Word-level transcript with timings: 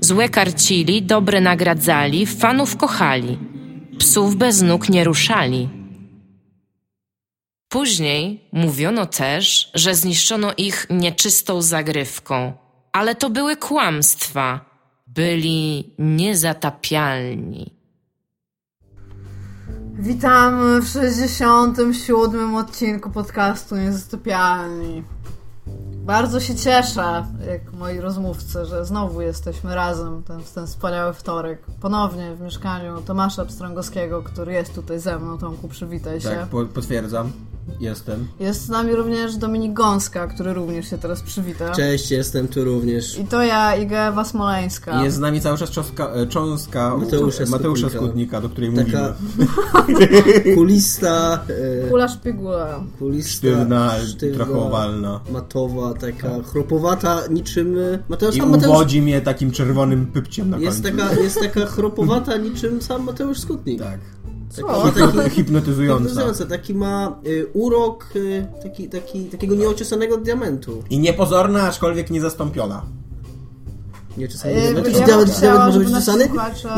Złe 0.00 0.28
karcili, 0.28 1.02
dobre 1.02 1.40
nagradzali, 1.40 2.26
fanów 2.26 2.76
kochali. 2.76 3.38
Psów 3.98 4.36
bez 4.36 4.62
nóg 4.62 4.88
nie 4.88 5.04
ruszali. 5.04 5.68
Później 7.68 8.48
mówiono 8.52 9.06
też, 9.06 9.70
że 9.74 9.94
zniszczono 9.94 10.52
ich 10.56 10.86
nieczystą 10.90 11.62
zagrywką, 11.62 12.52
ale 12.92 13.14
to 13.14 13.30
były 13.30 13.56
kłamstwa. 13.56 14.68
Byli 15.06 15.94
niezatapialni. 15.98 17.78
Witamy 19.98 20.80
w 20.80 20.88
67. 20.88 22.54
odcinku 22.54 23.10
podcastu 23.10 23.76
Niezastopialni. 23.76 25.02
Bardzo 26.08 26.40
się 26.40 26.54
cieszę, 26.54 27.26
jak 27.50 27.72
moi 27.72 28.00
rozmówcy, 28.00 28.64
że 28.66 28.84
znowu 28.84 29.20
jesteśmy 29.20 29.74
razem 29.74 30.22
ten, 30.22 30.40
w 30.40 30.52
ten 30.52 30.66
wspaniały 30.66 31.12
wtorek. 31.12 31.62
Ponownie 31.80 32.34
w 32.34 32.40
mieszkaniu 32.40 33.00
Tomasza 33.00 33.44
Pstrągowskiego, 33.44 34.22
który 34.22 34.52
jest 34.52 34.74
tutaj 34.74 34.98
ze 35.00 35.18
mną. 35.18 35.38
Tomku, 35.38 35.68
przywitaj 35.68 36.20
się. 36.20 36.28
Tak, 36.28 36.46
po, 36.46 36.64
potwierdzam. 36.64 37.32
Jestem. 37.80 38.26
Jest 38.40 38.64
z 38.64 38.68
nami 38.68 38.94
również 38.94 39.36
Dominik 39.36 39.72
Gąska, 39.72 40.26
który 40.26 40.52
również 40.54 40.90
się 40.90 40.98
teraz 40.98 41.22
przywita. 41.22 41.70
Cześć, 41.72 42.10
jestem 42.10 42.48
tu 42.48 42.64
również. 42.64 43.18
I 43.18 43.24
to 43.24 43.42
ja, 43.42 43.76
Iga 43.76 44.08
Ewa 44.08 44.24
Smoleńska. 44.24 45.00
I 45.00 45.04
jest 45.04 45.16
z 45.16 45.20
nami 45.20 45.40
cały 45.40 45.58
czas 45.58 45.70
cząstka, 45.70 46.10
e, 46.14 46.26
cząstka 46.26 46.96
Mateusza 46.96 47.44
Mateusza 47.46 47.80
Skutnika. 47.88 48.06
Skutnika, 48.06 48.40
do 48.40 48.48
której 48.48 48.70
Taka 48.72 49.14
mówimy. 49.86 50.54
kulista, 50.56 51.44
e, 51.84 51.88
Kula 51.90 52.08
szpigula. 52.08 52.80
kulista, 52.98 53.30
Sztywna, 53.30 53.92
owalna. 54.54 55.20
matowa, 55.32 55.94
taka 55.94 56.42
chropowata, 56.42 57.20
niczym... 57.30 57.78
e, 57.78 57.98
Mateusz, 58.08 58.36
I 58.36 58.42
Mateusz 58.42 58.64
uwodzi 58.68 59.02
mnie 59.02 59.20
takim 59.20 59.50
czerwonym 59.50 60.06
pypciem 60.06 60.50
na 60.50 60.58
jest 60.58 60.82
końcu. 60.82 60.98
taka, 60.98 61.14
jest 61.20 61.40
taka 61.40 61.66
chropowata 61.66 62.36
niczym 62.36 62.82
sam 62.82 63.02
Mateusz 63.04 63.38
Skutnik. 63.40 63.82
Tak. 63.82 63.98
Taki, 64.56 64.62
ma 64.68 65.12
taki, 65.16 65.30
Hipnotyzująca. 65.30 65.98
hipnotyzujący, 65.98 66.46
taki 66.46 66.74
ma 66.74 67.20
y, 67.26 67.46
urok 67.52 68.06
y, 68.16 68.46
taki, 68.62 68.88
taki, 68.88 69.24
takiego 69.24 69.54
nieoczesanego 69.54 70.16
diamentu. 70.16 70.82
I 70.90 70.98
niepozorna, 70.98 71.62
aczkolwiek 71.62 72.10
niezastąpiona. 72.10 72.82
Czy 74.26 74.74
bym 74.74 75.04
diament, 75.04 75.34
czy 75.34 75.40
diament 75.40 75.64
może 75.66 75.78
być 75.78 75.90
czesany? 75.90 76.28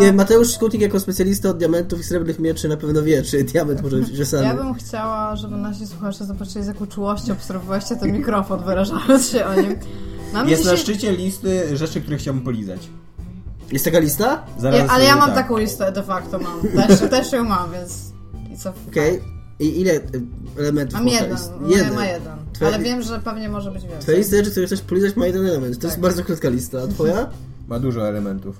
Nie, 0.01 0.13
Mateusz 0.13 0.51
Skutnik 0.55 0.83
jako 0.83 1.01
specjalista 1.01 1.49
od 1.49 1.59
diamentów 1.59 2.01
i 2.01 2.03
srebrnych 2.03 2.39
mieczy 2.39 2.69
na 2.69 2.77
pewno 2.77 3.03
wie, 3.03 3.23
czy 3.23 3.45
diament 3.45 3.83
może 3.83 3.97
być 3.97 4.17
czesany. 4.17 4.45
Ja 4.45 4.55
bym 4.55 4.75
chciała, 4.75 5.37
żeby 5.37 5.57
nasi 5.57 5.87
słuchacze 5.87 6.25
zobaczyli, 6.25 6.65
z 6.65 6.69
jaką 6.69 6.87
czułością 6.87 7.33
obserwowaliście 7.33 7.97
ten 7.97 8.13
mikrofon, 8.13 8.65
wyrażając 8.65 9.29
się 9.29 9.47
o 9.47 9.55
nim. 9.55 9.77
Mamy 10.33 10.51
Jest 10.51 10.63
dzisiaj... 10.63 10.77
na 10.77 10.83
szczycie 10.83 11.13
listy 11.13 11.77
rzeczy, 11.77 12.01
które 12.01 12.17
chciałbym 12.17 12.45
polizać. 12.45 12.89
Jest 13.73 13.85
taka 13.85 13.99
lista? 13.99 14.47
Zaraz, 14.59 14.79
Ja, 14.79 14.87
ale 14.87 15.05
ja 15.05 15.17
mam 15.17 15.27
tak. 15.27 15.35
taką 15.35 15.59
listę 15.59 15.93
de 15.93 16.03
facto 16.03 16.39
mam. 16.39 16.87
Też, 16.87 17.01
też 17.11 17.33
ją 17.33 17.45
mam, 17.45 17.73
więc... 17.73 18.13
I 18.55 18.57
co? 18.59 18.73
Okej. 18.89 19.21
I 19.59 19.81
ile 19.81 19.93
y, 19.95 20.01
elementów 20.59 20.95
Mam 20.95 21.05
ma 21.05 21.11
jeden, 21.11 21.31
lista? 21.31 21.53
jeden. 21.69 21.95
ma 21.95 22.07
jeden. 22.07 22.33
Twoja- 22.53 22.67
Ale 22.75 22.79
wiem, 22.79 23.03
że 23.03 23.19
pewnie 23.21 23.49
może 23.49 23.71
być 23.71 23.83
więcej. 23.83 24.01
Twoja 24.01 24.19
lista 24.19 24.37
rzeczy, 24.37 24.51
które 24.51 24.67
chcesz 24.67 24.81
polizać 24.81 25.17
ma 25.17 25.27
jeden 25.27 25.47
element. 25.47 25.79
To 25.79 25.87
jest 25.87 25.97
Tak. 25.97 26.03
bardzo 26.03 26.25
krótka 26.25 26.49
lista. 26.49 26.79
A 26.83 26.87
twoja? 26.87 27.27
Ma 27.69 27.79
dużo 27.79 28.09
elementów. 28.09 28.57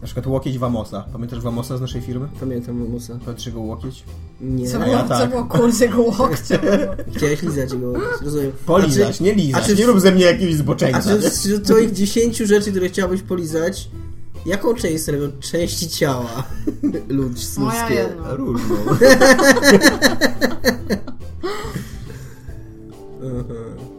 Na 0.00 0.06
przykład 0.06 0.26
łokieć 0.26 0.58
Wamosa. 0.58 1.04
Pamiętasz 1.12 1.40
Wamosa 1.40 1.76
z 1.76 1.80
naszej 1.80 2.00
firmy? 2.02 2.28
Pamiętam 2.40 2.76
Musa. 2.88 3.18
Patrzygo 3.26 3.60
łokieć? 3.60 4.04
Nie. 4.40 4.68
Co 4.68 4.76
A 4.76 4.80
było, 4.80 4.92
ja 4.92 5.02
tak. 5.02 5.18
co 5.18 5.26
było 5.26 5.44
kurs 5.44 5.80
jego 5.80 6.02
łokcia? 6.02 6.58
Chciałeś 7.16 7.42
lizać 7.42 7.72
jego. 7.72 7.92
Rozumiem. 8.22 8.52
Polizać, 8.66 9.08
A 9.10 9.12
czy- 9.12 9.22
nie 9.24 9.34
lizać. 9.34 9.62
a 9.62 9.66
czy- 9.66 9.74
nie 9.76 9.86
rób 9.86 10.00
ze 10.00 10.12
mnie 10.12 10.24
jakiegoś 10.24 10.54
A 10.54 10.58
zboczeńca. 10.58 11.00
czy 11.02 11.30
wśród 11.30 11.64
twoich 11.64 11.92
10 11.92 12.36
rzeczy, 12.38 12.70
które 12.70 12.88
chciałbyś 12.88 13.22
polizać, 13.22 13.88
jaką 14.46 14.74
część 14.74 15.02
stanowią 15.02 15.28
części 15.40 15.88
ciała 15.88 16.42
ludzkie? 17.08 18.08
Różną. 18.30 18.76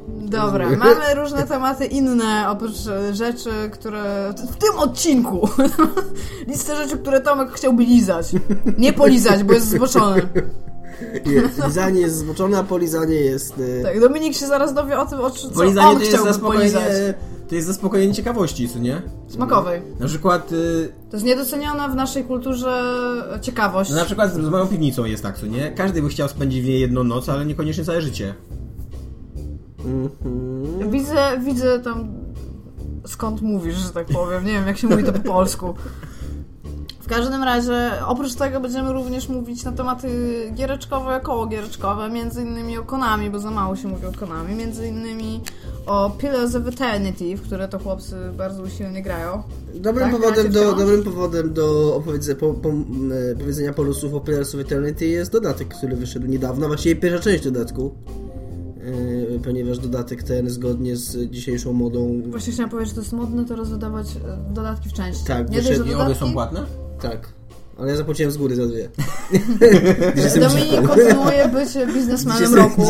Dobra, 0.07 0.69
mamy 0.69 1.15
różne 1.15 1.47
tematy 1.47 1.85
inne, 1.85 2.49
oprócz 2.49 2.87
e, 2.87 3.15
rzeczy, 3.15 3.49
które... 3.71 4.33
W 4.51 4.55
tym 4.55 4.79
odcinku! 4.79 5.49
Listę 6.47 6.75
rzeczy, 6.75 6.97
które 6.97 7.21
Tomek 7.21 7.51
chciałby 7.51 7.83
lizać. 7.83 8.31
Nie 8.77 8.93
polizać, 8.93 9.43
bo 9.43 9.53
jest 9.53 9.69
zboczony. 9.69 10.21
Nie, 11.25 11.65
lizanie 11.65 12.01
jest 12.01 12.17
zboczone, 12.17 12.57
a 12.57 12.63
polizanie 12.63 13.15
jest... 13.15 13.59
y, 13.59 13.81
Tak, 13.83 13.99
Dominik 13.99 14.35
się 14.35 14.47
zaraz 14.47 14.73
dowie 14.73 14.99
o 14.99 15.05
tym, 15.05 15.19
o 15.19 15.31
czym 15.31 15.49
on 15.79 15.99
chciałby 15.99 16.39
polizać. 16.39 16.83
To 17.49 17.55
jest 17.55 17.67
zaspokojenie 17.67 18.13
ciekawości, 18.13 18.69
co 18.69 18.79
nie? 18.79 19.01
Smakowej. 19.27 19.81
Na 19.99 20.07
przykład, 20.07 20.51
y, 20.51 20.93
To 21.09 21.15
jest 21.17 21.25
niedoceniona 21.25 21.87
w 21.87 21.95
naszej 21.95 22.23
kulturze 22.23 22.83
ciekawość. 23.41 23.89
no 23.89 23.95
na 23.95 24.05
przykład 24.05 24.33
z 24.33 24.37
moją 24.37 24.67
piwnicą 24.67 25.05
jest 25.05 25.23
tak, 25.23 25.37
co 25.37 25.45
nie? 25.45 25.71
Każdy 25.71 26.01
by 26.01 26.09
chciał 26.09 26.29
spędzić 26.29 26.61
w 26.61 26.65
niej 26.67 26.79
jedną 26.81 27.03
noc, 27.03 27.29
ale 27.29 27.45
niekoniecznie 27.45 27.85
całe 27.85 28.01
życie. 28.01 28.33
mhm. 29.85 30.91
Widzę, 30.91 31.41
widzę 31.45 31.79
tam 31.79 32.07
skąd 33.07 33.41
mówisz, 33.41 33.75
że 33.75 33.89
tak 33.89 34.07
powiem. 34.07 34.45
Nie 34.45 34.51
wiem, 34.51 34.67
jak 34.67 34.77
się 34.77 34.87
mówi 34.87 35.03
to 35.03 35.13
po 35.13 35.19
polsku. 35.19 35.73
W 37.05 37.07
każdym 37.07 37.43
razie, 37.43 37.91
oprócz 38.07 38.33
tego 38.33 38.59
będziemy 38.59 38.93
również 38.93 39.29
mówić 39.29 39.63
na 39.63 39.71
tematy 39.71 40.07
giereczkowe, 40.55 41.19
koło 41.23 41.45
giereczkowe, 41.45 42.09
między 42.09 42.41
innymi 42.41 42.77
o 42.77 42.83
Konami, 42.83 43.29
bo 43.29 43.39
za 43.39 43.51
mało 43.51 43.75
się 43.75 43.87
mówi 43.87 44.05
o 44.05 44.11
Konami, 44.11 44.55
między 44.55 44.87
innymi 44.87 45.41
o 45.85 46.09
Pillars 46.09 46.55
of 46.55 46.67
Eternity, 46.67 47.37
w 47.37 47.41
które 47.41 47.67
to 47.67 47.79
chłopcy 47.79 48.15
bardzo 48.37 48.63
usilnie 48.63 49.01
grają. 49.01 49.43
Dobrym, 49.75 50.11
Tak, 50.11 50.21
powodem 50.21 50.51
do, 50.51 50.75
dobrym 50.75 51.03
powodem 51.03 51.53
do 51.53 51.95
opowiedzenia, 51.95 52.39
po, 52.39 52.53
po, 52.53 52.69
e, 52.69 53.35
powiedzenia 53.35 53.73
polusów 53.73 54.13
o 54.13 54.19
Pillars 54.19 54.55
of 54.55 54.61
Eternity 54.61 55.05
jest 55.05 55.31
dodatek, 55.31 55.67
który 55.67 55.95
wyszedł 55.95 56.27
niedawno, 56.27 56.67
właściwie 56.67 56.95
pierwsza 56.95 57.23
część 57.23 57.43
dodatku. 57.43 57.95
E, 59.35 59.39
ponieważ 59.39 59.79
dodatek 59.79 60.23
ten 60.23 60.49
zgodnie 60.49 60.95
z 60.95 61.31
dzisiejszą 61.31 61.73
modą 61.73 62.21
Właśnie 62.25 62.53
chciałam 62.53 62.69
powiedzieć, 62.69 62.89
że 62.89 62.95
to 62.95 63.01
jest 63.01 63.13
modne 63.13 63.45
teraz 63.45 63.69
wydawać 63.69 64.07
e, 64.07 64.53
dodatki 64.53 64.89
w 64.89 64.93
części. 64.93 65.25
Tak, 65.25 65.49
nie 65.49 65.61
wyszedł 65.61 65.85
I 65.85 65.89
dodatki. 65.89 66.19
są 66.19 66.33
płatne? 66.33 66.84
Tak. 67.09 67.35
Ale 67.77 67.91
ja 67.91 67.97
zapłaciłem 67.97 68.31
z 68.31 68.37
góry 68.37 68.55
za 68.55 68.65
dwie. 68.67 68.89
Dominik 70.39 70.87
kontynuuje 70.87 71.47
być 71.47 71.93
biznesmenem 71.93 72.43
Gdzieś 72.43 72.57
roku. 72.57 72.81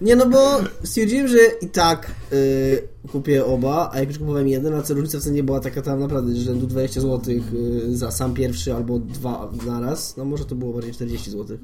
Nie 0.00 0.16
no 0.16 0.26
bo 0.26 0.60
stwierdziłem, 0.84 1.28
że 1.28 1.38
i 1.62 1.68
tak 1.68 2.10
y, 2.32 2.88
kupię 3.12 3.44
oba, 3.44 3.90
a 3.92 3.98
jak 4.00 4.08
już 4.08 4.18
kupowałem 4.18 4.48
jeden, 4.48 4.74
a 4.74 4.82
co 4.82 4.94
różnica 4.94 5.18
w 5.18 5.22
cenie 5.22 5.42
była 5.42 5.60
taka 5.60 5.82
tam 5.82 6.00
naprawdę 6.00 6.36
rzędu 6.36 6.66
20 6.66 7.00
zł 7.00 7.34
y, 7.34 7.96
za 7.96 8.10
sam 8.10 8.34
pierwszy 8.34 8.74
albo 8.74 8.98
dwa 8.98 9.50
naraz, 9.66 10.16
no 10.16 10.24
może 10.24 10.44
to 10.44 10.54
było 10.54 10.72
bardziej 10.72 10.92
40 10.92 11.30
zł. 11.30 11.56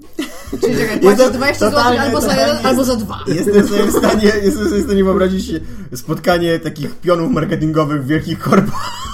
Czyli 0.61 0.77
czekaj, 0.77 1.01
płacisz 1.01 1.21
Jestem 1.21 1.37
20 1.37 1.71
zł 1.71 1.83
albo 1.83 2.21
za 2.21 2.37
jeden, 2.37 2.67
albo 2.67 2.85
za 2.85 2.97
dwa. 2.97 3.25
Jestem 3.27 3.69
sobie 3.69 3.85
w 3.85 3.91
stanie, 3.91 4.33
jestem 4.43 4.69
sobie 4.69 4.81
w 4.81 4.85
stanie 4.85 5.05
wyobrazić 5.05 5.53
spotkanie 5.95 6.59
takich 6.59 6.95
pionów 6.95 7.33
marketingowych 7.33 8.07
wielkich 8.07 8.39
korporacji. 8.39 9.10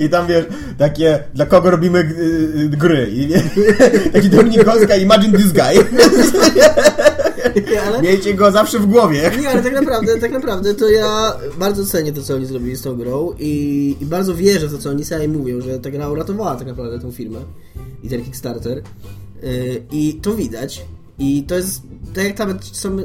I 0.00 0.08
tam 0.08 0.26
wiesz, 0.26 0.44
takie, 0.78 1.24
dla 1.34 1.46
kogo 1.46 1.70
robimy 1.70 1.98
y, 1.98 2.60
y, 2.60 2.68
gry. 2.68 3.10
I? 3.12 3.28
Taki 4.12 4.30
Dominik 4.30 4.64
Gąska, 4.64 4.96
imagine 4.96 5.38
this 5.38 5.52
guy. 5.52 5.84
Ale, 7.86 8.02
Miejcie 8.02 8.34
go 8.34 8.50
zawsze 8.50 8.78
w 8.78 8.86
głowie. 8.86 9.30
nie, 9.40 9.48
ale 9.48 9.62
tak 9.62 9.72
naprawdę, 9.72 10.20
tak 10.20 10.32
naprawdę 10.32 10.74
to 10.74 10.88
ja 10.88 11.36
bardzo 11.58 11.86
cenię 11.86 12.12
to, 12.12 12.22
co 12.22 12.34
oni 12.34 12.46
zrobili 12.46 12.76
z 12.76 12.82
tą 12.82 12.96
grą 12.96 13.32
i, 13.38 13.96
i 14.00 14.06
bardzo 14.06 14.34
wierzę 14.34 14.68
w 14.68 14.72
to, 14.72 14.78
co 14.78 14.90
oni 14.90 15.04
sami 15.04 15.28
mówią, 15.28 15.60
że 15.60 15.78
ta 15.78 15.90
gra 15.90 16.08
uratowała 16.08 16.56
tak 16.56 16.66
naprawdę 16.66 16.98
tą 16.98 17.12
firmę 17.12 17.38
i 18.02 18.08
ten 18.08 18.24
Kickstarter. 18.24 18.82
Y, 19.44 19.82
I 19.92 20.14
to 20.22 20.34
widać. 20.34 20.84
I 21.18 21.42
to 21.42 21.54
jest, 21.54 21.82
tak 22.14 22.24
jak 22.24 22.36
tam, 22.36 22.58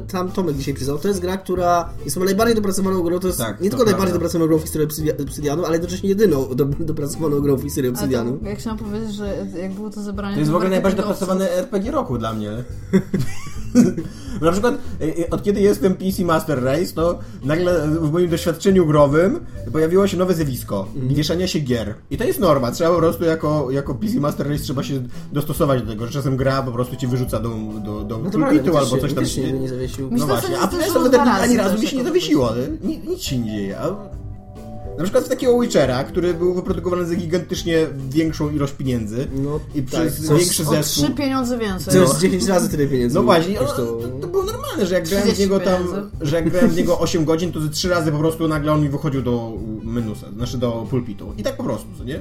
tam 0.07 0.31
Tomek 0.31 0.57
dzisiaj 0.57 0.73
przyznał, 0.73 0.99
to 0.99 1.07
jest 1.07 1.19
gra, 1.19 1.37
która 1.37 1.89
jest 2.03 2.13
chyba 2.13 2.25
najbardziej 2.25 2.55
dopracowaną 2.55 3.03
grą, 3.03 3.19
to 3.19 3.27
jest 3.27 3.39
Tak, 3.39 3.61
nie 3.61 3.69
to 3.69 3.77
tylko 3.77 3.91
najbardziej 3.91 3.95
prawda. 3.95 4.13
dopracowaną 4.13 4.47
grą 4.47 4.57
w 4.57 4.61
historii 4.61 4.87
Obsydianu, 5.23 5.65
ale 5.65 5.73
jednocześnie 5.73 6.09
jedyną 6.09 6.55
do, 6.55 6.65
dopracowaną 6.65 7.39
grą 7.39 7.55
w 7.55 7.63
historii 7.63 7.91
to, 7.93 8.47
jak 8.47 8.59
chciałam 8.59 8.79
powiedzieć, 8.79 9.13
że 9.13 9.45
jak 9.61 9.71
było 9.71 9.89
to 9.89 10.01
zebranie... 10.01 10.33
To 10.35 10.39
jest 10.39 10.51
w 10.51 10.55
ogóle 10.55 10.69
najbardziej 10.69 10.97
dopracowane 10.97 11.51
RPG 11.51 11.91
roku 11.91 12.17
dla 12.17 12.33
mnie. 12.33 12.51
Na 14.41 14.51
przykład 14.51 14.75
e, 15.01 15.03
e, 15.25 15.29
od 15.29 15.43
kiedy 15.43 15.61
jestem 15.61 15.95
PC 15.95 16.23
Master 16.25 16.63
Race, 16.63 16.93
to 16.95 17.19
nagle 17.43 17.87
w 17.87 18.11
moim 18.11 18.29
doświadczeniu 18.29 18.85
growym 18.85 19.39
pojawiło 19.71 20.07
się 20.07 20.17
nowe 20.17 20.33
zjawisko. 20.33 20.87
Mhm. 20.95 21.15
Wieszania 21.15 21.47
się 21.47 21.59
gier. 21.59 21.95
I 22.11 22.17
to 22.17 22.23
jest 22.23 22.39
norma. 22.39 22.71
Trzeba 22.71 22.89
po 22.89 22.97
prostu 22.97 23.23
jako, 23.23 23.71
jako 23.71 23.95
PC 23.95 24.19
Master 24.19 24.49
Race 24.49 24.63
trzeba 24.63 24.83
się 24.83 25.03
dostosować 25.33 25.81
do 25.81 25.87
tego, 25.89 26.07
że 26.07 26.13
czasem 26.13 26.37
gra 26.37 26.63
po 26.63 26.71
prostu 26.71 26.95
ci 26.95 27.07
wyrzuca 27.07 27.39
do, 27.39 27.49
do, 27.85 28.03
do 28.03 28.17
No 28.17 28.31
pulpitu 28.31 28.77
albo 28.77 28.97
coś 28.97 29.13
tam 29.13 29.25
się 29.25 29.31
się... 29.41 29.51
nie 29.51 29.69
zawiesił. 29.69 30.09
No 30.11 30.27
właśnie, 30.27 30.59
a 30.59 30.67
to 30.67 30.77
razy 30.77 31.19
ani 31.19 31.57
razu 31.57 31.79
mi 31.81 31.87
się 31.87 31.97
nie 31.97 32.03
zawiesiło. 32.03 32.51
nie? 32.55 32.87
Ni- 32.89 33.07
Nic 33.07 33.21
się 33.21 33.37
nie 33.37 33.51
dzieje. 33.51 33.79
A... 33.79 34.20
Na 34.97 35.03
przykład 35.03 35.25
w 35.25 35.29
takiego 35.29 35.59
Witchera, 35.59 36.03
który 36.03 36.33
był 36.33 36.53
wyprodukowany 36.53 37.05
za 37.05 37.15
gigantycznie 37.15 37.87
większą 38.09 38.49
ilość 38.49 38.73
pieniędzy 38.73 39.27
No, 39.33 39.59
i 39.75 39.81
przez 39.83 40.25
coś- 40.25 40.39
większy 40.39 40.65
zespół. 40.65 41.03
trzy 41.05 41.13
pieniądze 41.15 41.57
więcej. 41.57 41.93
To 41.93 41.99
jest 41.99 42.19
10 42.19 42.47
razy 42.47 42.69
tyle 42.69 42.87
pieniędzy. 42.87 43.15
No 43.15 43.23
właśnie, 43.23 43.55
no, 43.61 43.67
to, 43.67 43.97
to 44.21 44.27
było 44.27 44.43
normalne, 44.43 44.85
że 44.85 44.95
jak 44.95 45.03
grałem 45.07 45.21
w 45.27 45.31
30 45.33 45.43
niego 45.43 45.59
tam, 45.59 45.83
pieniędzy. 45.83 46.09
że 46.21 46.35
jak 46.35 46.49
grałem 46.49 46.69
w 46.69 46.75
niego 46.75 46.99
8 47.05 47.25
godzin, 47.25 47.51
to 47.51 47.61
ze 47.61 47.69
3 47.69 47.89
razy 47.89 48.11
po 48.11 48.17
prostu 48.17 48.47
nagle 48.47 48.71
on 48.73 48.81
mi 48.81 48.89
wychodził 48.89 49.21
do 49.21 49.51
menusa, 49.83 50.27
znaczy 50.35 50.57
do 50.57 50.87
pulpitu. 50.89 51.33
I 51.37 51.43
tak 51.43 51.57
po 51.57 51.63
prostu, 51.63 51.87
co 51.97 52.03
nie? 52.03 52.19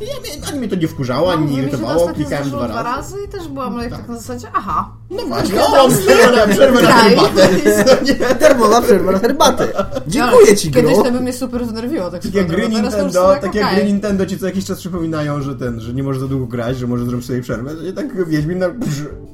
I 0.00 0.04
Ja, 0.04 0.48
ani 0.48 0.58
mnie 0.58 0.68
to 0.68 0.76
nie 0.76 0.88
wkurzało, 0.88 1.32
ani 1.32 1.44
No, 1.44 1.50
nie 1.50 1.58
irytowało, 1.58 2.08
klikałem 2.08 2.44
zdarzyło 2.44 2.68
dwa 2.68 2.82
razy. 2.82 3.16
i 3.24 3.28
też 3.28 3.48
byłam 3.48 3.80
tak. 3.80 3.90
tak 3.90 4.08
na 4.08 4.16
zasadzie, 4.16 4.46
aha. 4.54 4.90
No 5.10 5.22
właśnie, 5.26 5.62
o, 5.62 5.88
przerwę 5.88 6.36
na, 6.36 6.54
przerwę 6.54 6.82
na 6.82 6.92
herbatę. 6.92 7.48
Darmowa 8.40 8.82
przerwa 8.82 9.12
na 9.12 9.18
herbatę. 9.18 9.68
Dziękuję 10.06 10.56
ci, 10.56 10.70
Kiedyś 10.70 10.94
gro. 10.94 11.02
to 11.02 11.12
by 11.12 11.20
mnie 11.20 11.32
super 11.32 11.64
zdenerwiło, 11.64 12.10
tak 12.10 12.22
Takie 12.22 12.44
gry 12.44 12.68
Nintendo, 12.68 13.28
tak 13.28 13.42
takie 13.42 13.64
gry 13.74 13.84
Nintendo 13.84 14.26
ci 14.26 14.38
co 14.38 14.46
jakiś 14.46 14.64
czas 14.64 14.78
przypominają, 14.78 15.42
że 15.42 15.54
ten, 15.54 15.80
że 15.80 15.94
nie 15.94 16.02
możesz 16.02 16.20
za 16.20 16.28
długo 16.28 16.46
grać, 16.46 16.78
że 16.78 16.86
możesz 16.86 17.06
zrobić 17.06 17.26
sobie 17.26 17.42
przerwę. 17.42 17.74
To 17.74 17.82
nie 17.82 17.92
tak 17.92 18.28
Wiedźmin 18.28 18.58
na... 18.58 18.66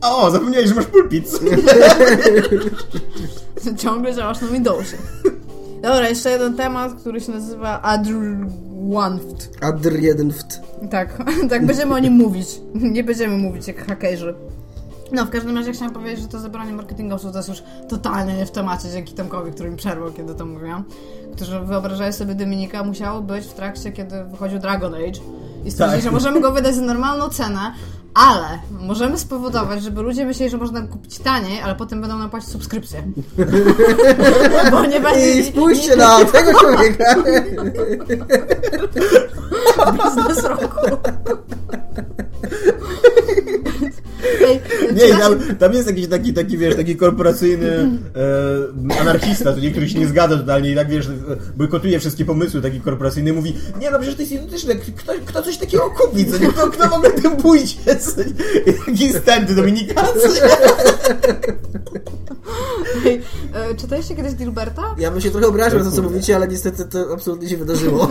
O, 0.03 0.31
zapomniałeś, 0.31 0.69
że 0.69 0.75
masz 0.75 0.87
pulpit. 0.87 1.29
Ciągle 3.79 4.15
działasz 4.15 4.41
na 4.41 4.49
Windowsie. 4.49 4.97
Dobra, 5.83 6.09
jeszcze 6.09 6.31
jeden 6.31 6.57
temat, 6.57 6.95
który 7.01 7.21
się 7.21 7.33
nazywa 7.33 7.83
Adr-Wanft. 8.83 9.49
Adr 9.61 9.93
1 10.01 10.33
ft. 10.33 10.61
Tak, 10.91 11.23
tak 11.51 11.67
będziemy 11.67 11.95
o 11.95 11.99
nim 11.99 12.13
mówić. 12.13 12.49
Nie 12.75 13.05
będziemy 13.05 13.37
mówić 13.37 13.69
jak 13.69 13.87
hakerzy. 13.87 14.35
No, 15.13 15.27
w 15.27 15.31
każdym 15.31 15.57
razie 15.57 15.73
chciałam 15.73 15.95
powiedzieć, 15.95 16.21
że 16.21 16.29
to 16.29 16.39
zebranie 16.39 16.73
marketingowców 16.73 17.33
to 17.33 17.39
jest 17.39 17.49
już 17.49 17.63
totalnie 17.89 18.37
nie 18.37 18.47
w 18.47 18.51
temacie, 18.51 18.89
dzięki 18.91 19.15
Tomkowi, 19.15 19.53
który 19.53 19.71
mi 19.71 19.77
przerwał, 19.77 20.13
kiedy 20.13 20.35
to 20.35 20.47
mówiłam. 20.47 20.85
Którzy 21.37 21.61
wyobrażają 21.61 22.13
sobie 22.13 22.35
Dominika 22.35 22.85
musiało 22.85 23.21
być 23.23 23.45
w 23.47 23.53
trakcie, 23.53 23.93
kiedy 23.93 24.25
wychodził 24.25 24.59
Dragon 24.59 24.95
Age 24.95 25.21
i 25.65 25.71
stwierdzili, 25.71 26.03
Tak. 26.03 26.03
że 26.03 26.11
możemy 26.11 26.41
go 26.41 26.53
wydać 26.53 26.75
za 26.75 26.83
normalną 26.83 27.29
cenę, 27.29 27.73
ale 28.15 28.59
możemy 28.71 29.19
spowodować, 29.19 29.83
żeby 29.83 30.03
ludzie 30.03 30.27
myśleli, 30.27 30.51
że 30.51 30.57
można 30.57 30.83
kupić 30.83 31.19
taniej, 31.19 31.61
ale 31.61 31.75
potem 31.75 32.01
będą 32.01 32.19
nam 32.19 32.31
płacić 32.31 32.51
subskrypcję. 32.51 33.03
Bo 34.71 34.87
nie 34.87 35.01
będzie... 35.01 35.33
I 35.33 35.45
spójrzcie 35.45 35.97
na 35.97 36.25
tego 36.25 36.61
człowieka. 36.61 37.15
biznes 39.93 40.45
roku. 40.45 40.77
Nie, 44.95 45.09
tam, 45.19 45.57
tam 45.59 45.73
jest 45.73 45.89
jakiś 45.89 46.09
taki, 46.09 46.35
taki, 46.35 46.59
wiesz, 46.59 46.77
taki 46.77 46.97
korporacyjny 46.97 47.91
e, 48.97 49.01
anarchista, 49.01 49.53
to 49.53 49.61
nie, 49.61 49.71
który 49.71 49.89
się 49.89 49.99
nie 49.99 50.07
zgadza 50.07 50.37
totalnie 50.37 50.71
i 50.71 50.75
tak, 50.75 50.89
wiesz, 50.89 51.09
bojkotuje 51.57 51.99
wszystkie 51.99 52.25
pomysły 52.25 52.63
taki 52.63 52.81
korporacyjny 52.81 53.31
i 53.31 53.33
mówi, 53.33 53.55
nie 53.81 53.91
no, 53.91 53.99
przecież 53.99 54.15
to 54.15 54.23
jest 54.23 54.33
identyczne, 54.33 54.75
kto, 54.75 55.13
kto 55.27 55.43
coś 55.43 55.57
takiego 55.57 55.91
kupi, 55.91 56.27
co? 56.27 56.51
Kto, 56.53 56.71
kto 56.71 56.89
w 56.89 56.93
ogóle 56.93 57.11
tym 57.11 57.37
pójdzie, 57.37 57.77
taki 58.87 59.13
stędy 59.13 59.55
Dominikacy. 59.55 60.29
E, 63.55 63.75
czytaliście 63.75 64.15
kiedyś 64.15 64.35
Dilberta? 64.35 64.95
Ja 64.99 65.11
bym 65.11 65.21
się 65.21 65.31
trochę 65.31 65.47
obraził 65.47 65.79
na 65.79 65.85
to, 65.85 65.91
co 65.91 66.03
mówicie, 66.03 66.37
ale 66.37 66.49
niestety 66.49 66.85
to 66.85 67.13
absolutnie 67.13 67.49
się 67.49 67.57
wydarzyło. 67.57 68.11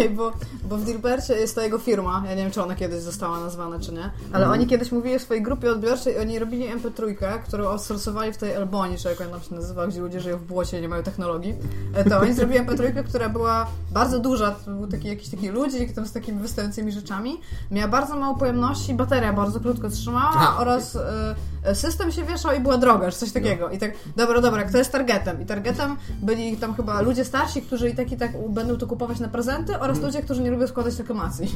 Ej, 0.00 0.10
bo, 0.10 0.32
bo 0.64 0.76
w 0.76 0.84
Dilbercie 0.84 1.34
jest 1.34 1.54
ta 1.54 1.62
jego 1.62 1.78
firma, 1.78 2.22
ja 2.28 2.34
nie 2.34 2.42
wiem, 2.42 2.50
czy 2.50 2.62
ona 2.62 2.74
kiedyś 2.74 3.00
została 3.00 3.40
nazwana, 3.40 3.78
czy 3.80 3.92
nie, 3.92 4.10
ale 4.32 4.48
oni 4.50 4.66
kiedyś 4.66 4.92
mówili 4.92 5.16
o 5.16 5.18
swojej 5.18 5.42
grupie 5.42 5.72
odbiorczej 5.72 6.14
i 6.14 6.18
oni 6.18 6.38
robili 6.38 6.64
MP3, 6.76 7.14
którą 7.46 7.68
outsourcowali 7.68 8.32
w 8.32 8.36
tej 8.36 8.52
Elbonii, 8.52 8.98
czy 8.98 9.08
jak 9.08 9.20
ona 9.20 9.40
się 9.40 9.54
nazywa, 9.54 9.86
gdzie 9.86 10.00
ludzie 10.00 10.20
żyją 10.20 10.36
w 10.38 10.42
błocie 10.44 10.78
i 10.78 10.82
nie 10.82 10.88
mają 10.88 11.02
technologii. 11.02 11.54
E, 11.94 12.04
To 12.10 12.18
oni 12.20 12.34
zrobili 12.34 12.60
MP3, 12.60 13.04
która 13.04 13.28
była 13.28 13.66
bardzo 13.90 14.18
duża, 14.18 14.50
to 14.50 14.70
był 14.70 14.86
taki 14.86 15.08
jakiś 15.08 15.28
taki 15.28 15.48
ludzik 15.48 15.92
tam 15.92 16.06
z 16.06 16.12
takimi 16.12 16.38
wystającymi 16.40 16.92
rzeczami, 16.92 17.40
miała 17.70 17.88
bardzo 17.88 18.16
mało 18.16 18.36
pojemności, 18.36 18.94
bateria 18.94 19.32
bardzo 19.32 19.60
krótko 19.60 19.88
trzymała 19.90 20.30
Aha. 20.34 20.56
oraz 20.58 20.96
e, 20.96 21.74
system 21.74 22.12
się 22.12 22.24
wieszał 22.24 22.52
i 22.56 22.60
była 22.60 22.78
droga, 22.78 23.10
czy 23.10 23.18
coś 23.18 23.32
takiego. 23.32 23.70
I 23.70 23.78
tak, 23.78 23.90
dobra, 24.16 24.40
dobra, 24.40 24.64
kto 24.64 24.78
jest 24.78 24.92
targetem? 24.92 25.42
I 25.42 25.46
targetem 25.46 25.96
byli 26.22 26.56
tam 26.56 26.74
chyba 26.74 27.00
ludzie 27.00 27.24
starsi, 27.24 27.62
którzy 27.62 27.88
i 27.90 27.94
tak 27.94 28.12
i 28.12 28.16
tak 28.16 28.30
będą 28.48 28.76
to 28.76 28.86
kupować 28.86 29.20
na 29.20 29.28
prezenty 29.28 29.78
oraz 29.80 30.00
ludzie, 30.00 30.22
którzy 30.22 30.41
nie 30.42 30.50
lubią 30.50 30.66
składać 30.66 30.98
reklamacji. 30.98 31.54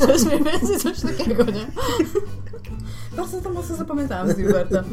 to 0.00 0.12
jest 0.12 0.26
mniej 0.26 0.42
więcej 0.44 0.78
coś 0.78 1.00
takiego, 1.00 1.44
nie? 1.44 1.66
Bardzo 3.16 3.40
to 3.40 3.50
mocno 3.50 3.76
zapamiętałam 3.76 4.30
z 4.30 4.34
Gilberta. 4.34 4.84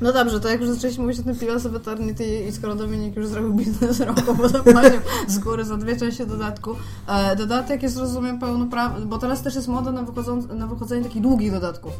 No 0.00 0.12
dobrze, 0.12 0.40
to 0.40 0.48
jak 0.48 0.60
już 0.60 0.70
zaczęliśmy 0.70 1.04
mówić 1.04 1.20
o 1.20 1.22
tym 1.22 1.36
Pillars 1.36 1.66
of 1.66 1.74
Eternity 1.74 2.40
i 2.48 2.52
skoro 2.52 2.74
Dominik 2.74 3.16
już 3.16 3.26
zrobił 3.26 3.54
biznes 3.54 4.00
roku, 4.00 4.34
bo 4.34 4.48
zapłacił 4.48 5.00
z 5.28 5.38
góry 5.38 5.64
za 5.64 5.76
dwie 5.76 5.96
części 5.96 6.26
dodatku, 6.26 6.76
e, 7.08 7.36
dodatek 7.36 7.82
jest, 7.82 7.96
rozumiem, 7.96 8.38
pełnoprawny, 8.38 9.06
bo 9.06 9.18
teraz 9.18 9.42
też 9.42 9.54
jest 9.54 9.68
moda 9.68 9.92
na, 9.92 10.02
wychodzą, 10.02 10.46
na 10.46 10.66
wychodzenie 10.66 11.04
takich 11.04 11.22
długich 11.22 11.52
dodatków. 11.52 11.92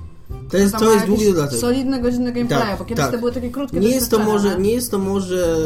To 0.50 0.56
jest, 0.56 0.76
to 0.76 0.92
jest 0.92 1.06
długi 1.06 1.34
dodatek. 1.34 1.58
Solidne, 1.58 2.00
godzinne 2.00 2.32
gameplaya, 2.32 2.60
Tak, 2.60 2.78
bo 2.78 2.84
kiedyś 2.84 3.04
tak. 3.04 3.12
to 3.12 3.18
były 3.18 3.32
takie 3.32 3.50
krótkie 3.50 3.80
Nie 3.80 3.88
jest 3.88 4.10
to 4.10 4.18
może, 4.18 4.58
nie? 4.58 4.72
jest 4.72 4.90
to 4.90 4.98
może 4.98 5.56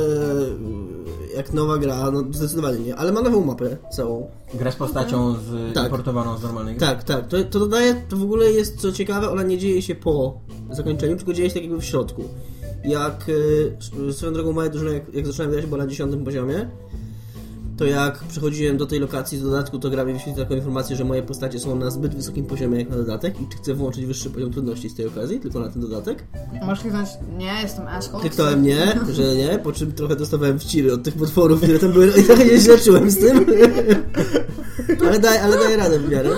jak 1.37 1.53
nowa 1.53 1.79
gra, 1.79 2.11
no 2.11 2.25
zdecydowanie 2.31 2.79
nie, 2.79 2.97
ale 2.97 3.13
ma 3.13 3.23
nową 3.23 3.45
mapę 3.45 3.77
całą. 3.93 4.31
Gra 4.55 4.71
z 4.73 4.77
postacią 4.77 5.33
z, 5.35 5.75
Tak. 5.75 5.85
importowaną 5.85 6.39
z 6.39 6.43
normalnej 6.43 6.77
Tak, 6.77 7.05
tak. 7.05 7.29
To, 7.29 7.45
to 7.45 7.59
dodaje, 7.59 7.95
to 8.09 8.17
w 8.17 8.23
ogóle 8.23 8.53
jest 8.53 8.81
co 8.81 8.93
ciekawe, 8.93 9.31
ona 9.31 9.43
nie 9.43 9.59
dzieje 9.59 9.83
się 9.83 9.95
po 9.95 10.41
zakończeniu, 10.71 11.17
tylko 11.17 11.33
dzieje 11.33 11.49
się 11.51 11.55
tak 11.55 11.63
jakby 11.63 11.79
w 11.81 11.85
środku. 11.85 12.25
Jak 12.85 13.27
e, 14.09 14.13
swoją 14.13 14.33
drogą 14.33 14.53
moja 14.53 14.69
drużyna, 14.69 14.91
jak, 14.93 15.15
jak 15.15 15.27
zaczynałem 15.27 15.53
grać, 15.53 15.67
była 15.67 15.79
na 15.79 15.87
10 15.87 16.25
poziomie, 16.25 16.71
to 17.77 17.85
jak 17.85 18.19
przechodziłem 18.19 18.77
do 18.77 18.87
tej 18.87 19.01
lokacji 19.01 19.39
z 19.39 19.43
dodatku, 19.43 19.79
to 19.79 19.91
gra 19.91 20.05
mi 20.05 20.13
wyświetliła 20.13 20.45
taką 20.45 20.57
informację, 20.57 20.97
że 20.97 21.05
moje 21.05 21.23
postacie 21.23 21.61
są 21.61 21.77
na 21.77 21.91
zbyt 21.91 22.15
wysokim 22.15 22.47
poziomie 22.47 22.79
jak 22.79 22.91
na 22.91 22.97
dodatek 22.97 23.41
i 23.41 23.47
czy 23.49 23.57
chcę 23.57 23.75
włączyć 23.75 24.07
wyższy 24.07 24.31
poziom 24.31 24.53
trudności 24.53 24.89
z 24.89 24.95
tej 24.95 25.07
okazji, 25.07 25.41
tylko 25.41 25.61
na 25.61 25.69
ten 25.69 25.83
dodatek. 25.83 26.25
Możesz 26.63 26.81
kliknąć, 26.81 27.09
nie, 27.39 27.53
jestem 27.63 27.87
asshole. 27.87 28.21
Kliknąłem 28.21 28.63
nie, 28.63 29.01
że 29.13 29.35
nie, 29.35 29.59
po 29.59 29.73
czym 29.73 29.93
trochę 29.93 30.17
dostawałem 30.17 30.59
wciry 30.59 30.93
od 30.93 31.03
tych 31.03 31.15
potworów, 31.15 31.61
które 31.61 31.79
tam 31.79 31.93
były 31.93 32.13
i 32.21 32.25
trochę 32.25 32.45
nie 32.45 32.59
źle 32.59 32.79
czułem 32.79 33.11
z 33.11 33.19
tym. 33.19 33.47
ale, 35.07 35.19
daj, 35.19 35.39
ale 35.39 35.57
daję 35.57 35.77
radę 35.77 35.99
w 35.99 36.11
miarę. 36.11 36.31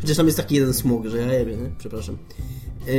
Chociaż 0.00 0.16
tam 0.16 0.26
jest 0.26 0.38
taki 0.38 0.54
jeden 0.54 0.74
smog, 0.74 1.06
że 1.06 1.18
ja 1.18 1.32
jebie, 1.32 1.56
nie? 1.56 1.70
Przepraszam. 1.78 2.16
Yy, 2.86 2.92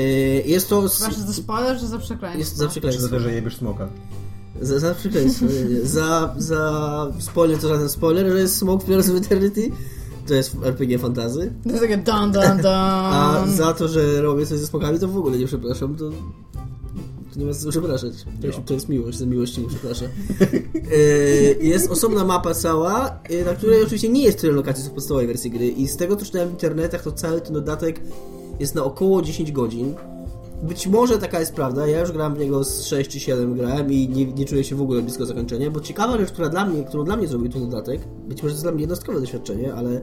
jest 0.45 0.69
to... 0.69 0.81
Proszę, 0.81 1.21
za 1.21 1.33
spoiler 1.33 1.79
czy 1.79 1.87
za 1.87 1.99
przekleństwo? 1.99 2.39
Jest 2.39 2.55
za 2.55 2.63
Czy 2.63 2.63
za 2.63 2.69
przekleństwo. 2.71 3.09
to, 3.09 3.19
że 3.19 3.31
jebiesz 3.33 3.57
smoka? 3.57 3.89
Za, 4.61 4.79
za 4.79 4.95
przekleństwo. 4.95 5.45
Za, 5.83 6.35
za 6.37 7.11
spoiler 7.19 7.57
to 7.59 7.67
żaden 7.69 7.89
spoiler, 7.89 8.31
że 8.31 8.39
jest 8.39 8.57
smog 8.57 8.83
w 8.83 8.85
Pillars 8.85 9.09
of 9.09 9.15
Eternity. 9.15 9.71
To 10.27 10.33
jest 10.33 10.55
RPG 10.63 10.99
fantazy. 10.99 11.53
To 11.63 11.69
jest 11.69 11.81
takie 11.81 11.97
dun 11.97 12.31
dun 12.31 12.57
dun. 12.65 12.65
A 12.71 13.45
za 13.55 13.73
to, 13.73 13.87
że 13.87 14.21
robię 14.21 14.45
coś 14.45 14.59
ze 14.59 14.67
smokami, 14.67 14.99
to 14.99 15.07
w 15.07 15.17
ogóle 15.17 15.37
nie 15.37 15.45
przepraszam. 15.47 15.95
To, 15.95 16.09
to 17.33 17.39
nie 17.39 17.45
ma 17.45 17.53
co 17.53 17.69
przepraszać. 17.69 18.13
To, 18.41 18.47
jest- 18.47 18.59
to 18.65 18.73
jest 18.73 18.89
miłość, 18.89 19.17
za 19.17 19.25
miłość 19.25 19.57
nie 19.57 19.67
przepraszam. 19.67 20.07
Yy, 20.73 21.57
jest 21.67 21.91
osobna 21.91 22.23
mapa 22.25 22.53
cała, 22.53 23.19
yy, 23.29 23.45
na 23.45 23.53
której 23.53 23.83
oczywiście 23.83 24.09
nie 24.09 24.23
jest 24.23 24.41
tyle 24.41 24.53
lokacji 24.53 24.83
co 24.83 24.89
w 24.89 24.93
podstawowej 24.93 25.27
wersji 25.27 25.51
gry 25.51 25.67
i 25.67 25.87
z 25.87 25.97
tego 25.97 26.15
co 26.15 26.25
czytałem 26.25 26.49
w 26.49 26.51
internetach, 26.51 27.03
to 27.03 27.11
cały 27.11 27.41
ten 27.41 27.53
dodatek 27.53 28.01
jest 28.59 28.75
na 28.75 28.83
około 28.83 29.21
10 29.21 29.51
godzin. 29.51 29.93
Być 30.63 30.87
może 30.87 31.17
taka 31.17 31.39
jest 31.39 31.53
prawda, 31.53 31.87
ja 31.87 31.99
już 31.99 32.11
grałem 32.11 32.35
w 32.35 32.39
niego 32.39 32.63
z 32.63 32.85
6 32.85 33.09
czy 33.09 33.19
7 33.19 33.55
grałem 33.55 33.91
i 33.91 34.09
nie, 34.09 34.25
nie 34.25 34.45
czuję 34.45 34.63
się 34.63 34.75
w 34.75 34.81
ogóle 34.81 35.01
blisko 35.01 35.25
zakończenia, 35.25 35.71
bo 35.71 35.79
ciekawa 35.79 36.17
rzecz, 36.17 36.31
która 36.31 36.49
dla 36.49 36.65
mnie, 36.65 36.83
którą 36.83 37.03
dla 37.03 37.17
mnie 37.17 37.27
zrobił 37.27 37.51
ten 37.51 37.69
dodatek, 37.69 38.01
być 38.27 38.43
może 38.43 38.53
to 38.53 38.55
jest 38.55 38.63
dla 38.63 38.71
mnie 38.71 38.81
jednostkowe 38.81 39.19
doświadczenie, 39.19 39.73
ale, 39.73 40.01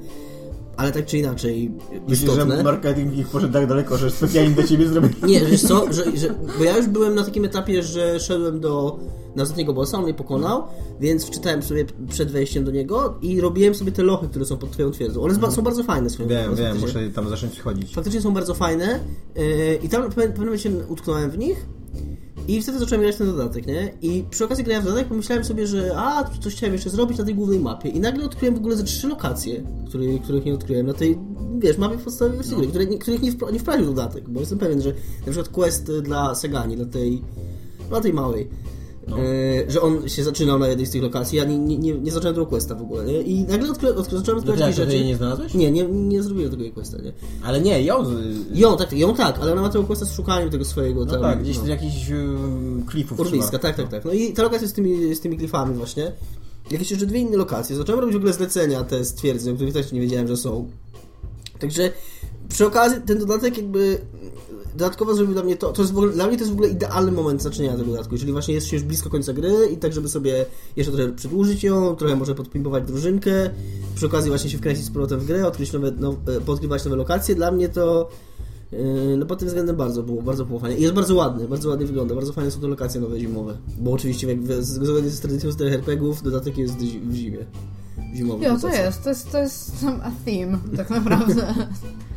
ale 0.76 0.92
tak 0.92 1.06
czy 1.06 1.18
inaczej 1.18 1.70
Myślisz, 2.08 2.30
istotne. 2.30 2.56
że 2.56 2.62
marketing 2.62 3.18
ich 3.18 3.28
poszedł 3.28 3.52
tak 3.52 3.66
daleko, 3.66 3.96
że 3.96 4.10
specjalnie 4.10 4.54
do 4.54 4.62
ciebie 4.62 4.88
zrobili? 4.88 5.14
Nie, 5.22 5.40
wiesz 5.40 5.62
co, 5.62 5.92
że, 5.92 6.16
że, 6.16 6.34
bo 6.58 6.64
ja 6.64 6.76
już 6.76 6.86
byłem 6.86 7.14
na 7.14 7.24
takim 7.24 7.44
etapie, 7.44 7.82
że 7.82 8.20
szedłem 8.20 8.60
do 8.60 8.98
na 9.36 9.42
ostatniego 9.42 9.72
bossa, 9.72 9.98
on 9.98 10.04
mnie 10.04 10.14
pokonał, 10.14 10.62
więc 11.00 11.24
wczytałem 11.24 11.62
sobie 11.62 11.84
przed 12.08 12.30
wejściem 12.30 12.64
do 12.64 12.70
niego 12.70 13.14
i 13.22 13.40
robiłem 13.40 13.74
sobie 13.74 13.92
te 13.92 14.02
lochy, 14.02 14.28
które 14.28 14.44
są 14.44 14.56
pod 14.56 14.70
twoją 14.70 14.90
twierdzą. 14.90 15.22
One 15.22 15.50
są 15.50 15.62
bardzo 15.62 15.84
fajne 15.84 16.10
swoją 16.10 16.28
Wiem, 16.28 16.54
wiem, 16.54 16.78
muszę 16.80 17.10
tam 17.10 17.28
zacząć 17.28 17.60
chodzić. 17.60 17.94
Faktycznie 17.94 18.20
są 18.20 18.34
bardzo 18.34 18.54
fajne 18.54 19.00
yy, 19.36 19.42
i 19.82 19.88
tam 19.88 20.10
w 20.10 20.14
pewnym 20.14 20.38
momencie 20.38 20.70
utknąłem 20.88 21.30
w 21.30 21.38
nich 21.38 21.66
I 22.48 22.62
wtedy 22.62 22.78
zacząłem 22.78 23.02
grać 23.02 23.16
ten 23.16 23.26
dodatek, 23.26 23.66
nie? 23.66 23.92
I 24.02 24.24
przy 24.30 24.44
okazji 24.44 24.64
grania 24.64 24.80
w 24.80 24.84
dodatek 24.84 25.08
pomyślałem 25.08 25.44
sobie, 25.44 25.66
że 25.66 25.92
a, 25.96 26.24
coś 26.40 26.54
chciałem 26.54 26.72
jeszcze 26.74 26.90
zrobić 26.90 27.18
na 27.18 27.24
tej 27.24 27.34
głównej 27.34 27.60
mapie. 27.60 27.88
I 27.88 28.00
nagle 28.00 28.24
odkryłem 28.24 28.54
w 28.54 28.58
ogóle 28.58 28.76
ze 28.76 28.84
trzy 28.84 29.08
lokacje, 29.08 29.62
które, 29.88 30.04
których 30.18 30.44
nie 30.44 30.54
odkryłem 30.54 30.86
na 30.86 30.92
tej, 30.92 31.18
wiesz, 31.58 31.78
mapie 31.78 31.98
podstawowej 31.98 32.38
wersji 32.38 32.56
gry, 32.72 32.86
nie- 32.86 32.98
których 32.98 33.22
nie, 33.22 33.32
wpra- 33.32 33.52
nie 33.52 33.58
wprawił 33.58 33.86
dodatek, 33.86 34.28
bo 34.28 34.40
jestem 34.40 34.58
pewien, 34.58 34.82
że 34.82 34.90
na 35.26 35.32
przykład 35.32 35.48
quest 35.48 35.92
dla 35.92 36.34
Segani, 36.34 36.76
dla 36.76 36.86
tej, 36.86 37.22
dla 37.88 38.00
tej 38.00 38.12
małej, 38.12 38.48
e, 39.08 39.70
że 39.70 39.80
on 39.80 40.08
się 40.08 40.24
zaczynał 40.24 40.58
na 40.58 40.68
jednej 40.68 40.86
z 40.86 40.90
tych 40.90 41.02
lokacji, 41.02 41.38
ja 41.38 41.44
nie, 41.44 41.58
nie, 41.58 41.78
nie, 41.78 41.94
nie 41.94 42.10
zacząłem 42.12 42.34
tego 42.34 42.46
questa 42.46 42.74
w 42.74 42.82
ogóle, 42.82 43.04
nie? 43.04 43.22
I 43.22 43.44
nagle 43.44 43.70
odkry, 43.70 43.94
odkry, 43.94 44.18
zacząłem 44.18 44.36
No 44.44 44.52
odkrywać 44.52 44.60
jak, 44.60 44.78
jakieś 44.78 44.94
rzeczy. 44.94 45.04
nie 45.08 45.16
znalazłeś? 45.16 45.54
Nie, 45.54 45.70
nie, 45.72 45.84
nie 45.88 46.22
zrobiłem 46.22 46.50
tego 46.50 46.62
jej 46.62 46.72
questa, 46.72 46.98
nie? 47.02 47.12
Ale 47.42 47.60
nie, 47.60 47.82
ją... 47.82 48.04
z- 48.04 48.58
Ją 48.58 48.76
tak, 48.76 48.92
ją 48.92 49.14
tak, 49.14 49.38
ale 49.40 49.52
ona 49.52 49.62
ma 49.62 49.68
tego 49.68 49.84
questa 49.84 50.06
z 50.06 50.12
szukaniem 50.12 50.50
tego 50.50 50.64
swojego 50.64 51.04
No 51.04 51.12
tam, 51.12 51.22
tak, 51.22 51.42
gdzieś 51.42 51.58
no. 51.58 51.64
z 51.64 51.66
jakichś 51.68 52.10
um, 52.10 52.84
klifów 52.86 53.20
Urwiska, 53.20 53.58
tak, 53.58 53.76
tak, 53.76 53.88
tak. 53.88 54.04
No 54.04 54.12
i 54.12 54.32
ta 54.32 54.42
lokacja 54.42 54.68
z 54.68 54.72
tymi, 54.72 55.14
z 55.14 55.20
tymi 55.20 55.36
klifami 55.38 55.74
właśnie. 55.74 56.12
Jakieś 56.70 56.90
jeszcze 56.90 57.06
dwie 57.06 57.20
inne 57.20 57.36
lokacje. 57.36 57.76
Zacząłem 57.76 58.00
robić 58.00 58.14
w 58.14 58.18
ogóle 58.18 58.32
zlecenia 58.32 58.84
te 58.84 59.04
stwierdzeń, 59.04 59.52
o 59.52 59.54
których 59.56 59.74
też 59.74 59.92
nie 59.92 60.00
wiedziałem, 60.00 60.28
że 60.28 60.36
są. 60.36 60.68
Także 61.58 61.90
przy 62.48 62.66
okazji 62.66 62.98
ten 63.06 63.18
dodatek 63.18 63.56
jakby 63.56 63.98
dodatkowo 64.76 65.14
zrobił 65.14 65.34
dla 65.34 65.42
mnie 65.42 65.56
to, 65.56 65.72
to 65.72 65.82
jest 65.82 65.94
w 65.94 65.98
ogóle, 65.98 66.12
dla 66.12 66.26
mnie 66.26 66.36
to 66.36 66.42
jest 66.42 66.50
w 66.50 66.54
ogóle 66.54 66.68
idealny 66.68 67.12
moment 67.12 67.42
zaczynania 67.42 67.76
tego 67.76 67.90
dodatku, 67.90 68.14
jeżeli 68.14 68.32
właśnie 68.32 68.54
jest 68.54 68.66
się 68.66 68.76
już 68.76 68.84
blisko 68.84 69.10
końca 69.10 69.32
gry 69.32 69.52
i 69.72 69.76
tak, 69.76 69.92
żeby 69.92 70.08
sobie 70.08 70.46
jeszcze 70.76 70.92
trochę 70.92 71.12
przedłużyć 71.12 71.64
ją, 71.64 71.96
trochę 71.96 72.16
może 72.16 72.34
podpimpować 72.34 72.84
drużynkę, 72.84 73.50
przy 73.94 74.06
okazji 74.06 74.30
właśnie 74.30 74.50
się 74.50 74.58
wkręcić 74.58 74.84
z 74.84 74.90
powrotem 74.90 75.20
w 75.20 75.26
grę, 75.26 75.46
odkryć 75.46 75.72
nowe, 75.72 75.90
now, 75.90 76.16
podkrywać 76.46 76.84
nowe 76.84 76.96
lokacje, 76.96 77.34
dla 77.34 77.50
mnie 77.50 77.68
to 77.68 78.08
Yy, 78.72 79.16
No 79.16 79.26
pod 79.26 79.38
tym 79.38 79.48
względem 79.48 79.76
bardzo 79.76 80.02
było, 80.02 80.22
bardzo 80.22 80.44
było 80.44 80.60
fajnie. 80.60 80.76
I 80.76 80.82
jest 80.82 80.94
bardzo 80.94 81.14
ładny, 81.14 81.48
bardzo 81.48 81.68
ładnie 81.68 81.86
wygląda, 81.86 82.14
bardzo 82.14 82.32
fajne 82.32 82.50
są 82.50 82.60
te 82.60 82.66
lokacje 82.66 83.00
nowe 83.00 83.20
zimowe. 83.20 83.56
Bo 83.78 83.92
oczywiście 83.92 84.28
jak 84.28 84.62
zgodnie 84.62 85.10
z 85.10 85.20
tradycją 85.20 85.52
starych 85.52 85.72
RPGów 85.72 86.22
dodatek 86.22 86.58
jest 86.58 86.76
w 86.76 87.14
zimie. 87.14 87.46
W 88.12 88.16
zimowych 88.16 88.48
Jo, 88.48 88.58
to 88.60 88.68
jest, 88.68 89.02
to 89.02 89.08
jest, 89.08 89.32
to 89.32 89.38
jest 89.38 89.72
a 90.06 90.10
theme, 90.24 90.58
tak 90.76 90.90
naprawdę. 90.90 91.54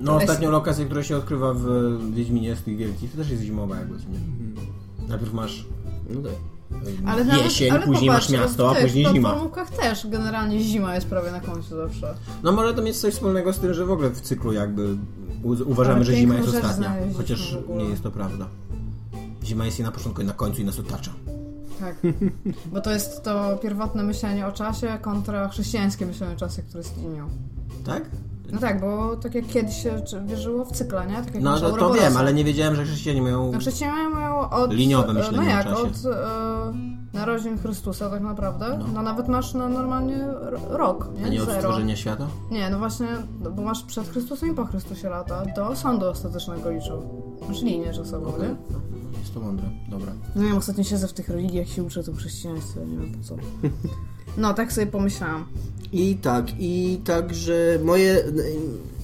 No 0.00 0.16
ostatnią 0.16 0.50
lokację, 0.50 0.84
która 0.84 1.02
się 1.02 1.16
odkrywa 1.16 1.52
w 1.54 1.64
Wiedźminie 2.14 2.56
z 2.56 2.62
tych 2.62 2.76
wielkich, 2.76 3.10
to 3.10 3.16
też 3.16 3.30
jest 3.30 3.42
zimowa 3.42 3.76
jakby, 3.76 3.94
nie? 3.94 4.18
Najpierw 5.08 5.32
masz 5.32 5.66
No 6.10 6.20
tak. 6.22 6.32
Ale 7.06 7.18
um, 7.18 7.26
nawet- 7.28 7.44
jesień, 7.44 7.70
ale 7.70 7.86
później 7.86 8.08
popatrz, 8.10 8.30
masz 8.30 8.40
miasto, 8.40 8.70
a 8.70 8.74
w 8.74 8.78
później 8.82 9.06
zima. 9.06 9.20
platformówkach 9.28 9.70
też 9.70 10.06
generalnie 10.06 10.60
zima 10.60 10.94
jest 10.94 11.06
prawie 11.06 11.30
na 11.32 11.40
końcu 11.40 11.76
zawsze. 11.76 12.14
No 12.42 12.52
może 12.52 12.74
to 12.74 12.82
mieć 12.82 12.96
coś 12.96 13.14
wspólnego 13.14 13.52
z 13.52 13.58
tym, 13.58 13.74
że 13.74 13.84
w 13.86 13.90
ogóle 13.90 14.10
w 14.10 14.20
cyklu 14.20 14.52
jakby 14.52 14.96
u- 15.42 15.70
uważamy, 15.70 15.96
Ale 15.96 16.04
że 16.04 16.14
zima 16.16 16.34
jest 16.34 16.48
ostatnia. 16.48 16.96
Chociaż 17.16 17.56
w 17.56 17.76
nie 17.76 17.84
jest 17.84 18.02
to 18.02 18.10
prawda. 18.10 18.46
Zima 19.44 19.64
jest 19.64 19.80
i 19.80 19.82
na 19.82 19.92
początku, 19.92 20.22
i 20.22 20.24
na 20.24 20.32
końcu 20.32 20.62
i 20.62 20.64
nas 20.64 20.78
otacza. 20.78 21.10
Tak. 21.80 21.96
Bo 22.72 22.80
to 22.80 22.90
jest 22.92 23.22
to 23.22 23.58
pierwotne 23.62 24.02
myślenie 24.02 24.46
o 24.46 24.52
czasie 24.52 24.98
kontra 25.02 25.48
chrześcijańskie 25.48 26.06
myślenie 26.06 26.32
o 26.34 26.36
czasie, 26.36 26.62
które 26.62 26.84
stinią. 26.84 27.28
Tak? 27.84 28.10
No 28.52 28.58
tak, 28.60 28.80
bo 28.80 29.16
tak 29.16 29.34
jak 29.34 29.46
kiedyś 29.46 29.82
się 29.82 30.02
wierzyło 30.26 30.64
w 30.64 30.72
cykla, 30.72 31.04
nie? 31.04 31.14
Tak 31.14 31.40
No 31.40 31.60
to, 31.60 31.72
to 31.72 31.92
wiem, 31.94 32.16
ale 32.16 32.34
nie 32.34 32.44
wiedziałem, 32.44 32.74
że 32.74 32.84
chrześcijanie 32.84 33.22
mają... 33.22 33.52
No 33.52 33.58
chrześcijanie 33.58 34.08
mają 34.08 34.50
od... 34.50 34.72
Liniowe 34.72 35.12
myślenie 35.12 35.36
No 35.36 35.42
jak, 35.44 35.64
czasie. 35.64 35.82
od 35.82 35.96
e, 36.06 36.72
narodzin 37.12 37.58
Chrystusa 37.58 38.10
tak 38.10 38.22
naprawdę. 38.22 38.78
No. 38.78 38.86
No, 38.94 39.02
nawet 39.02 39.28
masz 39.28 39.54
no, 39.54 39.68
normalnie 39.68 40.18
rok, 40.70 41.08
nie? 41.18 41.24
A 41.24 41.28
nie 41.28 41.40
od 41.42 41.48
Zero. 41.48 41.60
stworzenia 41.60 41.96
świata? 41.96 42.26
Nie, 42.50 42.70
no 42.70 42.78
właśnie, 42.78 43.06
no 43.40 43.50
bo 43.50 43.62
masz 43.62 43.82
przed 43.82 44.08
Chrystusem 44.08 44.52
i 44.52 44.54
po 44.54 44.64
Chrystusie 44.64 45.08
lata. 45.08 45.42
Do 45.56 45.76
sądu 45.76 46.06
ostatecznego 46.06 46.70
liczą. 46.70 47.02
Masz 47.48 47.62
linię 47.62 47.92
czasową, 47.92 48.28
Okej. 48.28 48.42
nie? 48.42 48.48
No, 48.70 48.78
Jest 49.20 49.34
to 49.34 49.40
mądre, 49.40 49.66
dobra. 49.88 50.12
No 50.36 50.42
wiem, 50.42 50.56
ostatnio 50.56 50.84
siedzę 50.84 51.08
w 51.08 51.12
tych 51.12 51.28
religiach 51.28 51.68
się 51.68 51.82
uczę 51.82 52.02
to 52.02 52.12
chrześcijaństwo, 52.12 52.80
ja 52.80 52.86
nie 52.86 52.96
wiem 52.98 53.12
po 53.12 53.24
co. 53.24 53.34
No, 54.36 54.54
tak 54.54 54.72
sobie 54.72 54.86
pomyślałam. 54.86 55.44
I 55.92 56.16
tak, 56.22 56.46
i 56.58 57.00
także 57.04 57.78
moje... 57.84 58.24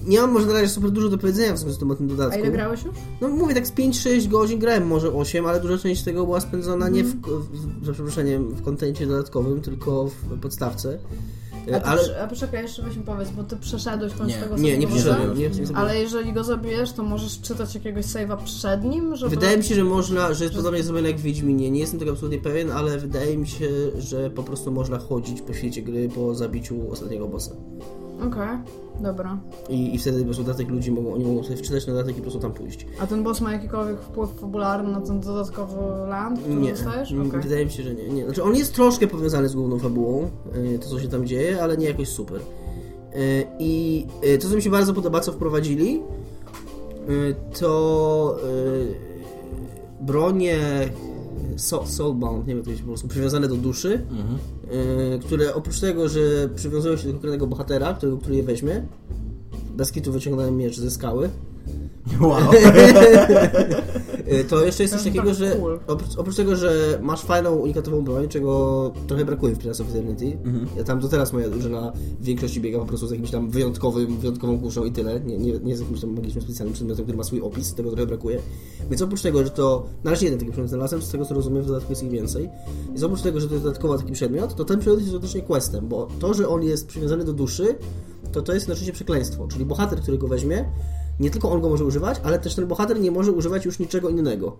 Nie 0.06 0.20
mam 0.20 0.32
może 0.32 0.46
na 0.46 0.52
razie 0.52 0.68
super 0.68 0.90
dużo 0.90 1.08
do 1.08 1.18
powiedzenia 1.18 1.54
w 1.54 1.58
związku 1.58 1.76
z 1.76 1.78
tym 1.78 1.90
o 1.90 1.94
tym 1.94 2.08
dodatku. 2.08 2.34
A 2.34 2.40
ile 2.40 2.50
grałeś 2.50 2.84
już? 2.84 2.94
No 3.20 3.28
mówię 3.28 3.54
tak 3.54 3.66
z 3.66 3.72
5-6 3.72 4.28
godzin 4.28 4.58
grałem, 4.58 4.86
może 4.86 5.12
8, 5.14 5.46
ale 5.46 5.60
duża 5.60 5.78
część 5.78 6.02
tego 6.02 6.24
była 6.24 6.40
spędzona 6.40 6.88
nie 6.88 7.04
w, 7.04 7.14
w, 7.20 7.86
za 7.86 7.92
przeproszeniem, 7.92 8.48
w 8.48 8.62
kontencie 8.62 9.06
dodatkowym, 9.06 9.60
tylko 9.60 10.06
w 10.06 10.40
podstawce. 10.40 10.98
A, 11.62 11.80
ty, 11.80 11.86
Ale 11.86 12.22
a 12.22 12.26
poczekaj, 12.26 12.62
jeszcze 12.62 12.82
weź 12.82 12.96
mi 12.96 13.02
powiedz, 13.02 13.30
bo 13.30 13.44
ty 13.44 13.56
przeszedłeś 13.56 14.12
w 14.12 14.18
końcu 14.18 14.36
Nie, 14.36 14.42
tego 14.42 14.56
nie, 14.56 14.78
nie 14.78 14.86
przeszedłem. 14.86 15.38
nie, 15.38 15.48
nie, 15.48 15.76
Ale 15.76 15.98
jeżeli 16.00 16.32
go 16.32 16.44
zabijesz, 16.44 16.92
to 16.92 17.02
możesz 17.02 17.40
czytać 17.40 17.74
jakiegoś 17.74 18.04
save'a 18.04 18.36
przed 18.44 18.84
nim, 18.84 19.16
żeby... 19.16 19.30
Wydaje 19.30 19.56
mi 19.56 19.64
się, 19.64 19.74
że 19.74 19.84
można, 19.84 20.34
że 20.34 20.44
jest 20.44 20.56
podobnie 20.56 20.82
zrobione 20.82 21.08
jak 21.08 21.18
w 21.18 21.22
Wiedźminie. 21.22 21.70
Nie 21.70 21.80
jestem 21.80 21.98
tego 21.98 22.10
absolutnie 22.12 22.38
pewien, 22.38 22.70
ale 22.70 22.98
wydaje 22.98 23.36
mi 23.38 23.46
się, 23.48 23.68
że 23.98 24.30
po 24.30 24.42
prostu 24.42 24.72
można 24.72 24.98
chodzić 24.98 25.40
po 25.40 25.52
świecie 25.54 25.82
gry 25.82 26.08
po 26.08 26.34
zabiciu 26.34 26.90
ostatniego 26.90 27.28
bossa. 27.28 27.56
Okej, 28.26 28.58
dobra. 29.00 29.38
I, 29.68 29.94
I 29.94 29.98
wtedy 29.98 30.18
po 30.18 30.24
prostu 30.24 30.42
dodatek 30.42 30.68
ludzi 30.68 30.92
mogą, 30.92 31.14
oni 31.14 31.24
mogą 31.24 31.42
sobie 31.42 31.56
wczytać 31.56 31.86
na 31.86 31.92
dodatek 31.92 32.14
i 32.14 32.16
po 32.16 32.22
prostu 32.22 32.40
tam 32.40 32.52
pójść. 32.52 32.86
A 33.00 33.06
ten 33.06 33.22
boss 33.22 33.40
ma 33.40 33.52
jakikolwiek 33.52 34.00
wpływ 34.00 34.30
fabularny 34.30 34.92
na 34.92 35.00
ten 35.00 35.20
dodatkowy 35.20 35.76
land, 36.08 36.40
który 36.40 36.54
Nie, 36.54 36.70
dostajesz? 36.70 37.12
m, 37.12 37.26
Okej. 37.28 37.40
wydaje 37.40 37.64
mi 37.64 37.70
się, 37.70 37.82
że 37.82 37.94
nie, 37.94 38.08
nie. 38.08 38.24
Znaczy 38.24 38.42
on 38.42 38.56
jest 38.56 38.74
troszkę 38.74 39.06
powiązany 39.06 39.48
z 39.48 39.54
główną 39.54 39.78
fabułą, 39.78 40.30
y, 40.74 40.78
to 40.78 40.88
co 40.88 41.00
się 41.00 41.08
tam 41.08 41.26
dzieje, 41.26 41.62
ale 41.62 41.76
nie 41.76 41.86
jakoś 41.86 42.08
super. 42.08 42.40
Y, 42.40 43.44
I 43.58 44.06
y, 44.24 44.38
to, 44.38 44.48
co 44.48 44.56
mi 44.56 44.62
się 44.62 44.70
bardzo 44.70 44.94
podoba, 44.94 45.20
co 45.20 45.32
wprowadzili, 45.32 46.02
to 47.60 48.36
bronie 50.00 50.58
so- 51.56 51.86
soulbound, 51.86 52.38
nie 52.46 52.46
wiem 52.46 52.56
jak 52.56 52.64
to 52.64 52.70
jest 52.70 52.82
po 52.82 52.88
polsku, 52.88 53.08
przywiązane 53.08 53.48
do 53.48 53.56
duszy, 53.56 53.92
Mhm. 54.10 54.38
Y, 54.72 55.18
które 55.18 55.54
oprócz 55.54 55.80
tego, 55.80 56.08
że 56.08 56.20
przywiązują 56.54 56.96
się 56.96 57.06
do 57.06 57.12
konkretnego 57.12 57.46
bohatera, 57.46 57.94
który 57.94 58.36
je 58.36 58.42
weźmie, 58.42 58.86
bez 59.76 59.92
kitu 59.92 60.12
wyciągnąłem 60.12 60.56
miecz 60.56 60.76
ze 60.76 60.90
skały, 60.90 61.30
Wow. 62.20 62.38
Y, 64.32 64.44
To 64.44 64.66
jeszcze 64.66 64.82
jest 64.82 64.94
coś 64.94 65.04
takiego, 65.04 65.26
tak 65.26 65.34
że 65.34 65.56
oprócz, 65.86 66.16
oprócz 66.16 66.36
tego, 66.36 66.56
że 66.56 66.98
masz 67.02 67.22
fajną, 67.22 67.54
unikatową 67.54 68.04
broń, 68.04 68.28
czego 68.28 68.92
trochę 69.06 69.24
brakuje 69.24 69.54
w 69.54 69.58
Pillars 69.58 69.80
of 69.80 69.90
Eternity. 69.90 70.38
Mhm. 70.44 70.66
Ja 70.76 70.84
tam 70.84 71.00
do 71.00 71.08
teraz 71.08 71.32
moja 71.32 71.48
drużyna 71.48 71.92
w 72.20 72.24
większości 72.24 72.60
biega 72.60 72.78
po 72.78 72.84
prostu 72.84 73.06
z 73.06 73.10
jakimś 73.10 73.30
tam 73.30 73.50
wyjątkowym, 73.50 74.16
wyjątkową 74.16 74.60
kuszą 74.60 74.84
i 74.84 74.92
tyle. 74.92 75.20
Nie, 75.20 75.38
nie, 75.38 75.52
nie 75.52 75.76
z 75.76 75.80
jakimś 75.80 76.00
tam 76.00 76.14
magicznym 76.14 76.44
specjalnym 76.44 76.74
przedmiotem, 76.74 77.04
który 77.04 77.18
ma 77.18 77.24
swój 77.24 77.40
opis, 77.40 77.74
tego 77.74 77.90
trochę 77.90 78.06
brakuje. 78.06 78.40
Więc 78.90 79.02
oprócz 79.02 79.22
tego, 79.22 79.44
że 79.44 79.50
to, 79.50 79.86
na 80.04 80.10
razie 80.10 80.24
jeden 80.26 80.38
taki 80.38 80.50
przedmiot 80.50 80.70
znalazłem, 80.70 81.02
z 81.02 81.10
tego 81.10 81.24
co 81.24 81.34
rozumiem 81.34 81.62
w 81.62 81.66
dodatku 81.66 81.92
jest 81.92 82.02
ich 82.02 82.10
więcej. 82.10 82.48
Więc 82.88 83.02
oprócz 83.02 83.22
tego, 83.22 83.40
że 83.40 83.48
to 83.48 83.54
jest 83.54 83.64
dodatkowo 83.64 83.98
taki 83.98 84.12
przedmiot, 84.12 84.54
to 84.54 84.64
ten 84.64 84.78
przedmiot 84.78 85.00
jest 85.00 85.12
faktycznie 85.12 85.42
questem, 85.42 85.88
bo 85.88 86.08
to, 86.18 86.34
że 86.34 86.48
on 86.48 86.62
jest 86.62 86.86
przywiązany 86.86 87.24
do 87.24 87.32
duszy, 87.32 87.74
to 88.32 88.42
to 88.42 88.52
jest 88.52 88.64
jednocześnie 88.64 88.92
przekleństwo. 88.92 89.48
Czyli 89.48 89.64
bohater, 89.64 90.00
który 90.00 90.18
go 90.18 90.28
weźmie, 90.28 90.64
nie 91.20 91.30
tylko 91.30 91.50
on 91.50 91.60
go 91.60 91.68
może 91.68 91.84
używać, 91.84 92.20
ale 92.22 92.38
też 92.38 92.54
ten 92.54 92.66
bohater 92.66 93.00
nie 93.00 93.10
może 93.10 93.32
używać 93.32 93.64
już 93.64 93.78
niczego 93.78 94.08
innego. 94.08 94.56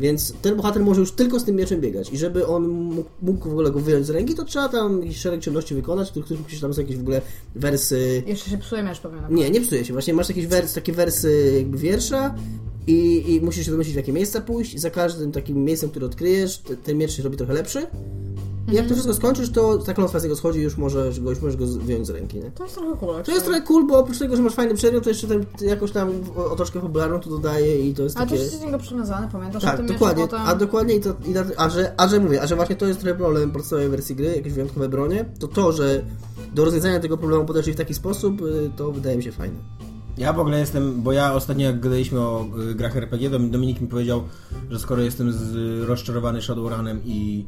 Więc 0.00 0.32
ten 0.42 0.56
bohater 0.56 0.82
może 0.82 1.00
już 1.00 1.12
tylko 1.12 1.40
z 1.40 1.44
tym 1.44 1.56
mieczem 1.56 1.80
biegać. 1.80 2.12
I 2.12 2.18
żeby 2.18 2.46
on 2.46 2.68
mógł, 2.68 3.08
mógł 3.22 3.48
w 3.48 3.52
ogóle 3.52 3.70
go 3.70 3.80
wyjąć 3.80 4.06
z 4.06 4.10
ręki, 4.10 4.34
to 4.34 4.44
trzeba 4.44 4.68
tam 4.68 5.00
jakiś 5.02 5.16
szereg 5.16 5.40
czynności 5.40 5.74
wykonać, 5.74 6.10
których 6.10 6.24
których 6.24 6.42
musisz 6.42 6.60
tam 6.60 6.74
są 6.74 6.80
jakieś 6.80 6.96
w 6.96 7.00
ogóle 7.00 7.20
wersy. 7.54 8.22
Jeszcze 8.26 8.50
się 8.50 8.58
psuje 8.58 8.82
miecz 8.82 9.00
pewnie 9.00 9.20
na 9.20 9.28
Nie, 9.28 9.50
nie 9.50 9.60
psuje 9.60 9.84
się. 9.84 9.92
Właśnie 9.92 10.14
masz 10.14 10.28
jakieś 10.28 10.46
wers, 10.46 10.72
takie 10.74 10.92
wersy 10.92 11.52
jakby 11.56 11.78
wiersza 11.78 12.34
i, 12.86 13.24
i 13.34 13.40
musisz 13.40 13.64
się 13.66 13.70
domyślić, 13.70 13.94
w 13.94 13.96
jakie 13.96 14.12
miejsca 14.12 14.40
pójść 14.40 14.74
i 14.74 14.78
za 14.78 14.90
każdym 14.90 15.32
takim 15.32 15.64
miejscem, 15.64 15.90
które 15.90 16.06
odkryjesz, 16.06 16.58
te- 16.58 16.76
ten 16.76 16.98
miecz 16.98 17.12
się 17.12 17.22
robi 17.22 17.36
trochę 17.36 17.52
lepszy. 17.52 17.86
I 18.72 18.74
jak 18.74 18.86
to 18.86 18.92
wszystko 18.94 19.14
skończysz, 19.14 19.50
to 19.50 19.78
ta 19.78 19.94
klątwa 19.94 20.18
z 20.20 20.22
niego 20.22 20.36
schodzi 20.36 20.58
i 20.58 20.62
już 20.62 20.76
możesz 20.76 21.20
go, 21.20 21.30
już 21.30 21.40
możesz 21.40 21.56
go 21.56 21.66
wyjąć 21.66 22.06
z 22.06 22.10
ręki, 22.10 22.36
nie? 22.36 22.50
To 22.50 22.62
jest 22.62 22.76
trochę 22.76 22.96
cool. 22.96 23.22
To 23.22 23.32
jest 23.32 23.44
trochę 23.44 23.60
cool, 23.60 23.86
bo 23.86 23.98
oprócz 23.98 24.18
tego, 24.18 24.36
że 24.36 24.42
masz 24.42 24.54
fajny 24.54 24.74
przedmiot, 24.74 25.04
to 25.04 25.10
jeszcze 25.10 25.26
tam 25.26 25.44
jakąś 25.60 25.90
tam 25.92 26.10
otoczkę 26.36 26.80
popularną 26.80 27.20
tu 27.20 27.30
dodaje 27.30 27.88
i 27.88 27.94
to 27.94 28.02
jest 28.02 28.16
Ale 28.16 28.26
takie... 28.26 28.38
też 28.38 28.46
jest 28.46 28.60
do 28.60 28.66
niego 28.66 28.78
przywiązany, 28.78 29.28
pamiętasz 29.32 29.64
o 29.64 29.66
Tak, 29.66 29.76
tym 29.76 29.86
dokładnie. 29.86 30.22
potem? 30.24 30.40
A 30.46 30.54
dokładnie, 30.54 30.94
i 30.94 31.00
to, 31.00 31.14
i 31.26 31.30
na, 31.30 31.44
a, 31.56 31.68
że, 31.68 31.94
a 31.96 32.08
że 32.08 32.20
mówię, 32.20 32.42
a 32.42 32.46
że 32.46 32.56
właśnie 32.56 32.76
to 32.76 32.86
jest 32.86 33.00
trochę 33.00 33.18
problem 33.18 33.50
podstawowej 33.50 33.88
wersji 33.90 34.16
gry, 34.16 34.26
jakieś 34.36 34.52
wyjątkowe 34.52 34.88
bronie, 34.88 35.24
to 35.38 35.48
to, 35.48 35.72
że 35.72 36.02
do 36.54 36.64
rozwiązania 36.64 37.00
tego 37.00 37.18
problemu 37.18 37.44
podeszli 37.44 37.72
w 37.72 37.76
taki 37.76 37.94
sposób, 37.94 38.42
y, 38.42 38.70
to 38.76 38.92
wydaje 38.92 39.16
mi 39.16 39.22
się 39.22 39.32
fajne. 39.32 39.56
Ja 40.18 40.32
w 40.32 40.40
ogóle 40.40 40.58
jestem, 40.58 41.02
bo 41.02 41.12
ja 41.12 41.34
ostatnio 41.34 41.66
jak 41.66 41.80
gadaliśmy 41.80 42.20
o 42.20 42.46
y, 42.70 42.74
grach 42.74 42.96
RPG, 42.96 43.30
to 43.30 43.38
Dominik 43.38 43.80
mi 43.80 43.88
powiedział, 43.88 44.22
że 44.70 44.78
skoro 44.78 45.02
jestem 45.02 45.32
z, 45.32 45.54
rozczarowany 45.88 46.42
Shadowrunem 46.42 47.00
i 47.04 47.46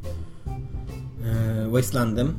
Wastelandem, 1.69 2.35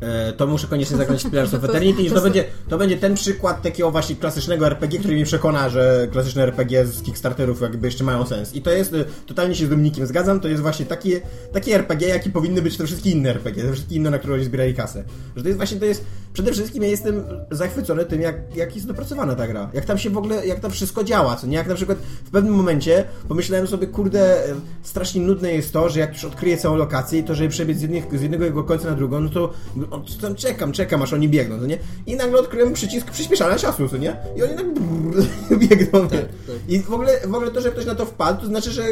e, 0.00 0.32
to 0.32 0.46
muszę 0.46 0.66
koniecznie 0.66 0.96
zagrać 0.96 1.24
w 1.24 1.30
Pillars 1.30 1.54
of 1.54 1.64
Eternity 1.68 2.02
i 2.02 2.10
to 2.10 2.20
będzie, 2.20 2.44
to 2.68 2.78
będzie 2.78 2.96
ten 2.96 3.14
przykład 3.14 3.62
takiego 3.62 3.90
właśnie 3.90 4.16
klasycznego 4.16 4.66
RPG, 4.66 4.98
który 4.98 5.14
mnie 5.14 5.24
przekona, 5.24 5.68
że 5.68 6.08
klasyczne 6.12 6.42
RPG 6.42 6.86
z 6.86 7.02
Kickstarterów 7.02 7.60
jakby 7.60 7.86
jeszcze 7.86 8.04
mają 8.04 8.26
sens. 8.26 8.54
I 8.54 8.62
to 8.62 8.70
jest, 8.70 8.92
y, 8.92 9.04
totalnie 9.26 9.54
się 9.54 9.66
z 9.66 9.68
Dominikiem 9.68 10.06
zgadzam, 10.06 10.40
to 10.40 10.48
jest 10.48 10.62
właśnie 10.62 10.86
takie, 10.86 11.20
takie 11.52 11.74
RPG, 11.74 12.08
jakie 12.08 12.30
powinny 12.30 12.62
być 12.62 12.76
te 12.76 12.86
wszystkie 12.86 13.10
inne 13.10 13.30
RPG, 13.30 13.62
te 13.62 13.72
wszystkie 13.72 13.94
inne, 13.94 14.10
na 14.10 14.18
które 14.18 14.34
oni 14.34 14.44
zbierali 14.44 14.74
kasę. 14.74 15.04
Że 15.36 15.42
to 15.42 15.48
jest 15.48 15.58
właśnie, 15.58 15.78
to 15.78 15.84
jest, 15.84 16.04
przede 16.32 16.52
wszystkim 16.52 16.82
ja 16.82 16.88
jestem 16.88 17.24
zachwycony 17.50 18.04
tym, 18.04 18.20
jak, 18.20 18.56
jak 18.56 18.74
jest 18.74 18.86
dopracowana 18.86 19.34
ta 19.34 19.46
gra. 19.46 19.70
Jak 19.72 19.84
tam 19.84 19.98
się 19.98 20.10
w 20.10 20.16
ogóle, 20.18 20.46
jak 20.46 20.60
tam 20.60 20.70
wszystko 20.70 21.04
działa, 21.04 21.36
co 21.36 21.46
nie? 21.46 21.56
Jak 21.56 21.66
na 21.66 21.74
przykład 21.74 21.98
w 22.24 22.30
pewnym 22.30 22.54
momencie 22.54 23.04
pomyślałem 23.28 23.66
sobie, 23.66 23.86
kurde, 23.86 24.48
e, 24.48 24.54
strasznie 24.82 25.20
nudne 25.20 25.52
jest 25.52 25.72
to, 25.72 25.88
że 25.88 26.00
jak 26.00 26.12
już 26.12 26.24
odkryję 26.24 26.56
całą 26.56 26.76
lokację 26.76 27.18
i 27.18 27.24
to, 27.24 27.34
żeby 27.34 27.48
przebiec 27.48 27.78
z, 27.78 27.82
jednych, 27.82 28.18
z 28.18 28.22
jednego 28.22 28.44
jego 28.44 28.64
końca 28.64 28.90
na 28.90 28.96
drugą, 28.96 29.20
no 29.20 29.28
to 29.28 29.52
o, 29.90 29.98
to 29.98 30.12
tam 30.20 30.34
czekam, 30.34 30.72
czekam, 30.72 31.02
aż 31.02 31.12
oni 31.12 31.28
biegną, 31.28 31.58
co 31.58 31.66
nie? 31.66 31.78
I 32.06 32.16
nagle 32.16 32.40
odkryłem 32.40 32.72
przycisk 32.72 33.10
przyspieszania 33.10 33.56
czasu, 33.56 33.88
co 33.88 33.96
nie? 33.96 34.16
I 34.36 34.42
oni 34.42 34.54
tak 34.56 34.74
brrr, 34.74 35.26
biegną. 35.68 36.08
tak. 36.08 36.26
I 36.68 36.80
w 36.80 36.92
ogóle, 36.92 37.20
w 37.26 37.34
ogóle 37.34 37.50
to, 37.50 37.60
że 37.60 37.70
ktoś 37.70 37.86
na 37.86 37.94
to 37.94 38.06
wpadł, 38.06 38.40
to 38.40 38.46
znaczy, 38.46 38.70
że 38.70 38.82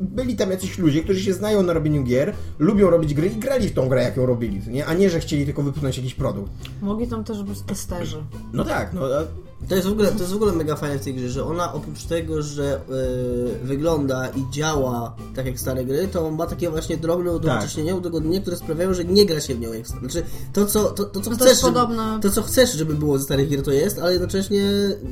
byli 0.00 0.36
tam 0.36 0.50
jacyś 0.50 0.78
ludzie, 0.78 1.02
którzy 1.02 1.20
się 1.20 1.32
znają 1.32 1.62
na 1.62 1.72
robieniu 1.72 2.04
gier, 2.04 2.34
lubią 2.58 2.90
robić 2.90 3.14
gry 3.14 3.26
i 3.26 3.36
grali 3.36 3.68
w 3.68 3.74
tą 3.74 3.88
grę, 3.88 4.02
jak 4.02 4.16
ją 4.16 4.26
robili, 4.26 4.62
co 4.62 4.70
nie? 4.70 4.86
A 4.86 4.94
nie, 4.94 5.10
że 5.10 5.20
chcieli 5.20 5.44
tylko 5.44 5.62
wypchnąć 5.62 5.96
jakiś 5.96 6.14
produkt. 6.14 6.52
Mogli 6.88 7.08
tam 7.08 7.24
też 7.24 7.42
być 7.42 7.60
testerzy. 7.60 8.24
No 8.52 8.64
tak, 8.64 8.92
no 8.92 9.00
To 9.68 9.74
jest, 9.74 9.88
w 9.88 9.92
ogóle, 9.92 10.08
to 10.08 10.18
jest 10.18 10.32
w 10.32 10.36
ogóle 10.36 10.52
mega 10.52 10.76
fajne 10.76 10.98
w 10.98 11.04
tej 11.04 11.14
grze, 11.14 11.28
że 11.28 11.44
ona 11.44 11.72
oprócz 11.72 12.04
tego, 12.04 12.42
że 12.42 12.80
yy, 12.88 13.58
wygląda 13.62 14.28
i 14.28 14.44
działa 14.52 15.16
tak 15.36 15.46
jak 15.46 15.60
stare 15.60 15.84
gry, 15.84 16.08
to 16.08 16.30
ma 16.30 16.46
takie 16.46 16.70
właśnie 16.70 16.96
drobne 16.96 17.32
udowodnienia, 17.32 17.94
udogodnienia, 17.94 18.40
które 18.40 18.56
sprawiają, 18.56 18.94
że 18.94 19.04
nie 19.04 19.26
gra 19.26 19.40
się 19.40 19.54
w 19.54 19.60
nią 19.60 19.72
jak 19.72 19.86
stare. 19.86 20.00
Znaczy, 20.00 20.22
to 20.52 20.66
co, 20.66 20.84
to, 20.84 21.04
to, 21.04 21.20
co 21.20 21.30
to 21.30 21.36
chcesz, 21.36 21.48
jest 21.48 21.60
żeby, 21.62 21.96
to 22.22 22.30
co 22.30 22.42
chcesz, 22.42 22.72
żeby 22.72 22.94
było 22.94 23.18
ze 23.18 23.24
starych 23.24 23.48
gier 23.48 23.62
to 23.62 23.72
jest, 23.72 23.98
ale 23.98 24.12
jednocześnie 24.12 24.62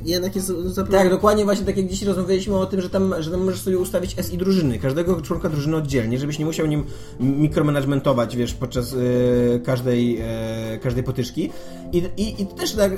jednak 0.05 0.37
jest 0.37 0.47
zapewne... 0.47 0.99
Tak, 0.99 1.11
dokładnie 1.11 1.45
właśnie 1.45 1.67
tak 1.67 1.77
jak 1.77 1.89
dzisiaj 1.89 2.09
rozmawialiśmy 2.09 2.57
o 2.57 2.67
tym, 2.67 2.81
że 2.81 2.91
tam, 2.91 3.15
że 3.19 3.31
tam 3.31 3.45
możesz 3.45 3.61
sobie 3.61 3.79
ustawić 3.79 4.17
SI 4.31 4.39
drużyny, 4.39 4.79
każdego 4.79 5.23
członka 5.23 5.49
drużyny 5.49 5.77
oddzielnie, 5.77 6.19
żebyś 6.19 6.39
nie 6.39 6.45
musiał 6.45 6.67
nim 6.67 6.85
mikromanagementować, 7.21 8.37
wiesz, 8.37 8.55
podczas 8.55 8.95
e, 8.95 9.59
każdej, 9.59 10.19
e, 10.21 10.79
każdej 10.79 11.05
potyczki. 11.05 11.51
I, 11.93 11.99
i, 12.17 12.43
I 12.43 12.47
też 12.47 12.73
tak, 12.73 12.93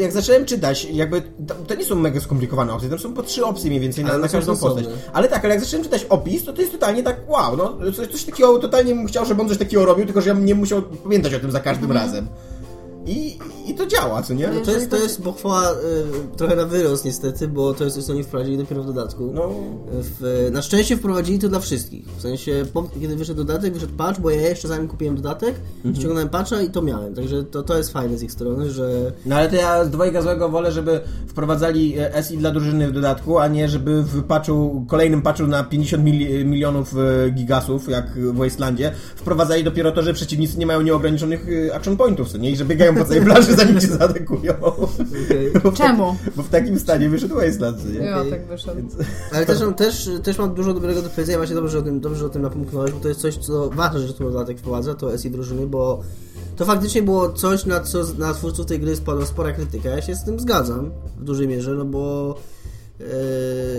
jak 0.00 0.12
zacząłem 0.12 0.44
czytać, 0.44 0.86
jakby 0.96 1.22
to, 1.66 1.74
nie 1.74 1.84
są 1.84 1.94
mega 1.94 2.20
skomplikowane 2.20 2.72
opcje, 2.72 2.88
tam 2.88 2.98
są 2.98 3.14
po 3.14 3.22
trzy 3.22 3.44
opcje 3.44 3.68
mniej 3.70 3.80
więcej 3.80 4.04
na, 4.04 4.18
na 4.18 4.28
każdą 4.28 4.56
postać. 4.56 4.84
Ale 5.12 5.28
tak, 5.28 5.44
ale 5.44 5.54
jak 5.54 5.64
zacząłem 5.64 5.84
czytać 5.84 6.04
opis, 6.04 6.44
to 6.44 6.52
to 6.52 6.60
jest 6.60 6.72
totalnie 6.72 7.02
tak, 7.02 7.16
wow, 7.28 7.56
no 7.56 7.92
coś, 7.92 8.08
coś 8.08 8.24
takiego, 8.24 8.58
totalnie 8.58 8.94
bym 8.94 9.06
chciał, 9.06 9.24
żeby 9.24 9.42
on 9.42 9.48
coś 9.48 9.58
takiego 9.58 9.84
robił, 9.84 10.04
tylko 10.04 10.20
że 10.20 10.28
ja 10.28 10.34
bym 10.34 10.44
nie 10.44 10.54
musiał 10.54 10.82
pamiętać 10.82 11.34
o 11.34 11.40
tym 11.40 11.50
za 11.50 11.60
każdym 11.60 11.92
razem. 11.92 12.28
I, 13.06 13.38
I 13.66 13.74
to 13.74 13.86
działa, 13.86 14.22
co 14.22 14.34
nie? 14.34 14.48
No 14.48 14.60
To 14.60 14.70
jest, 14.70 14.90
to 14.90 14.96
jest 14.96 15.22
pochwała 15.22 15.72
y, 15.72 15.74
trochę 16.36 16.56
na 16.56 16.64
wyrost 16.64 17.04
niestety, 17.04 17.48
bo 17.48 17.74
to 17.74 17.84
jest 17.84 17.96
coś, 17.96 18.04
co 18.04 18.12
oni 18.12 18.24
wprowadzili 18.24 18.58
dopiero 18.58 18.82
w 18.82 18.86
dodatku. 18.86 19.30
No, 19.34 19.50
W, 20.02 20.48
na 20.52 20.62
szczęście 20.62 20.96
wprowadzili 20.96 21.38
to 21.38 21.48
dla 21.48 21.60
wszystkich. 21.60 22.04
W 22.18 22.22
sensie, 22.22 22.64
po, 22.72 22.82
kiedy 23.00 23.16
wyszedł 23.16 23.44
dodatek, 23.44 23.74
wyszedł 23.74 23.92
patch, 23.96 24.20
bo 24.20 24.30
ja 24.30 24.40
jeszcze 24.48 24.68
zanim 24.68 24.88
kupiłem 24.88 25.16
dodatek, 25.16 25.54
Mhm. 25.76 25.94
ściągnąłem 25.96 26.28
patcha 26.28 26.62
i 26.62 26.70
to 26.70 26.82
miałem. 26.82 27.14
Także 27.14 27.44
to, 27.44 27.62
to 27.62 27.76
jest 27.78 27.92
fajne 27.92 28.18
z 28.18 28.22
ich 28.22 28.32
strony, 28.32 28.70
że 28.70 29.12
No 29.26 29.36
ale 29.36 29.48
to 29.48 29.56
ja 29.56 29.84
z 29.84 29.90
dwojga 29.90 30.22
złego 30.22 30.48
wolę, 30.48 30.72
żeby 30.72 31.00
wprowadzali 31.26 31.94
e, 31.98 32.22
SI 32.22 32.38
dla 32.38 32.50
drużyny 32.50 32.88
w 32.88 32.92
dodatku, 32.92 33.38
a 33.38 33.48
nie 33.48 33.68
żeby 33.68 34.02
w 34.02 34.22
patchu, 34.22 34.84
kolejnym 34.88 35.22
patchu 35.22 35.46
na 35.46 35.64
50 35.64 36.04
mil, 36.04 36.46
milionów 36.46 36.94
e, 37.26 37.30
gigasów, 37.30 37.88
jak 37.88 38.10
w 38.18 38.36
Wastelandzie, 38.36 38.92
wprowadzali 39.16 39.64
dopiero 39.64 39.92
to, 39.92 40.02
że 40.02 40.14
przeciwnicy 40.14 40.58
nie 40.58 40.66
mają 40.66 40.80
nieograniczonych 40.82 41.46
e, 41.68 41.74
action 41.74 41.96
pointów, 41.96 42.28
co 42.28 42.38
nie? 42.38 42.50
I 42.50 42.56
że 42.56 42.64
biegają 42.64 42.94
po 42.96 43.04
całej 43.04 43.24
planszy, 43.26 43.53
zanim 43.58 43.80
cię 43.80 43.86
zaatakują. 43.86 44.54
Bo 45.62 45.70
w 45.70 45.74
Czemu? 45.74 46.16
Bo 46.36 46.42
w 46.42 46.48
takim 46.48 46.78
stanie 46.78 47.08
wyszedł 47.08 47.34
Wasteland, 47.34 47.92
nie? 47.92 47.98
Ja 48.00 48.24
tak 48.30 48.46
wyszedł. 48.46 48.80
Ale 49.32 49.46
też, 49.46 49.60
mam- 49.60 49.74
też, 49.74 50.10
też 50.22 50.38
mam 50.38 50.54
dużo 50.54 50.74
dobrego 50.74 51.02
do 51.02 51.10
powiedzenia, 51.10 51.38
właśnie 51.38 51.54
dobrze, 51.54 51.70
że 51.70 51.78
o 51.78 51.82
tym, 51.82 52.00
dobrze, 52.00 52.18
że 52.18 52.26
o 52.26 52.28
tym 52.28 52.42
napomknąłeś, 52.42 52.92
bo 52.92 53.00
to 53.00 53.08
jest 53.08 53.20
coś, 53.20 53.36
co 53.36 53.70
ważne, 53.70 54.00
że 54.00 54.14
ten 54.14 54.26
dodatek 54.26 54.58
wprowadza, 54.58 54.94
to 54.94 55.18
SI 55.18 55.30
drużyny, 55.30 55.66
bo 55.66 56.00
to 56.56 56.64
faktycznie 56.64 57.02
było 57.02 57.32
coś, 57.32 57.66
na 57.66 57.80
co 57.80 58.04
na 58.18 58.34
twórców 58.34 58.66
tej 58.66 58.80
gry 58.80 58.96
spadła 58.96 59.26
spora 59.26 59.52
krytyka. 59.52 59.88
Ja 59.88 60.02
się 60.02 60.14
z 60.14 60.24
tym 60.24 60.40
zgadzam 60.40 60.90
w 61.16 61.24
dużej 61.24 61.48
mierze, 61.48 61.74
no 61.74 61.84
bo 61.84 62.34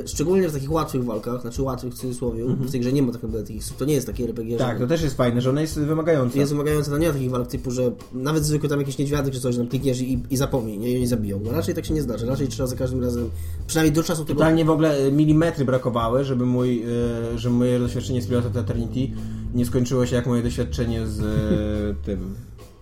szczególnie 0.05 0.49
w 0.49 0.53
takich 0.53 0.71
łatwych 0.71 1.03
walkach, 1.03 1.41
znaczy 1.41 1.61
łatwych 1.61 1.93
w 1.93 1.97
cudzysłowie, 1.97 2.45
w 2.45 2.71
tej 2.71 2.79
grze 2.79 2.93
nie 2.93 3.01
ma 3.03 3.11
tak 3.11 3.23
naprawdę 3.23 3.47
takich, 3.47 3.63
to 3.77 3.85
nie 3.85 3.93
jest 3.93 4.07
takie 4.07 4.23
RPG, 4.23 4.57
Tak, 4.57 4.79
to 4.79 4.87
też 4.87 5.01
jest 5.01 5.17
fajne, 5.17 5.41
że 5.41 5.49
ona 5.49 5.61
jest 5.61 5.79
wymagająca. 5.79 6.39
jest 6.39 6.51
wymagające, 6.51 6.91
to 6.91 6.97
nie 6.97 7.07
ma 7.07 7.13
takich 7.13 7.31
walk 7.31 7.47
typu, 7.47 7.71
że 7.71 7.91
nawet 8.13 8.45
zwykły 8.45 8.69
tam 8.69 8.79
jakiś 8.79 8.97
niedźwiadek 8.97 9.33
czy 9.33 9.39
coś, 9.39 9.57
tam 9.57 9.67
klikniesz 9.67 10.01
i, 10.01 10.19
i 10.29 10.37
zapomnij, 10.37 10.79
nie, 10.79 10.95
oni 10.95 11.07
zabiją. 11.07 11.39
No 11.43 11.51
raczej 11.51 11.75
tak 11.75 11.85
się 11.85 11.93
nie 11.93 12.01
zdarza, 12.01 12.25
raczej 12.25 12.47
trzeba 12.47 12.67
za 12.67 12.75
każdym 12.75 13.03
razem, 13.03 13.29
przynajmniej 13.67 13.93
do 13.93 14.03
czasu 14.03 14.25
tego... 14.25 14.39
Totalnie 14.39 14.65
w 14.65 14.69
ogóle 14.69 14.97
e, 14.97 15.11
milimetry 15.11 15.65
brakowały, 15.65 16.23
żeby 16.23 16.45
mój, 16.45 16.83
e, 17.33 17.37
żeby 17.39 17.55
moje 17.55 17.79
doświadczenie 17.79 18.21
z 18.21 18.27
Pilota 18.27 18.59
Eternity 18.59 19.13
nie 19.55 19.65
skończyło 19.65 20.05
się 20.05 20.15
jak 20.15 20.27
moje 20.27 20.43
doświadczenie 20.43 21.07
z 21.07 21.19
e, 21.21 21.25
tym. 22.05 22.35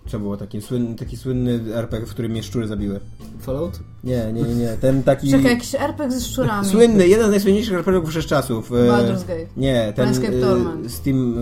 Co 0.07 0.19
było 0.19 0.37
taki 0.37 0.61
słynny, 0.61 0.95
taki 0.95 1.17
słynny 1.17 1.59
RPG, 1.73 2.07
w 2.07 2.09
którym 2.09 2.31
mnie 2.31 2.43
szczury 2.43 2.67
zabiły. 2.67 2.99
Fallout? 3.39 3.79
Nie, 4.03 4.33
nie, 4.33 4.41
nie, 4.41 4.55
nie. 4.55 4.77
Ten 4.81 5.03
taki. 5.03 5.31
Czekaj, 5.31 5.51
jakiś 5.51 5.75
RPG 5.75 6.11
ze 6.19 6.27
szczurami. 6.27 6.67
Słynny, 6.67 7.07
jeden 7.07 7.27
z 7.27 7.29
najsłynniejszych 7.29 7.73
RPGów 7.73 8.09
wszechczasów. 8.09 8.71
e, 8.71 8.75
Baldur's 8.75 9.19
Gate. 9.27 9.45
Nie, 9.57 9.83
ten 9.85 9.93
Planescape 9.95 10.37
e, 10.37 10.41
Torment. 10.41 10.91
z 10.91 10.99
tym. 10.99 11.37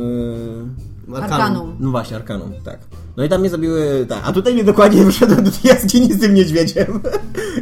e, 1.14 1.16
Arkanum. 1.18 1.76
No 1.80 1.92
właśnie, 1.92 2.18
Arkanum, 2.18 2.52
tak. 2.64 2.80
No 3.18 3.24
i 3.24 3.30
tam 3.30 3.42
mnie 3.42 3.50
zabiły, 3.50 4.06
tak. 4.10 4.20
A 4.24 4.34
tutaj 4.34 4.54
mnie 4.54 4.64
dokładnie 4.64 5.04
wyszedłem 5.12 5.44
do 5.44 5.52
tej 5.52 5.70
jaskini 5.70 6.14
z 6.14 6.20
tym 6.20 6.34
niedźwiedziem 6.34 7.00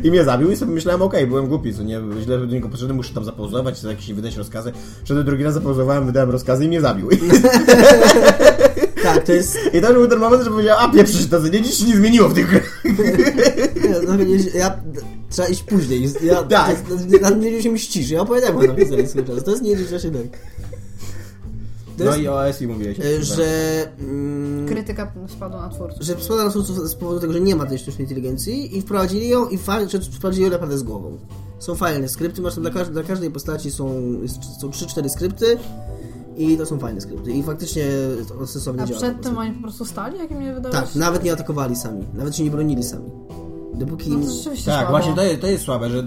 i 0.04 0.12
mnie 0.12 0.24
zabił 0.24 0.52
i 0.52 0.56
sobie 0.56 0.72
myślałem, 0.72 1.02
okej, 1.02 1.28
byłem 1.28 1.48
głupi, 1.48 1.74
co 1.74 1.84
nie, 1.84 2.02
źle 2.24 2.38
do 2.40 2.46
niego 2.46 2.70
podszedłem, 2.70 2.98
muszę 2.98 3.14
tam 3.14 3.26
zapauzować, 3.26 3.84
jakieś 3.84 4.14
wydać 4.14 4.36
rozkazy. 4.38 4.72
Szedłem 5.04 5.26
drugi 5.26 5.44
raz, 5.44 5.54
zapauzowałem, 5.54 6.06
wydałem 6.06 6.30
rozkazy 6.30 6.66
i 6.66 6.68
mnie 6.68 6.82
zabił. 6.82 7.10
Tak, 9.04 9.26
to 9.26 9.34
jest... 9.34 9.58
I 9.74 9.82
to 9.82 9.94
był 9.94 10.08
ten 10.08 10.20
moment, 10.20 10.44
że 10.44 10.50
powiedziałem, 10.50 10.90
a 10.90 10.94
pieprzysz 10.94 11.28
to, 11.28 11.40
nie, 11.40 11.62
nic 11.62 11.76
się 11.76 11.86
nie 11.86 11.96
zmieniło 11.96 12.30
w 12.30 12.34
tych 12.34 12.50
grach. 12.50 12.84
Ja, 13.90 13.96
no, 14.08 14.14
ja, 14.56 14.76
trzeba 15.30 15.48
iść 15.48 15.64
później. 15.64 16.10
Ja, 16.24 16.44
Tak. 16.44 16.82
to 16.82 16.94
jest- 16.94 17.22
Na 17.22 17.30
mnie 17.30 17.64
się 17.64 17.72
mścisz. 17.72 18.10
Ja 18.10 18.22
opowiadałem 18.22 18.58
o 18.58 18.62
tym 18.62 19.08
swój 19.08 19.24
czas. 19.24 19.44
To 19.44 19.52
jest 19.52 19.64
nie 19.64 19.76
właśnie 19.76 20.12
tak. 20.12 20.22
To 20.32 20.59
No 22.00 22.06
jest, 22.12 22.20
i 22.24 22.28
o 22.28 22.42
ASI 22.42 22.68
mówiłeś. 22.68 23.00
e, 23.00 23.24
że... 23.24 23.46
Mm, 24.00 24.68
Krytyka 24.68 25.12
spadła 25.28 25.62
na 25.62 25.70
twórców. 25.70 26.02
że 26.02 26.16
spada 26.20 26.44
na 26.44 26.50
twórców 26.50 26.90
z 26.90 26.96
powodu 26.96 27.20
tego, 27.20 27.34
że 27.34 27.42
nie 27.42 27.56
ma 27.56 27.66
tej 27.66 27.80
sztucznej 27.80 28.02
inteligencji 28.06 28.78
i 28.78 28.82
wprowadzili 28.82 29.30
ją 29.30 29.48
i 29.48 29.58
wprowadzili 30.18 30.46
ją 30.46 30.52
naprawdę 30.52 30.78
z 30.78 30.84
głową. 30.84 31.18
Są 31.60 31.76
fajne 31.76 32.10
skrypty, 32.10 32.42
masz 32.42 32.54
tam 32.56 32.64
dla, 32.64 32.72
każ- 32.72 32.90
dla 32.90 33.04
każdej 33.04 33.32
postaci 33.32 33.72
są, 33.72 34.02
są 34.62 34.70
3-4 34.70 35.10
skrypty 35.10 35.58
i 36.38 36.58
to 36.58 36.66
są 36.66 36.80
fajne 36.80 37.02
skrypty 37.02 37.32
i 37.32 37.44
faktycznie 37.44 37.86
to 38.28 38.48
sensownie 38.48 38.84
A 38.84 38.86
działa. 38.86 39.00
przed 39.02 39.22
tym 39.22 39.38
oni 39.38 39.52
po 39.52 39.62
prostu 39.62 39.86
stali, 39.86 40.18
jak 40.20 40.32
mnie 40.32 40.54
wydawało 40.54 40.86
Tak, 40.86 40.96
nawet 40.96 41.24
nie 41.24 41.34
atakowali 41.34 41.76
sami, 41.76 42.06
nawet 42.14 42.36
się 42.36 42.44
nie 42.44 42.52
bronili 42.52 42.84
sami. 42.84 43.10
Dopóki... 43.80 44.10
No 44.10 44.26
to 44.26 44.32
rzeczywiście 44.32 44.66
Tak, 44.66 44.76
słabo. 44.76 44.92
właśnie 44.92 45.14
to 45.16 45.24
jest, 45.24 45.42
to 45.42 45.48
jest 45.48 45.64
słabe, 45.64 45.90
że, 45.90 46.04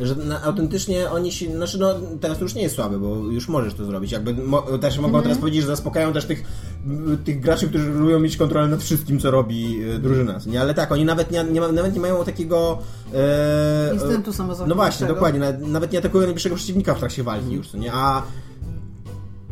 że 0.00 0.14
na, 0.14 0.42
autentycznie 0.42 1.10
oni 1.10 1.32
się, 1.32 1.56
znaczy 1.56 1.78
no 1.78 1.94
teraz 2.20 2.38
to 2.38 2.44
już 2.44 2.54
nie 2.54 2.62
jest 2.62 2.74
słabe, 2.74 2.98
bo 2.98 3.16
już 3.16 3.48
możesz 3.48 3.74
to 3.74 3.84
zrobić, 3.84 4.12
jakby 4.12 4.34
mo, 4.34 4.62
też 4.62 4.98
mogą 4.98 5.22
teraz 5.22 5.38
powiedzieć, 5.38 5.60
że 5.60 5.66
zaspokają 5.66 6.12
też 6.12 6.24
tych, 6.24 6.44
tych 7.24 7.40
graczy, 7.40 7.68
którzy 7.68 7.90
lubią 7.90 8.20
mieć 8.20 8.36
kontrolę 8.36 8.68
nad 8.68 8.82
wszystkim, 8.82 9.20
co 9.20 9.30
robi 9.30 9.82
e, 9.82 9.98
drużyna, 9.98 10.38
nie? 10.46 10.60
Ale 10.60 10.74
tak, 10.74 10.92
oni 10.92 11.04
nawet 11.04 11.30
nie, 11.30 11.44
nie, 11.44 11.60
nawet 11.60 11.94
nie 11.94 12.00
mają 12.00 12.24
takiego 12.24 12.78
e, 13.14 13.94
Instynktu 13.94 14.32
samozabójczego. 14.32 14.68
No 14.68 14.74
właśnie, 14.74 15.06
dokładnie, 15.06 15.40
nawet, 15.40 15.60
nawet 15.60 15.92
nie 15.92 15.98
atakują 15.98 16.24
najbliższego 16.24 16.56
przeciwnika 16.56 16.94
w 16.94 16.98
trakcie 16.98 17.22
walki 17.22 17.52
już, 17.52 17.68
co 17.68 17.78
nie? 17.78 17.92
A 17.92 18.22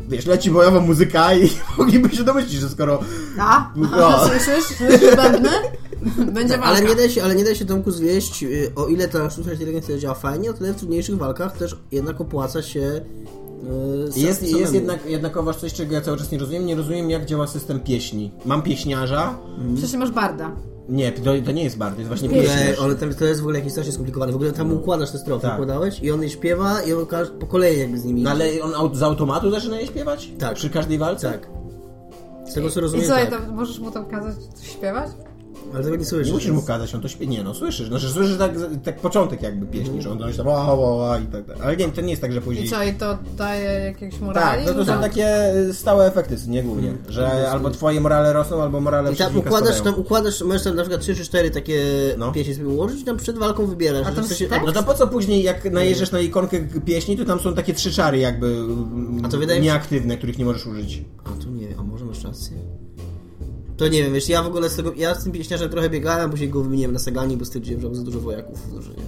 wiesz, 0.09 0.25
leci 0.25 0.51
bojowa 0.51 0.79
muzyka 0.79 1.33
i 1.33 1.49
mogliby 1.77 2.15
się 2.15 2.23
domyślić, 2.23 2.53
że 2.53 2.69
skoro 2.69 2.99
A? 3.39 3.69
No. 3.75 4.27
Słyszysz? 4.27 4.63
Słyszysz 4.77 5.15
bębny? 5.15 5.49
Będzie 6.33 6.57
walka. 6.57 6.65
Ale 6.65 6.81
nie 6.81 6.95
da 6.95 7.09
się, 7.09 7.23
ale 7.23 7.35
nie 7.35 7.43
da 7.43 7.55
się 7.55 7.65
Tomku 7.65 7.91
zwieść, 7.91 8.43
y, 8.43 8.71
o 8.75 8.87
ile 8.87 9.07
ta 9.07 9.29
sztuczna 9.29 9.51
inteligencja 9.53 9.97
działa 9.97 10.15
fajnie, 10.15 10.49
o 10.49 10.53
tyle 10.53 10.73
w 10.73 10.75
trudniejszych 10.75 11.17
walkach 11.17 11.57
też 11.57 11.75
jednak 11.91 12.21
opłaca 12.21 12.61
się 12.61 12.79
y, 12.79 14.11
sam- 14.11 14.21
Jest, 14.23 14.43
jest 14.43 14.73
jednak, 14.73 15.05
jednakowoż 15.05 15.55
coś, 15.55 15.73
czego 15.73 15.93
ja 15.93 16.01
cały 16.01 16.17
czas 16.17 16.31
nie 16.31 16.37
rozumiem. 16.37 16.65
Nie 16.65 16.75
rozumiem, 16.75 17.09
jak 17.09 17.25
działa 17.25 17.47
system 17.47 17.79
pieśni. 17.79 18.31
Mam 18.45 18.61
pieśniarza. 18.61 19.37
Przecież 19.75 19.93
masz 19.93 20.11
barda. 20.11 20.51
Nie, 20.89 21.11
to, 21.11 21.21
to 21.45 21.51
nie 21.51 21.63
jest 21.63 21.77
bar, 21.77 21.91
to 21.93 21.97
jest 21.97 22.07
właśnie 22.07 22.29
Pieśń. 22.29 22.49
Nie, 22.49 22.75
ale 22.81 22.95
tam, 22.95 23.13
to 23.13 23.25
jest 23.25 23.39
w 23.41 23.43
ogóle 23.43 23.57
jakieś 23.59 23.71
strasznie 23.71 23.93
skomplikowane. 23.93 24.31
W 24.31 24.35
ogóle 24.35 24.51
tam 24.51 24.73
układasz 24.73 25.11
te 25.11 25.17
strofy, 25.17 25.41
Tak. 25.41 25.53
układałeś 25.53 25.99
i 25.99 26.11
on 26.11 26.23
je 26.23 26.29
śpiewa 26.29 26.81
i 26.81 26.93
on 26.93 27.05
każ- 27.05 27.31
po 27.39 27.45
kolei 27.47 27.79
jakby 27.79 27.99
z 27.99 28.05
nimi. 28.05 28.21
No 28.21 28.29
ale 28.29 28.45
on 28.63 28.95
z 28.95 29.03
automatu 29.03 29.51
zaczyna 29.51 29.79
je 29.79 29.87
śpiewać? 29.87 30.29
Tak. 30.39 30.53
Przy 30.55 30.69
każdej 30.69 30.97
walce? 30.97 31.31
Tak. 31.31 31.47
Z 32.49 32.53
tego 32.53 32.69
co 32.69 32.79
I 32.79 32.83
rozumiem, 32.83 33.05
co, 33.07 33.13
tak. 33.15 33.29
to 33.47 33.51
możesz 33.51 33.79
mu 33.79 33.91
tam 33.91 34.05
kazać 34.05 34.35
coś 34.55 34.67
śpiewać? 34.71 35.09
Ale 35.73 35.83
tego 35.83 35.95
nie 35.95 36.05
słyszysz. 36.05 36.27
Nie 36.27 36.33
musisz 36.33 36.51
mu 36.51 36.61
kazać, 36.61 36.95
on 36.95 37.01
to 37.01 37.07
śpiewa. 37.07 37.31
Nie 37.31 37.43
no, 37.43 37.53
słyszysz. 37.53 37.87
Znaczy 37.87 38.09
słyszysz 38.09 38.37
tak, 38.37 38.51
tak 38.83 38.99
początek 38.99 39.41
jakby 39.41 39.65
pieśni, 39.65 40.01
że 40.01 40.11
on 40.11 40.19
coś 40.19 40.37
tam 40.37 40.47
ła, 40.47 40.73
ła, 40.73 40.95
ła, 40.95 41.19
i 41.19 41.25
tak 41.25 41.45
dalej. 41.45 41.61
Ale 41.63 41.77
nie, 41.77 41.87
to 41.87 42.01
nie 42.01 42.09
jest 42.09 42.21
tak, 42.21 42.31
że 42.31 42.39
I 42.39 42.41
później... 42.41 42.69
co, 42.69 42.83
i 42.83 42.93
to 42.93 43.17
daje 43.37 43.69
jakieś 43.79 44.13
Tak, 44.13 44.21
morali? 44.21 44.65
no 44.65 44.73
to 44.73 44.85
są 44.85 44.91
Tak. 44.91 45.01
takie 45.01 45.53
stałe 45.73 46.05
efekty, 46.07 46.35
nie 46.47 46.63
głównie. 46.63 46.93
Że 47.09 47.49
albo 47.51 47.69
twoje 47.69 48.01
morale 48.01 48.33
rosną, 48.33 48.61
albo 48.61 48.81
morale 48.81 49.13
I 49.13 49.15
tam 49.15 49.37
układasz, 49.37 49.81
tam 49.81 49.99
układasz, 49.99 50.41
możesz 50.41 50.63
tam 50.63 50.75
na 50.75 50.81
przykład 50.81 51.01
3 51.01 51.15
czy 51.15 51.25
4 51.25 51.51
takie 51.51 51.81
No. 52.17 52.31
pieśni 52.31 52.53
sobie 52.55 52.67
ułożyć 52.67 53.01
i 53.01 53.03
tam 53.03 53.17
przed 53.17 53.37
walką 53.37 53.65
wybierasz. 53.65 54.07
A 54.07 54.11
tam 54.11 54.27
się-? 54.29 54.47
No 54.65 54.71
to 54.71 54.83
po 54.83 54.93
co 54.93 55.07
później, 55.07 55.43
jak 55.43 55.71
najeżdżasz 55.71 56.11
na 56.11 56.19
ikonkę 56.19 56.57
pieśni, 56.85 57.17
to 57.17 57.25
tam 57.25 57.39
są 57.39 57.53
takie 57.53 57.73
trzy 57.73 57.91
czary 57.91 58.17
jakby 58.17 58.63
A 59.23 59.29
to 59.29 59.37
wydaje 59.37 59.61
nieaktywne, 59.61 60.17
których 60.17 60.37
nie 60.37 60.45
możesz 60.45 60.65
użyć. 60.65 61.01
A 61.23 61.43
tu 61.43 61.49
nie 61.49 61.67
a 61.79 61.83
może 61.83 62.05
masz 62.05 62.23
rację? 62.23 62.57
To 63.77 63.87
nie 63.87 64.03
wiem, 64.03 64.13
wiesz, 64.13 64.29
ja 64.29 64.43
w 64.43 64.47
ogóle 64.47 64.69
z 64.69 64.75
tego, 64.75 64.93
ja 64.95 65.15
z 65.15 65.23
tym 65.23 65.31
pieśniarzem 65.31 65.69
trochę 65.69 65.89
biegałem, 65.89 66.29
później 66.31 66.49
go 66.49 66.63
wymieniłem 66.63 66.93
na 66.93 66.99
Sagani, 66.99 67.37
bo 67.37 67.45
stwierdziłem, 67.45 67.81
że 67.81 67.87
mam 67.87 67.95
za 67.95 68.03
dużo 68.03 68.19
wojaków 68.19 68.67
w 68.67 68.71
drużynie. 68.71 69.03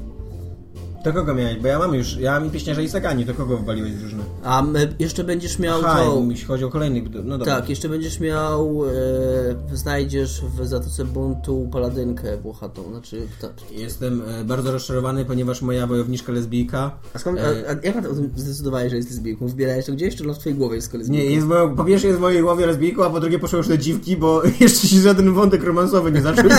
To 1.04 1.14
kogo 1.14 1.36
miałeś? 1.36 1.58
Bo 1.60 1.68
ja 1.68 1.80
mam 1.80 1.94
już, 1.94 2.18
ja 2.18 2.32
mam 2.32 2.48
i 2.48 2.52
pieśniarza 2.52 2.82
i 2.82 2.90
Sagani, 2.90 3.26
to 3.26 3.34
kogo 3.34 3.58
wywaliłeś 3.58 3.92
z 3.94 4.00
drużyny? 4.00 4.24
A 4.44 4.62
m, 4.62 4.76
jeszcze 5.00 5.24
będziesz 5.24 5.60
miał 5.60 5.80
Aha, 5.86 6.00
tą... 6.04 6.30
jeśli 6.30 6.46
chodzi 6.46 6.64
o 6.64 6.70
kolejnych, 6.70 7.04
no 7.24 7.38
dobra. 7.38 7.56
Tak, 7.56 7.70
jeszcze 7.70 7.90
będziesz 7.90 8.20
miał, 8.20 8.86
e, 8.86 9.78
znajdziesz 9.78 10.42
w 10.42 10.68
Zatoce 10.68 11.06
Buntu 11.06 11.70
paladynkę 11.72 12.38
włochatą, 12.38 12.84
znaczy... 12.92 13.28
Ta, 13.42 13.48
Jestem 13.72 14.22
e, 14.28 14.44
bardzo 14.44 14.72
rozczarowany, 14.72 15.26
ponieważ 15.26 15.62
moja 15.62 15.88
wojowniczka 15.88 16.32
lesbijka... 16.32 16.92
a 17.14 17.20
skąd, 17.20 17.40
e, 17.40 17.44
a, 17.44 17.72
a 17.72 17.76
jak 17.84 17.98
o 17.98 18.02
tym 18.02 18.32
zdecydowałeś, 18.36 18.90
że 18.90 18.96
jest 18.98 19.10
lesbijką? 19.10 19.48
Wbierałeś 19.48 19.86
to 19.86 19.92
gdzieś, 19.92 20.16
czy 20.16 20.24
no 20.24 20.34
w 20.34 20.40
twojej 20.40 20.58
głowie 20.58 20.76
jest 20.76 20.94
Nie, 20.94 21.00
lesbijką? 21.00 21.30
jest 21.30 21.46
w 21.46 21.50
moją, 21.50 21.76
po 21.76 21.86
pierwsze 21.86 22.08
jest 22.08 22.20
w 22.20 22.22
mojej 22.22 22.42
głowie 22.42 22.66
lesbijką, 22.66 23.06
a 23.06 23.10
po 23.10 23.20
drugie 23.20 23.40
poszło 23.40 23.58
już 23.58 23.68
na 23.68 23.78
dziwki, 23.78 24.18
bo 24.18 24.42
jeszcze 24.60 24.88
się 24.88 24.98
żaden 24.98 25.34
wątek 25.34 25.64
romansowy 25.64 26.12
nie 26.12 26.22
zaczął, 26.22 26.50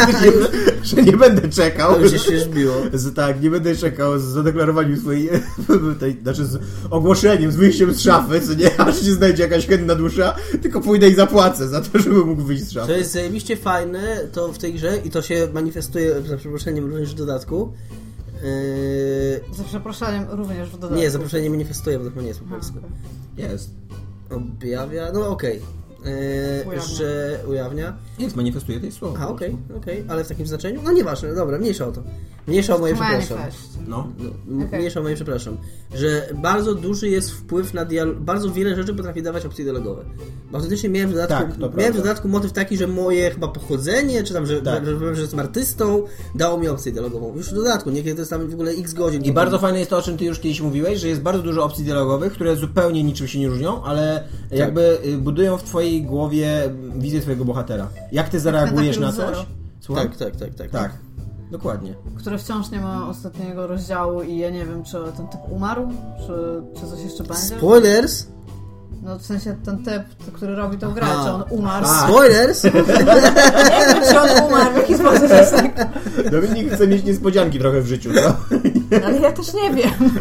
że, 0.82 1.02
nie 1.02 1.16
będę 1.16 1.48
czekał. 1.48 1.94
To 1.94 2.00
już 2.00 2.12
się. 2.12 2.38
Z, 2.92 3.14
tak, 3.14 3.42
nie 3.42 3.50
będę 3.50 3.76
czekał 3.76 4.18
z 4.18 4.27
zadeklarowaniem 4.28 5.00
swojej, 5.00 5.28
tej, 6.00 6.20
znaczy 6.22 6.46
z 6.46 6.60
ogłoszeniem, 6.90 7.52
z 7.52 7.56
wyjściem 7.56 7.94
z 7.94 8.00
szafy, 8.00 8.40
co 8.40 8.54
nie, 8.54 8.80
aż 8.80 9.00
się 9.04 9.12
znajdzie 9.12 9.42
jakaś 9.42 9.66
chętna 9.66 9.94
dusza, 9.94 10.34
tylko 10.62 10.80
pójdę 10.80 11.08
i 11.08 11.14
zapłacę 11.14 11.68
za 11.68 11.80
to, 11.80 11.98
żeby 11.98 12.24
mógł 12.24 12.42
wyjść 12.42 12.64
z 12.64 12.70
szafy. 12.70 12.86
To 12.86 12.98
jest 12.98 13.12
zajebiście 13.12 13.56
fajne 13.56 14.28
to 14.32 14.52
w 14.52 14.58
tej 14.58 14.74
grze 14.74 14.98
i 15.04 15.10
to 15.10 15.22
się 15.22 15.48
manifestuje, 15.54 16.22
za 16.22 16.36
przeproszeniem, 16.36 16.84
również 16.90 17.10
w 17.10 17.14
dodatku. 17.14 17.72
Yy, 18.42 19.54
Za 19.56 19.64
przeproszeniem 19.64 20.26
również 20.30 20.68
w 20.68 20.72
dodatku. 20.72 20.96
nie, 20.96 21.10
zaproszenie 21.10 21.50
manifestuje, 21.50 21.98
bo 21.98 22.04
to 22.04 22.10
chyba 22.10 22.22
nie 22.22 22.28
jest 22.28 22.40
po 22.40 22.46
polsku. 22.46 22.78
Jest. 23.36 23.70
Objawia, 24.30 25.12
no 25.12 25.28
okej. 25.28 25.60
Yy, 26.04 26.10
Ujawnia. 26.68 26.82
że 26.94 27.38
ujawnia. 27.48 27.96
Jest, 28.18 28.36
manifestuje 28.36 28.80
tej 28.80 28.92
słowo. 28.92 29.14
Aha, 29.16 29.28
okej, 29.28 29.56
okej, 29.76 30.04
ale 30.08 30.24
w 30.24 30.28
takim 30.28 30.46
znaczeniu? 30.46 30.80
No 30.84 30.92
nieważne, 30.92 31.34
dobra, 31.34 31.58
mniejsza 31.58 31.86
o 31.86 31.92
to. 31.92 32.02
Mniejsza 32.46 32.76
o 32.76 32.78
moje 32.78 32.94
przepraszam. 32.94 33.38
Manifest. 33.38 33.78
No. 33.88 34.08
No, 34.18 34.30
m- 34.48 34.62
Okej. 34.66 34.78
Mniejsza 34.78 35.00
o 35.00 35.02
moje 35.02 35.14
przepraszam. 35.14 35.56
Że 35.94 36.28
bardzo 36.34 36.74
duży 36.74 37.08
jest 37.08 37.30
wpływ 37.30 37.74
na 37.74 37.84
dialog. 37.84 38.16
Bardzo 38.20 38.50
wiele 38.50 38.76
rzeczy 38.76 38.94
potrafi 38.94 39.22
dawać 39.22 39.46
opcje 39.46 39.64
dialogowe. 39.64 40.04
Bo 40.50 40.56
autentycznie 40.56 40.88
miałem 40.88 41.10
w 41.10 41.12
dodatku, 41.12 41.34
Tak, 41.34 41.56
to 41.56 41.76
miałem 41.76 41.92
w 41.92 41.96
dodatku 41.96 42.28
motyw 42.28 42.52
taki, 42.52 42.76
że 42.76 42.86
moje 42.86 43.30
chyba 43.30 43.48
pochodzenie, 43.48 44.22
czy 44.24 44.34
tam, 44.34 44.46
że, 44.46 44.62
Tak. 44.62 44.84
że, 44.86 44.98
że, 44.98 45.14
że 45.14 45.20
jestem 45.22 45.40
artystą, 45.40 46.02
dało 46.34 46.58
mi 46.58 46.68
opcję 46.68 46.92
dialogową. 46.92 47.36
Już 47.36 47.50
w 47.50 47.54
dodatku, 47.54 47.90
niekiedy 47.90 48.14
to 48.14 48.20
jest 48.20 48.30
tam 48.30 48.48
w 48.48 48.54
ogóle 48.54 48.70
x 48.72 48.92
godzin. 48.94 49.22
I 49.22 49.32
bardzo 49.32 49.58
fajne 49.58 49.78
jest 49.78 49.90
to, 49.90 49.98
o 49.98 50.02
czym 50.02 50.16
ty 50.16 50.24
już 50.24 50.38
kiedyś 50.38 50.60
mówiłeś, 50.60 50.98
że 51.00 51.08
jest 51.08 51.20
bardzo 51.20 51.42
dużo 51.42 51.64
opcji 51.64 51.84
dialogowych, 51.84 52.32
które 52.32 52.56
zupełnie 52.56 53.02
niczym 53.04 53.28
się 53.28 53.38
nie 53.38 53.48
różnią, 53.48 53.82
ale 53.84 54.24
jakby 54.50 54.98
y, 55.04 55.18
budują 55.18 55.58
w 55.58 55.62
twojej 55.62 55.87
głowie 56.02 56.70
wizję 56.96 57.20
twojego 57.20 57.44
bohatera. 57.44 57.88
Jak 58.12 58.28
ty 58.28 58.40
zareagujesz 58.40 58.98
na 58.98 59.12
Pentakill 59.12 59.44
coś? 59.80 59.96
Tak, 59.96 60.16
tak, 60.16 60.36
tak, 60.36 60.54
tak. 60.54 60.70
Tak. 60.70 60.92
Dokładnie. 61.50 61.94
Który 62.16 62.38
wciąż 62.38 62.70
nie 62.70 62.80
ma 62.80 63.08
ostatniego 63.08 63.66
rozdziału 63.66 64.22
i 64.22 64.38
ja 64.38 64.50
nie 64.50 64.66
wiem, 64.66 64.84
czy 64.84 64.98
ten 65.16 65.28
typ 65.28 65.40
umarł, 65.50 65.88
czy, 66.26 66.62
czy 66.80 66.86
coś 66.86 67.00
jeszcze 67.04 67.24
będzie. 67.24 67.42
Spoilers! 67.42 68.26
No 69.02 69.18
w 69.18 69.22
sensie 69.22 69.56
ten 69.64 69.84
typ, 69.84 70.02
który 70.32 70.54
robi 70.54 70.78
tą 70.78 70.94
grę, 70.94 71.06
czy 71.24 71.30
on 71.30 71.44
umarł. 71.50 71.86
A. 71.86 72.08
Spoilers! 72.08 72.64
Nie 72.64 72.72
wiem, 72.72 74.02
czy 74.08 74.20
on 74.20 74.44
umarł, 74.48 74.72
w 74.72 74.76
jaki 74.76 74.94
sposób 74.94 75.30
jest 75.30 75.52
tak. 75.56 75.88
Dominik 76.30 76.72
chce 76.72 76.86
mieć 76.86 77.04
niespodzianki 77.04 77.58
trochę 77.58 77.80
w 77.80 77.86
życiu, 77.86 78.10
no? 78.14 78.36
Ale 79.06 79.18
ja 79.18 79.32
też 79.32 79.54
nie 79.54 79.74
wiem. 79.74 79.90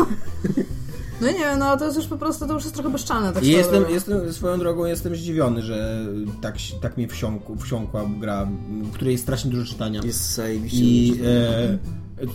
No 1.22 1.32
nie 1.32 1.56
no 1.56 1.78
to 1.78 1.86
jest 1.86 1.98
już 1.98 2.08
po 2.08 2.18
prostu, 2.18 2.48
to 2.48 2.54
już 2.54 2.64
jest 2.64 2.76
trochę 2.76 2.90
bezczalne. 2.90 3.34
Tak 3.34 3.44
jestem, 3.44 3.84
jestem, 3.90 4.34
swoją 4.34 4.60
drogą 4.60 4.86
jestem 4.86 5.16
zdziwiony, 5.16 5.62
że 5.62 6.06
tak, 6.42 6.56
tak 6.82 6.98
mnie 6.98 7.08
wsiąkł, 7.08 7.56
wsiąkła 7.56 8.10
gra, 8.20 8.48
w 8.70 8.92
której 8.92 9.12
jest 9.12 9.24
strasznie 9.24 9.52
dużo 9.52 9.66
czytania. 9.66 10.02
Jest 10.04 10.34
zajebiście. 10.36 10.78
I 10.78 11.12
dużo. 11.12 11.30
e, 11.30 11.78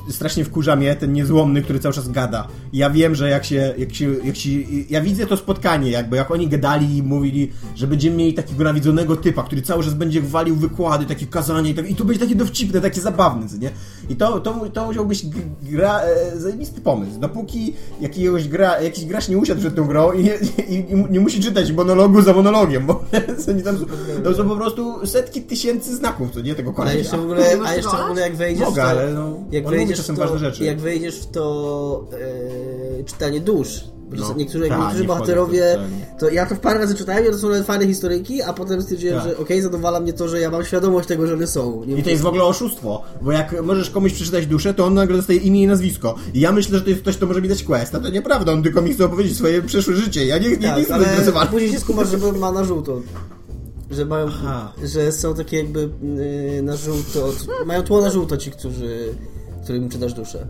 strasznie 0.08 0.44
wkurza 0.44 0.76
mnie 0.76 0.96
ten 0.96 1.12
niezłomny, 1.12 1.62
który 1.62 1.78
cały 1.78 1.94
czas 1.94 2.08
gada. 2.08 2.48
Ja 2.72 2.90
wiem, 2.90 3.14
że 3.14 3.28
jak 3.28 3.44
się, 3.44 3.74
jak 3.78 3.94
się, 3.94 4.14
jak 4.24 4.36
się 4.36 4.50
ja 4.90 5.00
widzę 5.00 5.26
to 5.26 5.36
spotkanie, 5.36 5.90
jakby 5.90 6.16
jak 6.16 6.30
oni 6.30 6.48
gadali 6.48 6.96
i 6.96 7.02
mówili, 7.02 7.52
że 7.74 7.86
będziemy 7.86 8.16
mieli 8.16 8.34
takiego 8.34 8.64
nawidzonego 8.64 9.16
typa, 9.16 9.42
który 9.42 9.62
cały 9.62 9.84
czas 9.84 9.94
będzie 9.94 10.22
walił 10.22 10.56
wykłady, 10.56 11.06
takie 11.06 11.26
kazanie 11.26 11.70
i, 11.70 11.74
tak, 11.74 11.90
i 11.90 11.94
to 11.94 12.04
będzie 12.04 12.20
takie 12.20 12.34
dowcipne, 12.34 12.80
takie 12.80 13.00
zabawne, 13.00 13.48
co 13.48 13.56
nie? 13.56 13.70
I 14.08 14.16
to, 14.16 14.40
to, 14.40 14.54
to 14.72 14.86
musiał 14.86 15.06
być 15.06 15.26
gra, 15.62 16.00
e, 16.00 16.38
zajebisty 16.38 16.80
pomysł. 16.80 17.20
Dopóki 17.20 17.74
jakiegoś 18.00 18.48
gra, 18.48 18.80
jakiś 18.80 19.04
gracz 19.04 19.28
nie 19.28 19.38
usiadł 19.38 19.60
przed 19.60 19.74
tą 19.74 19.86
grą 19.86 20.12
i 20.12 20.24
nie, 20.24 20.34
i, 20.68 20.74
i 20.74 20.94
nie 21.10 21.20
musi 21.20 21.40
czytać 21.40 21.72
monologu 21.72 22.22
za 22.22 22.32
monologiem, 22.32 22.86
bo 22.86 23.04
oni 23.50 23.62
tam 23.62 23.76
to 24.24 24.34
są 24.34 24.48
po 24.48 24.56
prostu 24.56 25.06
setki 25.06 25.42
tysięcy 25.42 25.96
znaków, 25.96 26.30
co 26.30 26.40
nie? 26.40 26.54
Tego 26.54 26.70
A 26.70 26.74
kolesia. 26.74 26.98
jeszcze 26.98 27.18
w 27.18 27.22
ogóle, 27.22 27.44
a 27.66 27.74
jeszcze 27.74 27.90
w 27.90 27.92
tego 27.92 28.04
ogóle 28.04 28.20
jak 28.20 28.36
wejdziesz 28.36 28.64
Mogę, 28.64 28.82
w 28.82 28.84
to, 28.84 28.90
ale 28.90 29.14
no, 29.14 29.38
jak 29.50 29.68
wejdziesz 29.68 30.00
w 30.00 30.16
to, 30.16 30.64
jak 30.64 30.80
wejdziesz 30.80 31.20
w 31.20 31.26
to 31.26 32.06
e, 33.00 33.04
czytanie 33.04 33.40
dusz, 33.40 33.84
No. 34.20 34.34
niektórzy, 34.36 34.68
Tak, 34.68 34.78
niektórzy 34.78 35.00
nie 35.02 35.06
bohaterowie, 35.08 35.78
to 36.18 36.30
ja 36.30 36.46
to 36.46 36.54
parę 36.56 36.78
razy 36.78 36.94
czytałem 36.94 37.24
i 37.24 37.28
to 37.30 37.38
są 37.38 37.48
nawet 37.48 37.66
fajne 37.66 37.86
historyjki, 37.86 38.42
a 38.42 38.52
potem 38.52 38.82
stwierdziłem, 38.82 39.16
Tak. 39.20 39.28
że 39.28 39.38
okej, 39.38 39.62
zadowala 39.62 40.00
mnie 40.00 40.12
to, 40.12 40.28
że 40.28 40.40
ja 40.40 40.50
mam 40.50 40.64
świadomość 40.64 41.08
tego, 41.08 41.26
że 41.26 41.34
one 41.34 41.46
są. 41.46 41.84
Nie 41.84 41.96
I 41.96 42.02
to 42.02 42.10
jest 42.10 42.22
w 42.22 42.26
ogóle 42.26 42.44
oszustwo, 42.44 43.02
bo 43.22 43.32
jak 43.32 43.62
możesz 43.62 43.90
komuś 43.90 44.12
przeczytać 44.12 44.46
duszę, 44.46 44.74
to 44.74 44.84
on 44.86 44.94
nagle 44.94 45.16
dostaje 45.16 45.38
imię 45.38 45.62
i 45.62 45.66
nazwisko. 45.66 46.14
I 46.34 46.40
ja 46.40 46.52
myślę, 46.52 46.78
że 46.78 46.84
to 46.84 46.90
jest 46.90 47.02
ktoś, 47.02 47.16
kto 47.16 47.26
może 47.26 47.42
mi 47.42 47.48
dać 47.48 47.62
quest, 47.64 47.94
a 47.94 48.00
to 48.00 48.08
nieprawda, 48.10 48.52
on 48.52 48.62
tylko 48.62 48.82
mi 48.82 48.94
chce 48.94 49.04
opowiedzieć 49.04 49.36
swoje 49.36 49.62
przeszłe 49.62 49.94
życie. 49.94 50.26
Ja 50.26 50.38
nie, 50.38 50.48
nie, 50.48 50.56
nie 50.56 50.62
tak, 50.68 50.78
jestem 50.78 50.94
ale 50.94 51.04
zainteresowany. 51.04 51.50
później 51.50 51.72
się 51.72 51.80
skumasz, 51.80 52.08
że 52.08 52.18
ma 52.18 52.52
na 52.52 52.64
żółto. 52.64 53.00
Że 53.90 54.04
mają, 54.04 54.26
Aha. 54.28 54.72
że 54.84 55.12
są 55.12 55.34
takie 55.34 55.56
jakby 55.56 55.88
yy, 56.54 56.62
na 56.62 56.76
żółto, 56.76 57.32
mają 57.66 57.82
tło 57.82 58.00
na 58.00 58.10
żółto 58.10 58.36
ci, 58.36 58.50
którzy, 58.50 59.14
którym 59.64 59.88
czytasz 59.88 60.12
duszę. 60.14 60.46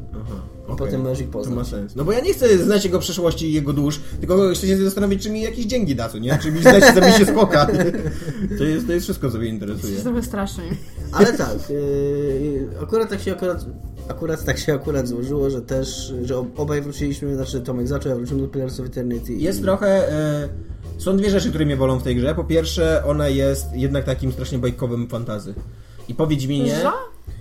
Okej, 0.67 0.77
potem 0.79 1.01
możesz 1.03 1.21
ich 1.21 1.27
To 1.27 1.33
poznać. 1.33 1.57
ma 1.57 1.65
sens. 1.65 1.97
No 1.97 2.05
bo 2.05 2.13
ja 2.13 2.21
nie 2.21 2.33
chcę 2.35 2.59
znać 2.59 2.85
jego 2.85 2.99
przeszłości 2.99 3.47
i 3.51 3.53
jego 3.53 3.73
dusz, 3.73 4.01
tylko 4.21 4.51
chcę 4.55 4.67
się 4.67 4.77
zastanowić, 4.85 5.23
czy 5.23 5.31
mi 5.31 5.43
jakieś 5.43 5.65
dzięki 5.67 5.95
da, 5.97 6.09
co 6.09 6.19
nie? 6.19 6.39
Czy 6.43 6.53
mi 6.53 6.61
zdać 6.61 6.95
zabicie 6.95 7.27
spoka. 7.27 7.67
To 8.59 8.65
jest, 8.65 8.87
to 8.87 8.93
jest 8.93 9.07
wszystko, 9.07 9.31
co 9.31 9.39
mnie 9.39 9.49
interesuje. 9.49 9.93
Jest 9.93 10.05
trochę 10.05 10.23
strasznie. 10.23 10.63
Ale 11.13 11.33
tak, 11.33 11.71
yy, 11.71 12.69
akurat 12.83 13.11
tak 13.11 13.21
się 13.21 13.33
akurat, 13.33 13.67
akurat 14.09 14.45
tak 14.45 14.59
się 14.59 14.75
akurat 14.75 15.09
złożyło, 15.09 15.51
że 15.51 15.63
też, 15.63 16.13
że 16.25 16.39
ob- 16.39 16.61
obaj 16.61 16.83
wróciliśmy, 16.83 17.35
znaczy 17.35 17.61
Tomek 17.61 17.89
zaczął, 17.89 18.11
ja 18.11 18.17
wróciłem 18.17 18.41
do 18.43 18.49
Pillars 18.49 18.81
of 18.81 18.87
Eternity. 18.87 19.33
i- 19.33 19.43
Jest 19.43 19.63
trochę... 19.63 20.13
E, 20.13 20.49
są 20.99 21.17
dwie 21.17 21.31
rzeczy, 21.31 21.49
które 21.49 21.65
mnie 21.67 21.77
bolą 21.77 21.99
w 21.99 22.03
tej 22.03 22.17
grze. 22.17 22.35
Po 22.35 22.45
pierwsze, 22.45 23.03
ona 23.07 23.29
jest 23.29 23.67
jednak 23.75 24.05
takim 24.05 24.33
strasznie 24.33 24.59
bajkowym 24.59 25.09
fantazy. 25.09 25.55
I 26.09 26.15
po 26.15 26.27
Wiedźminie... 26.27 26.77
Że? 26.77 26.91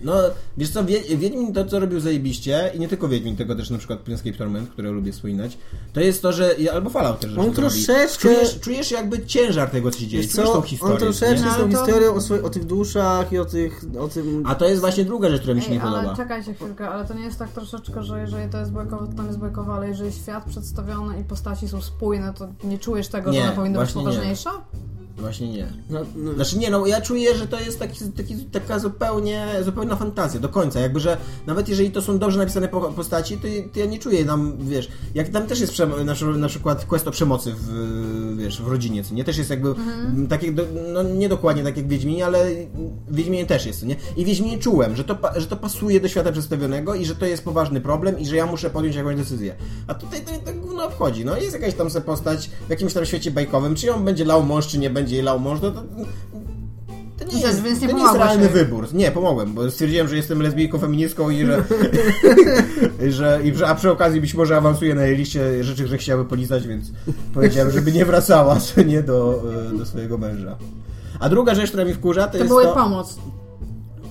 No, 0.03 0.13
wiesz 0.57 0.69
co, 0.69 0.85
Wie- 0.85 1.17
Wiedźmin 1.17 1.53
to, 1.53 1.65
co 1.65 1.79
robił 1.79 1.99
zajebiście, 1.99 2.71
i 2.75 2.79
nie 2.79 2.87
tylko 2.87 3.07
Wiedźmin, 3.07 3.35
tego 3.35 3.55
też 3.55 3.69
na 3.69 3.77
przykład 3.77 3.99
Planescape 3.99 4.37
Torment, 4.37 4.69
które 4.69 4.91
lubię 4.91 5.11
wspominać, 5.11 5.57
to 5.93 5.99
jest 5.99 6.21
to, 6.21 6.31
że, 6.33 6.55
albo 6.73 6.89
Fallout 6.89 7.19
też 7.19 7.37
On 7.37 7.51
troszeczkę- 7.51 8.17
Czujesz, 8.21 8.59
czujesz 8.59 8.91
jakby 8.91 9.25
ciężar 9.25 9.69
tego, 9.69 9.91
co 9.91 9.99
się 9.99 10.07
dzieje, 10.07 10.23
Wiesz 10.23 10.31
czujesz 10.31 10.47
co, 10.49 10.53
tą 10.55 10.61
historię. 10.61 10.93
on 10.93 10.99
troszeczkę 10.99 11.37
z 11.37 11.43
No, 11.57 11.63
tą 11.63 11.69
historią 11.69 12.13
o, 12.13 12.17
swoi- 12.21 12.43
o 12.43 12.49
tych 12.49 12.65
duszach 12.65 13.31
i 13.33 13.37
o 13.37 13.45
tych, 13.45 13.81
o 13.99 14.07
tym... 14.07 14.43
A 14.45 14.55
to 14.55 14.65
jest 14.69 14.81
właśnie 14.81 15.05
druga 15.05 15.29
rzecz, 15.29 15.41
która 15.41 15.55
mi 15.55 15.61
się 15.61 15.67
Ej, 15.67 15.73
nie 15.73 15.81
ale 15.83 15.97
podoba. 15.97 16.15
czekajcie 16.15 16.53
chwilkę, 16.53 16.89
ale 16.89 17.05
to 17.05 17.13
nie 17.13 17.23
jest 17.23 17.39
tak 17.39 17.49
troszeczkę, 17.51 18.03
że 18.03 18.21
jeżeli 18.21 18.49
to 18.51 18.57
jest 18.59 18.71
bajkowe, 18.71 19.07
to 19.07 19.13
tam 19.13 19.27
jest 19.27 19.39
bajkowe, 19.39 19.71
ale 19.73 19.87
jeżeli 19.89 20.11
świat 20.13 20.45
przedstawiony 20.45 21.19
i 21.19 21.23
postaci 21.23 21.67
są 21.67 21.81
spójne, 21.81 22.33
to 22.33 22.47
nie 22.63 22.79
czujesz 22.79 23.07
tego, 23.07 23.31
Nie, 23.31 23.37
że 23.39 23.43
ona 23.47 23.55
powinna 23.55 23.79
być 23.81 23.93
właśnie 23.93 24.11
nie. 24.11 24.35
Właśnie 25.17 25.49
nie. 25.51 25.67
No, 25.89 25.99
no, 26.15 26.33
Znaczy 26.33 26.57
nie, 26.57 26.69
no 26.69 26.85
ja 26.85 27.01
czuję, 27.01 27.35
że 27.37 27.47
to 27.47 27.59
jest 27.59 27.79
taki, 27.79 28.11
taki, 28.11 28.35
taka 28.35 28.79
zupełnie, 28.79 29.47
zupełna 29.65 29.95
fantazja, 29.95 30.39
do 30.39 30.49
końca. 30.49 30.79
Jakby, 30.79 30.99
że 30.99 31.17
nawet 31.47 31.69
jeżeli 31.69 31.91
to 31.91 32.01
są 32.01 32.19
dobrze 32.19 32.37
napisane 32.39 32.67
po- 32.67 32.81
postaci, 32.91 33.37
to, 33.37 33.47
to 33.73 33.79
ja 33.79 33.85
nie 33.85 33.99
czuję 33.99 34.25
tam, 34.25 34.57
wiesz, 34.59 34.87
jak 35.15 35.29
tam 35.29 35.47
też 35.47 35.59
jest 35.59 35.79
na, 36.05 36.13
przykład- 36.13 36.37
na 36.37 36.47
przykład 36.47 36.85
quest 36.85 37.07
o 37.07 37.11
przemocy 37.11 37.53
w, 37.57 38.37
wiesz, 38.37 38.61
w 38.61 38.67
rodzinie, 38.67 39.03
co 39.03 39.13
nie? 39.15 39.23
Też 39.23 39.37
jest 39.37 39.49
jakby, 39.49 39.69
Mhm. 39.69 40.27
tak 40.27 40.53
do, 40.55 40.63
no 40.93 41.03
nie 41.03 41.29
dokładnie 41.29 41.63
tak 41.63 41.77
jak 41.77 41.85
w 41.85 41.89
Wiedźminie, 41.89 42.25
ale 42.25 42.45
w 43.07 43.15
Wiedźminie 43.15 43.45
też 43.45 43.65
jest, 43.65 43.79
co 43.79 43.85
nie? 43.85 43.95
I 44.17 44.23
w 44.23 44.27
Wiedźminie 44.27 44.57
czułem, 44.57 44.95
że 44.95 45.03
to, 45.03 45.17
że 45.35 45.47
to 45.47 45.55
pasuje 45.57 45.99
do 45.99 46.07
świata 46.07 46.31
przedstawionego 46.31 46.95
i 46.95 47.05
że 47.05 47.15
to 47.15 47.25
jest 47.25 47.43
poważny 47.43 47.81
problem 47.81 48.19
i 48.19 48.25
że 48.25 48.35
ja 48.35 48.45
muszę 48.45 48.69
podjąć 48.69 48.95
jakąś 48.95 49.15
decyzję. 49.15 49.55
A 49.87 49.93
tutaj 49.93 50.21
to, 50.21 50.31
to 50.51 50.57
gówno 50.59 50.83
obchodzi, 50.85 51.25
no 51.25 51.37
jest 51.37 51.53
jakaś 51.53 51.73
tam 51.73 51.89
se 51.89 52.01
postać 52.01 52.49
w 52.67 52.69
jakimś 52.69 52.93
tam 52.93 53.05
świecie 53.05 53.31
bajkowym, 53.31 53.75
czy 53.75 53.93
on 53.93 54.05
będzie 54.05 54.25
lał 54.25 54.43
mąż, 54.43 54.67
czy 54.67 54.77
nie 54.79 54.89
będzie 54.89 55.00
jej 55.09 55.21
lał 55.21 55.39
mąż, 55.39 55.61
no 55.61 55.71
to 55.71 55.83
to 57.17 57.25
nie 57.25 57.31
Więc 57.31 57.63
jest, 57.65 57.81
nie 57.81 57.87
to 57.89 57.95
nie 57.97 58.03
jest 58.03 58.15
realny 58.15 58.43
jej. 58.43 58.53
wybór. 58.53 58.93
Nie, 58.93 59.11
pomogłem, 59.11 59.53
bo 59.53 59.71
stwierdziłem, 59.71 60.07
że 60.07 60.15
jestem 60.15 60.41
lesbijką, 60.41 60.79
feministką 60.79 61.29
i 61.29 61.45
że, 61.45 61.63
że, 63.11 63.39
i, 63.43 63.55
że 63.55 63.67
a 63.67 63.75
przy 63.75 63.91
okazji 63.91 64.21
być 64.21 64.33
może 64.33 64.57
awansuję 64.57 64.95
na 64.95 65.03
jej 65.05 65.17
liście 65.17 65.63
rzeczy, 65.63 65.87
że 65.87 65.97
chciały 65.97 66.25
polizać, 66.25 66.67
więc 66.67 66.91
powiedziałem, 67.33 67.71
żeby 67.71 67.91
nie 67.91 68.05
wracała 68.05 68.59
co 68.59 68.81
nie 68.81 69.03
do, 69.03 69.43
e, 69.73 69.77
do 69.77 69.85
swojego 69.85 70.17
męża. 70.17 70.57
A 71.19 71.29
druga 71.29 71.55
rzecz, 71.55 71.69
która 71.69 71.85
mi 71.85 71.93
wkurza, 71.93 72.27
to, 72.27 72.31
To 72.31 72.37
jest 72.43 72.51
jej 72.55 72.63
to... 72.63 72.73
pomoc. 72.73 73.17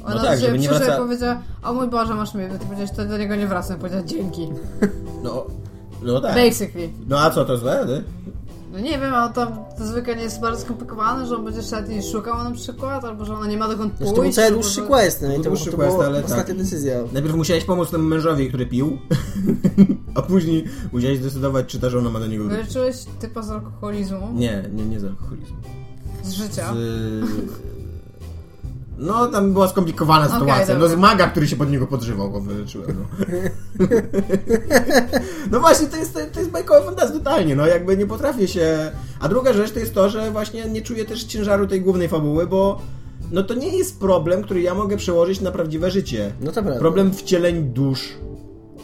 Ona 0.04 0.14
tak, 0.14 0.22
do 0.24 0.28
ciebie 0.28 0.46
żeby 0.46 0.58
nie 0.58 0.68
wraca- 0.68 0.96
powiedziała, 0.96 1.42
o 1.62 1.72
mój 1.72 1.88
Boże, 1.88 2.14
masz 2.14 2.34
mnie, 2.34 2.48
ty 2.48 2.58
powiedziałeś, 2.64 2.90
to 2.96 3.04
do 3.04 3.18
niego 3.18 3.36
nie 3.36 3.46
wracam. 3.46 3.78
Powiedziała, 3.78 4.02
dzięki. 4.02 4.48
No, 5.22 5.46
no 6.02 6.20
tak. 6.20 6.34
Basically. 6.34 6.88
No 7.08 7.18
a 7.20 7.30
co, 7.30 7.44
to 7.44 7.56
złe? 7.56 7.86
Ty? 7.86 8.02
No 8.72 8.80
nie 8.80 8.98
wiem, 8.98 9.14
a 9.14 9.28
tam 9.28 9.48
to 9.78 9.86
zwykle 9.86 10.16
nie 10.16 10.22
jest 10.22 10.40
bardzo 10.40 10.60
skomplikowane, 10.62 11.26
że 11.26 11.36
on 11.36 11.44
będzie 11.44 11.62
szedł 11.62 11.90
i 11.90 12.02
szukał 12.02 12.44
na 12.44 12.50
przykład, 12.50 13.04
albo 13.04 13.24
że 13.24 13.34
ona 13.34 13.46
nie 13.46 13.56
ma 13.56 13.68
dokąd 13.68 13.92
Zresztą 13.98 14.16
pójść. 14.16 14.36
to 14.36 14.42
był 14.42 14.48
cały 14.48 14.62
dłuższy 14.62 14.82
quest, 14.82 15.22
no 15.22 15.32
i 15.34 15.36
to, 15.36 15.42
dłuższy 15.42 15.70
to 15.70 15.76
quest, 15.76 15.96
ale 16.00 16.24
ostatnia 16.24 16.44
tak. 16.44 16.56
decyzja. 16.56 16.94
Najpierw 17.12 17.34
musiałeś 17.34 17.64
pomóc 17.64 17.90
temu 17.90 18.04
mężowi, 18.04 18.48
który 18.48 18.66
pił, 18.66 18.98
a 20.14 20.22
później 20.22 20.64
musiałeś 20.92 21.18
zdecydować, 21.18 21.66
czy 21.66 21.80
ta 21.80 21.90
żona 21.90 22.10
ma 22.10 22.20
do 22.20 22.26
niego 22.26 22.44
wrócić. 22.44 22.60
Wyleczyłeś 22.62 22.96
typa 23.20 23.42
z 23.42 23.50
alkoholizmu, 23.50 24.28
Nie, 24.34 24.64
nie, 24.72 24.84
nie 24.84 25.00
z 25.00 25.04
alkoholizmu. 25.04 25.56
z 26.22 26.32
życia. 26.32 26.74
Z... 26.74 27.69
No, 29.00 29.26
tam 29.26 29.52
była 29.52 29.68
skomplikowana 29.68 30.26
Okej, 30.26 30.38
sytuacja. 30.38 30.74
no, 30.74 30.80
dobra. 30.80 30.96
z 30.96 31.00
maga, 31.00 31.26
który 31.26 31.48
się 31.48 31.56
pod 31.56 31.70
niego 31.70 31.86
podżywał, 31.86 32.30
go 32.30 32.40
wyleczyłem. 32.40 32.96
No, 32.98 33.86
no 35.52 35.60
właśnie, 35.60 35.86
to 35.86 35.96
jest, 35.96 36.18
to 36.32 36.40
jest 36.40 36.50
bajkowe 36.52 36.82
fantazja 36.82 37.18
totalnie. 37.18 37.56
No, 37.56 37.66
jakby 37.66 37.96
nie 37.96 38.06
potrafię 38.06 38.48
się... 38.48 38.90
A 39.20 39.28
druga 39.28 39.52
rzecz 39.52 39.72
to 39.72 39.78
jest 39.78 39.94
to, 39.94 40.10
że 40.10 40.30
właśnie 40.30 40.68
nie 40.68 40.82
czuję 40.82 41.04
też 41.04 41.24
ciężaru 41.24 41.66
tej 41.66 41.80
głównej 41.80 42.08
fabuły, 42.08 42.46
bo 42.46 42.80
no 43.32 43.42
to 43.42 43.54
nie 43.54 43.76
jest 43.78 44.00
problem, 44.00 44.42
który 44.42 44.62
ja 44.62 44.74
mogę 44.74 44.96
przełożyć 44.96 45.40
na 45.40 45.50
prawdziwe 45.50 45.90
życie. 45.90 46.32
No 46.40 46.52
to 46.52 46.62
prawda. 46.62 46.80
Problem 46.80 47.12
wcieleń 47.12 47.64
dusz 47.64 48.08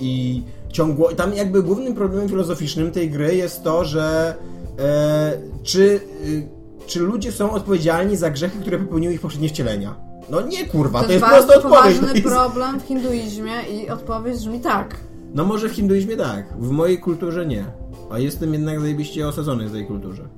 i 0.00 0.42
ciągło... 0.72 1.12
Tam 1.12 1.34
jakby 1.34 1.62
głównym 1.62 1.94
problemem 1.94 2.28
filozoficznym 2.28 2.92
tej 2.92 3.10
gry 3.10 3.34
jest 3.34 3.62
to, 3.62 3.84
że 3.84 4.34
e, 4.78 5.32
czy, 5.62 6.00
y, 6.26 6.48
czy 6.86 7.00
ludzie 7.00 7.32
są 7.32 7.50
odpowiedzialni 7.50 8.16
za 8.16 8.30
grzechy, 8.30 8.60
które 8.60 8.78
popełniły 8.78 9.14
ich 9.14 9.20
poprzednie 9.20 9.48
wcielenia? 9.48 10.05
No 10.30 10.40
nie 10.40 10.66
kurwa, 10.66 11.00
to, 11.00 11.06
To 11.06 11.12
jest 11.12 11.24
prosta 11.24 11.46
bardzo 11.46 11.54
odpowiedź. 11.56 11.78
poważny 11.78 12.08
To 12.08 12.14
jest... 12.14 12.26
problem 12.28 12.80
w 12.80 12.82
hinduizmie 12.82 13.52
i 13.72 13.90
odpowiedź 13.90 14.36
brzmi 14.36 14.60
tak. 14.60 14.96
No 15.34 15.44
może 15.44 15.68
w 15.68 15.72
hinduizmie 15.72 16.16
tak, 16.16 16.54
w 16.58 16.70
mojej 16.70 16.98
kulturze 16.98 17.46
nie. 17.46 17.64
A 18.10 18.18
jestem 18.18 18.52
jednak 18.52 18.80
zajebiście 18.80 19.28
osadzony 19.28 19.68
w 19.68 19.72
tej 19.72 19.86
kulturze. 19.86 20.28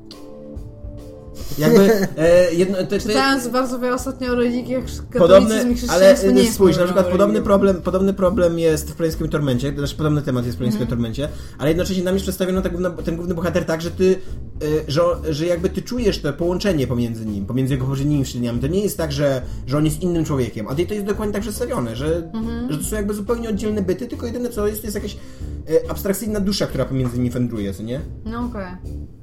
Jakby 1.58 1.90
e, 2.16 2.54
jedno, 2.54 2.76
te, 2.76 2.87
te, 2.87 2.98
Czytając 3.00 3.48
bardzo 3.48 3.78
wiele 3.78 3.94
ostatnio 3.94 4.32
o 4.32 4.34
religiach, 4.34 4.84
Podobny, 5.18 5.54
ale 5.88 6.16
nie 6.24 6.40
e, 6.40 6.42
jest 6.42 6.54
spójrz, 6.54 6.76
na 6.76 6.84
przykład 6.84 7.06
podobny 7.06 7.42
problem, 7.42 7.82
podobny 7.82 8.12
problem 8.12 8.58
jest 8.58 8.90
w 8.90 8.94
Plańskim 8.94 9.28
Tormencie, 9.28 9.72
to 9.72 9.78
znaczy 9.78 9.96
podobny 9.96 10.22
temat 10.22 10.44
jest 10.46 10.56
w 10.56 10.58
Plańskim 10.58 10.82
Mhm. 10.82 10.98
Tormencie, 10.98 11.28
ale 11.58 11.68
jednocześnie 11.68 12.04
nam 12.04 12.14
jest 12.14 12.24
przedstawiony 12.24 12.62
ten 12.62 12.72
główny, 12.72 12.90
ten 13.04 13.16
główny 13.16 13.34
bohater 13.34 13.64
tak, 13.64 13.82
że 13.82 13.90
ty, 13.90 14.16
e, 14.62 14.66
że, 14.88 15.02
że 15.30 15.46
jakby 15.46 15.70
ty 15.70 15.82
czujesz 15.82 16.20
to 16.22 16.32
połączenie 16.32 16.87
pomiędzy 16.87 17.26
nim, 17.26 17.46
pomiędzy 17.46 17.74
jego 17.74 17.87
poprzednimi 17.87 18.24
wcieleniami. 18.24 18.61
To 18.61 18.66
nie 18.66 18.80
jest 18.80 18.96
tak, 18.96 19.12
że, 19.12 19.42
że 19.66 19.78
on 19.78 19.84
jest 19.84 20.02
innym 20.02 20.24
człowiekiem, 20.24 20.68
a 20.68 20.74
to 20.74 20.94
jest 20.94 21.06
dokładnie 21.06 21.32
tak 21.32 21.42
przedstawione, 21.42 21.96
że, 21.96 22.30
Mhm. 22.34 22.72
że 22.72 22.78
to 22.78 22.84
są 22.84 22.96
jakby 22.96 23.14
zupełnie 23.14 23.48
oddzielne 23.48 23.82
byty, 23.82 24.06
tylko 24.06 24.26
jedyne 24.26 24.48
co 24.48 24.66
jest, 24.66 24.80
to 24.80 24.87
jest 24.87 24.94
jakaś 24.94 25.16
e, 25.87 25.90
abstrakcyjna 25.90 26.40
dusza, 26.40 26.66
która 26.66 26.84
pomiędzy 26.84 27.16
nimi 27.16 27.30
wędruje, 27.30 27.74
co 27.74 27.82
nie? 27.82 28.00
No 28.24 28.40
okej. 28.40 29.17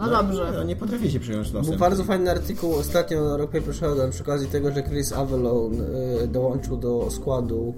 No 0.00 0.10
dobrze. 0.10 0.52
No, 0.54 0.62
nie 0.64 0.76
potrafię 0.76 1.10
się 1.10 1.20
przyjąć 1.20 1.52
losem. 1.52 1.70
Był 1.70 1.78
bardzo 1.80 2.04
fajny 2.04 2.30
artykuł 2.30 2.74
ostatnio 2.74 3.24
na 3.24 3.36
Rock 3.36 3.52
Paper 3.52 3.74
Showdown 3.74 4.10
przy 4.10 4.22
okazji 4.22 4.48
tego, 4.48 4.72
że 4.72 4.82
Chris 4.82 5.12
Avellone 5.12 5.78
y, 6.24 6.26
dołączył 6.28 6.76
do 6.76 7.08
składu 7.10 7.74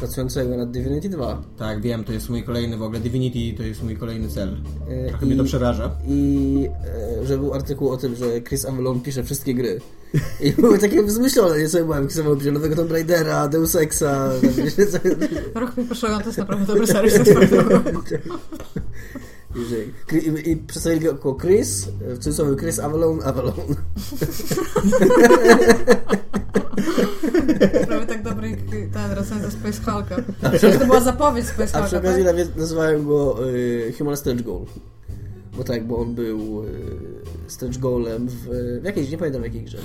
pracującego 0.00 0.56
nad 0.56 0.70
Divinity 0.70 1.08
2. 1.08 1.42
Tak, 1.58 1.80
wiem, 1.80 2.04
to 2.04 2.12
jest 2.12 2.28
mój 2.30 2.42
kolejny 2.42 2.76
w 2.76 2.82
ogóle, 2.82 3.00
Divinity 3.00 3.56
to 3.58 3.62
jest 3.62 3.82
mój 3.82 3.96
kolejny 3.96 4.28
cel. 4.28 4.56
E, 4.88 5.08
Trochę 5.08 5.24
i- 5.26 5.28
mnie 5.28 5.36
to 5.38 5.44
przeraża. 5.44 5.90
I 6.08 6.68
e, 7.22 7.26
że 7.26 7.38
był 7.38 7.54
artykuł 7.54 7.90
o 7.90 7.96
tym, 7.96 8.14
że 8.14 8.40
Chris 8.40 8.64
Avellone 8.64 9.00
pisze 9.00 9.24
wszystkie 9.24 9.54
gry. 9.54 9.80
I 10.40 10.52
były 10.52 10.78
takie 10.78 11.10
zmyślone, 11.10 11.58
nie 11.58 11.68
sobie 11.68 11.84
byłem, 11.84 12.04
Chris 12.06 12.18
Avellone 12.18 12.38
pisze 12.40 12.52
nowego 12.52 12.76
Tomb 12.76 12.90
Raidera, 12.92 13.48
Deus 13.48 13.76
Exa. 13.76 14.30
Rok 15.54 15.76
mi 15.76 15.84
poszło, 15.84 16.08
to 16.18 16.26
jest 16.26 16.38
naprawdę 16.38 16.66
dobry 16.66 16.86
serwis 16.86 17.14
drogą. 19.54 20.36
I, 20.38 20.50
i, 20.50 20.56
przedstawili 20.56 21.04
go 21.04 21.12
jako 21.12 21.34
Chris, 21.40 21.88
w 22.00 22.18
cudzysłowie 22.18 22.56
Chris 22.56 22.78
Avellone, 22.78 23.24
Avellone. 23.24 23.74
Prawie 27.86 28.06
tak 28.06 28.22
dobry 28.22 28.50
jak 28.50 28.60
ten 28.92 29.12
recenzja 29.12 29.50
Space 29.50 29.82
Hulka. 29.92 30.16
Przecież 30.50 30.78
to 30.78 30.86
była 30.86 31.00
zapowiedź 31.00 31.46
Space 31.46 31.62
A 31.76 31.78
Hulka, 31.78 31.86
przy 31.86 31.98
okazji 31.98 32.24
tak? 32.24 32.32
nawet 32.32 32.56
nazywałem 32.56 33.06
go 33.06 33.48
y, 33.50 33.92
Human 33.98 34.16
Stretch 34.16 34.42
Goal. 34.42 34.64
Bo 35.56 35.64
tak, 35.64 35.86
bo 35.86 35.98
on 35.98 36.14
był 36.14 36.64
y, 36.64 36.68
Stretch 37.46 37.78
Goalem 37.78 38.28
w, 38.28 38.48
w 38.80 38.84
jakiejś, 38.84 39.10
nie 39.10 39.18
pamiętam 39.18 39.42
w 39.42 39.44
jakiej 39.44 39.62
grze. 39.64 39.78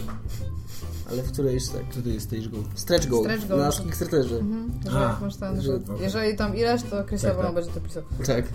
Ale 1.11 1.23
w 1.23 1.31
którejś 1.31 1.67
tak. 1.67 1.81
Co 1.91 2.01
to 2.01 2.09
jest 2.09 2.25
stage 2.27 2.49
goal? 2.49 2.63
Stretch 2.75 3.07
Goal. 3.07 3.23
Stretch 3.23 3.47
goal. 3.47 3.59
Na 3.59 3.71
Kickstarterze. 3.71 4.35
Mhm, 4.37 4.71
Że 4.91 4.99
A, 4.99 5.19
masz 5.21 5.35
ten, 5.35 5.61
że 5.61 5.61
że- 5.61 5.79
jeżeli 6.03 6.37
tam 6.37 6.55
ileś, 6.55 6.83
to 6.83 7.03
Chris 7.03 7.21
Tak, 7.21 7.37
tak. 7.37 7.53
będzie 7.53 7.71
to 7.71 7.79
pisał. 7.81 8.03
Tak. 8.25 8.45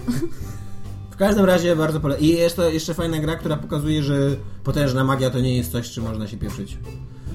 W 1.14 1.16
każdym 1.16 1.44
razie 1.44 1.76
bardzo 1.76 2.00
pole. 2.00 2.18
I 2.18 2.28
jest 2.28 2.56
to 2.56 2.70
jeszcze 2.70 2.94
fajna 2.94 3.18
gra, 3.18 3.36
która 3.36 3.56
pokazuje, 3.56 4.02
że 4.02 4.14
potężna 4.64 5.04
magia 5.04 5.30
to 5.30 5.40
nie 5.40 5.56
jest 5.56 5.72
coś, 5.72 5.90
czym 5.90 6.04
można 6.04 6.26
się 6.26 6.36
pieprzyć. 6.36 6.78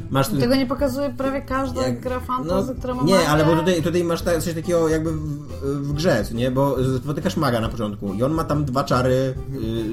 Masz 0.09 0.27
ten... 0.27 0.39
Tego 0.39 0.55
nie 0.55 0.65
pokazuje 0.65 1.09
prawie 1.17 1.41
każda 1.41 1.81
jak- 1.87 1.99
gra 1.99 2.19
fantasy, 2.19 2.75
która 2.75 2.93
ma 2.93 3.03
Nie, 3.03 3.13
magię. 3.13 3.27
ale 3.29 3.45
bo 3.45 3.55
tutaj, 3.55 3.81
tutaj 3.83 4.03
masz 4.03 4.21
ta, 4.21 4.41
coś 4.41 4.53
takiego 4.53 4.89
jakby 4.89 5.11
w, 5.11 5.47
w 5.63 5.93
grze, 5.93 6.23
nie? 6.33 6.51
Bo 6.51 6.75
spotykasz 7.03 7.37
maga 7.37 7.61
na 7.61 7.69
początku 7.69 8.13
i 8.13 8.23
on 8.23 8.31
ma 8.31 8.43
tam 8.43 8.65
dwa 8.65 8.83
czary 8.83 9.13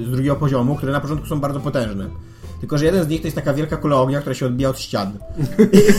y, 0.01 0.05
z 0.05 0.11
drugiego 0.11 0.35
poziomu, 0.35 0.75
które 0.75 0.91
na 0.91 0.99
początku 0.99 1.27
są 1.27 1.39
bardzo 1.39 1.59
potężne. 1.59 2.05
Tylko, 2.59 2.77
że 2.77 2.85
jeden 2.85 3.03
z 3.03 3.07
nich 3.07 3.21
to 3.21 3.27
jest 3.27 3.35
taka 3.35 3.53
wielka 3.53 3.77
kula 3.77 3.95
ognia, 4.01 4.19
która 4.19 4.35
się 4.35 4.45
odbija 4.45 4.69
od 4.69 4.79
ścian. 4.79 5.11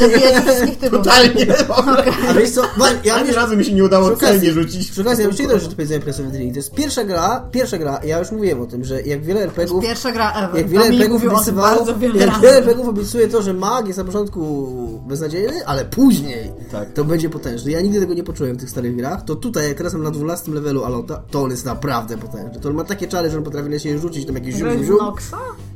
Zabija 0.00 0.40
wszystkich 0.40 0.78
typów. 0.78 0.98
Totalnie! 0.98 1.46
w 1.46 1.70
ogóle. 1.70 2.04
A 2.28 2.34
wiesz 2.34 2.50
co, 2.50 2.62
ja 3.04 3.14
Ani 3.14 3.32
razu 3.32 3.56
mi 3.56 3.64
się 3.64 3.74
nie 3.74 3.84
udało 3.84 4.16
celnie 4.16 4.52
rzucić. 4.52 4.90
Przy 4.90 5.00
okazji, 5.00 5.22
ja 5.24 5.30
już 5.30 5.38
nie 5.38 5.48
dość, 5.48 5.62
że 5.62 5.70
to 5.70 5.76
powiedzenie 5.76 6.00
Press 6.00 6.20
of 6.20 6.26
the 6.26 6.32
Dream. 6.32 6.50
To 6.50 6.56
jest 6.56 6.74
pierwsza 6.74 7.04
gra, 7.04 7.48
pierwsza 7.52 7.78
gra, 7.78 8.00
ja 8.04 8.18
już 8.18 8.30
mówiłem 8.30 8.60
o 8.60 8.66
tym, 8.66 8.84
że 8.84 9.02
jak 9.02 9.24
wiele 9.24 9.40
RPGów 9.40 9.84
Pierwsza 9.84 10.12
gra 10.12 10.32
ever. 10.32 10.56
Jak 10.56 10.68
wiele 10.68 10.86
RPGów 10.86 11.24
obiecywało, 11.24 11.76
bardzo 11.76 11.98
wiele 11.98 12.18
jak 12.26 12.40
wiele 12.40 12.56
RPGów 12.56 12.88
obiecuje 12.88 13.28
to, 13.28 13.42
że 13.42 13.54
mag 13.54 13.86
jest 13.86 13.98
na 13.98 14.04
początku 14.04 14.68
beznadziejny, 15.08 15.66
ale 15.66 15.84
później 15.84 16.52
Tak. 16.72 16.92
to 16.92 17.04
będzie 17.04 17.30
potężny. 17.30 17.70
Ja 17.70 17.80
nigdy 17.80 18.00
tego 18.00 18.14
nie 18.14 18.24
poczułem 18.24 18.56
w 18.56 18.60
tych 18.60 18.70
starych 18.70 18.96
grach. 18.96 19.24
To 19.24 19.34
tutaj, 19.36 19.68
jak 19.68 19.76
teraz 19.76 19.92
mam 19.92 20.02
na 20.02 20.10
12 20.10 20.52
levelu 20.52 20.84
Alota, 20.84 21.22
to 21.30 21.42
on 21.42 21.50
jest 21.50 21.64
naprawdę 21.64 22.18
potężny. 22.18 22.60
To 22.60 22.68
on 22.68 22.74
ma 22.74 22.84
takie 22.84 23.08
czary, 23.08 23.30
że 23.30 23.38
on 23.38 23.44
potrafi 23.44 23.68
na 23.68 23.78
siebie 23.78 23.98
rzucić 23.98 24.26
tam 24.26 24.34
jakieś 24.34 24.54
zium, 24.54 24.68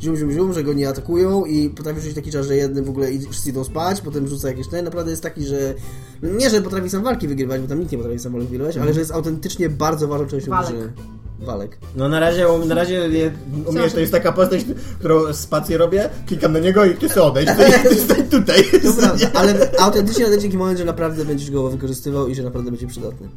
zium, 0.02 0.16
zium, 0.16 0.32
zium, 0.32 0.52
że 0.52 0.62
go 0.64 0.71
nie 0.74 0.88
atakują 0.88 1.44
i 1.44 1.70
potrafi 1.70 2.00
rzucić 2.00 2.14
taki 2.14 2.30
czar, 2.30 2.44
że 2.44 2.56
jednym 2.56 2.84
w 2.84 2.88
ogóle 2.90 3.06
id- 3.12 3.30
wszyscy 3.30 3.50
idą 3.50 3.64
spać, 3.64 4.00
potem 4.00 4.28
rzuca 4.28 4.48
jakieś 4.48 4.68
ten. 4.68 4.84
Naprawdę 4.84 5.10
jest 5.10 5.22
taki, 5.22 5.44
że 5.46 5.74
nie, 6.22 6.50
że 6.50 6.62
potrafi 6.62 6.90
sam 6.90 7.02
walki 7.02 7.28
wygrywać, 7.28 7.60
bo 7.60 7.68
tam 7.68 7.80
nikt 7.80 7.92
nie 7.92 7.98
potrafi 7.98 8.18
sam 8.18 8.32
walki 8.32 8.46
wygrywać, 8.48 8.76
ale 8.76 8.94
że 8.94 9.00
jest 9.00 9.12
autentycznie 9.12 9.68
bardzo 9.68 10.08
ważną 10.08 10.26
częścią 10.26 10.50
Walek. 10.50 10.70
gry. 10.76 10.92
Walek. 11.40 11.78
No 11.96 12.08
na 12.08 12.20
razie, 12.20 12.46
na 12.66 12.74
razie 12.74 12.94
je, 12.94 13.32
u 13.66 13.72
mnie 13.72 13.90
to 13.90 14.00
jest 14.00 14.12
taka 14.12 14.32
postać, 14.32 14.60
którą 14.98 15.32
spację 15.32 15.78
robię, 15.78 16.10
klikam 16.26 16.52
na 16.52 16.58
niego 16.58 16.84
i 16.84 16.94
ty 16.94 17.08
sobie 17.08 17.22
odejdź, 17.22 17.48
ty, 17.56 17.88
ty 17.88 17.94
stań 18.00 18.22
tutaj. 18.28 18.64
To 18.82 18.92
prawda, 18.92 19.26
ale 19.34 19.70
autentycznie 19.78 20.24
nadejdzie 20.24 20.46
taki 20.46 20.58
moment, 20.58 20.78
że 20.78 20.84
naprawdę 20.84 21.24
będziesz 21.24 21.50
go 21.50 21.70
wykorzystywał 21.70 22.28
i 22.28 22.34
że 22.34 22.42
naprawdę 22.42 22.70
będzie 22.70 22.86
przydatny. 22.86 23.28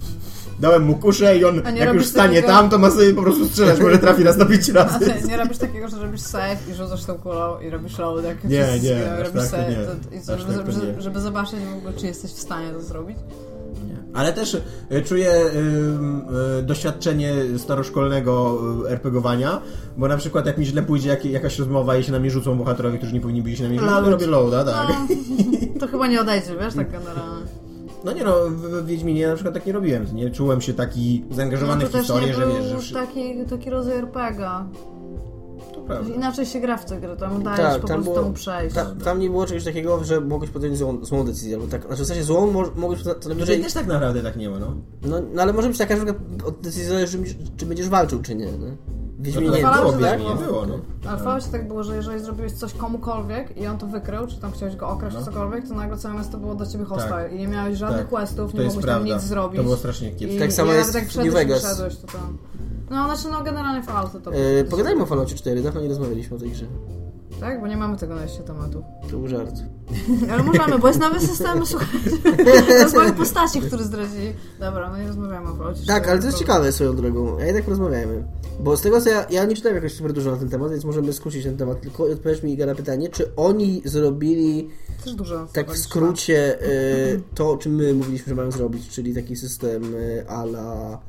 Dałem 0.60 0.84
mu 0.84 0.96
kuszę 0.96 1.38
i 1.38 1.46
on 1.46 1.62
jak 1.76 1.94
już 1.94 2.06
stanie 2.06 2.36
takiego- 2.36 2.48
tam, 2.54 2.70
to 2.70 2.78
ma 2.78 2.92
sobie 2.92 3.14
po 3.14 3.22
prostu 3.22 3.46
strzelać, 3.46 3.80
może 3.80 3.98
trafi 3.98 4.24
raz 4.24 4.38
na 4.38 4.46
pięć 4.46 4.70
razy. 4.70 5.00
ty 5.22 5.28
nie 5.28 5.38
robisz 5.38 5.58
takiego, 5.58 5.88
że 5.88 6.00
robisz 6.00 6.22
save 6.22 6.70
i 6.72 6.74
rzucasz 6.74 7.06
tą 7.06 7.14
kulą 7.16 7.60
i 7.60 7.70
robisz 7.70 7.98
load, 7.98 8.24
jak 8.26 8.44
Nie, 8.44 8.64
wszyscy 8.66 8.88
nie, 8.88 9.06
robisz 9.10 9.24
tak 9.24 9.34
to 9.34 9.42
save, 9.50 9.70
nie. 9.70 9.76
to, 10.26 10.38
żeby, 10.38 10.54
tak 10.54 10.72
żeby, 10.72 10.88
nie. 10.96 11.02
żeby 11.02 11.20
zobaczyć 11.20 11.60
w 11.60 11.78
ogóle, 11.78 11.94
czy 11.94 12.06
jesteś 12.06 12.32
w 12.32 12.40
stanie 12.40 12.72
to 12.72 12.82
zrobić. 12.82 13.18
Ale 14.14 14.34
też 14.34 14.58
e, 14.90 15.02
czuję 15.02 15.32
ym, 15.56 16.22
e, 16.60 16.62
doświadczenie 16.62 17.34
staroszkolnego 17.58 18.60
RPGowania, 18.90 19.62
bo 19.98 20.08
na 20.08 20.18
przykład 20.18 20.46
jak 20.46 20.58
mi 20.58 20.66
źle 20.66 20.82
pójdzie 20.82 21.10
jak, 21.10 21.26
jakaś 21.26 21.60
rozmowa 21.60 21.98
i 21.98 22.04
się 22.04 22.12
na 22.12 22.20
mnie 22.20 22.32
rzucą 22.32 22.58
bohaterowie, 22.58 22.98
którzy 22.98 23.14
nie 23.14 23.22
powinni 23.22 23.42
byli 23.42 23.58
się 23.58 23.64
na 23.64 23.70
mnie 23.70 23.80
rzucać, 23.80 23.96
to 23.96 24.02
Load. 24.02 24.12
robię 24.12 24.28
loada, 24.28 24.64
tak. 24.64 24.88
No, 24.90 25.80
to 25.80 25.88
chyba 25.88 26.08
nie 26.08 26.22
odejdzie, 26.22 26.56
wiesz, 26.62 26.74
tak 26.76 26.92
generalnie. 26.92 27.35
No 28.06 28.12
nie 28.14 28.24
no, 28.24 28.36
w, 28.50 28.62
w 28.62 28.86
Wiedźminie 28.86 29.28
na 29.28 29.34
przykład 29.36 29.54
tak 29.54 29.66
nie 29.66 29.74
robiłem, 29.74 30.06
nie 30.16 30.32
czułem 30.32 30.62
się 30.62 30.74
taki 30.74 31.24
zaangażowany 31.32 31.84
No 31.84 31.90
w 31.90 31.92
to 31.92 31.98
też 31.98 32.08
historię, 32.08 32.28
nie 32.28 32.34
że 32.34 32.48
wiesz, 32.48 32.84
że... 32.84 32.96
taki, 32.96 33.46
taki 33.50 33.70
rodzaj 33.70 33.98
RPG-a. 33.98 34.66
To 35.74 35.82
prawda. 35.82 36.14
Inaczej 36.16 36.46
się 36.46 36.60
gra 36.60 36.78
w 36.78 36.86
tę 36.86 37.00
grę, 37.02 37.16
tam 37.18 37.44
dajesz 37.44 37.60
Tak, 37.60 37.82
po 37.82 37.88
tam 37.88 38.04
prostu 38.04 38.22
było- 38.22 38.34
przejść. 38.34 38.76
Ta, 38.76 38.86
tam 39.04 39.20
nie 39.20 39.30
było 39.30 39.46
czegoś 39.46 39.64
takiego, 39.64 40.04
że 40.04 40.22
mogłeś 40.22 40.50
podjąć 40.50 40.78
złą, 40.78 41.06
złą 41.06 41.26
decyzję, 41.26 41.56
albo 41.56 41.68
tak, 41.68 41.88
znaczy 41.88 42.04
w 42.04 42.08
sensie 42.08 42.24
złą 42.24 42.52
mo- 42.52 42.72
mogłeś 42.76 43.00
Tutaj 43.04 43.16
najwyżej, 43.28 43.62
też 43.64 43.74
tak 43.74 43.88
naprawdę 43.88 44.24
tak 44.24 44.36
nie 44.36 44.50
ma, 44.50 44.60
no. 44.60 44.76
no, 45.06 45.18
no 45.34 45.42
ale 45.42 45.54
może 45.54 45.68
być 45.68 45.78
taka, 45.78 45.98
że 45.98 46.04
od 46.46 46.56
decyzji 46.62 46.86
zależy, 46.86 47.20
czy 47.58 47.66
będziesz 47.66 47.90
walczył, 47.90 48.22
czy 48.22 48.36
nie, 48.36 48.46
nie? 48.46 48.78
W 49.20 49.24
Wiedźminie 49.24 49.50
No 49.50 49.56
nie 49.58 49.64
było, 49.64 49.92
tak 49.92 50.20
nie 50.20 50.26
było. 50.26 50.36
było, 50.36 50.66
no. 50.66 50.80
Ale 51.10 51.18
w 51.20 51.24
Falloutie 51.24 51.48
tak 51.52 51.68
było, 51.68 51.84
że 51.84 51.96
jeżeli 51.96 52.20
zrobiłeś 52.20 52.52
coś 52.52 52.74
komukolwiek 52.74 53.58
i 53.58 53.68
on 53.68 53.78
to 53.78 53.88
wykrył, 53.88 54.28
czy 54.28 54.40
tam 54.40 54.52
chciałeś 54.52 54.76
go 54.76 54.90
okraść, 54.90 55.16
No. 55.16 55.20
czy 55.20 55.26
cokolwiek, 55.26 55.68
to 55.68 55.74
nagle 55.76 55.98
całe 55.98 56.16
miasto 56.16 56.38
było 56.38 56.56
do 56.56 56.66
ciebie 56.66 56.86
hostile 56.86 57.24
Tak. 57.24 57.34
i 57.34 57.38
nie 57.40 57.48
miałeś 57.48 57.78
żadnych 57.78 58.00
Tak. 58.02 58.10
questów, 58.10 58.52
To 58.52 58.58
nie 58.58 58.64
mogłeś 58.66 58.86
tam 58.86 58.96
prawda. 58.96 59.16
nic 59.16 59.24
zrobić. 59.24 59.58
To 59.58 59.64
było 59.64 59.78
strasznie 59.78 60.10
kiepskie. 60.12 60.36
I, 60.36 60.40
Tak 60.40 60.54
samo 60.54 60.74
i 60.74 60.76
jest 60.76 60.88
nawet 60.88 60.96
jak 61.02 61.06
w 61.06 61.10
wszedłeś, 61.10 61.34
New 61.34 61.44
Vegas. 61.44 61.78
tam... 62.12 62.38
No, 62.90 63.06
znaczy, 63.16 63.38
no 63.38 63.44
generalnie 63.44 63.82
w 63.82 63.86
Falloutie 63.86 64.20
to... 64.20 64.32
Yy, 64.32 64.64
pogadajmy 64.70 65.04
o 65.04 65.06
Falloutie 65.06 65.36
4, 65.36 65.62
dawno 65.62 65.82
nie 65.82 65.88
rozmawialiśmy 65.88 66.36
o 66.38 66.40
tej 66.40 66.52
grze. 66.52 66.66
Tak? 67.40 67.62
Bo 67.62 67.68
nie 67.68 67.78
mamy 67.78 67.98
tego 67.98 68.16
na 68.16 68.24
liście 68.26 68.44
tematów. 68.44 68.86
To 69.02 69.18
był 69.18 69.28
żart. 69.28 69.56
Ale 70.32 70.44
możemy, 70.44 70.80
bo 70.80 70.88
jest 70.88 71.00
nowy 71.00 71.20
system, 71.20 71.66
słuchajcie. 71.66 72.10
Rozmawiamy 72.84 73.14
postaci, 73.14 73.62
które 73.62 73.84
zdradzili. 73.84 74.34
Dobra, 74.60 74.90
no 74.90 74.98
nie 74.98 75.08
rozmawiamy 75.08 75.50
o 75.50 75.56
Falloutie 75.56 75.80
Tak, 75.88 76.04
4, 76.04 76.12
ale 76.12 76.20
to 76.20 76.26
jest 76.26 76.38
ciekawe 76.40 76.72
swoją 76.72 76.96
drogą. 76.96 77.38
A 77.40 77.44
jednak 77.44 77.64
porozmawiajmy. 77.64 78.24
Bo 78.60 78.78
z 78.78 78.82
tego 78.82 79.02
co 79.02 79.10
ja, 79.10 79.26
ja 79.30 79.46
nie 79.46 79.56
czytałem 79.56 79.76
jakoś 79.76 79.94
super 79.94 80.14
dużo 80.14 80.32
na 80.32 80.38
ten 80.38 80.50
temat, 80.50 80.72
więc 80.72 80.86
możemy 80.86 81.14
skrócić 81.14 81.44
ten 81.44 81.58
temat. 81.58 81.82
Tylko 81.82 82.04
odpowiedz 82.04 82.44
mi 82.44 82.54
Iga 82.54 82.66
na 82.66 82.76
pytanie, 82.76 83.10
czy 83.10 83.36
oni 83.36 83.82
zrobili 83.86 84.70
Też 85.04 85.14
dużo. 85.14 85.48
tak 85.54 85.72
w 85.72 85.78
skrócie 85.78 86.62
y, 86.64 87.22
to, 87.36 87.52
o 87.52 87.58
czym 87.58 87.76
my 87.76 87.94
mówiliśmy, 87.94 88.30
że 88.30 88.36
mają 88.36 88.52
zrobić, 88.52 88.90
czyli 88.90 89.16
taki 89.16 89.36
system 89.36 89.96
y, 89.96 90.26
a 90.28 90.44
la 90.44 91.00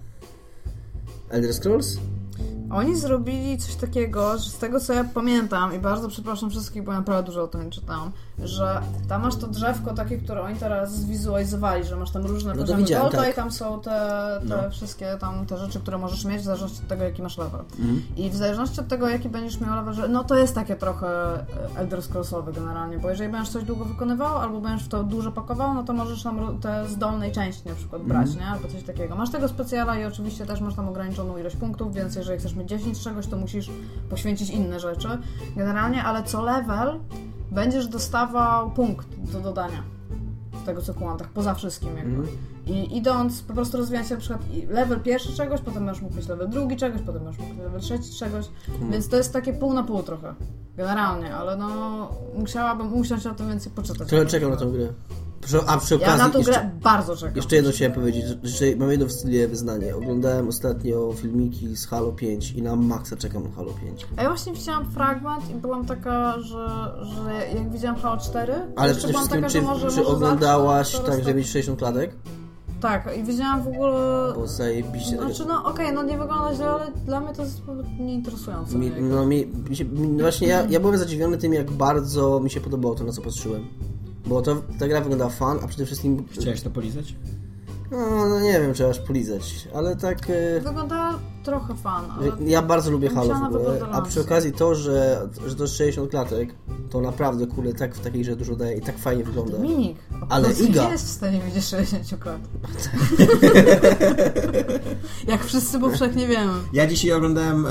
Elder 1.30 1.54
Scrolls? 1.54 1.96
Oni 2.70 2.96
zrobili 2.96 3.58
coś 3.58 3.74
takiego, 3.74 4.38
że 4.38 4.50
z 4.50 4.58
tego 4.58 4.80
co 4.80 4.92
ja 4.92 5.04
pamiętam 5.04 5.74
i 5.74 5.78
bardzo 5.78 6.08
przepraszam 6.08 6.50
wszystkich, 6.50 6.82
bo 6.82 6.92
ja 6.92 6.98
naprawdę 6.98 7.26
dużo 7.26 7.42
o 7.42 7.48
tym 7.48 7.64
nie 7.64 7.70
czytałam, 7.70 8.12
że 8.44 8.80
tam 9.08 9.22
masz 9.22 9.36
to 9.36 9.46
drzewko 9.46 9.94
takie, 9.94 10.18
które 10.18 10.42
oni 10.42 10.56
teraz 10.56 10.94
zwizualizowali, 10.94 11.84
że 11.84 11.96
masz 11.96 12.10
tam 12.10 12.26
różne 12.26 12.54
No 12.54 12.60
poziomy 12.62 12.84
Golda 12.84 13.18
tak. 13.18 13.30
i 13.32 13.34
tam 13.34 13.50
są 13.52 13.80
te, 13.80 13.90
te 14.48 14.70
wszystkie 14.70 15.16
tam 15.20 15.46
te 15.46 15.58
rzeczy, 15.58 15.80
które 15.80 15.98
możesz 15.98 16.24
mieć 16.24 16.40
w 16.40 16.44
zależności 16.44 16.78
od 16.82 16.88
tego, 16.88 17.04
jaki 17.04 17.22
masz 17.22 17.38
level. 17.38 17.60
Mhm. 17.78 18.02
I 18.16 18.30
w 18.30 18.36
zależności 18.36 18.80
od 18.80 18.88
tego, 18.88 19.08
jaki 19.08 19.28
będziesz 19.28 19.60
miał 19.60 19.74
level, 19.76 19.94
że 19.94 20.08
no 20.08 20.24
to 20.24 20.36
jest 20.38 20.54
takie 20.54 20.76
trochę 20.76 21.06
e, 21.34 21.44
Elder 21.76 22.02
Scrollsowe 22.02 22.52
generalnie, 22.52 22.98
bo 22.98 23.10
jeżeli 23.10 23.32
będziesz 23.32 23.52
coś 23.52 23.64
długo 23.64 23.84
wykonywał, 23.84 24.36
albo 24.38 24.60
będziesz 24.60 24.86
w 24.86 24.88
to 24.88 25.04
dużo 25.04 25.32
pakował, 25.32 25.74
no 25.74 25.82
to 25.82 25.92
możesz 25.92 26.22
tam 26.22 26.58
te 26.60 26.88
z 26.88 26.96
dolnej 26.98 27.32
części 27.32 27.68
na 27.68 27.74
przykład 27.74 28.02
brać, 28.02 28.28
Mhm. 28.28 28.38
nie? 28.46 28.52
Albo 28.52 28.68
coś 28.68 28.82
takiego. 28.82 29.16
Masz 29.16 29.30
tego 29.30 29.48
specjala 29.48 29.98
i 29.98 30.04
oczywiście 30.04 30.46
też 30.46 30.60
masz 30.60 30.74
tam 30.74 30.88
ograniczoną 30.88 31.36
ilość 31.38 31.56
punktów, 31.56 31.94
więc 31.94 32.16
jeżeli 32.16 32.38
chcesz 32.38 32.54
mieć 32.54 32.68
10 32.68 32.96
z 32.98 33.04
czegoś, 33.04 33.26
to 33.26 33.36
musisz 33.36 33.70
poświęcić 34.10 34.50
inne 34.50 34.80
rzeczy 34.80 35.08
generalnie, 35.56 36.04
ale 36.04 36.22
co 36.22 36.42
level 36.42 36.98
będziesz 37.50 37.88
dostawał 37.88 38.70
punkt 38.70 39.06
do 39.32 39.40
dodania 39.40 39.96
tego 40.66 40.82
co 40.82 40.94
kumam, 40.94 41.18
tak 41.18 41.28
poza 41.28 41.54
wszystkim 41.54 41.96
jakby. 41.96 42.16
Mhm. 42.16 42.36
I 42.66 42.96
idąc, 42.96 43.42
po 43.42 43.54
prostu 43.54 43.76
rozwijać 43.76 44.08
się 44.08 44.14
na 44.14 44.20
przykład 44.20 44.42
level 44.68 45.00
pierwszy 45.00 45.32
czegoś, 45.32 45.60
potem 45.60 45.84
masz 45.84 46.00
mógł 46.00 46.16
mieć 46.16 46.28
level 46.28 46.48
drugi 46.48 46.76
czegoś, 46.76 47.02
potem 47.02 47.24
masz 47.24 47.38
mógł 47.38 47.50
mieć 47.50 47.62
level 47.62 47.80
trzeci 47.80 48.14
czegoś, 48.18 48.46
więc 48.90 49.08
to 49.08 49.16
jest 49.16 49.32
takie 49.32 49.52
pół 49.52 49.72
na 49.72 49.82
pół 49.82 50.02
trochę. 50.02 50.34
Generalnie, 50.76 51.34
ale 51.34 51.56
no 51.56 52.08
musiałabym 52.38 52.94
usiąść 52.94 53.26
o 53.26 53.34
tym 53.34 53.48
więcej 53.48 53.72
poczytać. 53.72 54.08
Trochę 54.08 54.26
czekam 54.26 54.50
na 54.50 54.56
tą 54.56 54.70
grę. 54.70 54.88
A 55.66 55.78
przy 55.78 55.94
Ja 55.94 56.00
okazji 56.00 56.18
na 56.18 56.30
tą 56.30 56.38
jeszcze, 56.38 56.52
grę 56.52 56.70
bardzo 56.82 57.16
czekam. 57.16 57.36
jeszcze 57.36 57.56
jedno 57.56 57.70
chciałem 57.70 57.92
powiedzieć, 57.92 58.24
że 58.42 58.64
mam 58.76 58.90
jedno 58.90 59.06
wstydliwe 59.06 59.48
wyznanie. 59.48 59.96
Oglądałem 59.96 60.48
ostatnio 60.48 61.12
filmiki 61.16 61.76
z 61.76 61.86
Halo 61.86 62.12
5 62.12 62.52
i 62.52 62.62
na 62.62 62.76
maksa 62.76 63.16
czekam 63.16 63.42
na 63.42 63.50
Halo 63.50 63.72
5. 63.82 64.06
A 64.16 64.22
ja 64.22 64.28
właśnie 64.28 64.52
widziałam 64.52 64.90
fragment 64.90 65.50
i 65.50 65.54
byłam 65.54 65.86
taka, 65.86 66.40
że, 66.40 66.92
że 67.02 67.56
jak 67.56 67.70
widziałam 67.72 67.96
Halo 67.96 68.16
4, 68.16 68.52
to 68.54 68.60
Ale 68.76 68.88
jeszcze 68.88 69.08
przede 69.08 69.12
byłam 69.12 69.28
wszystkim, 69.28 69.42
taka, 69.42 69.52
czy, 69.52 69.58
że 69.58 69.62
może, 69.62 69.90
czy 69.90 69.96
może 69.96 70.06
oglądałaś 70.06 70.92
zacznę, 70.92 71.10
tak, 71.10 71.24
żeby 71.24 71.34
mieć 71.34 71.46
60 71.46 71.78
klatek? 71.78 72.16
Tak, 72.80 73.18
i 73.18 73.24
widziałam 73.24 73.62
w 73.62 73.68
ogóle... 73.68 74.32
Bo 74.34 74.46
zajebiście... 74.46 75.16
Znaczy 75.16 75.44
no 75.48 75.64
okej, 75.64 75.92
no 75.92 76.02
nie 76.02 76.18
wygląda 76.18 76.54
źle, 76.54 76.66
ale 76.66 76.86
dla 77.06 77.20
mnie 77.20 77.34
to 77.34 77.42
jest 77.42 77.62
nieinteresujące. 78.00 78.78
Mi, 78.78 78.90
no 79.00 79.26
mi, 79.26 79.46
mi 79.46 79.76
się, 79.76 79.84
mi, 79.84 80.20
właśnie 80.22 80.48
ja, 80.48 80.66
ja 80.70 80.80
byłem 80.80 80.98
zadziwiony 80.98 81.38
tym, 81.38 81.52
jak 81.52 81.70
bardzo 81.70 82.40
mi 82.40 82.50
się 82.50 82.60
podobało 82.60 82.94
to, 82.94 83.04
na 83.04 83.12
co 83.12 83.22
patrzyłem. 83.22 83.66
Bo 84.26 84.42
to, 84.42 84.56
ta 84.78 84.88
gra 84.88 85.00
wygląda 85.00 85.28
fan, 85.28 85.58
a 85.62 85.66
przede 85.68 85.86
wszystkim... 85.86 86.24
Chciałeś 86.30 86.60
to 86.60 86.70
polizać? 86.70 87.14
No, 87.90 88.28
no 88.28 88.40
nie 88.40 88.52
wiem, 88.60 88.74
czy 88.74 88.86
aż 88.86 88.98
polizać, 88.98 89.68
ale 89.74 89.96
tak... 89.96 90.18
E, 90.30 90.60
Wygląda 90.60 91.18
trochę 91.46 91.74
fan, 91.74 92.04
ale... 92.18 92.32
ja 92.50 92.62
bardzo 92.62 92.90
lubię 92.90 93.08
Halo 93.08 93.34
w 93.34 93.42
ogóle, 93.42 93.80
a 93.92 94.02
przy 94.02 94.20
okazji 94.20 94.52
to, 94.52 94.74
że, 94.74 95.28
że 95.46 95.54
to 95.54 95.62
jest 95.62 95.76
60 95.76 96.10
klatek, 96.10 96.54
to 96.90 97.00
naprawdę, 97.00 97.46
kurde, 97.46 97.72
tak 97.74 97.94
w 97.94 98.00
takiej 98.00 98.22
grze 98.22 98.36
dużo 98.36 98.56
daje 98.56 98.76
i 98.76 98.80
tak 98.80 98.98
fajnie 98.98 99.24
wygląda. 99.24 99.52
Dominik, 99.52 99.98
Ale 100.28 100.48
ale 100.48 100.54
Iga. 100.54 100.84
nie 100.84 100.90
jest 100.90 101.06
w 101.06 101.10
stanie 101.10 101.40
widzieć 101.46 101.64
60 101.64 102.22
klat. 102.22 102.40
Jak 105.28 105.44
wszyscy 105.44 105.80
powszechnie 105.80 106.26
wiemy. 106.26 106.52
Ja 106.72 106.86
dzisiaj 106.86 107.12
oglądałem 107.12 107.66
e, 107.66 107.70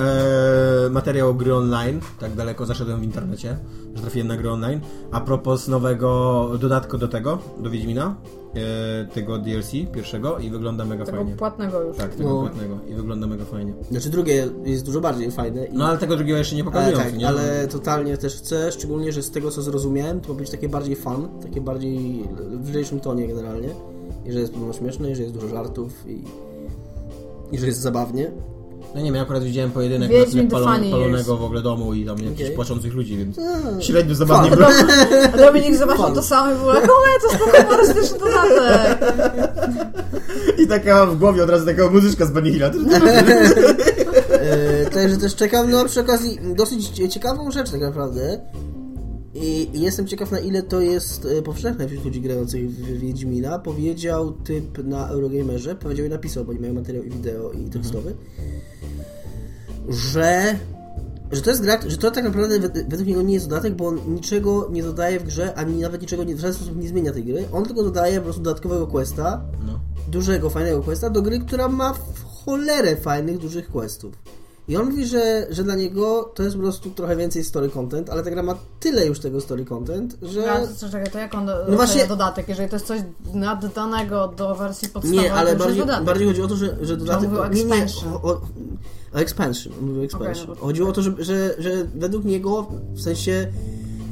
materiał 0.90 1.36
gry 1.36 1.56
online, 1.56 2.00
tak 2.20 2.34
daleko 2.36 2.66
zaszedłem 2.66 3.00
w 3.00 3.04
internecie, 3.04 3.58
że 3.94 4.02
trafiłem 4.02 4.28
na 4.28 4.38
gry 4.38 4.52
online. 4.52 4.80
A 5.12 5.22
propos 5.22 5.68
nowego 5.68 6.50
dodatku 6.60 6.98
do 6.98 7.08
tego, 7.08 7.38
do 7.60 7.70
Wiedźmina, 7.70 8.16
e, 8.56 9.06
tego 9.06 9.38
DLC 9.38 9.72
pierwszego 9.94 10.40
i 10.40 10.50
wygląda 10.50 10.86
mega 10.86 11.06
Tego 11.06 11.18
fajnie. 11.18 11.36
płatnego 11.36 11.82
już. 11.82 11.98
Tak, 11.98 12.16
tego 12.16 12.30
No. 12.30 12.42
płatnego 12.42 12.78
i 12.90 12.94
wygląda 12.94 13.28
mega 13.28 13.46
fajnie. 13.46 13.65
Znaczy 13.92 14.10
drugie 14.10 14.48
jest 14.66 14.86
dużo 14.86 15.02
bardziej 15.02 15.32
fajne. 15.32 15.66
I... 15.66 15.74
No 15.74 15.86
ale 15.88 15.98
tego 15.98 16.16
drugiego 16.16 16.38
jeszcze 16.38 16.56
nie 16.56 16.62
Ale 16.62 16.72
pokazują, 16.72 16.98
tak, 16.98 17.18
nie? 17.18 17.28
ale 17.28 17.68
totalnie 17.68 18.18
też 18.18 18.36
chcę, 18.36 18.72
szczególnie, 18.72 19.12
że 19.12 19.24
z 19.24 19.32
tego 19.32 19.52
co 19.52 19.62
zrozumiałem, 19.62 20.22
to 20.22 20.34
ma 20.34 20.40
być 20.40 20.50
takie 20.50 20.70
bardziej 20.70 20.96
fun, 20.96 21.28
takie 21.42 21.62
bardziej 21.62 22.24
w 22.52 22.70
lżejszym 22.70 23.00
tonie 23.00 23.28
generalnie. 23.28 23.70
I 24.26 24.32
że 24.32 24.40
jest 24.40 24.54
podobno 24.54 24.74
śmieszne, 24.74 25.12
i 25.12 25.16
że 25.16 25.22
jest 25.22 25.34
dużo 25.34 25.48
żartów 25.48 26.08
i, 26.08 26.24
i 27.52 27.58
że 27.58 27.66
jest 27.66 27.80
zabawnie. 27.80 28.32
No 28.96 29.02
nie 29.02 29.06
wiem, 29.06 29.16
ja 29.16 29.22
akurat 29.22 29.44
widziałem 29.44 29.72
pojedynek 29.72 30.10
Wiedźmin 30.10 30.44
na 30.48 30.50
The 30.50 30.64
palo, 30.64 30.76
Funny 30.76 30.92
palonego 30.92 31.38
w 31.38 31.44
ogóle 31.44 31.62
domu 31.62 31.94
i 31.94 32.06
tam 32.06 32.18
jakichś 32.18 32.42
Okej. 32.42 32.56
płaczących 32.56 32.94
ludzi, 32.94 33.18
więc 33.18 33.38
Eee, 33.40 33.84
średnio 33.84 34.16
zabawnie 34.16 34.52
było. 34.52 34.68
A 35.34 35.38
Dominik 35.38 35.76
zobaczył 35.76 36.16
to 36.16 36.24
samo 36.24 36.52
i 36.52 36.56
był 36.56 36.68
jak, 36.68 36.84
o 36.84 36.88
to 36.88 37.28
jest 37.28 37.44
to 37.44 37.62
humorystyczny 37.62 38.20
dodatek. 38.20 39.14
I 40.64 40.68
taka 40.68 41.06
w 41.06 41.18
głowie 41.18 41.44
od 41.44 41.50
razu 41.50 41.66
taka 41.66 41.90
muzyczka 41.90 42.26
z 42.26 42.32
Benny 42.32 42.52
Hilla. 42.52 42.72
Także 44.94 45.18
też 45.22 45.36
czekam, 45.36 45.72
no 45.72 45.80
a 45.80 45.86
przy 45.86 46.00
okazji 46.02 46.40
dosyć 46.56 46.90
ciekawą 46.90 47.52
rzecz 47.52 47.72
tak 47.72 47.82
naprawdę. 47.82 48.40
I, 49.36 49.70
I 49.74 49.82
jestem 49.82 50.08
ciekaw 50.08 50.32
na 50.32 50.40
ile 50.40 50.64
to 50.64 50.80
jest 50.82 51.26
e, 51.26 51.42
powszechne 51.42 51.88
wśród 51.88 52.06
ludzi 52.06 52.22
grających 52.22 52.70
w 52.72 53.00
Wiedźmina. 53.00 53.60
Powiedział 53.60 54.32
typ 54.32 54.84
na 54.84 55.08
Eurogamerze, 55.10 55.76
powiedział 55.76 56.06
i 56.06 56.10
napisał, 56.10 56.46
bo 56.46 56.54
nie 56.54 56.60
mają 56.60 56.74
materiał 56.74 57.04
i 57.04 57.10
wideo 57.10 57.52
i 57.52 57.70
tekstowy, 57.70 58.16
że 59.90 60.56
że 61.32 61.42
to 61.42 61.50
jest 61.50 61.62
gra, 61.62 61.80
że 61.88 61.98
to 61.98 62.12
tak 62.12 62.24
naprawdę 62.24 62.60
wed- 62.60 62.90
według 62.90 63.08
niego 63.08 63.22
nie 63.22 63.34
jest 63.34 63.48
dodatek, 63.50 63.76
bo 63.76 63.88
on 63.88 64.00
niczego 64.14 64.70
nie 64.72 64.84
dodaje 64.84 65.20
w 65.20 65.24
grze, 65.24 65.56
ani 65.56 65.82
nawet 65.82 66.02
niczego 66.02 66.24
nie, 66.24 66.36
w 66.36 66.40
żaden 66.40 66.54
sposób 66.54 66.78
nie 66.78 66.88
zmienia 66.88 67.12
tej 67.12 67.24
gry. 67.24 67.46
On 67.52 67.66
tylko 67.66 67.84
dodaje 67.84 68.18
po 68.18 68.24
prostu 68.24 68.42
dodatkowego 68.42 68.88
questa, 68.88 69.42
No. 69.68 69.80
dużego, 70.12 70.50
fajnego 70.50 70.82
questa 70.84 71.10
do 71.10 71.22
gry, 71.22 71.40
która 71.40 71.68
ma 71.68 71.94
w 71.94 72.24
cholerę 72.24 72.96
fajnych, 72.96 73.38
dużych 73.38 73.68
questów. 73.72 74.14
I 74.68 74.78
on 74.78 74.86
mówi, 74.86 75.06
że, 75.06 75.48
że 75.50 75.64
dla 75.64 75.76
niego 75.76 76.32
to 76.36 76.44
jest 76.44 76.56
po 76.56 76.62
prostu 76.62 76.90
trochę 76.90 77.16
więcej 77.16 77.44
story 77.44 77.70
content, 77.70 78.10
ale 78.10 78.24
ta 78.24 78.32
gra 78.32 78.44
ma 78.44 78.56
tyle 78.80 79.06
już 79.06 79.20
tego 79.20 79.42
story 79.42 79.66
content, 79.66 80.18
że... 80.22 80.40
Ja, 80.40 80.62
czekaj, 80.92 81.12
to 81.12 81.20
jak 81.20 81.36
on 81.36 81.46
do, 81.46 81.54
No 81.70 81.76
właśnie- 81.76 82.08
dodatek? 82.08 82.50
Jeżeli 82.50 82.70
to 82.70 82.76
jest 82.76 82.86
coś 82.88 83.02
naddanego 83.34 84.28
do 84.28 84.56
wersji 84.56 84.90
podstawowej, 84.90 85.24
Nie, 85.24 85.30
to 85.30 85.36
ale 85.36 85.50
jest 85.50 85.60
bardziej, 85.64 85.80
dodatek. 85.80 86.06
bardziej 86.06 86.28
chodzi 86.28 86.42
o 86.42 86.48
to, 86.48 86.56
że, 86.56 86.76
że 86.82 86.98
dodatek... 86.98 87.30
mówił 87.30 87.44
o 87.44 87.48
nie, 87.48 87.64
nie, 87.66 87.76
expansion. 87.76 88.14
o, 88.14 88.22
o, 88.24 88.42
o 89.14 89.18
expansion. 89.18 89.74
On 89.80 89.86
mówił 89.86 90.02
o 90.02 90.06
expansion. 90.06 90.46
no 90.50 90.56
bo- 90.56 90.62
Chodziło 90.62 90.90
o 90.90 90.92
to, 90.92 91.02
że, 91.02 91.12
że, 91.20 91.56
że 91.58 91.72
według 91.96 92.26
niego, 92.26 92.68
w 92.94 93.02
sensie... 93.02 93.48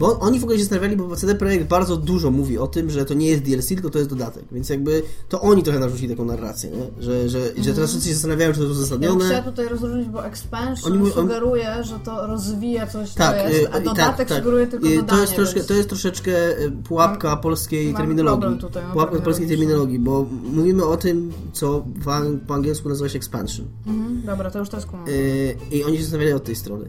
Bo 0.04 0.12
on- 0.12 0.18
oni 0.28 0.40
w 0.40 0.44
ogóle 0.44 0.58
się 0.58 0.64
zastanawiali, 0.64 0.96
bo 0.96 1.16
CD 1.16 1.36
Projekt 1.36 1.68
bardzo 1.68 1.98
dużo 1.98 2.32
mówi 2.32 2.58
o 2.58 2.68
tym, 2.68 2.90
że 2.90 3.06
to 3.06 3.14
nie 3.14 3.28
jest 3.28 3.44
DLC, 3.44 3.68
tylko 3.68 3.90
to 3.90 3.98
jest 3.98 4.10
dodatek. 4.10 4.44
Więc 4.52 4.70
jakby 4.70 5.04
to 5.30 5.42
oni 5.42 5.64
trochę 5.64 5.80
narzucili 5.80 6.10
taką 6.10 6.26
narrację, 6.26 6.70
nie? 6.72 7.04
Że, 7.04 7.30
że, 7.30 7.40
że 7.62 7.74
teraz 7.74 7.90
wszyscy 7.90 8.08
się 8.10 8.14
zastanawiają, 8.14 8.52
czy 8.54 8.58
to 8.60 8.64
jest 8.64 8.76
Ja 8.76 8.82
uzasadnione. 8.82 9.26
chciała 9.26 9.42
tutaj 9.42 9.68
rozróżnić, 9.68 10.08
bo 10.10 10.26
expansion 10.26 10.92
Oni 10.92 11.00
mówią- 11.02 11.14
on- 11.16 11.22
sugeruje, 11.28 11.84
że 11.84 12.00
to 12.00 12.28
rozwija 12.28 12.88
coś, 12.88 13.14
Tak, 13.14 13.38
co 13.42 13.48
jest, 13.50 13.62
y, 13.64 13.74
a 13.74 13.80
i 13.80 13.84
dodatek 13.84 14.18
tak, 14.18 14.28
tak. 14.28 14.38
sugeruje 14.38 14.68
tylko 14.68 14.88
Y, 14.88 14.90
dodanie. 14.96 15.08
to 15.10 15.22
jest, 15.22 15.36
troszkę, 15.36 15.56
więc... 15.56 15.68
to 15.68 15.74
jest 15.74 15.90
troszeczkę 15.90 16.60
y, 16.60 16.72
pułapka 16.72 17.38
polskiej 17.38 17.88
mam 17.88 17.98
terminologii. 18.02 18.58
tutaj, 18.60 18.84
mam 18.84 18.92
pułapka 18.92 19.20
polskiej 19.22 19.48
terminologii, 19.48 20.00
bo 20.00 20.26
mówimy 20.54 20.86
o 20.86 20.98
tym, 20.98 21.34
co 21.54 21.86
w 21.96 22.40
po 22.48 22.54
angielsku 22.54 22.90
nazywa 22.90 23.10
się 23.10 23.18
expansion. 23.18 23.66
Mhm, 23.88 24.22
dobra, 24.26 24.52
to 24.52 24.60
już 24.60 24.74
jest 24.74 24.86
kumam. 24.86 25.06
I 25.72 25.84
oni 25.84 25.98
się 25.98 26.04
zastanawiali 26.04 26.34
od 26.36 26.44
tej 26.44 26.56
strony. 26.56 26.86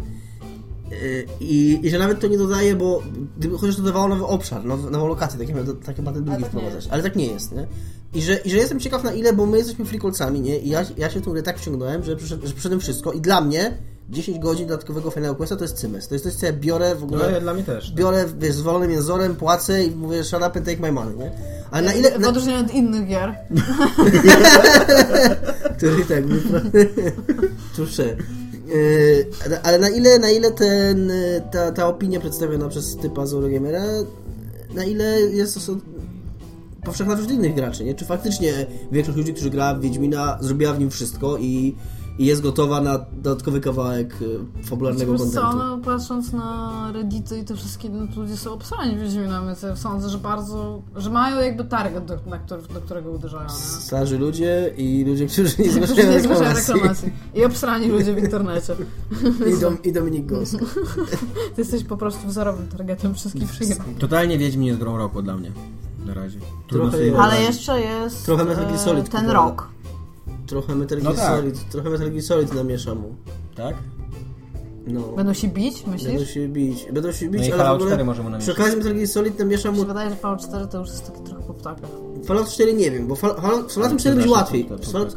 I, 1.40 1.80
I 1.82 1.90
że 1.90 1.98
nawet 1.98 2.20
to 2.20 2.26
nie 2.26 2.38
dodaje, 2.38 2.76
bo 2.76 3.02
gdyby 3.38 3.58
chociaż 3.58 3.76
dodawało 3.76 4.08
nowy 4.08 4.26
obszar, 4.26 4.64
nowy, 4.64 4.90
nową 4.90 5.08
lokację, 5.08 5.38
takie, 5.38 5.54
takie 5.86 6.02
ma 6.02 6.12
ten 6.12 6.24
drugi 6.24 6.40
tak 6.40 6.50
wprowadzać. 6.50 6.88
Ale 6.90 7.02
tak 7.02 7.16
nie 7.16 7.26
jest, 7.26 7.52
nie? 7.52 7.66
I 8.14 8.22
że, 8.22 8.36
I 8.36 8.50
że 8.50 8.56
jestem 8.56 8.80
ciekaw 8.80 9.04
na 9.04 9.12
ile, 9.12 9.32
bo 9.32 9.46
my 9.46 9.58
jesteśmy 9.58 9.84
freakolcami, 9.84 10.40
nie? 10.40 10.58
I 10.58 10.68
ja, 10.68 10.84
ja 10.96 11.10
się 11.10 11.20
tą 11.20 11.30
grę 11.30 11.42
tak 11.42 11.58
wciągnąłem, 11.58 12.04
że, 12.04 12.16
przyszedł, 12.16 12.46
że 12.46 12.52
przyszedłem 12.52 12.80
wszystko 12.80 13.12
i 13.12 13.20
dla 13.20 13.40
mnie 13.40 13.78
10 14.10 14.38
godzin 14.38 14.66
dodatkowego 14.66 15.10
Final 15.10 15.36
Questa 15.36 15.56
to 15.56 15.64
jest 15.64 15.76
cymes. 15.76 16.08
To 16.08 16.14
jest 16.14 16.24
coś, 16.24 16.34
co 16.34 16.46
ja 16.46 16.52
biorę 16.52 16.94
w 16.94 17.04
ogóle... 17.04 17.32
No, 17.32 17.40
dla 17.40 17.54
mnie 17.54 17.62
też. 17.62 17.92
biorę 17.92 18.24
wiesz, 18.38 18.54
z 18.54 18.60
wolnym 18.60 18.90
jęzorem, 18.90 19.36
płacę 19.36 19.84
i 19.84 19.90
mówię 19.90 20.24
shut 20.24 20.38
up 20.38 20.52
and 20.54 20.64
take 20.66 20.76
my 20.80 20.92
money, 20.92 21.16
nie? 21.16 21.32
Ale 21.70 21.86
na 21.86 21.94
ile... 21.94 22.10
W 22.10 22.20
Na, 22.20 22.28
odróżnieniu 22.28 22.60
od 22.60 22.74
innych 22.74 23.08
gier. 23.08 23.34
który 25.76 26.04
tak, 26.04 26.24
tusze. 27.76 28.16
Yy, 28.66 29.26
ale 29.62 29.78
na 29.78 29.88
ile, 29.88 30.18
na 30.18 30.30
ile 30.30 30.50
ten, 30.50 31.12
ta, 31.50 31.72
ta 31.72 31.88
opinia 31.88 32.20
przedstawiona 32.20 32.68
przez 32.68 32.96
typa 32.96 33.26
z 33.26 33.32
Eurogamera, 33.32 33.82
na 34.74 34.84
ile 34.84 35.20
jest 35.20 35.58
oso- 35.58 35.78
powszechna 36.84 37.16
wśród 37.16 37.30
innych 37.30 37.54
graczy, 37.54 37.84
nie? 37.84 37.94
Czy 37.94 38.04
faktycznie 38.04 38.52
większość 38.92 39.18
ludzi, 39.18 39.34
którzy 39.34 39.50
gra 39.50 39.74
w 39.74 39.80
Wiedźmina, 39.80 40.38
zrobiła 40.40 40.72
w 40.72 40.78
nim 40.78 40.90
wszystko 40.90 41.36
i, 41.38 41.74
i 42.18 42.26
jest 42.26 42.42
gotowa 42.42 42.80
na 42.80 42.98
dodatkowy 42.98 43.60
kawałek 43.60 44.22
y, 44.22 44.64
fabularnego 44.64 45.12
Wiesz 45.12 45.20
co, 45.20 45.40
kontentu. 45.40 45.58
no, 45.58 45.78
patrząc 45.78 46.32
na 46.32 46.90
Reddity 46.92 47.38
i 47.38 47.44
te 47.44 47.56
wszystkie, 47.56 47.88
no, 47.88 48.06
to 48.14 48.20
ludzie 48.20 48.36
są 48.36 48.52
obsrani 48.52 48.96
Wiedźminem, 48.96 49.46
więc 49.46 49.62
ja 49.62 49.76
sądzę, 49.76 50.08
że 50.08 50.18
bardzo, 50.18 50.82
że 50.96 51.10
mają 51.10 51.40
jakby 51.40 51.64
target, 51.64 52.04
do, 52.04 52.16
na 52.26 52.38
który, 52.38 52.62
do 52.62 52.80
którego 52.80 53.10
uderzają, 53.10 53.44
nie? 53.44 53.54
Starzy 53.80 54.18
ludzie 54.18 54.74
i 54.76 55.04
ludzie, 55.04 55.26
którzy 55.26 55.54
nie 55.58 55.70
zgłaszają 55.70 56.12
reklamacji. 56.12 56.74
reklamacji. 56.74 57.12
I 57.34 57.44
obsrani 57.44 57.88
ludzie 57.88 58.14
w 58.14 58.18
internecie. 58.18 58.76
I, 59.56 59.60
Dom, 59.60 59.82
I 59.82 59.92
Dominik 59.92 60.26
Gosk. 60.26 60.58
Ty 61.54 61.60
jesteś 61.60 61.84
po 61.84 61.96
prostu 61.96 62.28
wzorowym 62.28 62.68
targetem 62.68 63.14
wszystkich 63.14 63.48
przyjemnych. 63.48 63.98
Totalnie 63.98 64.38
Wiedźmin 64.38 64.66
jest 64.66 64.80
grą 64.80 64.96
roku 64.96 65.22
dla 65.22 65.36
mnie. 65.36 65.52
Na 66.06 66.14
razie. 66.14 66.38
Trochę. 66.68 66.98
Ale 67.18 67.42
jeszcze 67.42 67.80
jest 67.80 68.24
Trochę 68.24 68.42
e, 68.42 69.02
ten 69.02 69.30
rok. 69.30 69.68
Trochę 70.46 70.74
Metal 70.74 70.98
No 71.02 71.04
Gear 71.12 71.16
tak. 71.26 71.36
Solid, 71.38 71.68
trochę 71.70 71.90
Metal 71.90 72.10
Gear 72.10 72.22
Solid 72.22 72.54
namiesza 72.54 72.94
mu. 72.94 73.14
Tak? 73.56 73.74
No. 74.86 75.00
Będą 75.00 75.32
się 75.32 75.48
bić, 75.48 75.86
myślisz? 75.86 76.10
Będą 76.12 76.24
się 76.24 76.48
bić, 76.48 76.86
będą 76.92 77.12
się 77.12 77.28
bić, 77.28 77.40
No 77.48 77.54
ale 77.54 77.56
Fallout 77.62 77.76
ogóle 77.80 77.90
4 77.90 78.04
możemy 78.04 78.24
przy 78.28 78.32
namieszać. 78.32 78.56
okazji 78.58 78.76
Metal 78.76 78.94
Gear 78.94 79.08
Solid 79.08 79.38
namiesza 79.38 79.70
Mi 79.70 79.76
się 79.76 79.82
mu... 79.82 79.88
wydaje, 79.88 80.10
że 80.10 80.16
Fallout 80.16 80.40
4 80.42 80.66
to 80.66 80.78
już 80.78 80.88
jest 80.88 81.06
taki 81.06 81.22
trochę 81.22 81.42
po 81.42 81.54
ptakach. 81.54 81.90
Fallout 82.26 82.48
4 82.48 82.74
nie 82.74 82.90
wiem, 82.90 83.06
bo 83.06 83.14
Fall- 83.14 83.40
Fallout, 83.40 83.70
z 83.72 83.74
Falloutem 83.74 83.98
4 83.98 84.16
będzie 84.16 84.30
łatwiej. 84.30 84.68
Fallout- 84.92 85.16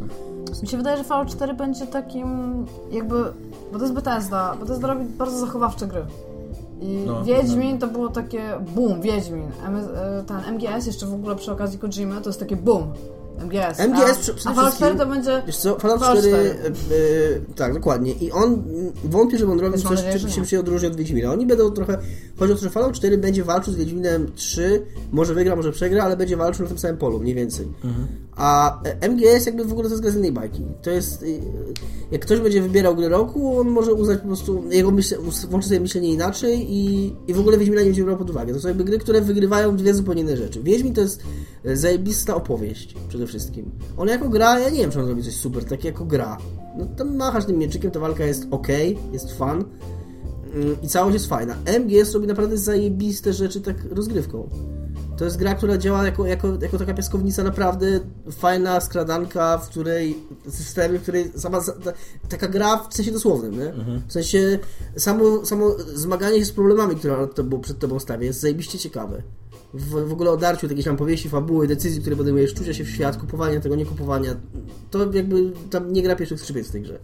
Mi 0.61 0.67
się 0.67 0.78
wydaje, 0.78 0.97
że 0.97 1.03
Fallout 1.03 1.30
4 1.30 1.53
będzie 1.53 1.88
takim 1.88 2.28
jakby, 2.91 3.15
bo 3.71 3.78
to 3.78 3.82
jest 3.84 3.93
Bethesda, 3.93 4.55
Bethesda 4.59 4.88
robi 4.88 5.05
bardzo 5.05 5.39
zachowawcze 5.39 5.88
gry. 5.88 6.01
I 6.82 7.03
No, 7.05 7.23
Wiedźmin 7.23 7.80
to 7.80 7.88
było 7.88 8.09
takie 8.09 8.43
boom, 8.75 9.01
Wiedźmin. 9.01 9.43
M- 9.67 9.75
e, 9.95 10.23
ten 10.28 10.38
MGS 10.55 10.86
jeszcze 10.88 11.05
w 11.05 11.13
ogóle 11.13 11.36
przy 11.36 11.51
okazji 11.51 11.80
Kojimy 11.80 12.21
to 12.21 12.30
jest 12.30 12.39
takie 12.39 12.55
boom. 12.55 12.84
MGS. 13.46 13.80
MGS 13.80 14.12
a, 14.12 14.16
przy- 14.16 14.34
przede 14.34 14.50
a 14.50 14.54
Fallout 14.54 14.76
4 14.76 14.92
wszystkim- 14.92 14.98
to 14.98 15.06
będzie... 15.06 15.42
Wiesz 15.48 15.58
co, 15.58 15.80
Fallout 15.80 16.00
Fallout 16.00 16.20
4, 16.20 16.56
4. 16.56 16.60
e, 16.64 17.36
e, 17.36 17.56
tak, 17.56 17.74
dokładnie. 17.74 18.12
I 18.12 18.32
on, 18.32 18.64
wątpię, 19.04 19.38
że 19.38 19.46
on 19.52 19.60
robi 19.60 19.74
Też 19.74 19.84
mam 19.84 19.96
coś, 19.96 20.06
czym 20.12 20.30
że 20.30 20.36
się, 20.36 20.46
się 20.46 20.60
odróżni 20.60 20.88
od 20.88 20.96
Wiedźmina. 20.96 21.32
Oni 21.32 21.46
będą 21.46 21.72
trochę, 21.72 21.98
chodzi 22.40 22.54
o 22.54 22.56
to, 22.56 22.62
że 22.62 22.70
Fallout 22.70 22.94
4 22.96 23.18
będzie 23.18 23.44
walczył 23.44 23.74
z 23.74 23.76
Wiedźminem 23.76 24.32
3, 24.36 24.86
może 25.12 25.34
wygra, 25.34 25.56
może 25.56 25.72
przegra, 25.72 26.04
ale 26.04 26.18
będzie 26.18 26.38
walczył 26.38 26.64
na 26.64 26.70
tym 26.70 26.78
samym 26.78 26.98
polu, 26.98 27.20
mniej 27.20 27.36
więcej. 27.36 27.68
A 28.38 28.80
MGS 29.10 29.46
jakby 29.46 29.66
w 29.66 29.72
ogóle 29.72 29.90
to 29.90 29.96
jest 29.96 30.08
z 30.08 30.16
innej 30.16 30.32
bajki. 30.32 30.64
To 30.82 30.90
jest, 30.90 31.24
e, 31.24 31.26
jak 32.12 32.22
ktoś 32.22 32.40
będzie 32.40 32.62
wybierał 32.62 32.96
grę 32.96 33.10
roku, 33.10 33.60
on 33.60 33.68
może 33.68 33.94
uznać 33.94 34.20
po 34.20 34.28
prostu, 34.28 34.64
jego 34.70 34.92
myśl, 34.92 35.16
włączy 35.50 35.68
sobie 35.68 35.80
myślenie 35.80 36.10
inaczej 36.10 36.74
i, 36.74 37.14
i 37.28 37.34
w 37.34 37.40
ogóle 37.40 37.58
Wiedźmina 37.58 37.82
nie 37.82 37.88
będzie 37.88 38.04
brał 38.04 38.18
pod 38.18 38.30
uwagę. 38.30 38.54
To 38.54 38.60
są 38.60 38.68
jakby 38.68 38.84
gry, 38.84 39.00
które 39.00 39.22
wygrywają 39.22 39.76
dwie 39.76 39.94
zupełnie 39.94 40.22
inne 40.22 40.38
rzeczy. 40.38 40.64
Wiedźmin 40.64 40.94
to 40.94 41.02
jest 41.02 41.24
e, 41.66 41.76
zajebista 41.76 42.36
opowieść 42.36 42.96
przede 43.10 43.28
wszystkim. 43.28 43.72
On 43.98 44.08
jako 44.08 44.30
gra, 44.30 44.60
ja 44.60 44.70
nie 44.70 44.80
wiem, 44.80 44.92
czy 44.92 45.00
on 45.00 45.10
robi 45.10 45.24
coś 45.24 45.36
super, 45.36 45.66
tak 45.66 45.84
jako 45.84 46.06
gra. 46.06 46.38
No 46.78 46.86
tam 46.86 47.16
machasz 47.16 47.46
tym 47.46 47.58
mieczykiem, 47.58 47.92
ta 47.92 48.00
walka 48.00 48.26
jest 48.26 48.48
ok, 48.52 48.68
jest 49.14 49.38
fun 49.38 49.64
mm, 50.54 50.82
i 50.84 50.88
całość 50.88 51.14
jest 51.14 51.28
fajna. 51.28 51.56
MGS 51.80 52.14
robi 52.14 52.28
naprawdę 52.28 52.58
zajebiste 52.58 53.34
rzeczy 53.34 53.62
tak 53.62 53.76
rozgrywką. 53.92 54.50
To 55.18 55.26
jest 55.26 55.38
gra, 55.38 55.55
która 55.55 55.78
działa 55.78 56.05
jako, 56.05 56.26
jako, 56.26 56.57
jako 56.61 56.78
taka 56.78 56.93
piaskownica 56.93 57.43
naprawdę 57.43 57.99
fajna 58.32 58.82
skradanka, 58.82 59.57
w 59.57 59.70
której 59.70 60.18
systemy, 60.49 60.99
w 60.99 61.01
której 61.01 61.32
sama 61.36 61.61
ta, 61.61 61.93
taka 62.30 62.47
gra 62.47 62.78
w 62.89 62.93
sensie 62.93 63.11
dosłownym, 63.11 63.59
nie? 63.59 63.74
W 64.07 64.13
sensie 64.13 64.59
samo, 64.97 65.45
samo 65.45 65.76
zmaganie 65.95 66.39
się 66.39 66.45
z 66.45 66.51
problemami, 66.51 66.95
które 66.95 67.28
tobą, 67.28 67.61
przed 67.61 67.80
tobą 67.80 67.99
stawia 67.99 68.26
jest 68.26 68.39
zajebiście 68.39 68.80
ciekawe. 68.80 69.24
W, 69.74 70.09
w 70.09 70.13
ogóle 70.13 70.32
odarciu 70.32 70.68
jakiejś 70.68 70.86
tam 70.86 70.97
powieści, 70.97 71.30
fabuły, 71.30 71.68
decyzji, 71.68 72.01
które 72.01 72.15
podejmujesz, 72.15 72.53
czucia 72.53 72.74
się 72.74 72.84
w 72.84 72.89
świat, 72.89 73.18
kupowania 73.18 73.59
tego, 73.59 73.76
nie 73.76 73.86
kupowania, 73.86 74.36
to 74.91 75.13
jakby 75.13 75.51
tam 75.70 75.93
nie 75.93 76.03
gra 76.03 76.15
pierwszych 76.15 76.39
skrzypiec 76.39 76.68
w 76.68 76.72
tej 76.72 76.82
grze. 76.82 76.99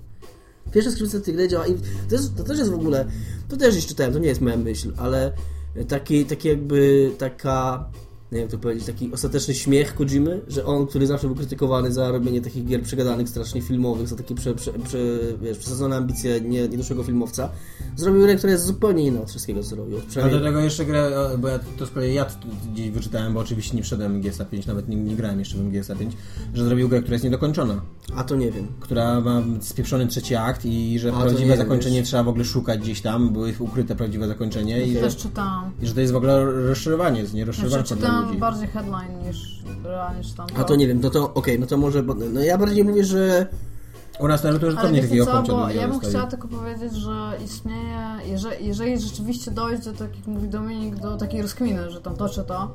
Pierwsze 0.71 0.91
skrzypce 0.91 1.19
w 1.19 1.23
tej 1.23 1.33
grze 1.33 1.47
działa 1.47 1.67
i 1.67 1.75
to, 2.09 2.15
jest, 2.15 2.35
to 2.37 2.43
też 2.43 2.57
jest 2.57 2.71
w 2.71 2.75
ogóle, 2.75 3.05
to 3.49 3.57
też 3.57 3.71
gdzieś 3.71 3.85
czytałem, 3.85 4.13
to 4.13 4.19
nie 4.19 4.27
jest 4.27 4.41
moja 4.41 4.57
myśl, 4.57 4.93
ale 4.97 5.33
taki, 5.87 6.25
taki 6.25 6.47
jakby 6.47 7.11
taka, 7.17 7.85
nie 8.31 8.37
wiem 8.37 8.41
jak 8.41 8.51
to 8.51 8.57
powiedzieć, 8.57 8.85
taki 8.85 9.13
ostateczny 9.13 9.53
śmiech 9.53 9.95
Kojimy, 9.95 10.41
że 10.47 10.65
on, 10.65 10.87
który 10.87 11.07
zawsze 11.07 11.27
był 11.27 11.35
krytykowany 11.35 11.91
za 11.91 12.11
robienie 12.11 12.41
takich 12.41 12.65
gier 12.65 12.81
przegadanych, 12.81 13.29
strasznie 13.29 13.61
filmowych, 13.61 14.07
za 14.07 14.15
takie 14.15 14.35
prze, 14.35 14.55
prze, 14.55 14.73
prze, 14.73 14.97
wiesz, 15.41 15.57
przesadzone 15.57 15.95
ambicje 15.95 16.41
nie, 16.41 16.69
filmowca, 17.05 17.49
zrobił 17.95 18.21
grę, 18.21 18.35
która 18.35 18.51
jest 18.51 18.65
zupełnie 18.65 19.03
inna 19.03 19.21
od 19.21 19.29
wszystkiego, 19.29 19.63
co 19.63 19.75
robił. 19.75 19.97
A 19.97 20.01
do 20.01 20.07
Przynajmniej 20.07 20.41
tego 20.41 20.59
jeszcze 20.59 20.85
grę, 20.85 21.19
o, 21.19 21.37
bo 21.37 21.47
ja 21.47 21.59
to 21.77 21.85
z 21.85 21.89
kolei 21.89 22.13
ja 22.13 22.25
gdzieś 22.73 22.89
wyczytałem, 22.89 23.33
bo 23.33 23.39
oczywiście 23.39 23.77
nie 23.77 23.83
wszedłem 23.83 24.21
GSA 24.21 24.45
5, 24.45 24.65
nawet 24.65 24.89
nie, 24.89 24.95
nie 24.95 25.15
grałem 25.15 25.39
jeszcze 25.39 25.57
w 25.57 25.71
GSA 25.71 25.95
5, 25.95 26.13
że 26.53 26.65
zrobił 26.65 26.89
grę, 26.89 26.99
która 26.99 27.13
jest 27.13 27.23
niedokończona, 27.23 27.81
a 28.15 28.23
to 28.23 28.35
nie 28.35 28.51
wiem. 28.51 28.67
która 28.79 29.21
ma 29.21 29.41
spieprzony 29.61 30.07
trzeci 30.07 30.35
akt 30.35 30.65
i 30.65 30.99
że 30.99 31.09
A, 31.09 31.19
prawdziwe 31.21 31.49
wiem, 31.49 31.57
zakończenie 31.57 31.99
wiesz. 31.99 32.07
trzeba 32.07 32.23
w 32.23 32.27
ogóle 32.27 32.45
szukać 32.45 32.79
gdzieś 32.79 33.01
tam, 33.01 33.29
były 33.29 33.53
ukryte 33.59 33.95
prawdziwe 33.95 34.27
zakończenie 34.27 34.83
i 34.85 34.93
że, 34.93 34.99
Też 34.99 35.15
czytałam. 35.17 35.71
i 35.81 35.87
że 35.87 35.93
to 35.93 36.01
jest 36.01 36.13
w 36.13 36.15
ogóle 36.15 36.45
rozszerzywanie, 36.45 37.19
jest 37.19 37.33
nie 37.33 37.45
dla 37.45 37.83
czytałam 37.83 38.25
ludzi. 38.27 38.39
bardziej 38.39 38.67
headline 38.67 39.27
niż 39.27 39.63
realnie 39.83 40.23
czytam 40.23 40.47
A 40.57 40.63
to 40.63 40.75
nie 40.75 40.87
wiem, 40.87 40.99
no 41.03 41.09
to 41.09 41.33
okej, 41.33 41.59
no 41.59 41.65
to 41.65 41.77
może, 41.77 42.03
no 42.33 42.41
ja 42.41 42.57
bardziej 42.57 42.83
mówię, 42.83 43.03
że 43.03 43.47
U 44.19 44.27
nas 44.27 44.43
nawet 44.43 44.61
to 44.61 44.65
już 44.67 44.75
pewnie 44.75 45.01
takiego 45.01 45.25
co, 45.25 45.31
końca 45.31 45.53
bo 45.53 45.69
ja 45.69 45.87
bym 45.87 45.99
chciała 45.99 46.27
tylko 46.27 46.47
powiedzieć, 46.47 46.93
że 46.93 47.31
istnieje, 47.45 47.99
jeżeli, 48.25 48.67
jeżeli 48.67 48.99
rzeczywiście 48.99 49.51
dojdzie, 49.51 49.93
tak 49.93 50.15
jak 50.15 50.27
mówi 50.27 50.49
Dominik, 50.49 50.95
do 50.95 51.17
takiej 51.17 51.41
rozkminy, 51.41 51.91
że 51.91 52.01
tam 52.01 52.15
to 52.15 52.29
czy 52.29 52.43
to, 52.43 52.71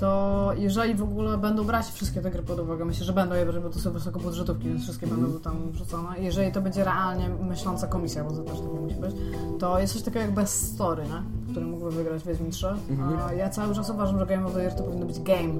to 0.00 0.50
jeżeli 0.56 0.94
w 0.94 1.02
ogóle 1.02 1.38
będą 1.38 1.64
brać 1.64 1.86
wszystkie 1.86 2.20
te 2.20 2.30
gry 2.30 2.42
pod 2.42 2.60
uwagę, 2.60 2.84
myślę, 2.84 3.04
że 3.06 3.12
będą 3.12 3.34
je 3.34 3.46
brać, 3.46 3.62
bo 3.62 3.70
to 3.70 3.78
są 3.78 3.92
wysokobudżetówki, 3.92 4.68
więc 4.68 4.82
wszystkie 4.82 5.06
Mhm. 5.06 5.24
będą 5.24 5.40
tam 5.40 5.70
wrzucone. 5.72 6.08
Jeżeli 6.18 6.52
to 6.52 6.60
będzie 6.60 6.84
realnie 6.84 7.28
myśląca 7.28 7.86
komisja, 7.86 8.24
bo 8.24 8.30
to 8.30 8.42
też 8.42 8.58
tak 8.60 8.80
musi 8.82 8.94
być, 8.94 9.16
to 9.58 9.78
jest 9.78 9.92
coś 9.92 10.02
takiego 10.02 10.20
jak 10.20 10.34
Best 10.34 10.74
Story, 10.74 11.02
nie? 11.02 11.50
który 11.50 11.66
mógłby 11.66 11.90
wygrać 11.90 12.24
Wiedźmin 12.24 12.50
3. 12.50 12.66
Mhm. 12.90 13.18
A 13.28 13.32
ja 13.32 13.48
cały 13.50 13.74
czas 13.74 13.90
uważam, 13.90 14.18
że 14.18 14.26
Game 14.26 14.46
of 14.46 14.54
the 14.54 14.60
Year 14.62 14.74
to 14.74 14.82
powinno 14.82 15.06
być 15.06 15.20
Game 15.20 15.54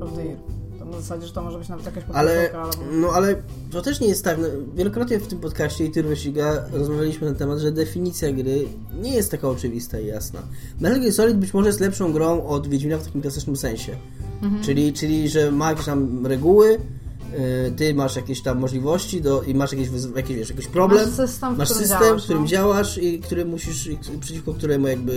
of 0.00 0.12
the 0.14 0.24
Year. 0.24 0.38
Na 0.90 1.00
zasadzie, 1.00 1.26
że 1.26 1.32
to 1.32 1.42
może 1.42 1.58
być 1.58 1.68
nawet 1.68 1.86
jakaś 1.86 2.04
Ale, 2.12 2.52
albo... 2.52 2.76
no 2.92 3.08
ale 3.08 3.36
to 3.70 3.82
też 3.82 4.00
nie 4.00 4.08
jest 4.08 4.24
tak. 4.24 4.38
No, 4.38 4.46
wielokrotnie 4.74 5.18
w 5.18 5.26
tym 5.26 5.38
podcaście 5.38 5.84
i 5.84 5.90
ty 5.90 6.02
Rosiga 6.02 6.64
rozmawialiśmy 6.72 7.30
na 7.30 7.38
temat, 7.38 7.58
że 7.58 7.72
definicja 7.72 8.32
gry 8.32 8.68
nie 9.02 9.14
jest 9.14 9.30
taka 9.30 9.48
oczywista 9.48 10.00
i 10.00 10.06
jasna. 10.06 10.42
Metal 10.80 11.00
Gear 11.00 11.12
Solid 11.12 11.36
być 11.36 11.54
może 11.54 11.68
jest 11.68 11.80
lepszą 11.80 12.12
grą 12.12 12.46
od 12.46 12.68
Wiedźmina 12.68 12.98
w 12.98 13.04
takim 13.04 13.22
klasycznym 13.22 13.56
sensie. 13.56 13.96
Mhm. 14.42 14.62
Czyli, 14.62 14.92
czyli, 14.92 15.28
że 15.28 15.50
ma 15.50 15.70
jakieś 15.70 15.86
tam 15.86 16.26
reguły, 16.26 16.78
ty 17.76 17.94
masz 17.94 18.16
jakieś 18.16 18.42
tam 18.42 18.58
możliwości 18.58 19.20
do, 19.20 19.42
i 19.42 19.54
masz 19.54 19.72
jakieś, 19.72 19.88
wyz- 19.88 20.16
jakieś, 20.16 20.36
wiesz, 20.36 20.50
jakiś 20.50 20.66
problem. 20.66 21.04
Masz 21.04 21.14
system, 21.14 21.54
w 21.54 21.58
masz 21.58 21.68
którym 21.68 21.88
system, 21.88 22.00
działasz, 22.00 22.22
w 22.22 22.24
którym 22.24 22.42
no. 22.42 22.48
działasz 22.48 22.98
i 22.98 23.20
który 23.20 23.44
musisz, 23.44 23.86
i 23.86 23.98
przeciwko 24.20 24.54
któremu 24.54 24.88
jakby 24.88 25.12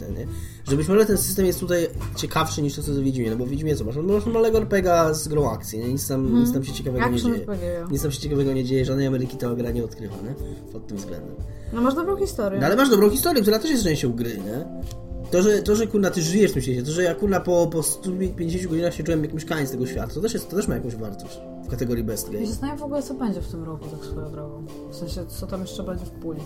ten, 0.00 0.14
nie? 0.14 0.26
że 0.68 0.76
być 0.76 0.88
może 0.88 1.06
ten 1.06 1.18
system 1.18 1.46
jest 1.46 1.60
tutaj 1.60 1.88
ciekawszy 2.16 2.62
niż 2.62 2.74
to, 2.74 2.82
co 2.82 2.94
do 2.94 3.02
Wiedźmina, 3.02 3.36
bo 3.36 3.46
w 3.46 3.48
Wiedźminie 3.48 3.76
co 3.76 3.84
masz? 3.84 3.96
No, 3.96 4.02
masz 4.02 4.26
malego 4.26 4.58
RPGa 4.58 5.14
z 5.14 5.28
grą 5.28 5.50
akcji, 5.50 5.78
nie? 5.78 5.88
Nic, 5.88 6.08
tam, 6.08 6.40
nic 6.40 6.52
tam 6.52 6.64
się 6.64 6.72
ciekawego 6.72 7.08
nie 7.08 7.18
dzieje. 7.18 7.34
RPG. 7.34 7.86
Nic 7.90 8.02
tam 8.02 8.10
się 8.10 8.20
ciekawego 8.20 8.52
nie 8.52 8.64
dzieje, 8.64 8.84
żadnej 8.84 9.06
Ameryki 9.06 9.36
ta 9.36 9.54
gra 9.54 9.70
nie 9.70 9.84
odkrywa, 9.84 10.16
nie? 10.16 10.34
Pod 10.72 10.86
tym 10.86 10.96
względem. 10.96 11.34
No 11.72 11.80
masz 11.80 11.94
dobrą 11.94 12.16
historię. 12.16 12.60
No 12.60 12.66
ale 12.66 12.76
masz 12.76 12.90
dobrą 12.90 13.10
historię, 13.10 13.42
która 13.42 13.58
też 13.58 13.70
jest 13.70 13.84
częścią 13.84 14.12
gry, 14.12 14.38
nie? 14.38 14.82
To, 15.30 15.42
że, 15.42 15.62
to, 15.62 15.76
że 15.76 15.86
kurna, 15.86 16.10
ty 16.10 16.22
żyjesz 16.22 16.50
w 16.50 16.54
tym 16.54 16.62
świecie, 16.62 16.82
to, 16.82 16.90
że 16.90 17.02
ja 17.02 17.14
kurna 17.14 17.40
po, 17.40 17.66
po 17.66 17.82
150 17.82 18.66
godzinach 18.70 18.94
się 18.94 19.04
czułem 19.04 19.24
jak 19.24 19.34
mieszkaniec 19.34 19.70
tego 19.70 19.86
świata, 19.86 20.14
to 20.14 20.20
też, 20.20 20.34
jest, 20.34 20.50
to 20.50 20.56
też 20.56 20.68
ma 20.68 20.74
jakąś 20.74 20.96
wartość 20.96 21.40
w 21.64 21.70
kategorii 21.70 22.04
best 22.04 22.30
game. 22.30 22.40
się 22.40 22.46
zastanawiam 22.46 22.78
w 22.78 22.82
ogóle, 22.82 23.02
co 23.02 23.14
będzie 23.14 23.40
w 23.40 23.48
tym 23.48 23.64
roku, 23.64 23.84
tak 23.88 24.04
swoją 24.04 24.30
drogą. 24.32 24.66
W 24.90 24.94
sensie, 24.94 25.26
co 25.26 25.46
tam 25.46 25.60
jeszcze 25.60 25.82
będzie 25.82 26.04
w 26.04 26.10
puli. 26.10 26.40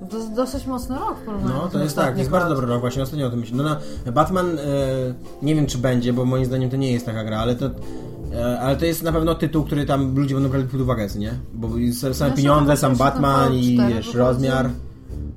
No 0.00 0.06
To 0.06 0.16
jest 0.16 0.32
dosyć 0.32 0.66
mocny 0.66 0.98
rok 0.98 1.18
w 1.18 1.24
porównaniu 1.24 1.54
No, 1.54 1.68
to 1.68 1.78
jest 1.78 1.96
tak, 1.96 2.18
jest 2.18 2.30
bardzo 2.30 2.54
dobry 2.54 2.66
rok, 2.66 2.80
właśnie 2.80 3.02
ostatnio 3.02 3.26
o 3.26 3.30
tym 3.30 3.40
myślę. 3.40 3.56
No, 3.56 3.76
na 4.06 4.12
Batman, 4.12 4.58
e, 4.58 4.64
nie 5.42 5.54
wiem 5.54 5.66
czy 5.66 5.78
będzie, 5.78 6.12
bo 6.12 6.24
moim 6.24 6.44
zdaniem 6.44 6.70
to 6.70 6.76
nie 6.76 6.92
jest 6.92 7.06
taka 7.06 7.24
gra, 7.24 7.38
ale 7.38 7.54
to, 7.54 7.70
e, 8.34 8.60
ale 8.60 8.76
to 8.76 8.84
jest 8.84 9.02
na 9.02 9.12
pewno 9.12 9.34
tytuł, 9.34 9.64
który 9.64 9.86
tam 9.86 10.14
ludzie 10.14 10.34
będą 10.34 10.50
brali 10.50 10.64
pod 10.64 10.80
uwagę, 10.80 11.06
nie? 11.18 11.34
Bo 11.54 11.68
same, 12.12 12.30
Ja 12.30 12.36
pieniądze, 12.36 12.76
sam 12.76 12.96
Batman 12.96 13.54
i 13.54 13.74
4 13.74 13.94
wiesz, 13.94 14.14
rozmiar. 14.14 14.70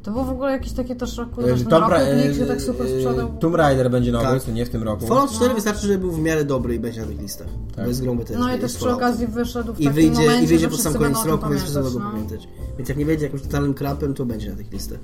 To 0.03 0.11
był 0.11 0.23
w 0.23 0.29
ogóle 0.29 0.51
jakiś 0.51 0.71
taki 0.73 0.95
też 0.95 1.17
rok, 1.17 1.29
E, 1.39 1.41
że 1.57 1.63
ten 1.63 1.67
Tomb, 1.69 1.88
Ra- 1.89 1.99
Rocket 1.99 2.38
się 2.38 2.45
tak 2.45 2.61
super 2.61 2.88
sprzedał. 2.88 3.29
Tomb 3.39 3.55
Raider 3.55 3.91
będzie 3.91 4.11
nowy, 4.11 4.25
Tak. 4.39 4.53
nie 4.53 4.65
w 4.65 4.69
tym 4.69 4.84
roku. 4.84 5.07
Fallout 5.07 5.32
4 5.32 5.53
wystarczy, 5.53 5.88
żeby 5.88 5.97
był 5.97 6.11
w 6.11 6.19
miarę 6.19 6.45
dobry 6.45 6.75
i 6.75 6.79
będzie 6.79 7.01
na 7.01 7.07
tych 7.07 7.21
listach. 7.21 7.47
Tak. 7.75 7.88
Jest 7.88 8.01
grą 8.01 8.17
Bethesdy. 8.17 8.39
No 8.39 8.55
i 8.55 8.59
też 8.59 8.75
przy 8.75 8.89
okazji 8.91 9.27
wyszedł 9.27 9.73
w 9.73 9.79
I 9.79 9.89
wyjdzie, 9.89 10.21
momencie, 10.21 10.43
i 10.43 10.47
wyjdzie 10.47 10.69
pod 10.69 10.82
sam 10.82 10.93
koniec 10.93 11.25
roku, 11.25 11.49
więc 11.49 11.61
wszyscy 11.61 11.79
no. 11.99 12.11
pamiętać. 12.11 12.47
Więc 12.77 12.89
jak 12.89 12.97
nie 12.97 13.05
będzie 13.05 13.25
jakimś 13.25 13.41
totalnym 13.41 13.73
krapem, 13.73 14.13
to 14.13 14.25
będzie 14.25 14.49
na 14.49 14.55
tych 14.55 14.71
listach. 14.71 14.99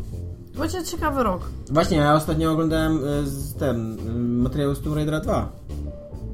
Będzie 0.57 0.83
ciekawy 0.83 1.23
rok. 1.23 1.41
Właśnie, 1.71 1.97
ja 1.97 2.15
ostatnio 2.15 2.51
oglądałem 2.51 2.97
e, 2.97 3.23
z 3.25 3.53
ten 3.53 3.97
materiał 4.41 4.75
z 4.75 4.81
Tomb 4.81 4.95
Raidera 4.95 5.19
2. 5.19 5.51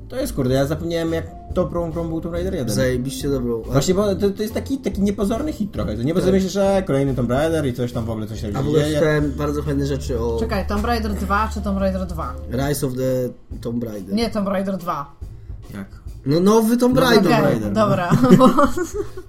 To 0.10 0.16
jest 0.20 0.34
kurde, 0.34 0.54
ja 0.54 0.66
zapomniałem 0.66 1.14
jak 1.14 1.26
dobrą 1.54 1.92
grą 1.92 2.08
był 2.10 2.22
Tomb 2.22 2.34
Raider 2.34 2.54
1. 2.56 2.76
Zajebiście 2.76 3.30
dobrą. 3.30 3.64
A, 3.70 3.72
Właśnie, 3.72 3.94
bo 3.94 4.16
to, 4.16 4.30
to 4.30 4.42
jest 4.42 4.54
taki, 4.54 4.78
taki 4.78 5.02
niepozorny 5.02 5.54
hit 5.54 5.72
trochę. 5.72 5.98
To 5.98 6.04
nie 6.04 6.14
bo 6.14 6.22
Tak. 6.22 6.32
myślisz, 6.32 6.52
że 6.52 6.84
kolejny 6.88 7.16
Tomb 7.16 7.30
Raider 7.30 7.66
i 7.68 7.74
coś 7.74 7.92
tam 7.92 8.06
w 8.06 8.10
ogóle 8.10 8.28
coś 8.28 8.42
tam 8.42 8.50
a 8.56 8.58
się 8.60 8.64
w 8.64 8.68
ogóle 8.68 8.94
czytałem 8.94 9.32
bardzo 9.38 9.64
fajne 9.64 9.86
rzeczy 9.86 10.20
o 10.20 10.38
Czekaj, 10.40 10.68
Tomb 10.68 10.86
Raider 10.86 11.14
2 11.14 11.50
czy 11.54 11.62
Tomb 11.62 11.80
Raider 11.80 12.06
2? 12.08 12.34
Rise 12.52 12.88
of 12.88 12.94
the 12.94 13.30
Tomb 13.62 13.84
Raider. 13.84 14.16
Nie, 14.16 14.30
Tomb 14.30 14.48
Raider 14.48 14.78
2. 14.78 15.16
Jak? 15.74 15.88
No 16.26 16.40
nowy 16.40 16.78
Tomb 16.78 16.96
No, 16.96 17.02
Raider. 17.02 17.24
Tomb 17.24 17.36
Okej, 17.36 17.46
Raider, 17.52 17.72
no. 17.74 17.76
dobra. 17.88 18.10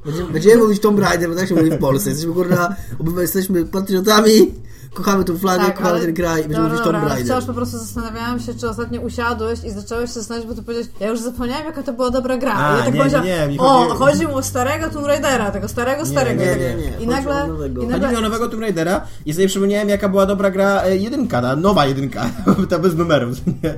Będziemy, 0.05 0.33
będziemy 0.33 0.63
mówić 0.63 0.81
Tomb 0.83 0.99
Raider, 1.01 1.31
bo 1.31 1.37
tak 1.37 1.49
się 1.49 1.55
mówi 1.55 1.71
w 1.71 1.79
Polsce. 1.79 2.11
Jesteśmy 2.11 2.35
kurwa, 2.35 2.75
obywa 2.99 3.23
jesteśmy 3.23 3.65
patriotami, 3.65 4.55
kochamy 4.95 5.25
tą 5.25 5.39
flagę, 5.39 5.65
Tak, 5.65 5.75
kochamy 5.77 5.95
ale- 5.95 6.05
ten 6.07 6.15
kraj 6.15 6.41
i 6.41 6.43
będziemy 6.43 6.69
Dobra, 6.69 6.69
mówić 6.69 6.85
Tomb 6.85 6.97
ale 7.05 7.09
Raider. 7.15 7.27
wciąż 7.37 7.45
po 7.47 7.55
prostu 7.55 7.79
zastanawiałam 7.79 8.41
się, 8.41 8.55
czy 8.55 8.69
ostatnio 8.69 9.01
usiadłeś 9.01 9.65
i 9.65 9.71
zacząłeś 9.71 10.11
się 10.11 10.15
zastanawiać, 10.15 10.49
bo 10.49 10.55
ty 10.55 10.63
powiedziałeś, 10.63 10.89
ja 11.01 11.09
już 11.09 11.21
zapomniałem, 11.21 11.67
jaka 11.67 11.83
to 11.83 11.93
była 11.93 12.11
dobra 12.11 12.37
gra. 12.37 12.55
A, 12.57 12.75
I 12.75 12.79
ja 12.79 12.85
tak 12.85 12.95
nie, 12.95 12.99
powiedziałam, 13.01 13.27
nie, 13.27 13.47
mi 13.49 13.59
o, 13.59 13.63
chodzi- 13.65 13.99
chodzi 13.99 14.27
mu 14.27 14.37
o 14.37 14.43
starego 14.43 14.91
Tomb 14.91 15.07
Raidera, 15.07 15.51
tego 15.51 15.69
starego, 15.69 16.07
starego. 16.07 16.41
nie, 16.45 16.57
nie, 16.57 16.75
nie, 16.75 16.89
I 16.89 16.93
chodzi 16.95 17.07
nagle, 17.07 17.45
o 17.45 17.47
nowego. 17.47 17.83
i 17.83 17.85
Chodzi 17.85 17.93
nagle 17.93 18.09
mi 18.11 18.17
o 18.17 18.21
nowego 18.21 18.49
Tomb 18.49 18.63
Raidera 18.63 19.01
i 19.27 19.33
sobie 19.35 19.47
przypomniałem, 19.49 19.89
jaka 19.89 20.09
była 20.09 20.27
dobra 20.27 20.51
gra 20.51 20.83
e, 20.83 20.97
jedynka, 20.97 21.43
ta 21.43 21.57
nowa 21.57 21.87
jedynka, 21.87 22.27
ta 22.71 22.79
bez 22.79 22.95
numerów, 22.97 23.37
nie? 23.47 23.75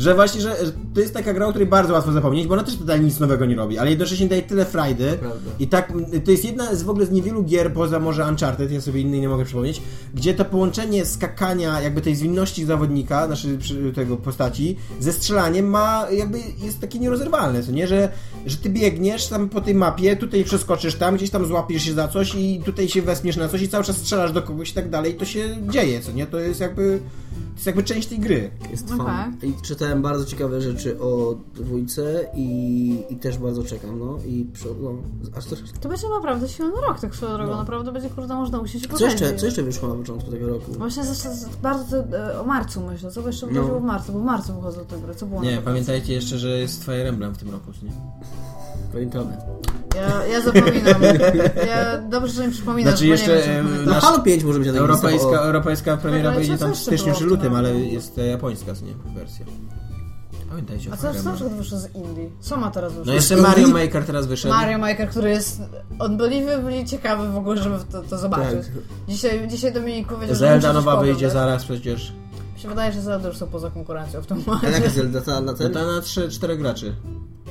Że 0.00 0.14
właśnie, 0.14 0.40
że 0.40 0.56
to 0.94 1.00
jest 1.00 1.14
taka 1.14 1.32
gra, 1.34 1.46
o 1.46 1.50
której 1.50 1.68
bardzo 1.68 1.92
łatwo 1.92 2.12
zapomnieć, 2.12 2.46
bo 2.46 2.54
ona 2.54 2.62
też 2.62 2.76
totalnie 2.76 3.04
nic 3.04 3.20
nowego 3.20 3.46
nie 3.46 3.56
robi, 3.56 3.78
ale 3.78 3.90
jednocześnie 3.90 4.28
daje 4.28 4.42
tyle 4.42 4.64
frajdy 4.64 5.12
Prawda. 5.20 5.50
i 5.58 5.66
tak, 5.66 5.92
to 6.24 6.30
jest 6.30 6.44
jedna 6.44 6.74
z 6.74 6.82
w 6.82 6.90
ogóle 6.90 7.06
z 7.06 7.10
niewielu 7.10 7.42
gier, 7.42 7.72
poza 7.72 7.98
może 7.98 8.26
Uncharted, 8.28 8.72
ja 8.72 8.80
sobie 8.80 9.00
innej 9.00 9.20
nie 9.20 9.28
mogę 9.28 9.44
przypomnieć, 9.44 9.82
gdzie 10.14 10.34
to 10.34 10.44
połączenie 10.44 11.04
skakania, 11.06 11.80
jakby 11.80 12.00
tej 12.00 12.16
zwinności 12.16 12.64
zawodnika, 12.64 13.26
znaczy 13.26 13.58
przy- 13.58 13.92
tego 13.92 14.16
postaci, 14.16 14.76
ze 15.00 15.12
strzelaniem 15.12 15.66
ma, 15.70 16.06
jakby 16.12 16.38
jest 16.62 16.80
takie 16.80 16.98
nierozerwalne, 16.98 17.62
co 17.62 17.72
nie, 17.72 17.86
że, 17.86 18.08
że 18.46 18.56
ty 18.56 18.70
biegniesz 18.70 19.26
tam 19.26 19.48
po 19.48 19.60
tej 19.60 19.74
mapie, 19.74 20.16
tutaj 20.16 20.44
przeskoczysz 20.44 20.94
tam, 20.94 21.16
gdzieś 21.16 21.30
tam 21.30 21.46
złapiesz 21.46 21.82
się 21.82 21.92
za 21.94 22.08
coś 22.08 22.34
i 22.34 22.60
tutaj 22.64 22.88
się 22.88 23.02
wespniesz 23.02 23.36
na 23.36 23.48
coś 23.48 23.62
i 23.62 23.68
cały 23.68 23.84
czas 23.84 23.96
strzelasz 23.96 24.32
do 24.32 24.42
kogoś 24.42 24.70
i 24.70 24.74
tak 24.74 24.90
dalej, 24.90 25.14
to 25.14 25.24
się 25.24 25.56
dzieje, 25.68 26.00
co 26.00 26.12
nie, 26.12 26.26
to 26.26 26.38
jest 26.40 26.60
jakby, 26.60 27.00
to 27.48 27.54
jest 27.54 27.66
jakby 27.66 27.82
część 27.82 28.08
tej 28.08 28.18
gry. 28.18 28.50
Jest 28.70 28.92
Okej. 28.92 29.06
fan. 29.06 29.36
I 29.42 29.54
czytałem 29.62 30.02
bardzo 30.02 30.24
ciekawe 30.24 30.60
rzeczy 30.60 31.00
o 31.00 31.34
dwójce 31.54 32.26
i, 32.34 33.04
i 33.10 33.16
też 33.16 33.38
bardzo 33.38 33.64
czekam, 33.64 33.98
no. 33.98 34.18
I 34.26 34.46
przy, 34.52 34.68
no, 34.80 34.94
aż 35.36 35.44
też... 35.44 35.58
to 35.80 35.88
będzie 35.88 36.08
naprawdę 36.08 36.48
silny 36.48 36.80
rok, 36.80 37.00
tak 37.00 37.14
swoją 37.14 37.36
drogą, 37.36 37.56
naprawdę 37.56 37.92
będzie, 37.92 38.10
kurde, 38.10 38.34
można 38.34 38.58
usiąść 38.58 38.84
i 38.84 38.88
Co 38.88 39.04
jeszcze, 39.04 39.36
co 39.36 39.46
jeszcze 39.46 39.62
wyszło 39.62 39.88
na 39.88 39.94
początku 39.94 40.30
tego 40.30 40.48
roku? 40.48 40.72
Właśnie 40.72 41.04
z, 41.04 41.08
z, 41.08 41.56
bardzo 41.56 41.98
e, 41.98 42.40
o 42.40 42.44
marcu 42.44 42.80
myślę, 42.80 43.10
co 43.10 43.22
by 43.22 43.28
jeszcze 43.28 43.46
No. 43.46 43.52
wychodziło 43.52 43.80
w 43.80 43.84
marcu, 43.84 44.12
bo 44.12 44.20
w 44.20 44.24
marcu 44.24 44.54
wychodzą 44.54 44.84
te 44.84 44.98
gry, 44.98 45.14
co 45.14 45.26
było 45.26 45.42
Nie, 45.42 45.58
pamiętajcie 45.64 46.12
jeszcze, 46.12 46.38
że 46.38 46.48
jest 46.48 46.84
Fire 46.84 47.08
Emblem 47.08 47.34
w 47.34 47.38
tym 47.38 47.50
roku, 47.50 47.72
co 47.80 47.86
nie? 47.86 47.92
Pamiętamy. 48.92 49.36
Ja, 49.96 50.26
ja 50.26 50.40
zapominam. 50.40 51.02
Ja, 51.66 51.98
dobrze, 51.98 52.32
że 52.32 52.46
mi 52.46 52.52
przypominasz, 52.52 52.92
Znaczy 52.98 53.04
bo 53.04 53.10
jeszcze. 53.12 53.62
No 53.86 53.92
Nasz- 53.92 54.04
Halo 54.04 54.18
5 54.18 54.44
może 54.44 54.58
być 54.58 54.68
na 54.68 54.78
Europejska, 54.78 55.28
o- 55.28 55.44
europejska 55.44 55.96
premiera 55.96 56.32
co 56.46 56.58
tam 56.58 56.74
w 56.74 56.78
styczniu 56.78 57.14
czy 57.14 57.24
lutym, 57.24 57.54
ale 57.54 57.74
jest 57.74 58.18
e, 58.18 58.26
japońska, 58.26 58.74
co 58.74 58.84
nie? 58.84 58.94
Wersja. 59.14 59.46
Pamiętajcie 60.48 60.90
o 60.90 60.92
A 60.92 60.96
co 60.96 61.10
przykład 61.32 61.52
wyszło 61.52 61.78
z 61.78 61.94
Indii? 61.94 62.30
Co 62.40 62.56
ma 62.56 62.70
teraz 62.70 62.92
wyszło? 62.92 63.06
No 63.06 63.12
jeszcze? 63.12 63.36
Mario 63.36 63.68
Maker 63.68 64.04
teraz 64.04 64.26
wyszedł. 64.26 64.54
Mario 64.54 64.78
Maker, 64.78 65.08
który 65.08 65.30
jest 65.30 65.62
unbelievably 66.00 66.84
ciekawy 66.84 67.28
w 67.32 67.36
ogóle, 67.36 67.62
żeby 67.62 67.76
to, 67.92 68.02
to 68.02 68.18
zobaczyć. 68.18 68.66
Tak. 68.66 68.82
Dzisiaj, 69.08 69.48
dzisiaj 69.48 69.72
Dominik 69.72 70.08
powiedział, 70.08 70.28
że 70.28 70.34
Zelda 70.34 70.68
coś 70.68 70.74
nowa 70.74 71.00
wyjdzie 71.00 71.30
zaraz 71.30 71.64
przecież. 71.64 72.12
Mi 72.60 72.62
się 72.62 72.68
wydaje, 72.68 72.92
że 72.92 73.02
Zelda 73.02 73.28
już 73.28 73.36
są 73.36 73.46
poza 73.46 73.70
konkurencją 73.70 74.22
w 74.22 74.26
tym 74.26 74.42
A 74.46 74.50
momencie. 74.50 74.70
jaka 74.70 74.90
Zelda 74.90 75.20
ta 75.20 75.40
na 75.40 75.52
To 75.52 75.58
ten? 75.58 75.72
ta 75.72 75.86
na 75.86 76.00
3-4 76.00 76.58
graczy. 76.58 76.94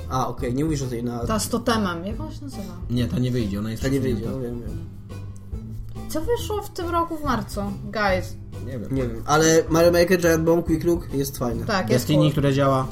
A, 0.10 0.28
okej, 0.28 0.54
nie 0.54 0.64
mówisz 0.66 0.82
o 0.82 0.86
tej 0.86 1.04
na... 1.04 1.20
Ta 1.26 1.40
z 1.40 1.50
totemem, 1.50 2.06
jak 2.06 2.20
ona 2.20 2.32
się 2.32 2.42
nazywa? 2.42 2.64
Nie, 2.90 3.08
ta 3.08 3.20
nie 3.20 3.32
wyjdzie, 3.32 3.60
ona 3.60 3.72
jest 3.72 3.84
Ta 3.84 3.90
nie 3.90 4.00
wyjdzie, 4.02 4.22
przesunięta. 4.22 4.50
no 4.50 4.60
wiem, 4.60 4.68
wiem. 4.70 6.10
Co 6.10 6.22
wyszło 6.22 6.62
w 6.62 6.70
tym 6.70 6.90
roku 6.90 7.18
w 7.18 7.24
marcu? 7.24 7.62
Guys, 7.84 8.36
Nie 8.66 8.80
wiem. 8.80 8.96
Nie 8.96 9.02
wiem, 9.02 9.24
ale 9.26 9.64
Mario 9.70 9.92
Maker, 9.92 10.20
Giant 10.22 10.44
Bomb, 10.44 10.66
Quick 10.66 10.84
Look 10.84 11.14
jest 11.14 11.38
fajny. 11.38 11.66
tak, 11.66 11.90
jest 11.90 12.04
Destiny, 12.04 12.22
cool. 12.24 12.32
które 12.32 12.54
działa. 12.54 12.88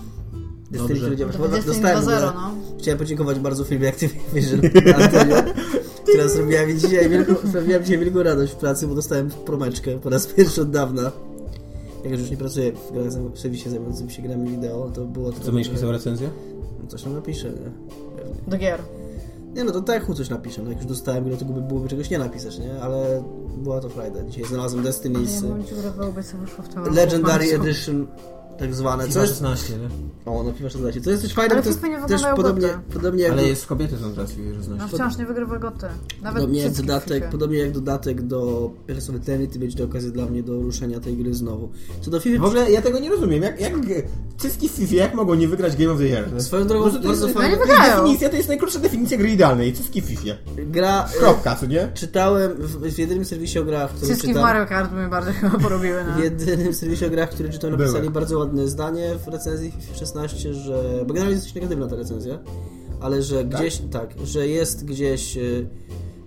Destiny, 0.72 0.88
Dobrze. 0.88 0.95
który 1.01 1.15
działa. 1.15 1.32
Chyba 1.32 1.47
Destiny 1.47 1.74
dostałem 1.74 2.03
2.0, 2.03 2.34
go. 2.34 2.39
no. 2.41 2.51
Chciałem 2.80 2.97
podziękować 2.97 3.39
bardzo 3.39 3.63
firmie 3.63 3.89
Activision 3.89 4.59
Antonio, 5.03 5.36
która 6.03 6.28
zrobiła 6.28 6.65
mi 6.65 6.78
dzisiaj 6.80 7.09
wielką, 7.09 7.34
mi 7.34 7.84
dzisiaj 7.84 7.99
wielką 7.99 8.24
radość 8.24 8.53
w 8.53 8.55
pracy, 8.55 8.88
bo 8.88 8.95
dostałem 8.95 9.30
promeczkę 9.30 9.99
po 9.99 10.09
raz 10.09 10.28
pierwszy 10.28 10.61
od 10.61 10.72
dawna. 10.72 11.11
Jak 12.04 12.20
już 12.20 12.32
nie 12.32 12.38
pracuję 12.38 12.72
w, 12.72 12.91
grach, 12.91 13.14
w 13.34 13.39
serwisie 13.39 13.70
zajmującym 13.70 14.10
się 14.10 14.22
grami 14.22 14.50
wideo, 14.50 14.91
to 14.93 15.06
było 15.06 15.32
to... 15.32 15.39
Co 15.39 15.52
myślisz, 15.52 15.76
pisał 15.76 15.91
recenzję? 15.91 16.30
Coś 16.88 17.04
tam 17.04 17.14
napiszę, 17.14 17.50
nie? 17.50 17.72
Pewnie. 18.18 18.36
Do 18.48 18.58
gier. 18.58 18.80
Nie 19.56 19.64
no, 19.64 19.72
to 19.72 19.82
Techu 19.82 20.14
coś 20.14 20.30
napiszę, 20.30 20.62
no 20.62 20.70
jak 20.70 20.78
już 20.78 20.88
dostałem 20.88 21.24
grę, 21.24 21.38
to 21.38 21.45
by 21.45 21.62
byłoby 21.62 21.89
czegoś 21.89 22.10
nie 22.10 22.18
napisać, 22.18 22.60
nie? 22.60 22.82
Ale 22.82 23.24
była 23.58 23.82
to 23.82 23.89
frajda. 23.89 24.24
Dzisiaj 24.24 24.45
znalazłem 24.45 24.84
Destiny 24.84 25.20
Nie 25.20 25.28
z 25.28 25.41
bym 25.41 25.66
ci 25.66 25.76
urywałoby, 25.76 26.24
co 26.24 26.38
wyszło 26.38 26.64
w 26.64 26.68
tym. 26.68 26.84
Legendary. 26.93 27.56
Edition, 27.56 28.08
tak 28.60 28.76
zwane. 28.76 29.03
Co 29.03 29.08
FIFA 29.08 29.22
jest... 29.22 29.34
16, 29.34 29.74
nie? 29.78 29.89
O, 30.32 30.43
no 30.43 30.51
FIFA 30.51 30.70
16. 30.70 31.01
To 31.01 31.10
jest 31.10 31.24
coś 31.24 31.34
fajnego, 31.34 31.53
Ale 31.55 31.64
to 31.64 31.70
jest 31.70 31.84
nie 31.84 32.08
też 32.08 32.22
podobnie, 32.36 32.68
podobnie 32.93 33.24
jak... 33.24 33.32
Ale 33.32 33.41
do- 33.41 33.47
jest 33.47 33.66
kobiety 33.66 33.97
są 33.97 34.12
teraz 34.14 34.32
w 34.32 34.36
FIFA 34.36 34.49
No 34.58 34.64
16. 34.64 34.97
wciąż 34.97 35.18
nie 35.18 35.26
wygrywa 35.26 35.60
go 35.60 35.72
ty. 35.72 35.86
Nawet 36.22 36.41
Podobnie 36.41 36.62
jak, 36.62 36.72
w 36.72 36.82
dodatek, 36.82 37.30
podobnie 37.30 37.58
jak 37.58 37.72
dodatek 37.72 38.22
do 38.22 38.72
of 39.10 39.16
Eternity 39.16 39.60
będzie 39.60 39.78
to 39.78 39.84
okazja 39.84 40.12
dla 40.12 40.26
mnie 40.26 40.43
do 40.43 40.62
ruszenia 40.62 40.99
tej 40.99 41.18
gry 41.18 41.34
znowu. 41.34 41.70
Co 42.01 42.12
do 42.12 42.20
FIFA... 42.20 42.41
W 42.41 42.45
ogóle 42.45 42.72
ja 42.72 42.82
tego 42.82 42.99
nie 42.99 43.10
rozumiem. 43.10 43.43
Jak, 43.43 43.62
jak 43.62 43.74
cyski 44.38 44.70
w 44.70 44.72
FIFA, 44.72 44.95
jak 44.95 45.14
mogą 45.14 45.34
nie 45.34 45.47
wygrać 45.47 45.76
Game 45.76 45.91
of 45.91 45.97
the 45.97 46.05
Year? 46.05 46.41
Swoją 46.41 46.68
drogą 46.68 46.91
to 46.91 46.99
bardzo 46.99 47.28
jest, 47.28 47.38
fajnie. 47.38 47.58
to 47.58 47.66
jest 47.66 47.95
definicja, 47.95 48.30
to 48.30 48.36
jest 48.36 48.47
najkrótsza 48.47 48.80
definicja 48.80 49.18
gry 49.18 49.30
idealnej. 49.30 49.74
Cyski 49.74 50.01
w 50.01 50.05
FIFA. 50.05 50.36
Gra... 50.58 51.05
e, 51.16 51.20
Kropka, 51.20 51.55
co 51.55 51.66
nie? 51.66 51.91
Czytałem 51.93 52.51
w, 52.53 52.93
w 52.93 52.99
jedynym 52.99 53.26
serwisie 53.26 53.60
o 53.60 53.64
grach, 53.64 53.89
który 53.89 54.08
Cycki 54.08 54.28
w 54.28 54.30
czytam... 54.30 54.43
Mario 54.43 54.66
Kart 54.66 54.93
by 54.93 55.03
mi 55.03 55.10
bardziej 55.10 55.34
chyba 55.34 55.58
porobiły, 55.60 56.03
W 56.03 56.18
no. 56.18 56.24
jedynym 56.24 56.74
serwisie 56.74 57.05
o 57.05 57.10
grach, 57.10 57.30
który 57.30 57.49
czytam, 57.49 57.72
Były. 57.72 57.84
napisali 57.84 58.10
bardzo 58.10 58.47
ładne 58.48 58.68
zdanie 58.68 59.16
w 59.26 59.28
recenzji 59.28 59.72
FIFA 59.72 59.95
16, 59.95 60.54
że... 60.54 60.84
Bo 61.00 61.06
generalnie 61.14 61.34
jest 61.34 61.45
dość 61.45 61.56
negatywna 61.56 61.88
ta 61.88 61.95
recenzja, 61.95 62.39
ale 63.02 63.22
że 63.24 63.45
gdzieś... 63.45 63.82
Tak, 63.91 64.14
że 64.24 64.48
jest 64.48 64.86
gdzieś... 64.86 65.38
e, 65.38 65.41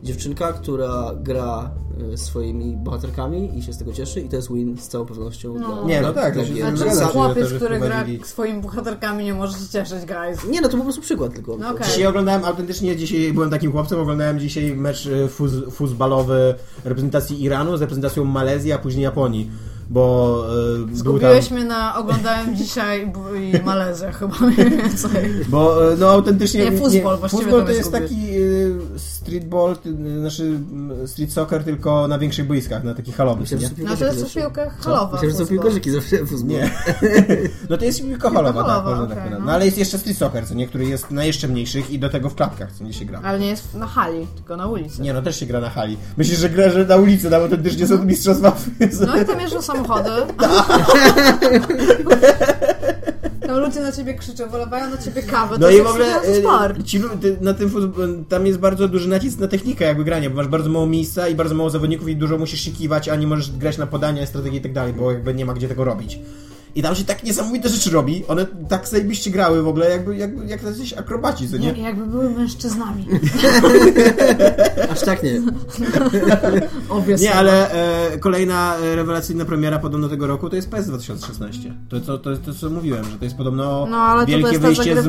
Dziewczynka, 0.03 0.53
która 0.53 1.11
gra 1.23 1.71
e, 2.13 2.17
swoimi 2.17 2.77
bohaterkami 2.77 3.59
i 3.59 3.63
się 3.63 3.73
z 3.73 3.79
tego 3.79 3.93
cieszy 3.93 4.21
i 4.21 4.29
to 4.29 4.37
jest 4.37 4.53
win 4.53 4.77
z 4.79 4.89
całą 4.89 5.07
pewnością 5.07 5.55
No. 5.59 5.75
dla, 5.77 5.85
Nie, 5.85 6.01
no 6.01 6.13
tak, 6.13 6.35
dla 6.35 6.43
to 6.43 6.49
się 6.49 6.55
gier. 6.55 6.67
zgadza. 6.77 6.77
Znaczy, 6.85 6.95
że 7.01 7.07
to 7.07 7.13
chłopiec, 7.13 7.53
który 7.53 7.79
gra 7.81 8.05
swoimi 8.25 8.63
bohaterkami 8.63 9.25
nie 9.25 9.35
może 9.35 9.53
się 9.59 9.69
cieszyć, 9.73 9.99
guys. 10.07 10.49
Nie, 10.51 10.61
no 10.61 10.69
to 10.69 10.77
po 10.77 10.83
prostu 10.83 11.01
przykład 11.03 11.35
tylko. 11.35 11.57
No 11.57 11.71
okej. 11.71 11.87
Dzisiaj 11.87 12.07
oglądałem 12.07 12.45
autentycznie, 12.45 12.97
dzisiaj 12.97 13.33
byłem 13.33 13.51
takim 13.51 13.73
chłopcem, 13.73 14.01
oglądałem 14.01 14.39
dzisiaj 14.39 14.77
mecz 14.77 15.07
e, 15.07 15.29
fuz, 15.29 15.53
fuzbalowy 15.71 16.55
reprezentacji 16.85 17.43
Iranu 17.43 17.77
z 17.77 17.81
reprezentacją 17.81 18.25
Malezji, 18.25 18.73
a 18.73 18.79
później 18.79 19.03
Japonii, 19.03 19.51
bo 19.91 20.45
e, 20.75 20.79
był 20.79 20.87
tam... 20.87 20.97
Zgubiłeś 20.97 21.51
mnie 21.51 21.65
na 21.65 21.97
oglądałem 21.97 22.57
dzisiaj 22.61 23.13
i 23.41 23.65
Malezję 23.65 24.13
chyba 24.13 24.37
mniej 24.47 24.71
więcej. 24.71 25.31
Bo 25.49 25.93
e, 25.93 25.97
no 25.97 26.11
autentycznie... 26.11 26.71
Nie, 26.71 26.79
futbol, 26.79 27.19
właściwie 27.19 27.43
futbol 27.43 27.65
to 27.65 27.71
jest 27.71 27.93
taki 27.93 28.15
e, 28.15 28.99
streetball, 28.99 29.77
znaczy 30.21 30.43
m, 30.73 30.93
street 31.07 31.33
soccer 31.33 31.65
tylko 31.65 32.09
na 32.09 32.19
większych 32.19 32.47
boiskach, 32.47 32.85
na 32.85 32.95
takich 32.95 33.17
halowych, 33.17 33.41
Myślę, 33.41 33.59
nie? 33.59 33.67
że 33.67 33.75
są 33.75 33.83
No 33.85 33.97
to 33.97 34.05
jest 34.05 34.35
piłkach 34.35 34.81
halowa. 34.81 35.13
Myślę, 35.13 35.31
że 35.31 35.37
są 35.37 35.39
futbol. 35.39 35.59
piłkarzyki 35.59 35.91
zawsze. 35.91 36.17
Nie. 36.45 36.71
No 37.71 37.77
to 37.79 37.85
jest 37.85 38.03
piłka 38.03 38.31
halowa, 38.31 38.63
tak, 38.63 38.71
halowa, 38.71 38.91
można 38.91 39.05
okej, 39.05 39.17
tak 39.17 39.31
no. 39.31 39.39
No 39.47 39.53
ale 39.53 39.65
jest 39.65 39.79
jeszcze 39.79 39.99
street 39.99 40.19
soccer, 40.19 40.47
co 40.47 40.55
nie, 40.55 40.67
który 40.67 40.85
jest 40.85 41.11
na 41.11 41.25
jeszcze 41.25 41.49
mniejszych 41.49 41.91
i 41.91 41.99
do 41.99 42.09
tego 42.09 42.31
w 42.31 42.35
klatkach, 42.35 42.73
co 42.73 42.85
nie 42.85 42.93
się 42.93 43.05
gra. 43.05 43.21
Ale 43.25 43.39
nie 43.39 43.47
jest 43.47 43.75
na 43.75 43.87
hali, 43.87 44.27
tylko 44.35 44.57
na 44.57 44.67
ulicy. 44.67 45.03
Nie 45.03 45.13
no, 45.13 45.23
też 45.23 45.41
się 45.41 45.47
gra 45.47 45.61
na 45.61 45.71
hali. 45.71 45.97
Myślisz, 46.17 46.39
że 46.39 46.51
gra 46.51 46.71
że 46.71 46.85
na 46.87 46.97
ulicy, 46.97 47.31
tam 47.31 47.43
autentycznie 47.43 47.87
są 47.87 48.05
mistrzostwa. 48.05 48.57
No 49.07 49.23
i 49.23 49.25
tam 49.25 49.41
jeżdżą 49.41 49.63
samochody. 49.81 50.11
Tam 53.47 53.59
ludzie 53.59 53.81
na 53.81 53.93
ciebie 53.93 54.15
krzyczą, 54.15 54.49
wylewają 54.49 54.91
na 54.91 54.97
ciebie 54.97 55.23
kawę. 55.23 55.57
No 55.59 55.67
to 55.67 55.71
i 55.71 55.75
jest 55.75 55.87
w 55.87 55.91
ogóle 55.91 56.23
e, 56.23 56.41
sport. 56.41 56.85
ci, 56.85 57.01
na 57.41 57.55
tym 57.55 57.93
tam 58.29 58.47
jest 58.47 58.59
bardzo 58.59 58.89
duży 58.89 59.09
nacisk 59.09 59.39
na 59.39 59.49
technikę 59.49 59.85
jakby 59.85 60.05
grania, 60.05 60.31
bo 60.31 60.37
masz 60.37 60.49
bardzo 60.49 60.71
mało 60.71 60.87
miejsca 60.87 61.29
i 61.29 61.35
bardzo 61.35 61.55
mało 61.55 61.71
zawodników 61.71 62.09
i 62.09 62.17
dużo 62.17 62.39
musisz 62.39 62.61
się 62.61 62.71
kiwać, 62.71 63.09
a 63.09 63.17
nie 63.17 63.27
możesz 63.27 63.51
grać 63.51 63.79
na 63.79 63.87
podania, 63.87 64.27
strategię 64.27 64.59
i 64.59 64.63
tak 64.63 64.73
dalej, 64.73 64.93
bo 64.93 65.13
jakby 65.13 65.35
nie 65.35 65.45
ma 65.45 65.55
gdzie 65.55 65.69
tego 65.69 65.85
robić. 65.85 66.19
I 66.75 66.83
tam 66.83 66.95
się 66.95 67.05
tak 67.05 67.25
niesamowite 67.25 67.69
rzeczy 67.69 67.91
robi, 67.91 68.25
one 68.29 68.47
tak 68.69 68.89
zajebiście 68.89 69.31
grały 69.31 69.63
w 69.63 69.69
ogóle, 69.69 69.91
jakby, 69.91 70.17
jakby 70.17 70.47
jak 70.47 70.63
jacyś 70.63 70.93
akrobaci, 70.93 71.49
co 71.49 71.57
nie? 71.57 71.69
Jak, 71.69 71.79
jakby 71.79 72.07
były 72.07 72.31
mężczyznami. 72.31 73.07
Aż 74.93 75.01
tak 75.01 75.23
nie. 75.23 75.43
Obviously. 76.89 77.27
Nie, 77.27 77.35
ale 77.35 77.71
e, 78.13 78.19
kolejna 78.19 78.77
e, 78.77 78.97
rewelacyjna 78.97 79.45
premiera 79.45 79.79
podobno 79.79 80.09
tego 80.09 80.27
roku 80.27 80.51
to 80.51 80.57
jest 80.57 80.71
PS 80.71 80.87
2016. 80.87 81.75
To, 81.89 82.01
to, 82.01 82.19
to, 82.19 82.37
to 82.37 82.55
co 82.55 82.71
mówiłem, 82.71 83.05
że 83.05 83.19
to 83.19 83.25
jest 83.25 83.37
podobno 83.37 83.87
No, 83.91 83.97
ale 83.97 84.21
to 84.21 84.27
wielkie 84.27 84.59
wyjście 84.59 85.03
z, 85.03 85.07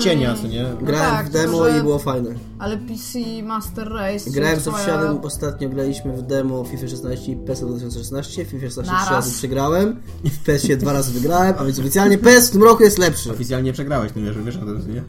z 0.00 0.04
cienia, 0.04 0.34
co 0.34 0.46
nie? 0.46 0.62
No 0.62 0.86
Grałem 0.86 1.10
tak, 1.10 1.26
w 1.26 1.30
demo 1.30 1.64
że- 1.64 1.78
i 1.78 1.82
było 1.82 1.98
fajne. 1.98 2.30
Ale 2.58 2.76
PC 2.76 3.18
Master 3.42 3.88
Race... 3.92 4.30
Grałem 4.30 4.60
z 4.60 4.62
twoja- 4.62 4.74
oficjalem, 4.74 5.18
ostatnio 5.22 5.68
graliśmy 5.68 6.12
w 6.16 6.22
demo 6.22 6.64
FIFA 6.64 6.88
16 6.88 7.32
i 7.32 7.36
PES 7.36 7.60
2016. 7.60 8.44
W 8.44 8.48
FIFA 8.48 8.66
16 8.66 8.92
Naraz. 8.92 9.04
trzy 9.04 9.14
razy 9.14 9.32
przegrałem, 9.38 9.96
w 10.24 10.38
PES-ie 10.44 10.76
dwa 10.76 10.92
razy 10.92 11.01
wygrałem, 11.10 11.54
a 11.58 11.64
więc 11.64 11.78
oficjalnie 11.78 12.18
PES 12.18 12.48
w 12.48 12.52
tym 12.52 12.62
roku 12.62 12.82
jest 12.82 12.98
lepszy. 12.98 13.30
Oficjalnie 13.32 13.72
przegrałeś, 13.72 14.14
nie 14.14 14.22
wiesz, 14.22 14.34
tym, 14.56 14.82
co 14.82 14.88
nie? 14.88 15.02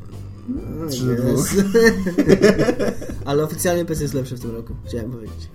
No, 0.50 0.90
Trzy 0.90 1.06
do 1.18 1.24
jest. 1.28 1.56
Ale 3.26 3.44
oficjalnie 3.44 3.86
PES 3.86 4.02
jest 4.02 4.14
lepszy 4.14 4.36
w 4.36 4.40
tym 4.40 4.52
roku, 4.52 4.74
chciałem 4.88 5.12
powiedzieć. 5.12 5.50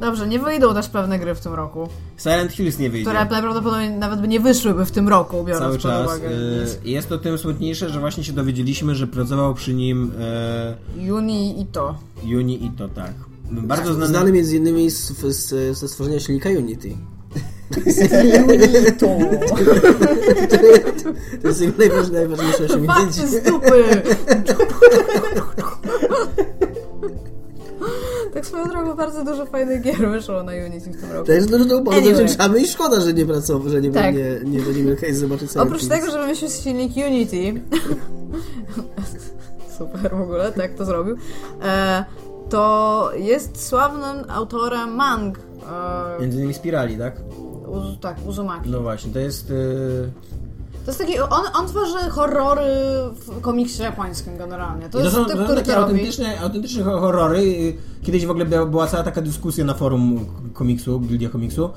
Dobrze, 0.00 0.28
nie 0.28 0.38
wyjdą 0.38 0.74
też 0.74 0.88
pewne 0.88 1.18
gry 1.18 1.34
w 1.34 1.40
tym 1.40 1.54
roku, 1.54 1.88
Silent 2.18 2.52
Hills 2.52 2.78
nie 2.78 2.90
wyjdzie. 2.90 3.06
które 3.10 3.24
najprawdopodobniej 3.24 3.90
nawet 3.90 4.20
by 4.20 4.28
nie 4.28 4.40
wyszłyby 4.40 4.84
w 4.84 4.90
tym 4.90 5.08
roku, 5.08 5.44
biorąc 5.44 5.60
Cały 5.62 5.72
pod 5.72 5.82
czas. 5.82 6.06
uwagę. 6.06 6.28
E, 6.28 6.88
jest 6.88 7.08
to 7.08 7.18
tym 7.18 7.38
smutniejsze, 7.38 7.90
że 7.90 8.00
właśnie 8.00 8.24
się 8.24 8.32
dowiedzieliśmy, 8.32 8.94
że 8.94 9.06
pracował 9.06 9.54
przy 9.54 9.74
nim 9.74 10.12
e, 10.20 10.76
Juni 10.96 11.60
i 11.60 11.66
to. 11.66 11.94
Juni 12.24 12.64
Ito, 12.66 12.88
tak. 12.88 13.12
Bardzo 13.50 13.82
Znany, 13.82 13.96
znany. 13.96 14.08
znany 14.08 14.32
między 14.32 14.56
innymi 14.56 14.90
z, 14.90 15.12
z, 15.36 15.78
ze 15.78 15.88
stworzenia 15.88 16.20
silnika 16.20 16.48
Unity. 16.50 16.96
To. 18.98 19.18
To 21.42 21.48
jest 21.48 21.78
najważ, 21.78 22.10
najważniejsze 22.10 22.64
osiągnięcie. 22.64 23.26
z 23.26 23.42
dupy! 23.42 23.84
tak 28.34 28.46
swoją 28.46 28.68
drogą 28.68 28.94
bardzo 28.96 29.24
dużo 29.24 29.46
fajnych 29.46 29.82
gier 29.82 30.10
wyszło 30.10 30.42
na 30.42 30.52
Unity 30.66 30.90
w 30.90 31.00
tym 31.00 31.12
roku. 31.12 31.26
To 31.26 31.32
jest 31.32 31.50
dużo 31.50 31.64
do 31.64 31.76
Anyway. 31.76 32.02
dowdzięczamy 32.02 32.60
i 32.60 32.66
szkoda, 32.66 33.00
że 33.00 33.12
nie 33.14 33.26
pracował, 33.26 33.68
że 33.68 33.80
nie, 33.80 33.90
Tak. 33.90 34.14
nie, 34.14 34.22
nie 34.44 34.58
będziemy 34.60 34.84
mieli 34.84 34.92
okazji 34.92 35.14
zobaczyć 35.14 35.56
Oprócz 35.56 35.84
tego, 35.86 36.10
że 36.10 36.20
wymyślił 36.20 36.50
silnik 36.50 36.92
Unity, 36.96 37.60
super 39.78 40.10
w 40.16 40.20
ogóle, 40.20 40.52
tak 40.52 40.74
to 40.74 40.84
zrobił, 40.84 41.16
e, 41.62 42.04
to 42.50 43.10
jest 43.16 43.66
sławnym 43.68 44.30
autorem 44.30 44.94
mang. 44.96 45.38
E, 46.18 46.20
Między 46.20 46.36
innymi 46.38 46.54
Spirali, 46.54 46.98
tak? 46.98 47.16
Uz, 47.72 48.00
tak, 48.00 48.16
Uzumaki. 48.26 48.70
No 48.70 48.80
właśnie, 48.80 49.12
to 49.12 49.18
jest. 49.18 49.50
E, 49.50 49.54
To 50.84 50.90
jest 50.90 50.98
taki, 50.98 51.20
on, 51.20 51.42
on 51.54 51.66
tworzy 51.68 52.10
horrory 52.10 52.62
w 53.26 53.40
komiksie 53.40 53.82
japońskim 53.82 54.36
generalnie. 54.38 54.82
To, 54.82 54.88
I 54.88 54.90
to 54.90 54.98
jest 55.06 55.16
są, 55.16 55.24
typ, 55.24 55.36
to 55.36 55.48
są 55.48 55.54
takie 55.54 55.72
robi. 55.74 55.82
autentyczne, 55.92 56.40
autentyczne 56.40 56.82
ho- 56.82 57.00
horrory. 57.00 57.76
Kiedyś 58.02 58.26
w 58.26 58.30
ogóle 58.30 58.44
była, 58.46 58.66
była 58.66 58.86
cała 58.86 59.02
taka 59.02 59.22
dyskusja 59.22 59.64
na 59.64 59.74
forum 59.74 60.26
komiksu, 60.52 61.00
Gildia 61.00 61.28
Komiksu, 61.28 61.70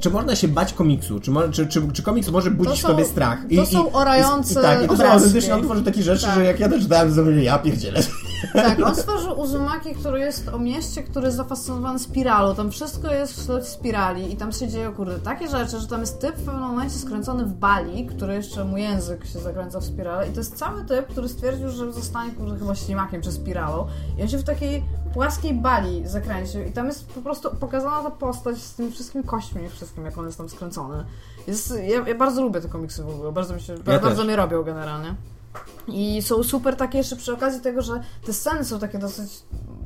czy 0.00 0.10
można 0.10 0.36
się 0.36 0.48
bać 0.48 0.72
komiksu, 0.72 1.20
czy, 1.20 1.32
czy, 1.52 1.66
czy, 1.66 1.92
czy 1.92 2.02
komiks 2.02 2.28
może 2.30 2.50
budzić 2.50 2.80
są- 2.80 2.88
w 2.88 2.90
tobie 2.90 3.04
strach. 3.04 3.38
to 3.56 3.66
są 3.66 3.92
orające 3.92 4.54
i, 4.54 4.58
i, 4.58 4.62
tak, 4.62 4.78
i 4.84 4.88
to 4.88 4.88
są 4.88 4.94
obrazki. 4.94 5.16
autentycznie, 5.18 5.54
on 5.54 5.62
tworzy 5.62 5.82
takie 5.82 6.02
rzeczy, 6.02 6.26
Tak. 6.26 6.34
że 6.34 6.44
jak 6.44 6.60
ja 6.60 6.68
to 6.68 6.78
czytałem, 6.78 7.14
to 7.14 7.30
ja 7.30 7.58
pierdzielę. 7.58 8.00
Tak, 8.52 8.86
on 8.86 8.96
stworzył 8.96 9.40
Uzumaki, 9.40 9.94
który 9.94 10.20
jest 10.20 10.48
o 10.48 10.58
mieście, 10.58 11.02
który 11.02 11.26
jest 11.26 11.36
zafascynowany 11.36 11.98
spiralą. 11.98 12.54
Tam 12.54 12.70
wszystko 12.70 13.14
jest 13.14 13.32
w 13.32 13.42
stylu 13.42 13.64
spirali 13.64 14.32
i 14.32 14.36
tam 14.36 14.52
się 14.52 14.68
dzieją, 14.68 14.94
kurde, 14.94 15.18
takie 15.18 15.48
rzeczy, 15.48 15.80
że 15.80 15.86
tam 15.86 16.00
jest 16.00 16.20
typ 16.20 16.36
w 16.36 16.44
pewnym 16.44 16.62
momencie 16.62 16.98
skręcony 16.98 17.44
w 17.44 17.52
bali, 17.52 18.06
który 18.06 18.34
jeszcze 18.34 18.64
mu 18.64 18.76
język 18.76 19.26
się 19.26 19.38
zakręca 19.38 19.80
w 19.80 19.84
spirale 19.84 20.28
i 20.28 20.32
to 20.32 20.40
jest 20.40 20.56
cały 20.56 20.84
typ, 20.84 21.06
który 21.06 21.28
stwierdził, 21.28 21.70
że 21.70 21.92
zostanie, 21.92 22.32
kurde, 22.32 22.58
chyba 22.58 22.74
ślimakiem 22.74 23.22
czy 23.22 23.32
spiralą 23.32 23.86
i 24.18 24.22
on 24.22 24.28
się 24.28 24.38
w 24.38 24.44
takiej 24.44 24.82
płaskiej 25.14 25.54
bali 25.54 26.08
zakręcił 26.08 26.62
i 26.62 26.72
tam 26.72 26.86
jest 26.86 27.06
po 27.06 27.20
prostu 27.20 27.50
pokazana 27.50 28.02
ta 28.02 28.10
postać 28.10 28.58
z 28.58 28.74
tymi 28.74 28.92
wszystkimi 28.92 29.24
kośćmi 29.24 29.64
i 29.64 29.68
wszystkim, 29.68 30.04
jak 30.04 30.18
on 30.18 30.26
jest 30.26 30.38
tam 30.38 30.48
skręcony. 30.48 31.04
Jest, 31.46 31.74
ja, 31.86 32.08
ja 32.08 32.14
bardzo 32.14 32.42
lubię 32.42 32.60
te 32.60 32.68
komiksy 32.68 33.02
w 33.02 33.08
ogóle, 33.08 33.32
bardzo 33.32 33.54
mi 33.54 33.60
się, 33.60 33.74
bardzo 33.74 34.08
też. 34.08 34.24
mnie 34.24 34.36
robią 34.36 34.62
generalnie. 34.62 35.14
I 35.88 36.22
są 36.22 36.42
super 36.42 36.76
takie 36.76 36.98
jeszcze 36.98 37.16
przy 37.16 37.32
okazji 37.32 37.60
tego, 37.60 37.82
że 37.82 37.92
te 38.26 38.32
sceny 38.32 38.64
są 38.64 38.78
takie 38.78 38.98
dosyć 38.98 39.30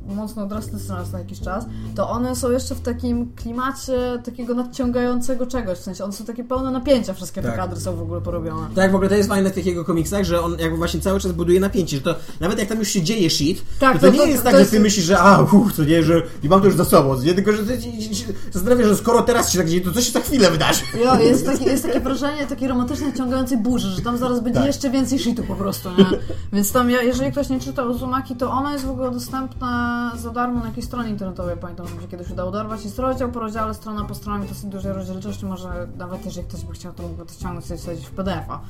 mocno 0.07 0.45
drastyczne 0.45 0.95
raz 0.95 1.11
na 1.11 1.19
jakiś 1.19 1.39
czas, 1.39 1.65
to 1.95 2.09
one 2.09 2.35
są 2.35 2.51
jeszcze 2.51 2.75
w 2.75 2.81
takim 2.81 3.33
klimacie 3.35 4.21
takiego 4.25 4.53
nadciągającego 4.55 5.47
czegoś, 5.47 5.77
w 5.77 5.81
sensie 5.81 6.03
one 6.03 6.13
są 6.13 6.25
takie 6.25 6.43
pełne 6.43 6.71
napięcia, 6.71 7.13
wszystkie 7.13 7.41
te 7.41 7.47
Tak. 7.47 7.57
kadry 7.57 7.79
są 7.81 7.95
w 7.95 8.01
ogóle 8.01 8.21
porobione. 8.21 8.67
Tak, 8.75 8.91
w 8.91 8.95
ogóle 8.95 9.09
to 9.09 9.15
jest 9.15 9.29
fajne 9.29 9.49
w 9.49 9.53
tych 9.53 9.65
jego 9.65 9.85
komiksach, 9.85 10.23
że 10.23 10.41
on 10.41 10.59
jakby 10.59 10.77
właśnie 10.77 10.99
cały 10.99 11.19
czas 11.19 11.31
buduje 11.31 11.59
napięcie, 11.59 11.97
że 11.97 12.03
to 12.03 12.15
nawet 12.39 12.59
jak 12.59 12.67
tam 12.69 12.79
już 12.79 12.87
się 12.87 13.01
dzieje 13.01 13.29
shit, 13.29 13.61
Tak, 13.79 13.93
to, 13.93 13.99
to, 13.99 14.05
to- 14.07 14.13
nie 14.13 14.19
to- 14.19 14.25
jest 14.25 14.43
tak, 14.43 14.53
że 14.53 14.59
jest- 14.59 14.71
ty 14.71 14.79
myślisz, 14.79 15.05
że 15.05 15.19
a, 15.19 15.41
uch, 15.41 15.73
co 15.73 15.83
nie, 15.83 16.03
że 16.03 16.21
i 16.43 16.49
mam 16.49 16.59
to 16.61 16.65
już 16.67 16.75
za 16.75 16.85
sobą, 16.85 17.15
co 17.17 17.23
nie, 17.23 17.33
tylko 17.33 17.51
że 17.51 17.65
ty 17.65 17.81
się- 17.81 18.25
zastanawiasz, 18.51 18.87
że 18.87 18.95
skoro 18.95 19.21
teraz 19.21 19.51
się 19.51 19.57
tak 19.57 19.69
dzieje, 19.69 19.81
to 19.81 19.91
coś 19.91 20.05
się 20.05 20.11
za 20.11 20.19
chwilę 20.19 20.51
wydarzy. 20.51 20.81
Jo, 21.03 21.15
jest, 21.19 21.45
takie, 21.45 21.65
jest 21.65 21.83
takie 21.85 21.99
wrażenie 21.99 22.47
takiej 22.47 22.67
romantycznej, 22.67 23.13
ciągającej 23.13 23.57
burzy, 23.57 23.87
że 23.89 24.01
tam 24.01 24.17
zaraz 24.17 24.39
będzie 24.39 24.59
Tak. 24.59 24.67
jeszcze 24.67 24.89
więcej 24.89 25.19
shitu 25.19 25.43
po 25.43 25.54
prostu, 25.55 25.89
nie? 25.97 26.05
Więc 26.53 26.71
tam, 26.71 26.89
ja- 26.89 27.01
jeżeli 27.01 27.31
ktoś 27.31 27.49
nie 27.49 27.59
czytał 27.59 27.91
Uzumaki, 27.91 28.35
to 28.35 28.51
ona 28.51 28.73
jest 28.73 28.85
w 28.85 28.89
ogóle 28.89 29.11
dostępna 29.11 30.11
za 30.17 30.29
darmo 30.29 30.59
na 30.59 30.65
jakiejś 30.65 30.85
stronie 30.85 31.09
internetowej, 31.09 31.57
pamiętam, 31.57 31.87
że 32.01 32.07
kiedyś 32.07 32.29
udało 32.29 32.51
dorwać. 32.51 32.83
Jest 32.85 32.99
rozdział 32.99 33.31
po 33.31 33.39
rozdziale, 33.39 33.73
strona 33.73 34.03
po 34.03 34.15
stronie, 34.15 34.47
dosyć 34.47 34.65
dużej 34.65 34.93
rozdzielczości, 34.93 35.45
może 35.45 35.87
nawet 35.97 36.25
jeżeli 36.25 36.47
ktoś 36.47 36.61
by 36.65 36.73
chciał, 36.73 36.93
to 36.93 37.03
mógłby 37.03 37.25
to 37.25 37.33
ściągnąć 37.33 37.65
sobie 37.65 37.77
wsadzić 37.77 38.05
w 38.05 38.11
PDF-a. 38.11 38.61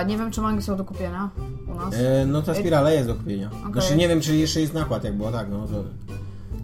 E, 0.00 0.06
nie 0.06 0.18
wiem, 0.18 0.30
czy 0.30 0.40
mangi 0.40 0.62
są 0.62 0.76
do 0.76 0.84
kupienia 0.84 1.30
u 1.68 1.74
nas. 1.74 1.94
E, 1.94 2.26
no 2.26 2.42
ta 2.42 2.54
spirala 2.54 2.90
jest 2.90 3.08
do 3.08 3.14
kupienia. 3.14 3.50
Okej. 3.60 3.72
Znaczy 3.72 3.96
nie 3.96 4.08
wiem, 4.08 4.20
czy 4.20 4.36
jeszcze 4.36 4.60
jest 4.60 4.74
nakład, 4.74 5.04
jak 5.04 5.16
było 5.16 5.32
tak, 5.32 5.46
no 5.50 5.66
to, 5.66 5.84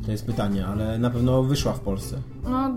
to 0.06 0.12
jest 0.12 0.26
pytanie, 0.26 0.66
ale 0.66 0.98
na 0.98 1.10
pewno 1.10 1.42
wyszła 1.42 1.72
w 1.72 1.80
Polsce. 1.80 2.16
No, 2.42 2.68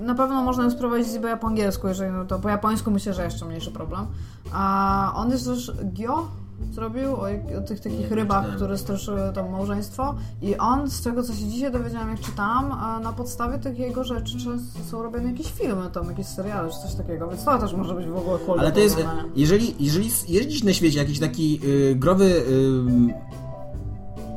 na 0.00 0.14
pewno 0.14 0.42
można 0.42 0.64
ją 0.64 0.70
sprowadzić 0.70 1.08
po 1.40 1.46
angielsku, 1.46 1.88
jeżeli 1.88 2.12
no 2.12 2.24
to 2.24 2.38
po 2.38 2.48
japońsku 2.48 2.90
myślę, 2.90 3.14
że 3.14 3.24
jeszcze 3.24 3.44
mniejszy 3.44 3.70
problem. 3.70 4.06
A 4.52 5.12
on 5.16 5.30
jest 5.30 5.44
też 5.44 5.72
Gyo 5.84 6.28
zrobił 6.72 7.16
o, 7.16 7.26
o 7.58 7.60
tych 7.68 7.80
takich 7.80 8.10
rybach, 8.10 8.40
czytałem. 8.40 8.56
które 8.56 8.78
straszyły 8.78 9.20
to 9.34 9.48
małżeństwo 9.48 10.14
i 10.42 10.56
on, 10.56 10.90
z 10.90 11.02
tego 11.02 11.22
co 11.22 11.32
się 11.32 11.44
dzisiaj 11.44 11.72
dowiedziałam, 11.72 12.10
jak 12.10 12.20
czytałam, 12.20 12.72
a 12.72 13.00
na 13.00 13.12
podstawie 13.12 13.58
tych 13.58 13.78
jego 13.78 14.04
rzeczy 14.04 14.38
często 14.38 14.78
są 14.90 15.02
robione 15.02 15.30
jakieś 15.30 15.52
filmy, 15.52 15.90
tam 15.92 16.08
jakieś 16.08 16.26
seriale 16.26 16.70
czy 16.70 16.78
coś 16.78 16.94
takiego, 16.94 17.28
więc 17.28 17.44
to 17.44 17.58
też 17.58 17.74
może 17.74 17.94
być 17.94 18.06
w 18.06 18.16
ogóle 18.16 18.38
cool 18.38 18.60
Ale 18.60 18.72
to 18.72 18.80
jest, 18.80 18.96
jeżeli, 19.36 19.74
jeżeli 19.80 20.10
jest 20.28 20.48
dziś 20.48 20.64
na 20.64 20.72
świecie 20.72 20.98
jakiś 20.98 21.18
taki 21.18 21.60
y, 21.64 21.94
growy 21.94 22.24
y, 22.24 22.40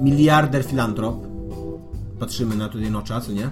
miliarder 0.03 0.63
filantrop, 0.63 1.30
patrzymy 2.21 2.55
na 2.55 2.69
tutaj 2.69 2.91
nocza, 2.91 3.21
co 3.21 3.31
nie? 3.31 3.49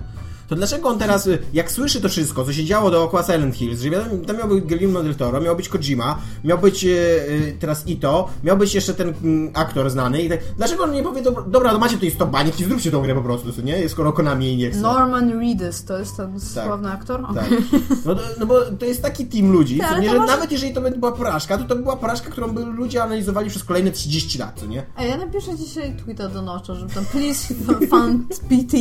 To 0.50 0.56
dlaczego 0.56 0.90
on 0.90 1.00
teraz, 1.00 1.28
y, 1.28 1.40
jak 1.54 1.72
słyszy 1.72 2.02
to 2.02 2.10
wszystko, 2.10 2.46
co 2.46 2.54
się 2.54 2.66
działo 2.66 2.92
dookoła 2.92 3.24
Silent 3.24 3.56
Hills, 3.56 3.82
że 3.82 3.90
tam 4.28 4.38
miał 4.38 4.48
być 4.48 4.64
Guillermo 4.66 5.04
del 5.04 5.16
Toro, 5.16 5.42
miał 5.42 5.56
być 5.56 5.70
Kojima, 5.70 6.20
miał 6.44 6.58
być 6.58 6.84
y, 6.84 6.88
y, 6.90 7.58
teraz 7.60 7.88
Ito, 7.88 8.30
miał 8.44 8.58
być 8.58 8.76
jeszcze 8.76 8.94
ten 8.94 9.14
mm, 9.24 9.52
aktor 9.54 9.90
znany 9.90 10.22
i 10.22 10.30
tak, 10.30 10.40
dlaczego 10.58 10.84
on 10.84 10.92
nie 10.92 11.04
powie, 11.04 11.22
dobra, 11.48 11.72
to 11.72 11.80
macie 11.80 11.96
tutaj 11.96 12.12
stop 12.12 12.30
banik 12.30 12.60
i 12.60 12.64
zróbcie 12.64 12.92
tą 12.92 13.02
grę 13.02 13.16
po 13.16 13.22
prostu, 13.22 13.62
nie? 13.64 13.90
Skoro 13.90 14.14
Konami 14.14 14.46
jej 14.46 14.58
nie 14.58 14.70
chce. 14.72 14.80
Norman 14.82 15.40
Reedus, 15.40 15.84
to 15.84 16.00
jest 16.00 16.18
ten 16.18 16.40
sławny 16.40 16.92
aktor? 16.92 17.26
Tak. 17.36 17.50
No, 18.06 18.16
to- 18.16 18.22
no 18.40 18.46
bo 18.46 18.62
to 18.80 18.86
jest 18.86 19.02
taki 19.02 19.26
team 19.26 19.52
ludzi, 19.52 19.82
ale 19.82 20.02
nie, 20.02 20.10
że 20.10 20.20
może- 20.20 20.32
nawet 20.32 20.52
jeżeli 20.52 20.74
to 20.74 20.82
była 20.82 21.12
porażka, 21.12 21.58
to 21.58 21.64
to 21.64 21.76
była 21.76 21.96
porażka, 21.96 22.30
którą 22.32 22.48
by 22.48 22.66
ludzie 22.66 23.04
analizowali 23.04 23.50
przez 23.50 23.64
kolejne 23.64 23.92
30 23.92 24.38
lat, 24.40 24.60
co 24.60 24.66
nie? 24.66 24.84
Ej, 24.98 25.10
ja 25.10 25.18
napiszę 25.18 25.58
dzisiaj 25.58 25.96
tweeta 26.04 26.30
do 26.30 26.42
Nocza, 26.42 26.76
żeby 26.76 26.94
tam 26.94 27.06
please 27.06 27.54
fund 27.90 28.40
PT, 28.50 28.78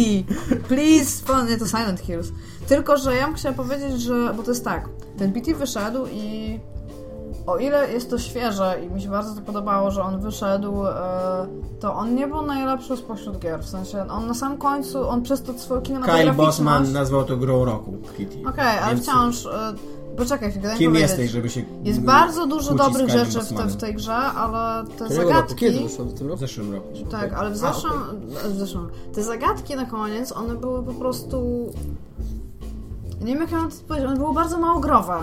please 0.69 1.23
nie 1.51 1.58
to 1.59 1.67
Silent 1.67 2.01
Hills. 2.01 2.29
Tylko, 2.69 2.97
że 2.97 3.17
ja 3.17 3.27
bym 3.27 3.35
chciała 3.35 3.55
powiedzieć, 3.55 4.01
że, 4.01 4.35
bo 4.37 4.43
to 4.43 4.51
jest 4.51 4.65
tak, 4.65 4.89
ten 5.19 5.33
PT 5.33 5.55
wyszedł 5.55 6.07
i 6.13 6.61
o 7.47 7.57
ile 7.59 7.93
jest 7.93 8.11
to 8.11 8.19
świeże 8.19 8.81
i 8.85 8.91
mi 8.91 9.03
się 9.03 9.09
bardzo 9.09 9.35
to 9.35 9.41
podobało, 9.41 9.91
że 9.91 10.03
on 10.03 10.21
wyszedł, 10.21 10.87
e, 10.87 11.47
to 11.81 11.95
on 11.95 12.15
nie 12.15 12.27
był 12.27 12.43
najlepszy 12.43 12.97
spośród 12.97 13.39
gier, 13.39 13.61
w 13.61 13.69
sensie 13.69 14.09
on 14.09 14.27
na 14.27 14.35
samym 14.35 14.59
końcu, 14.59 15.09
on 15.09 15.23
przez 15.23 15.43
to 15.43 15.59
swoją 15.59 15.81
Kyle 15.81 15.87
kinematograficzność... 15.87 16.37
Bossman 16.37 16.93
nazwał 16.93 17.25
to 17.25 17.37
grą 17.37 17.65
roku, 17.65 17.97
Kitty. 18.17 18.49
Okej, 18.49 18.79
ale 18.79 18.95
Więc 18.95 19.07
wciąż, 19.07 19.47
e, 19.47 19.75
poczekaj 20.19 20.51
chwilę, 20.51 20.75
Kim 20.79 20.91
powiedzieć. 20.91 21.11
jesteś, 21.11 21.31
żeby 21.31 21.51
się 21.51 21.63
Jest 21.85 22.01
bardzo 22.01 22.47
dużo 22.47 22.75
dobrych 22.75 23.11
rzeczy 23.11 23.41
w, 23.41 23.53
te, 23.53 23.67
w 23.67 23.77
tej 23.77 23.95
grze, 23.95 24.15
ale 24.15 24.87
te 24.87 24.93
Którego 24.95 25.15
roku? 25.15 25.29
zagadki... 25.29 25.55
Kiedy 25.55 25.81
wyszło? 25.83 26.05
W 26.05 26.15
tym 26.15 26.27
W 26.27 26.31
roku? 26.31 26.41
zeszłym 26.41 26.73
roku. 26.75 26.89
Tak, 27.11 27.33
ale 27.33 27.51
w 27.51 27.53
A, 27.53 27.57
zeszłym, 27.57 27.93
w 28.55 28.59
zeszłym. 28.59 28.89
Te 29.15 29.23
zagadki 29.23 29.77
na 29.77 29.85
koniec, 29.87 30.33
one 30.33 30.55
były 30.57 30.83
po 30.83 30.93
prostu. 30.95 31.67
Nie 33.21 33.27
wiem 33.33 33.41
jak 33.43 33.51
ja 33.51 33.57
mam 33.59 33.71
to 33.71 33.77
powiedzieć, 33.89 34.09
one 34.11 34.19
były 34.19 34.35
bardzo 34.35 34.59
mało 34.59 34.81
growe. 34.81 35.19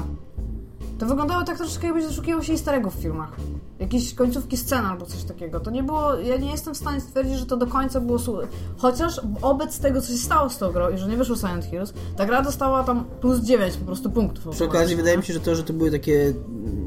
To 1.00 1.06
wyglądało 1.06 1.44
tak 1.44 1.58
troszeczkę 1.58 1.88
jakbyś 1.88 2.06
doszukiwał 2.06 2.44
się 2.44 2.54
easter 2.54 2.76
eggów 2.76 2.96
w 2.96 3.02
filmach. 3.02 3.32
Jakieś 3.80 4.14
końcówki 4.14 4.58
scen 4.58 4.86
albo 4.86 5.06
coś 5.06 5.24
takiego. 5.24 5.60
To 5.60 5.72
nie 5.72 5.84
było, 5.84 6.16
ja 6.16 6.38
nie 6.38 6.52
jestem 6.52 6.74
w 6.74 6.78
stanie 6.78 7.02
stwierdzić, 7.02 7.38
że 7.40 7.46
to 7.46 7.58
do 7.58 7.68
końca 7.68 8.00
było 8.02 8.20
su- 8.20 8.38
Chociaż 8.78 9.22
wobec 9.42 9.80
tego, 9.80 10.02
co 10.02 10.08
się 10.12 10.18
stało 10.18 10.50
z 10.50 10.58
tą 10.58 10.72
grą 10.72 10.90
i 10.90 10.98
że 10.98 11.08
nie 11.08 11.18
wyszło 11.18 11.36
Silent 11.36 11.66
Hills, 11.66 11.94
ta 12.18 12.26
gra 12.26 12.42
dostała 12.42 12.84
tam 12.84 13.06
plus 13.22 13.40
9 13.42 13.78
po 13.78 13.86
prostu 13.86 14.10
punktów. 14.12 14.56
Przy 14.56 14.66
okazji 14.66 14.96
wydaje 14.96 15.18
mi 15.18 15.24
się, 15.24 15.34
że 15.34 15.40
to, 15.40 15.56
że 15.56 15.64
to 15.64 15.74
były 15.74 15.92
takie 15.92 16.34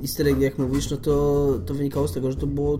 easter 0.03 0.29
eggi, 0.29 0.43
jak 0.43 0.59
mówisz, 0.59 0.91
no 0.91 0.97
to, 0.97 1.45
to 1.67 1.75
wynikało 1.75 2.09
z 2.09 2.13
tego, 2.13 2.31
że 2.31 2.37
to 2.37 2.47
było 2.47 2.79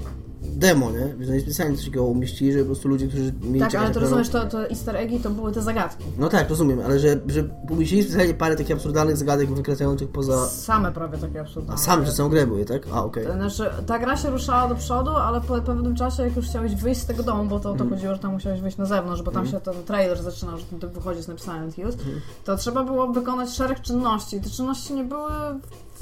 demo, 0.49 0.91
nie? 0.91 1.15
Więc 1.19 1.31
oni 1.31 1.41
specjalnie 1.41 1.77
coś 1.77 1.85
takiego 1.85 2.05
umieścili, 2.05 2.53
żeby 2.53 2.65
po 2.65 2.69
prostu 2.69 2.89
ludzie, 2.89 3.09
którzy 3.09 3.33
mieli 3.43 3.61
Tak, 3.61 3.75
ale 3.75 3.91
to 3.91 4.01
rozumiesz, 4.01 4.29
to, 4.29 4.47
to 4.47 4.69
easter 4.71 4.97
eggi 4.97 5.21
to 5.21 5.31
były 5.31 5.53
te 5.53 5.63
zagadki. 5.63 6.05
No 6.19 6.29
tak, 6.29 6.51
rozumiem, 6.51 6.81
ale 6.85 6.99
że, 6.99 7.21
że 7.27 7.45
umieścili 7.71 8.03
specjalnie 8.03 8.35
parę 8.35 8.57
takich 8.57 8.77
absurdalnych 8.77 9.17
zagadek 9.17 9.55
wykracających 9.55 10.09
poza... 10.09 10.47
Same 10.47 10.93
prawie 10.93 11.19
takie 11.19 11.41
absurdalne. 11.41 11.75
A 11.75 11.85
sam, 11.85 12.07
że 12.07 12.13
całą 12.13 12.29
grę 12.29 12.47
były, 12.47 12.65
tak? 12.65 12.83
A, 12.93 13.05
okej. 13.05 13.27
To 13.27 13.33
Znaczy, 13.33 13.71
ta 13.87 13.99
gra 13.99 14.17
się 14.17 14.31
ruszała 14.31 14.69
do 14.69 14.75
przodu, 14.75 15.11
ale 15.11 15.41
po 15.41 15.61
pewnym 15.61 15.97
czasie, 15.97 16.23
jak 16.23 16.37
już 16.37 16.47
chciałeś 16.47 16.75
wyjść 16.75 17.01
z 17.01 17.07
tego 17.07 17.23
domu, 17.23 17.45
bo 17.45 17.61
to 17.61 17.71
o 17.71 17.75
to 17.75 17.89
chodziło, 17.89 18.15
że 18.15 18.21
tam 18.21 18.33
musiałeś 18.33 18.61
wyjść 18.61 18.77
na 18.77 18.87
zewnątrz, 18.87 19.23
bo 19.23 19.31
tam 19.31 19.47
się 19.47 19.61
ten 19.61 19.75
trailer 19.85 20.23
zaczynał, 20.23 20.59
że 20.59 20.65
ten 20.65 20.91
wychodzi 20.91 21.23
z 21.23 21.29
napisem 21.29 21.55
Silent 21.55 21.75
Hills, 21.75 21.97
to 22.45 22.57
trzeba 22.57 22.85
było 22.85 23.07
wykonać 23.07 23.51
szereg 23.51 23.81
czynności. 23.81 24.37
I 24.37 24.41
te 24.41 24.51
czynności 24.51 24.95
nie 24.95 25.05
były 25.05 25.31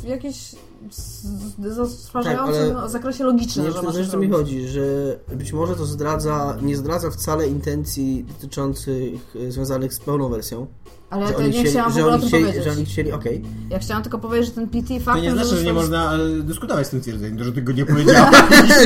jakieś 0.05 0.55
z- 0.90 1.22
z- 1.59 1.99
stwarzające 1.99 2.74
Tak, 2.74 2.86
w 2.86 2.90
zakresie 2.90 3.24
logicznym, 3.24 3.66
Nie 3.66 3.72
wiem, 3.72 4.11
to 4.11 4.18
mi 4.18 4.30
chodzi, 4.30 4.68
że 4.68 4.82
być 5.36 5.53
może 5.53 5.76
to 5.76 5.86
zdradza, 5.86 6.57
nie 6.62 6.76
zdradza 6.76 7.11
wcale 7.11 7.49
intencji 7.49 8.24
dotyczących 8.28 9.36
e, 9.47 9.51
związanych 9.53 9.94
z 9.94 10.01
pełną 10.01 10.28
wersją. 10.28 10.66
Ale 11.24 11.26
że 11.26 11.32
to 11.34 11.42
nie 11.42 11.50
chcieli, 11.50 11.70
chciałam 11.70 11.92
w 11.92 11.94
że 11.94 12.00
ogóle 12.00 12.14
o 12.16 12.18
tym 12.18 12.28
chcieli, 12.28 12.44
powiedzieć. 12.44 12.64
że 12.64 12.70
oni 12.72 12.84
chcieli, 12.84 13.12
okej. 13.12 13.42
Ja 13.70 13.78
chciałam 13.78 14.02
tylko 14.02 14.18
powiedzieć, 14.18 14.46
że 14.48 14.54
ten 14.54 14.68
PT 14.68 14.94
To 14.98 15.04
faktem, 15.04 15.24
nie 15.24 15.30
znaczy, 15.30 15.48
że 15.48 15.56
nie 15.56 15.74
został- 15.74 15.74
można 15.74 16.14
e, 16.14 16.28
dyskutować 16.42 16.86
z 16.86 16.90
tym 16.90 17.00
twierdzeniem, 17.00 17.44
że 17.44 17.52
ty 17.52 17.62
go 17.62 17.72
nie 17.72 17.86
powiedziałeś. 17.92 18.30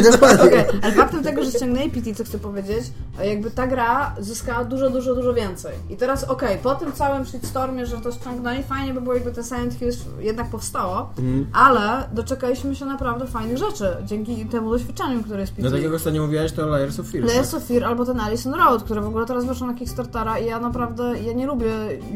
Dokładnie. 0.13 0.45
Okej, 0.45 0.65
ale 0.83 0.93
faktem 0.93 1.23
tego, 1.23 1.45
że 1.45 1.51
ściągnęli 1.51 1.91
PT, 1.91 2.15
co 2.15 2.25
chcę 2.25 2.39
powiedzieć, 2.39 2.85
jakby 3.25 3.51
ta 3.51 3.67
gra 3.67 4.15
zyskała 4.21 4.65
dużo, 4.65 4.91
dużo, 4.91 5.15
dużo 5.15 5.35
więcej. 5.35 5.73
I 5.91 5.97
teraz 5.97 6.25
okej, 6.25 6.59
po 6.59 6.75
tym 6.75 6.93
całym 6.93 7.25
shitstormie, 7.27 7.87
że 7.87 7.97
to 7.97 8.13
ściągnęli, 8.13 8.63
fajnie 8.63 8.95
by 8.95 9.01
było, 9.01 9.15
jakby 9.15 9.33
te 9.33 9.43
Silent 9.45 9.75
Hills 9.75 9.99
jednak 10.21 10.51
powstało, 10.51 11.11
Mhm. 11.19 11.47
ale 11.53 12.09
doczekaliśmy 12.13 12.77
się 12.77 12.85
naprawdę 12.85 13.27
fajnych 13.27 13.59
rzeczy 13.59 13.97
dzięki 14.07 14.47
temu 14.47 14.71
doświadczeniu, 14.71 15.23
które 15.23 15.41
jest 15.41 15.53
PT. 15.53 15.63
No 15.65 15.71
tak 15.71 15.83
jak 15.83 15.93
ostatnio 15.95 16.23
mówiłaś, 16.23 16.53
to 16.53 16.67
Layers 16.67 17.01
of 17.01 17.07
Fear. 17.07 17.25
tak? 17.25 17.33
Layers 17.35 17.55
of 17.55 17.65
Fear 17.65 17.85
albo 17.85 18.05
ten 18.05 18.21
Alison 18.21 18.55
Road, 18.55 18.83
które 18.83 19.01
w 19.01 19.07
ogóle 19.07 19.27
teraz 19.27 19.45
wyszło 19.45 19.67
na 19.67 19.75
Kickstartera 19.75 20.39
i 20.39 20.47
ja 20.47 20.61
naprawdę, 20.61 21.21
ja 21.27 21.33
nie 21.33 21.47
lubię 21.47 21.67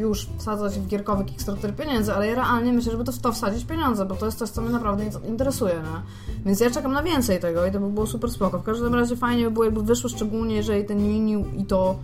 już 0.09 0.28
wsadzać 0.38 0.74
w 0.78 0.86
gierkowy 0.86 1.24
Kickstarter 1.24 1.76
pieniędzy, 1.76 2.14
ale 2.14 2.26
ja 2.26 2.34
realnie 2.34 2.72
myślę, 2.72 2.92
żeby 2.92 3.05
to 3.05 3.12
w 3.12 3.18
to 3.18 3.32
wsadzić 3.32 3.64
pieniądze, 3.64 4.07
bo 4.07 4.14
to 4.14 4.26
jest 4.26 4.38
coś, 4.38 4.50
co 4.50 4.62
mnie 4.62 4.70
naprawdę 4.70 5.05
in- 5.05 5.28
interesuje, 5.28 5.74
nie? 5.74 6.02
Więc 6.46 6.61
ja 6.61 6.70
czekam 6.70 6.92
na 6.92 7.02
więcej 7.02 7.40
tego 7.40 7.66
i 7.66 7.72
to 7.72 7.80
by 7.80 7.90
było 7.90 8.07
super 8.07 8.30
spoko. 8.30 8.59
W 8.59 8.62
każdym 8.62 8.94
razie 8.94 9.16
fajnie 9.16 9.44
by 9.44 9.50
było, 9.50 9.64
jakby 9.64 9.82
wyszło 9.82 10.11
szczególnie, 10.11 10.57
jeżeli 10.57 10.84
ten 10.84 10.98
Uni 10.98 11.44
i 11.59 11.64
to... 11.64 11.98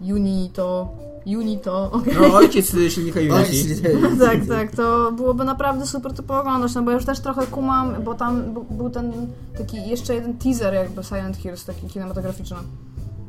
Uni 0.00 0.50
to... 0.54 0.88
Uni 1.26 1.58
to... 1.58 1.90
okej. 1.92 2.14
No 2.20 2.34
ojciec 2.34 2.74
y, 2.74 2.90
silnika 2.90 3.20
Oj, 3.20 3.28
Unity. 3.28 3.98
Tak, 4.26 4.46
tak, 4.48 4.76
to 4.76 5.12
byłoby 5.12 5.44
naprawdę 5.44 5.86
super 5.86 6.12
to 6.12 6.22
pooglądać, 6.22 6.74
no 6.74 6.82
bo 6.82 6.90
ja 6.90 6.96
już 6.96 7.06
też 7.06 7.20
trochę 7.20 7.46
kumam, 7.46 8.02
bo 8.04 8.14
tam 8.14 8.54
był 8.70 8.90
ten 8.90 9.12
taki 9.58 9.88
jeszcze 9.88 10.14
jeden 10.14 10.38
teaser 10.38 10.74
jakby 10.74 11.04
Silent 11.04 11.36
Hills, 11.36 11.64
taki 11.64 11.86
kinematograficzny. 11.86 12.56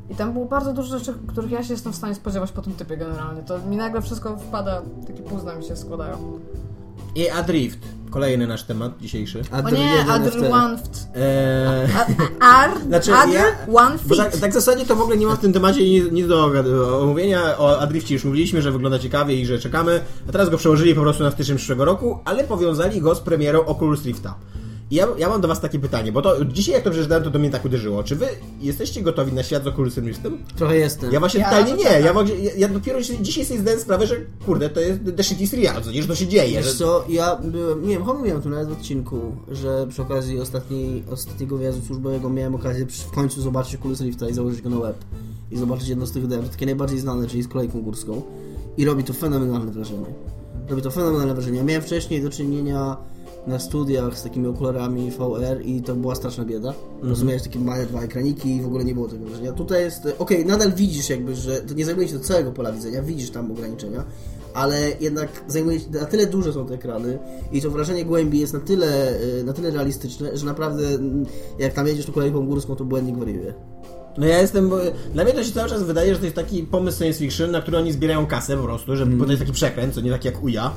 I 0.09 0.15
tam 0.15 0.33
było 0.33 0.45
bardzo 0.45 0.73
dużo 0.73 0.99
rzeczy, 0.99 1.13
których 1.27 1.51
ja 1.51 1.63
się 1.63 1.73
jestem 1.73 1.93
w 1.93 1.95
stanie 1.95 2.15
spodziewać 2.15 2.51
po 2.51 2.61
tym 2.61 2.73
typie 2.73 2.97
generalnie. 2.97 3.41
To 3.41 3.59
mi 3.59 3.75
nagle 3.75 4.01
wszystko 4.01 4.37
wpada, 4.37 4.81
takie 5.07 5.23
puzna 5.23 5.55
mi 5.55 5.63
się 5.63 5.75
składają. 5.75 6.39
I 7.15 7.29
Adrift. 7.29 7.79
Kolejny 8.09 8.47
nasz 8.47 8.63
temat 8.63 8.91
dzisiejszy. 9.01 9.41
O 9.65 9.69
nie, 9.69 10.05
Other 10.13 10.53
One... 10.53 10.77
Eee, 11.15 11.89
Ar, 12.39 12.69
Znaczy, 12.87 13.15
other 13.15 13.33
ja- 13.33 13.73
One 13.73 13.97
tak, 14.17 14.37
tak 14.37 14.51
w 14.51 14.53
zasadzie 14.53 14.85
to 14.85 14.95
w 14.95 15.01
ogóle 15.01 15.17
nie 15.17 15.25
ma 15.25 15.35
w 15.35 15.39
tym 15.39 15.53
temacie 15.53 15.83
nic, 15.89 16.11
nic 16.11 16.27
do 16.27 16.63
do 16.63 17.01
omówienia. 17.01 17.57
O 17.57 17.79
Adrifcie 17.79 18.13
już 18.13 18.25
mówiliśmy, 18.25 18.61
że 18.61 18.71
wygląda 18.71 18.99
ciekawie 18.99 19.35
i 19.35 19.45
że 19.45 19.59
czekamy. 19.59 20.01
A 20.29 20.31
teraz 20.31 20.49
go 20.49 20.57
przełożyli 20.57 20.95
po 20.95 21.01
prostu 21.01 21.23
na 21.23 21.31
styczeń 21.31 21.57
przyszłego 21.57 21.85
roku, 21.85 22.19
ale 22.25 22.43
powiązali 22.43 23.01
go 23.01 23.15
z 23.15 23.19
premierą 23.19 23.65
Oculus 23.65 24.05
Rifta. 24.05 24.35
I 24.91 24.95
ja, 24.95 25.07
ja 25.17 25.29
mam 25.29 25.41
do 25.41 25.47
was 25.47 25.61
takie 25.61 25.79
pytanie, 25.79 26.11
bo 26.11 26.21
to 26.21 26.45
dzisiaj 26.45 26.73
jak 26.73 26.83
to 26.83 26.91
przeczytałem, 26.91 27.23
to 27.23 27.29
do 27.29 27.39
mnie 27.39 27.49
tak 27.49 27.65
uderzyło. 27.65 28.03
Czy 28.03 28.15
wy 28.15 28.25
jesteście 28.61 29.01
gotowi 29.01 29.33
na 29.33 29.43
świat 29.43 29.63
z 29.63 29.67
Oculusem 29.67 30.07
Riftem? 30.07 30.37
Trochę 30.55 30.77
jestem. 30.77 31.11
Ja 31.11 31.19
właśnie 31.19 31.39
Ja 31.39 31.49
totalnie 31.49 31.71
to 31.71 31.77
nie. 31.77 31.83
czekam. 31.83 32.27
Ja, 32.27 32.35
ja, 32.35 32.51
ja 32.57 32.67
dopiero 32.67 32.99
dzisiaj 33.21 33.45
sobie 33.45 33.59
zdałem 33.59 33.79
sprawę, 33.79 34.07
że 34.07 34.15
kurde, 34.45 34.69
to 34.69 34.79
jest 34.79 34.99
the 35.17 35.23
shit 35.23 35.41
is 35.41 35.53
real, 35.53 35.83
co 35.83 35.91
nie, 35.91 36.01
że 36.01 36.07
to 36.07 36.15
się 36.15 36.27
dzieje. 36.27 36.57
Wiesz 36.57 36.65
Że... 36.65 36.73
co, 36.75 37.05
ja 37.09 37.35
byłem, 37.35 37.81
nie 37.81 37.89
wiem, 37.89 38.01
chyba 38.05 38.13
mówiłem 38.13 38.41
tym 38.41 38.51
nawet 38.51 38.69
w 38.69 38.71
odcinku, 38.71 39.35
że 39.51 39.87
przy 39.89 40.01
okazji 40.01 40.39
ostatniej, 40.39 41.03
ostatniego 41.11 41.57
wyjazdu 41.57 41.85
służbowego 41.85 42.29
miałem 42.29 42.55
okazję 42.55 42.85
w 42.85 43.11
końcu 43.11 43.41
zobaczyć 43.41 43.75
Oculus 43.75 44.01
Rifta 44.01 44.29
i 44.29 44.33
założyć 44.33 44.61
go 44.61 44.69
na 44.69 44.79
web. 44.79 44.97
I 45.51 45.57
zobaczyć 45.57 45.87
jedno 45.87 46.05
z 46.05 46.11
tych 46.11 46.27
dem, 46.27 46.49
takie 46.49 46.65
najbardziej 46.65 46.99
znane, 46.99 47.27
czyli 47.27 47.43
z 47.43 47.47
kolejką 47.47 47.81
górską. 47.81 48.21
I 48.77 48.85
robi 48.85 49.03
to 49.03 49.13
fenomenalne 49.13 49.71
wrażenie. 49.71 50.05
Robi 50.69 50.81
to 50.81 50.91
fenomenalne 50.91 51.33
wrażenie. 51.33 51.57
Ja 51.57 51.63
miałem 51.63 51.81
wcześniej 51.83 52.21
do 52.21 52.29
czynienia 52.29 52.97
na 53.47 53.59
studiach 53.59 54.17
z 54.17 54.23
takimi 54.23 54.47
okularami 54.47 55.11
VR 55.11 55.61
i 55.65 55.81
to 55.81 55.95
była 55.95 56.15
straszna 56.15 56.45
bieda. 56.45 56.73
Prostu 57.01 57.25
miałeś 57.25 57.43
takie 57.43 57.59
małe 57.59 57.85
dwa 57.85 58.01
ekraniki 58.01 58.55
i 58.55 58.61
w 58.61 58.65
ogóle 58.65 58.85
nie 58.85 58.93
było 58.93 59.07
tego 59.07 59.25
wrażenia. 59.25 59.51
Tutaj 59.51 59.81
jest, 59.81 60.07
okej, 60.19 60.45
nadal 60.45 60.73
widzisz 60.73 61.09
jakby, 61.09 61.35
że 61.35 61.61
to 61.61 61.73
nie 61.73 61.85
zajmuje 61.85 62.07
się 62.07 62.13
do 62.13 62.23
całego 62.23 62.51
pola 62.51 62.71
widzenia, 62.71 63.01
widzisz 63.01 63.29
tam 63.29 63.51
ograniczenia, 63.51 64.03
ale 64.53 64.91
jednak 64.99 65.43
zajmuje 65.47 65.79
się, 65.79 65.85
na 65.91 66.05
tyle 66.05 66.25
duże 66.25 66.53
są 66.53 66.65
te 66.65 66.73
ekrany 66.73 67.19
i 67.51 67.61
to 67.61 67.71
wrażenie 67.71 68.05
głębi 68.05 68.39
jest 68.39 68.53
na 68.53 68.59
tyle, 68.59 69.21
y, 69.39 69.43
na 69.43 69.53
tyle 69.53 69.71
realistyczne, 69.71 70.37
że 70.37 70.45
naprawdę 70.45 70.87
mm, 70.87 71.25
jak 71.59 71.73
tam 71.73 71.87
jedziesz 71.87 72.05
tą 72.05 72.11
kolejką 72.11 72.45
górską, 72.45 72.75
to 72.75 72.85
błędnik 72.85 73.17
wariuje. 73.17 73.53
No 74.17 74.25
ja 74.27 74.41
jestem, 74.41 74.69
bo 74.69 74.77
dla 75.13 75.23
mnie 75.23 75.33
to 75.33 75.43
się 75.43 75.51
cały 75.51 75.69
czas 75.69 75.83
wydaje, 75.83 76.13
że 76.13 76.19
to 76.19 76.25
jest 76.25 76.35
taki 76.35 76.63
pomysł 76.63 76.97
science 76.97 77.19
fiction, 77.19 77.51
na 77.51 77.61
który 77.61 77.77
oni 77.77 77.91
zbierają 77.91 78.25
kasę 78.27 78.57
po 78.57 78.63
prostu, 78.63 78.95
że, 78.95 79.05
bo 79.05 79.25
to 79.25 79.31
jest 79.31 79.41
taki 79.41 79.53
przekręt, 79.53 79.93
co 79.93 80.01
nie 80.01 80.11
tak 80.11 80.25
jak 80.25 80.43
uja. 80.43 80.71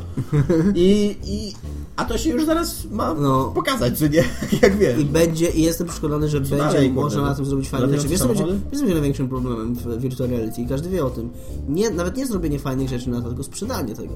I, 0.74 1.16
i, 1.24 1.52
a 1.96 2.04
to 2.04 2.18
się 2.18 2.30
już 2.30 2.44
zaraz 2.46 2.84
ma 2.90 3.14
No. 3.14 3.52
pokazać, 3.54 3.98
czy 3.98 4.10
nie? 4.10 4.24
jak 4.62 4.76
wiem. 4.78 5.00
I 5.00 5.04
będzie, 5.04 5.50
i 5.50 5.62
jestem 5.62 5.86
przekonany, 5.86 6.28
że 6.28 6.40
będzie 6.40 6.56
dalej, 6.56 6.90
można 6.92 7.22
na 7.22 7.34
tym 7.34 7.44
zrobić 7.44 7.68
fajne 7.68 7.96
rzeczy. 7.96 8.08
Wiesz, 8.08 8.18
co 8.20 8.28
będzie, 8.28 8.44
wiesz, 8.44 8.54
co 8.72 8.78
będzie 8.78 8.94
największym 8.94 9.28
problemem 9.28 9.74
w 9.74 9.98
virtual 10.00 10.30
reality 10.30 10.60
i 10.62 10.66
każdy 10.66 10.90
wie 10.90 11.04
o 11.04 11.10
tym. 11.10 11.30
Nie, 11.68 11.90
nawet 11.90 12.16
nie 12.16 12.26
zrobienie 12.26 12.58
fajnych 12.58 12.88
rzeczy 12.88 13.10
na 13.10 13.20
to, 13.20 13.28
tylko 13.28 13.42
sprzedanie 13.42 13.94
tego. 13.94 14.14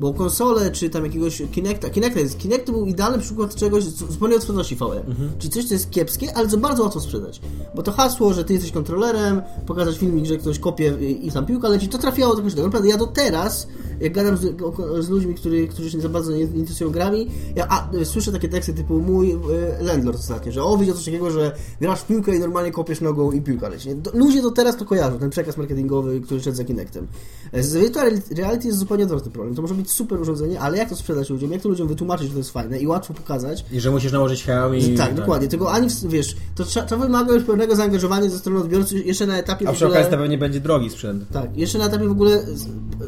Bo 0.00 0.14
konsole, 0.14 0.70
czy 0.70 0.90
tam 0.90 1.04
jakiegoś 1.04 1.42
Kinecta, 1.52 1.90
Kinecta 1.90 2.20
jest, 2.20 2.38
Kinect 2.38 2.66
to 2.66 2.72
był 2.72 2.86
idealny 2.86 3.18
przykład 3.18 3.54
czegoś 3.54 3.84
zupełnie 3.84 4.36
od 4.36 4.42
sprzedaży 4.42 4.76
VR. 4.76 4.96
Mhm. 4.96 5.30
Czyli 5.38 5.52
coś, 5.52 5.64
co 5.64 5.74
jest 5.74 5.90
kiepskie, 5.90 6.36
ale 6.36 6.48
co 6.48 6.56
bardzo 6.56 6.82
łatwo 6.82 7.00
sprzedać. 7.00 7.40
Bo 7.74 7.82
to 7.82 7.92
hasło, 7.92 8.34
że 8.34 8.44
ty 8.44 8.52
jesteś 8.52 8.72
kontrolerem, 8.72 9.42
pokazać 9.66 9.98
filmik, 9.98 10.26
że 10.26 10.36
ktoś 10.36 10.58
kopie 10.58 10.94
i, 11.22 11.32
tam 11.32 11.46
piłka 11.46 11.68
leci, 11.68 11.88
to 11.88 11.98
trafiało 11.98 12.36
do 12.36 12.42
każdego. 12.42 12.66
Naprawdę, 12.66 12.88
ja 12.88 12.96
do 12.96 13.06
teraz, 13.06 13.68
jak 14.00 14.12
gadam 14.12 14.36
z, 14.36 14.40
z 15.00 15.08
ludźmi, 15.08 15.34
którzy, 15.34 15.68
którzy 15.68 15.90
się 15.90 15.96
nie 15.96 16.02
za 16.02 16.08
bardzo 16.08 16.32
nie 16.32 16.40
interesują 16.40 16.90
grami, 16.90 17.30
ja 17.56 17.66
a, 17.68 17.94
y, 17.94 18.04
słyszę 18.04 18.32
takie 18.32 18.48
teksty 18.48 18.74
typu 18.74 19.00
mój 19.00 19.32
y, 19.32 19.38
landlord 19.80 20.18
ostatnio, 20.18 20.52
że 20.52 20.62
o, 20.64 20.76
widział 20.76 20.94
coś 20.94 21.04
takiego, 21.04 21.30
że 21.30 21.56
grasz 21.80 22.00
w 22.00 22.06
piłkę 22.06 22.36
i 22.36 22.38
normalnie 22.38 22.72
kopiesz 22.72 23.00
nogą 23.00 23.32
i 23.32 23.40
piłka 23.40 23.68
leci. 23.68 23.94
Do, 23.94 24.10
ludzie 24.14 24.42
do 24.42 24.50
teraz 24.50 24.76
to 24.76 24.84
kojarzą, 24.84 25.18
ten 25.18 25.30
przekaz 25.30 25.56
marketingowy, 25.56 26.20
który 26.20 26.40
szedł 26.40 26.56
za 26.56 26.64
Kinectem. 26.64 27.06
E, 27.52 27.62
Z 27.62 27.76
virtual 27.76 28.12
reality 28.36 28.66
jest 28.66 28.78
zupełnie 28.78 29.04
odwrotny 29.04 29.32
problem. 29.32 29.54
To 29.54 29.62
może 29.62 29.74
być 29.74 29.89
super 29.92 30.20
urządzenie, 30.20 30.60
ale 30.60 30.78
jak 30.78 30.88
to 30.88 30.96
sprzedać 30.96 31.30
ludziom, 31.30 31.52
jak 31.52 31.62
to 31.62 31.68
ludziom 31.68 31.88
wytłumaczyć, 31.88 32.26
że 32.26 32.32
to 32.32 32.38
jest 32.38 32.50
fajne 32.50 32.78
i 32.78 32.86
łatwo 32.86 33.14
pokazać, 33.14 33.64
I 33.72 33.80
że 33.80 33.90
musisz 33.90 34.12
nałożyć 34.12 34.44
hełm 34.44 34.76
i... 34.76 34.94
tak, 34.94 35.14
dokładnie. 35.14 35.48
Tego 35.48 35.72
ani, 35.72 35.88
w- 35.90 36.08
wiesz, 36.08 36.36
to, 36.54 36.64
to 36.88 36.98
wymaga 36.98 37.34
już 37.34 37.44
pewnego 37.44 37.76
zaangażowania 37.76 38.30
ze 38.30 38.38
strony 38.38 38.60
odbiorcy 38.60 38.98
jeszcze 38.98 39.26
na 39.26 39.38
etapie 39.38 39.68
A 39.68 39.72
przy 39.72 39.84
ogóle... 39.84 40.00
okazji 40.00 40.16
to 40.16 40.22
pewnie 40.22 40.38
będzie 40.38 40.60
drogi 40.60 40.90
sprzęt. 40.90 41.24
Tak, 41.32 41.56
jeszcze 41.56 41.78
na 41.78 41.86
etapie 41.86 42.08
w 42.08 42.10
ogóle 42.10 42.46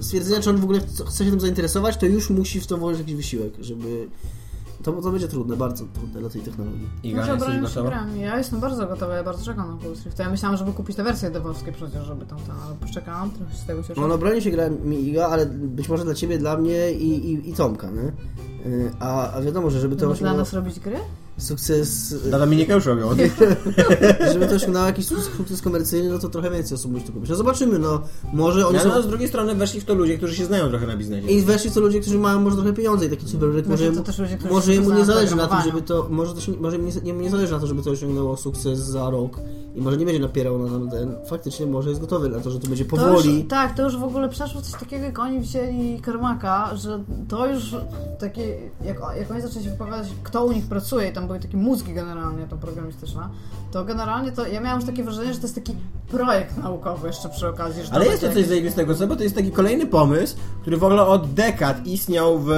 stwierdzenia, 0.00 0.40
czy 0.40 0.50
on 0.50 0.56
w 0.56 0.64
ogóle 0.64 0.80
chce 0.80 1.04
chce 1.04 1.24
się 1.24 1.30
tym 1.30 1.40
zainteresować, 1.40 1.96
to 1.96 2.06
już 2.06 2.30
musi 2.30 2.60
w 2.60 2.66
to 2.66 2.78
włożyć 2.78 2.98
jakiś 3.00 3.14
wysiłek, 3.14 3.52
żeby... 3.60 4.06
To, 4.82 4.92
to 4.92 5.10
będzie 5.10 5.28
trudne, 5.28 5.56
bardzo 5.56 5.84
trudne 5.94 6.20
dla 6.20 6.30
tej 6.30 6.40
technologii. 6.42 6.88
Iga, 7.02 7.20
Może 7.20 7.32
jesteś 7.32 7.48
obronić 7.48 7.68
się 7.70 7.74
gotowa? 7.74 7.90
grami. 7.90 8.20
Ja 8.20 8.38
jestem 8.38 8.60
bardzo 8.60 8.86
gotowa, 8.86 9.14
ja 9.14 9.24
bardzo 9.24 9.44
czekam 9.44 9.68
na 9.68 9.74
Oculus 9.74 10.04
Rift. 10.04 10.18
Ja 10.18 10.30
myślałam, 10.30 10.58
żeby 10.58 10.72
kupić 10.72 10.96
te 10.96 11.02
wersje 11.04 11.30
devowskie 11.30 11.72
przecież, 11.72 12.04
żeby 12.06 12.26
tam 12.26 12.38
ten, 12.38 12.54
ale 12.66 12.74
poczekałam, 12.74 13.30
trochę 13.30 13.52
się 13.52 13.58
z 13.58 13.64
tego 13.64 13.82
cieszę. 13.82 14.00
No, 14.00 14.08
no 14.08 14.18
broni 14.18 14.42
się 14.42 14.50
gra 14.50 14.70
mi 14.70 15.08
Iga, 15.08 15.26
ale 15.26 15.46
być 15.46 15.88
może 15.88 16.04
dla 16.04 16.14
ciebie, 16.14 16.38
dla 16.38 16.56
mnie 16.56 16.92
i, 16.92 17.32
i, 17.32 17.50
i 17.50 17.54
Tomka, 17.54 17.90
nie? 17.90 18.12
Y, 18.70 18.90
A, 19.00 19.32
a 19.32 19.40
wiadomo, 19.42 19.70
że 19.70 19.80
żeby 19.80 19.96
to 19.96 20.00
Żeby 20.00 20.06
dla 20.08 20.14
osiągnęło 20.14 20.38
nas 20.38 20.52
robić 20.52 20.80
gry? 20.80 20.96
Sukces, 21.38 22.14
Dla 22.28 22.38
Dominika 22.38 22.74
już 22.74 22.86
robią. 22.86 23.08
żeby 24.32 24.46
to 24.46 24.54
osiągnęło 24.54 24.86
jakiś 24.86 25.06
sukces, 25.06 25.62
komercyjny, 25.62 26.08
no 26.10 26.18
to 26.18 26.28
trochę 26.28 26.50
więcej 26.50 26.74
osób 26.74 26.92
musi 26.92 27.04
to 27.04 27.12
kupić. 27.12 27.30
No 27.30 27.36
zobaczymy, 27.36 27.78
no 27.78 28.00
może 28.32 28.66
oni 28.66 28.76
No, 28.76 28.82
są... 28.82 28.88
no, 28.88 29.02
z 29.02 29.06
drugiej 29.08 29.28
strony 29.28 29.54
weszli 29.54 29.80
w 29.80 29.84
to 29.84 29.94
ludzie, 29.94 30.16
którzy 30.18 30.34
się 30.36 30.44
znają 30.44 30.68
trochę 30.68 30.86
na 30.86 30.96
biznesie. 30.96 31.28
I 31.28 31.42
weszli 31.42 31.70
to 31.70 31.80
ludzie, 31.80 32.00
którzy 32.00 32.18
mają 32.18 32.40
może 32.40 32.56
trochę 32.56 32.72
pieniądze 32.72 33.06
i 33.06 33.10
taki 33.10 33.26
cyberryk, 33.26 33.66
może, 33.66 33.92
Znaczy, 33.92 34.12
to 34.16 34.22
ludzie, 34.22 34.38
może 34.50 34.66
się 34.66 34.72
jemu 34.72 34.92
nie 34.94 35.04
zależy 35.04 35.36
na 35.36 35.46
tym, 35.46 35.58
żeby 35.64 35.82
to, 35.82 36.06
może, 36.10 36.34
też, 36.34 36.48
może 36.60 36.76
im 36.76 36.86
nie, 37.04 37.12
nie 37.12 37.30
zależy 37.30 37.52
na 37.52 37.58
to, 37.58 37.66
żeby 37.66 37.82
to 37.82 37.90
osiągnęło 37.90 38.36
sukces 38.36 38.78
za 38.78 39.10
rok 39.10 39.40
i 39.74 39.80
może 39.80 39.96
nie 39.96 40.04
będzie 40.06 40.20
napierał 40.20 40.58
na 40.58 40.78
na 40.78 40.90
ten, 40.90 41.14
faktycznie 41.28 41.66
może 41.66 41.88
jest 41.88 42.00
gotowy 42.00 42.28
na 42.28 42.40
to, 42.40 42.50
że 42.50 42.60
to 42.60 42.68
będzie 42.68 42.84
To 42.84 42.90
powoli. 42.96 43.38
już, 43.38 43.48
tak, 43.48 43.76
to 43.76 43.82
już 43.82 43.96
w 43.96 44.02
ogóle 44.04 44.28
przeszło 44.28 44.62
coś 44.62 44.80
takiego, 44.80 45.04
jak 45.04 45.18
oni 45.18 45.40
wzięli 45.40 46.00
Kermaka, 46.00 46.76
że 46.76 47.04
to 47.28 47.46
już 47.46 47.74
takie, 48.18 48.70
jak, 48.84 48.96
jak 49.18 49.30
oni 49.30 49.42
zaczęli 49.42 49.64
się 49.64 49.70
wypowiadać, 49.70 50.08
kto 50.22 50.44
u 50.44 50.52
nich 50.52 50.66
pracuje 50.66 51.08
i 51.08 51.12
tam 51.12 51.21
były 51.26 51.40
takie 51.40 51.56
mózgi 51.56 51.94
generalnie, 51.94 52.46
to 52.46 52.56
programistyczne, 52.56 53.28
to 53.70 53.84
generalnie 53.84 54.32
to 54.32 54.46
ja 54.46 54.60
miałam 54.60 54.80
już 54.80 54.90
takie 54.90 55.04
wrażenie, 55.04 55.34
że 55.34 55.40
to 55.40 55.46
jest 55.46 55.54
taki 55.54 55.76
projekt 56.08 56.56
naukowy 56.56 57.06
jeszcze 57.06 57.28
przy 57.28 57.48
okazji. 57.48 57.84
Że 57.84 57.92
Ale 57.92 58.06
jest 58.06 58.20
to 58.20 58.32
coś 58.32 58.46
zajebistego, 58.46 58.94
co? 58.94 59.06
Bo 59.06 59.16
to 59.16 59.22
jest 59.22 59.34
taki 59.34 59.50
kolejny 59.50 59.86
pomysł, 59.86 60.36
który 60.60 60.76
w 60.76 60.84
ogóle 60.84 61.06
od 61.06 61.32
dekad 61.34 61.86
istniał 61.86 62.38
w 62.38 62.50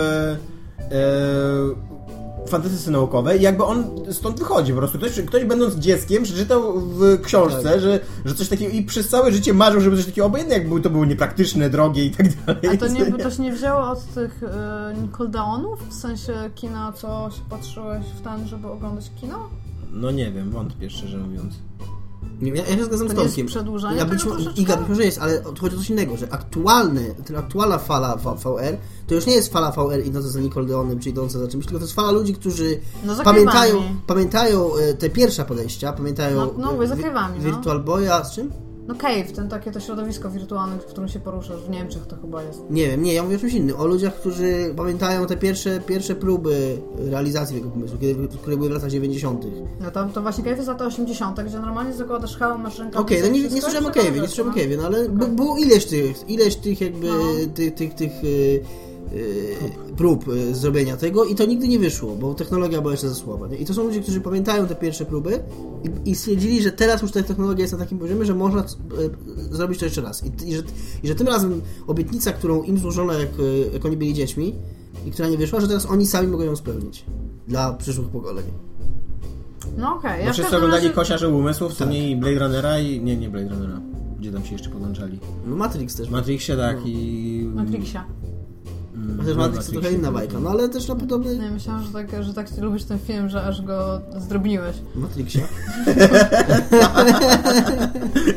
e, 2.45 2.49
fantastyce 2.49 2.91
naukowej 2.91 3.39
i 3.39 3.43
jakby 3.43 3.65
on 3.65 3.85
stąd 4.13 4.39
wychodzi 4.39 4.73
po 4.73 4.79
prostu. 4.79 4.99
Ktoś, 4.99 5.21
ktoś 5.21 5.45
będąc 5.45 5.75
dzieckiem 5.75 6.23
przeczytał 6.23 6.81
w 6.81 7.21
książce, 7.23 7.63
Tak. 7.63 7.81
że, 7.81 8.01
że 8.25 8.35
coś 8.35 8.49
takiego 8.49 8.73
i 8.73 8.83
przez 8.83 9.09
całe 9.09 9.33
życie 9.33 9.55
marzył, 9.55 9.81
żeby 9.81 9.97
coś 9.97 10.07
takiego, 10.07 10.27
obojętnie 10.27 10.57
jak 10.59 10.69
były, 10.69 10.81
to 10.81 10.91
było 10.91 11.05
niepraktyczne, 11.05 11.71
drogie 11.71 12.05
i 12.05 12.11
tak 12.11 12.45
dalej. 12.45 12.61
A 12.75 12.77
to, 12.77 12.89
nie, 12.89 13.13
to 13.13 13.31
się 13.31 13.43
nie 13.43 13.53
wzięło 13.53 13.91
od 13.91 14.05
tych 14.05 14.43
e, 14.43 14.95
Nickeldownów? 15.03 15.89
W 15.89 15.95
sensie 15.95 16.33
kina, 16.55 16.93
co 16.93 17.31
się 17.31 17.43
patrzyłeś 17.51 18.07
w 18.07 18.21
ten, 18.21 18.49
żeby 18.49 18.69
oglądać 18.69 19.11
kino? 19.21 19.49
No 19.93 20.11
nie 20.11 20.33
wiem, 20.33 20.51
wątpię 20.51 20.91
szczerze 20.91 21.19
mówiąc. 21.19 21.55
Ja, 22.47 22.65
ja 22.67 22.77
się 22.77 22.85
zgadzam 22.85 23.09
To 23.09 23.15
z 23.15 23.17
Tomkiem. 23.17 23.47
przedłużanie 23.47 23.99
ja 23.99 24.05
być? 24.05 24.23
Iga, 24.57 24.77
być 24.77 24.89
może 24.89 25.05
jest, 25.05 25.19
ale 25.19 25.43
chodzi 25.61 25.75
o 25.77 25.79
coś 25.79 25.91
innego, 25.91 26.17
że 26.17 26.33
aktualny, 26.33 27.15
aktualna 27.39 27.79
fala 27.79 28.17
VR 28.17 28.77
to 29.07 29.15
już 29.15 29.27
nie 29.27 29.35
jest 29.35 29.53
fala 29.53 29.71
VR 29.71 30.07
idąca 30.07 30.29
za 30.29 30.41
Nickelodeonem 30.41 30.99
czy 31.01 31.09
idąca 31.09 31.39
za 31.39 31.49
czymś, 31.49 31.65
tylko 31.67 31.79
to 31.79 31.85
jest 31.85 31.95
fala 31.95 32.11
ludzi, 32.11 32.35
którzy 32.35 32.81
No, 33.05 33.15
pamiętają, 33.25 33.83
pamiętają 34.07 34.77
e, 34.77 34.95
te 34.95 35.11
pierwsze 35.11 35.45
podejścia, 35.45 35.93
pamiętają 35.93 36.37
No, 36.59 36.73
no, 36.77 36.87
za 36.87 36.97
wi- 36.97 37.03
kajwami, 37.03 37.39
no. 37.39 37.45
Virtual 37.45 37.81
Boya, 37.81 38.25
z 38.25 38.35
czym? 38.35 38.53
No 38.89 38.95
cave, 38.95 39.33
ten 39.33 39.49
takie 39.49 39.71
to 39.73 39.81
środowisko 39.81 40.31
wirtualne, 40.31 40.79
w 40.79 40.85
którym 40.85 41.09
się 41.09 41.21
poruszasz. 41.21 41.61
W 41.61 41.71
Niemczech 41.71 42.07
to 42.07 42.17
chyba 42.17 42.43
jest. 42.43 42.61
Nie 42.71 42.87
wiem, 42.87 43.03
nie, 43.03 43.15
ja 43.15 43.23
mówię 43.23 43.37
o 43.37 43.39
czymś 43.39 43.53
innym. 43.55 43.77
O 43.77 43.87
ludziach, 43.87 44.15
którzy 44.15 44.75
pamiętają 44.77 45.27
te 45.27 45.37
pierwsze, 45.37 45.81
pierwsze 45.87 46.15
próby 46.15 46.79
realizacji 46.99 47.57
tego 47.59 47.71
pomysłu, 47.71 47.99
kiedy, 48.01 48.29
które 48.29 48.57
były 48.57 48.69
w 48.69 48.73
latach 48.73 48.91
90. 48.91 49.45
No 49.81 49.91
to, 49.91 50.05
to 50.05 50.23
właśnie 50.23 50.45
cave 50.45 50.57
jest 50.57 50.69
lata 50.69 50.87
80., 50.87 51.41
gdzie 51.43 51.59
normalnie 51.59 51.93
zakładasz 51.93 52.37
hełm, 52.37 52.63
masz 52.63 52.79
rękę. 52.79 52.99
Okej, 52.99 53.21
no 53.23 53.29
nie, 53.29 53.43
nie 53.43 53.63
słyszałem 53.63 53.87
o 53.87 53.91
Cave'ie, 53.91 54.21
nie 54.21 54.29
słyszałem 54.29 54.53
o 54.53 54.55
Cave'ie, 54.55 54.77
no 54.77 54.83
ale 54.87 55.09
b- 55.09 55.29
było 55.29 55.57
ileś 55.59 55.85
tych, 55.87 56.29
ileś 56.31 56.57
tych 56.57 56.81
jakby, 56.81 57.07
No. 57.07 57.15
tych, 57.55 57.75
tych, 57.75 57.95
tych 57.95 58.13
y, 58.25 58.61
prób 59.97 60.29
y, 60.29 60.55
zrobienia 60.55 60.97
tego 60.97 61.25
i 61.25 61.35
to 61.35 61.45
nigdy 61.45 61.69
nie 61.69 61.79
wyszło, 61.79 62.15
bo 62.17 62.35
technologia 62.35 62.81
była 62.81 62.93
jeszcze 62.93 63.09
za 63.09 63.15
słaba. 63.15 63.49
Nie? 63.49 63.57
I 63.57 63.65
to 63.65 63.75
są 63.75 63.85
ludzie, 63.85 64.01
którzy 64.01 64.21
pamiętają 64.21 64.67
te 64.67 64.75
pierwsze 64.75 65.05
próby 65.05 65.41
i, 65.85 66.11
i 66.11 66.15
stwierdzili, 66.15 66.63
że 66.63 66.73
teraz 66.73 67.03
już 67.03 67.13
ta 67.13 67.23
technologia 67.23 67.63
jest 67.63 67.73
na 67.73 67.79
takim 67.79 67.99
poziomie, 67.99 68.25
że 68.25 68.35
można 68.35 68.63
y, 68.63 69.55
zrobić 69.55 69.79
to 69.79 69.85
jeszcze 69.85 70.01
raz. 70.01 70.25
I, 70.25 70.49
i, 70.49 70.55
że, 70.57 70.63
I 71.03 71.09
że 71.09 71.15
tym 71.15 71.27
razem 71.27 71.63
obietnica, 71.87 72.33
którą 72.33 72.63
im 72.63 72.79
złożono, 72.79 73.13
jak, 73.13 73.39
y, 73.39 73.71
jak 73.73 73.85
oni 73.85 73.97
byli 73.97 74.15
dziećmi 74.15 74.55
i 75.07 75.11
która 75.11 75.29
nie 75.29 75.39
wyszła, 75.39 75.61
że 75.61 75.69
teraz 75.69 75.87
oni 75.87 76.07
sami 76.07 76.29
mogą 76.29 76.45
ją 76.45 76.57
spełnić 76.57 77.05
dla 77.49 77.73
przyszłych 77.73 78.09
pokoleń. 78.09 78.45
No 79.77 79.95
okej, 79.95 80.21
Bo 80.21 80.27
ja 80.27 80.33
wszyscy 80.33 80.57
oglądali 80.57 80.83
razie... 80.83 80.95
Kosiarze 80.95 81.29
Umysłów, 81.29 81.73
co 81.73 81.79
Tak. 81.79 81.89
mniej 81.89 82.17
Blade 82.17 82.39
Runnera 82.39 82.79
i... 82.79 83.01
Nie, 83.01 83.17
nie 83.17 83.29
Blade 83.29 83.49
Runnera. 83.49 83.81
Gdzie 84.19 84.33
tam 84.33 84.45
się 84.45 84.53
jeszcze 84.53 84.71
podłączali? 84.71 85.19
No 85.47 85.57
Matrix 85.57 85.97
też. 85.97 86.11
Matrixie 86.11 86.57
tak 86.57 86.77
i... 86.87 87.51
Matrixia. 87.55 88.05
Mm, 88.95 89.19
Chociaż 89.19 89.37
Matrix 89.37 89.67
to 89.67 89.73
trochę 89.73 89.93
inna 89.93 90.13
bajka, 90.13 90.41
no 90.41 90.51
ale 90.51 90.69
też 90.69 90.89
na 90.89 90.97
podobny 90.97 91.39
Nie, 91.39 91.51
myślałam, 91.51 91.83
że 91.85 91.93
tak, 91.93 92.25
że 92.25 92.35
tak 92.35 92.59
lubisz 92.59 92.85
ten 92.85 92.99
film, 92.99 93.29
że 93.29 93.43
aż 93.43 93.63
go 93.63 94.01
zdrobniłeś. 94.19 94.77
Matrixie. 94.95 95.41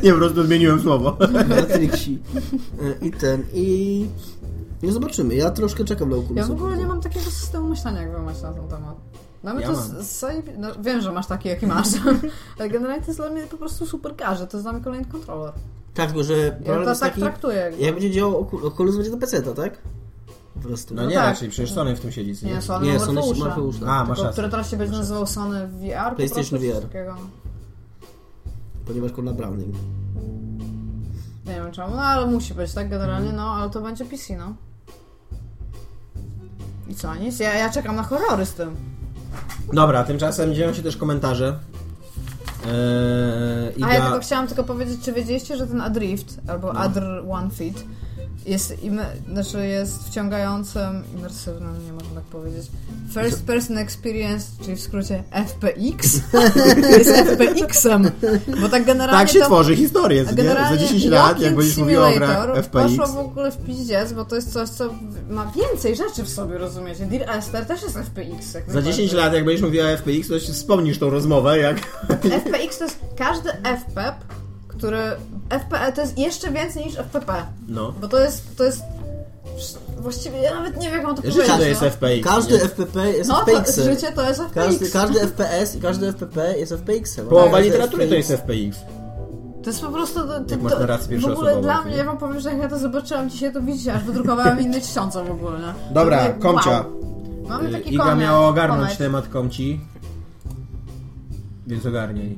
Nie, 0.04 0.12
po 0.12 0.18
prostu 0.18 0.44
zmieniłem 0.44 0.82
słowo. 0.82 1.18
Matrixi. 1.50 2.20
E, 2.82 3.06
I 3.06 3.12
ten, 3.12 3.44
i... 3.54 4.08
I 4.84 4.92
zobaczymy. 4.92 5.36
Ja 5.36 5.52
troszkę 5.52 5.84
czekam 5.86 6.10
na 6.10 6.16
Oculusa. 6.16 6.42
Ja 6.42 6.48
w 6.48 6.52
ogóle 6.52 6.78
nie 6.78 6.88
mam 6.88 7.02
takiego 7.02 7.26
systemu 7.26 7.70
myślenia, 7.70 8.02
jak 8.02 8.12
wy 8.12 8.20
macie 8.20 8.42
na 8.42 8.54
ten 8.54 8.68
temat. 8.68 8.96
Dla 9.44 9.54
mnie 9.54 9.62
Ja 9.64 9.74
to 9.74 9.98
jest 9.98 10.26
no, 10.58 10.68
Wiem, 10.82 11.02
że 11.02 11.12
masz 11.12 11.28
taki, 11.28 11.50
jaki 11.50 11.68
masz. 11.68 11.88
Ale 12.60 12.70
generalnie 12.70 13.02
to 13.02 13.08
jest 13.08 13.20
dla 13.20 13.30
mnie 13.30 13.44
po 13.44 13.58
prostu 13.58 13.86
super 13.86 14.16
garze. 14.16 14.48
To 14.48 14.58
jest 14.58 14.66
dla 14.66 14.74
mnie 14.74 14.84
kolejny 14.84 15.06
kontroler. 15.06 15.54
Tak, 15.94 16.08
tylko 16.08 16.24
że 16.24 16.60
Ja 16.66 16.80
to 16.80 16.86
tak 16.86 17.00
taki... 17.00 17.22
traktuję. 17.22 17.72
Jak 17.80 17.94
będzie 17.94 18.12
działał 18.12 18.44
Ocu- 18.44 18.66
Oculus, 18.66 18.96
będzie 18.96 19.12
do 19.12 19.18
PC, 19.18 19.42
tak? 19.42 19.78
Po 20.62 20.68
prostu. 20.68 20.96
No 20.96 21.02
No 21.04 21.10
nie, 21.10 21.16
tak. 21.16 21.26
raczej 21.26 21.50
przecież 21.50 21.72
Sony 21.74 21.96
w 21.96 22.00
tym 22.00 22.12
siedzi, 22.12 22.46
nie? 22.46 22.54
Nie, 22.54 22.62
Sony 22.62 22.86
Nie, 22.88 23.00
Sony 23.00 23.14
Morfeusza. 23.14 23.46
Morfeusza. 23.46 23.86
A, 23.86 24.00
masz 24.00 24.08
Tylko, 24.08 24.24
rację. 24.24 24.32
które 24.32 24.50
teraz 24.50 24.70
się 24.72 24.78
będzie 24.78 24.98
nazywał 24.98 25.28
Sony 25.28 25.68
VR. 25.68 26.16
PlayStation 26.16 26.60
VR. 26.60 26.82
Takiego. 26.82 27.16
Ponieważ 28.88 29.12
Conrad 29.12 29.36
Browning. 29.38 29.76
Nie 31.46 31.54
wiem 31.54 31.72
czemu, 31.72 31.96
no 31.96 32.02
ale 32.02 32.26
musi 32.28 32.54
być, 32.54 32.74
tak 32.74 32.90
generalnie, 32.90 33.34
no 33.34 33.44
ale 33.52 33.70
to 33.70 33.82
będzie 33.82 34.06
PC, 34.06 34.38
no. 34.38 34.54
I 36.90 36.96
co, 36.96 37.16
nic? 37.16 37.40
Ja, 37.40 37.54
ja 37.54 37.70
czekam 37.70 37.96
na 37.96 38.04
horrory 38.04 38.46
z 38.46 38.54
tym. 38.54 38.76
Dobra, 39.74 40.04
tymczasem 40.04 40.56
dzieją 40.56 40.74
się 40.74 40.84
też 40.84 40.98
komentarze. 40.98 41.60
Eee, 42.68 43.84
A 43.84 43.94
ja 43.94 44.02
tylko 44.06 44.20
chciałam 44.20 44.48
tylko 44.48 44.64
powiedzieć, 44.64 45.02
czy 45.02 45.14
wiedzieliście, 45.14 45.58
że 45.58 45.68
ten 45.68 45.82
Adrift, 45.82 46.40
albo 46.48 46.74
Adr 46.74 47.04
One 47.32 47.50
Feet, 47.50 47.84
jest, 48.46 48.84
im, 48.84 49.00
znaczy 49.34 49.68
jest 49.68 50.08
wciągającym, 50.08 51.04
imersywnym, 51.18 51.86
nie 51.86 51.94
można 51.94 52.16
tak 52.16 52.24
powiedzieć, 52.24 52.66
First 53.14 53.44
Person 53.46 53.78
Experience, 53.78 54.48
czyli 54.64 54.76
w 54.76 54.82
skrócie 54.82 55.24
FPX, 55.48 56.20
jest 56.98 57.10
FPX-em, 57.10 58.12
bo 58.62 58.70
tak 58.70 58.86
generalnie 58.86 59.20
Tak 59.26 59.30
się 59.30 59.40
to... 59.40 59.46
tworzy 59.46 59.76
historię, 59.76 60.26
generalnie 60.34 60.78
Za 60.78 60.84
10 60.84 61.06
lat, 61.06 61.40
jak 61.42 61.56
będziesz 61.56 61.78
mówiła 61.78 62.08
o 62.08 62.14
grach 62.14 62.58
FPX. 62.58 62.70
poszło 62.72 63.08
w 63.08 63.18
ogóle 63.18 63.52
w 63.52 63.58
piździec, 63.58 64.14
bo 64.14 64.26
to 64.26 64.36
jest 64.36 64.54
coś, 64.54 64.70
co 64.70 64.94
ma 65.30 65.52
więcej 65.56 65.96
rzeczy 65.96 66.24
w 66.24 66.30
sobie, 66.30 66.58
rozumiecie? 66.58 67.06
Dear 67.06 67.38
Esther 67.38 67.66
też 67.66 67.82
jest 67.82 67.98
FPX. 67.98 68.54
jak 68.54 68.72
Za 68.72 68.82
10 68.82 68.86
najbardziej. 68.86 69.10
lat, 69.20 69.34
jak 69.34 69.46
będziesz 69.46 69.64
mówiła 69.66 69.86
o 69.86 69.98
FPX, 69.98 70.28
to 70.28 70.40
się 70.40 70.54
wspomnisz 70.54 71.00
tą 71.00 71.10
rozmowę, 71.10 71.58
jak... 71.60 71.78
FPX 72.46 72.78
to 72.78 72.84
jest 72.84 73.00
każdy 73.18 73.50
FPEP, 73.52 74.16
który... 74.68 75.00
FPE 75.50 75.92
to 75.92 76.02
jest 76.02 76.18
jeszcze 76.18 76.52
więcej 76.52 76.86
niż 76.86 76.96
FPP. 76.98 77.34
No. 77.68 77.94
Bo 78.02 78.08
to 78.08 78.20
jest, 78.20 78.58
to 78.58 78.64
jest... 78.64 78.82
Właściwie 79.98 80.38
ja 80.42 80.56
nawet 80.56 80.78
nie 80.78 80.86
wiem, 80.88 80.96
jak 80.96 81.04
mam 81.06 81.16
to 81.16 81.22
Życie 81.22 81.34
powiedzieć. 81.36 81.58
to 81.58 81.64
jest 81.64 81.82
no. 81.82 81.88
FPX. 81.88 82.24
Każdy 82.24 82.54
nie? 82.54 82.60
FPP 82.60 83.12
jest 83.12 83.30
No, 83.30 83.36
to, 83.46 83.52
FPX-em. 83.52 83.86
życie 83.86 84.12
to 84.12 84.22
jest 84.30 84.40
FPX. 84.42 84.56
Każdy, 84.56 84.90
każdy 84.92 85.20
FPS 85.20 85.76
i 85.76 85.82
każdy 85.82 86.08
FPP 86.08 86.58
jest 86.58 86.72
FPX-em. 86.74 87.28
Połowa 87.28 87.60
literatury 87.60 88.08
to 88.08 88.16
FPX. 88.16 88.30
jest 88.30 88.42
FPX. 88.44 88.78
To 89.64 89.70
jest 89.70 89.82
po 89.82 89.88
prostu... 89.92 90.20
To, 90.28 90.40
to, 90.40 90.58
masz 90.58 90.80
narrację 90.80 91.20
w 91.20 91.26
ogóle 91.26 91.62
dla 91.62 91.80
nie? 91.80 91.86
mnie, 91.86 91.98
ja 91.98 92.04
wam 92.04 92.18
powiem, 92.18 92.40
że 92.40 92.50
jak 92.50 92.60
ja 92.60 92.70
to 92.70 92.80
zobaczyłam 92.80 93.30
dzisiaj, 93.30 93.54
to 93.54 93.62
widzicie, 93.62 93.94
aż 93.94 94.04
wydrukowałam 94.04 94.60
inne 94.62 94.82
tysiące 94.82 95.24
w 95.26 95.32
ogóle, 95.32 95.60
nie? 95.60 95.94
Dobra, 95.94 96.18
To 96.18 96.24
mówię, 96.30 96.42
komcia. 96.42 96.72
Wow. 96.72 97.48
Mamy 97.50 97.72
taki 97.72 97.94
Iga 97.94 98.16
miała 98.16 98.48
ogarnąć 98.48 98.98
temat 98.98 99.28
komci. 99.28 99.82
Więc 101.68 101.86
ogarniaj. 101.86 102.38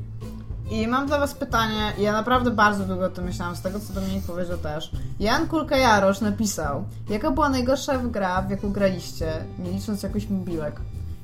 I 0.71 0.87
mam 0.87 1.07
dla 1.07 1.19
was 1.19 1.33
pytanie, 1.33 1.93
ja 1.97 2.11
naprawdę 2.11 2.51
bardzo 2.51 2.85
długo 2.85 3.05
o 3.05 3.09
tym 3.09 3.25
myślałam, 3.25 3.55
z 3.55 3.61
tego 3.61 3.79
co 3.79 3.93
Dominik 3.93 4.23
powiedział 4.25 4.57
też. 4.57 4.91
Jan 5.19 5.47
Kulka 5.47 5.77
Jarosz 5.77 6.21
napisał, 6.21 6.83
jaka 7.09 7.31
była 7.31 7.49
najgorsza 7.49 7.97
gra, 7.97 8.41
w 8.41 8.49
jaką 8.49 8.71
graliście, 8.71 9.33
nie 9.59 9.71
licząc 9.71 10.03
jakichś 10.03 10.29
mobilek. 10.29 10.81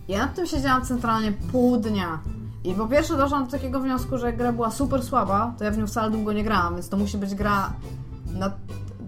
Ja 0.08 0.18
nad 0.18 0.36
tym 0.36 0.48
siedziałam 0.48 0.86
centralnie 0.86 1.32
pół 1.32 1.78
dnia. 1.78 2.20
I 2.64 2.74
po 2.74 2.88
pierwsze 2.88 3.18
doszłam 3.18 3.46
do 3.46 3.52
takiego 3.52 3.80
wniosku, 3.80 4.18
że 4.18 4.26
jak 4.26 4.38
gra 4.38 4.52
była 4.52 4.72
super 4.72 5.04
słaba, 5.04 5.54
to 5.58 5.64
ja 5.64 5.72
w 5.72 5.78
nią 5.78 5.88
wcale 5.88 6.12
długo 6.12 6.34
nie 6.34 6.44
grałam, 6.44 6.74
więc 6.74 6.90
to 6.90 6.98
musi 6.98 7.18
być 7.18 7.36
gra 7.36 7.74
na... 8.34 8.52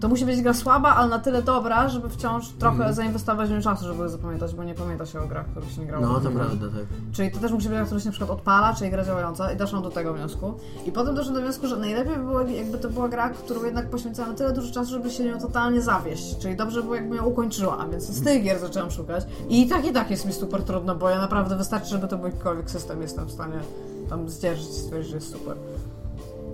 To 0.00 0.08
musi 0.08 0.24
być 0.26 0.42
gra 0.42 0.54
słaba, 0.54 0.94
ale 0.94 1.08
na 1.08 1.18
tyle 1.18 1.42
dobra, 1.42 1.88
żeby 1.88 2.08
wciąż 2.08 2.48
trochę 2.48 2.94
zainwestować 2.94 3.48
w 3.48 3.52
nią 3.52 3.60
czasu, 3.60 3.84
żeby 3.86 4.08
zapamiętać, 4.08 4.54
bo 4.54 4.64
nie 4.64 4.74
pamięta 4.74 5.06
się 5.06 5.20
o 5.20 5.26
grach, 5.26 5.46
których 5.46 5.70
się 5.70 5.80
nie 5.80 5.86
grało. 5.86 6.06
No, 6.06 6.20
to 6.20 6.30
prawda, 6.30 6.66
tak. 6.66 6.86
Czyli 7.12 7.30
to 7.30 7.38
też 7.38 7.52
musi 7.52 7.68
być 7.68 7.76
gra, 7.76 7.84
która 7.84 8.00
się 8.00 8.06
na 8.06 8.12
przykład 8.12 8.30
odpala, 8.30 8.74
czyli 8.74 8.90
gra 8.90 9.04
działająca 9.04 9.52
i 9.52 9.56
doszłam 9.56 9.82
do 9.82 9.90
tego 9.90 10.14
wniosku. 10.14 10.54
I 10.86 10.92
potem 10.92 11.14
doszłam 11.14 11.34
do 11.34 11.40
wniosku, 11.40 11.66
że 11.66 11.76
najlepiej 11.76 12.16
by 12.16 12.22
było, 12.22 12.40
jakby 12.40 12.78
to 12.78 12.88
była 12.88 13.08
gra, 13.08 13.30
którą 13.30 13.64
jednak 13.64 13.90
poświęcałem 13.90 14.34
tyle 14.34 14.52
dużo 14.52 14.72
czasu, 14.74 14.90
żeby 14.90 15.10
się 15.10 15.24
nią 15.24 15.40
totalnie 15.40 15.82
zawieść. 15.82 16.38
Czyli 16.38 16.56
dobrze 16.56 16.82
było, 16.82 16.94
jakbym 16.94 17.16
ją 17.16 17.24
ukończyła, 17.24 17.86
więc 17.90 18.04
z 18.04 18.24
tych 18.24 18.42
gier 18.42 18.58
zaczęłam 18.58 18.90
szukać. 18.90 19.24
I 19.48 19.66
tak 19.66 19.84
i 19.86 19.92
tak 19.92 20.10
jest 20.10 20.26
mi 20.26 20.32
super 20.32 20.62
trudno, 20.62 20.94
bo 20.94 21.10
ja 21.10 21.18
naprawdę 21.18 21.56
wystarczy, 21.56 21.88
żeby 21.88 22.08
to 22.08 22.16
był 22.16 22.26
jakikolwiek 22.26 22.70
system, 22.70 23.02
jestem 23.02 23.26
w 23.26 23.32
stanie 23.32 23.60
tam 24.08 24.28
zdzierżyć 24.28 24.68
i 24.68 24.72
stwierdzić, 24.72 25.10
że 25.10 25.16
jest 25.16 25.32
super. 25.32 25.56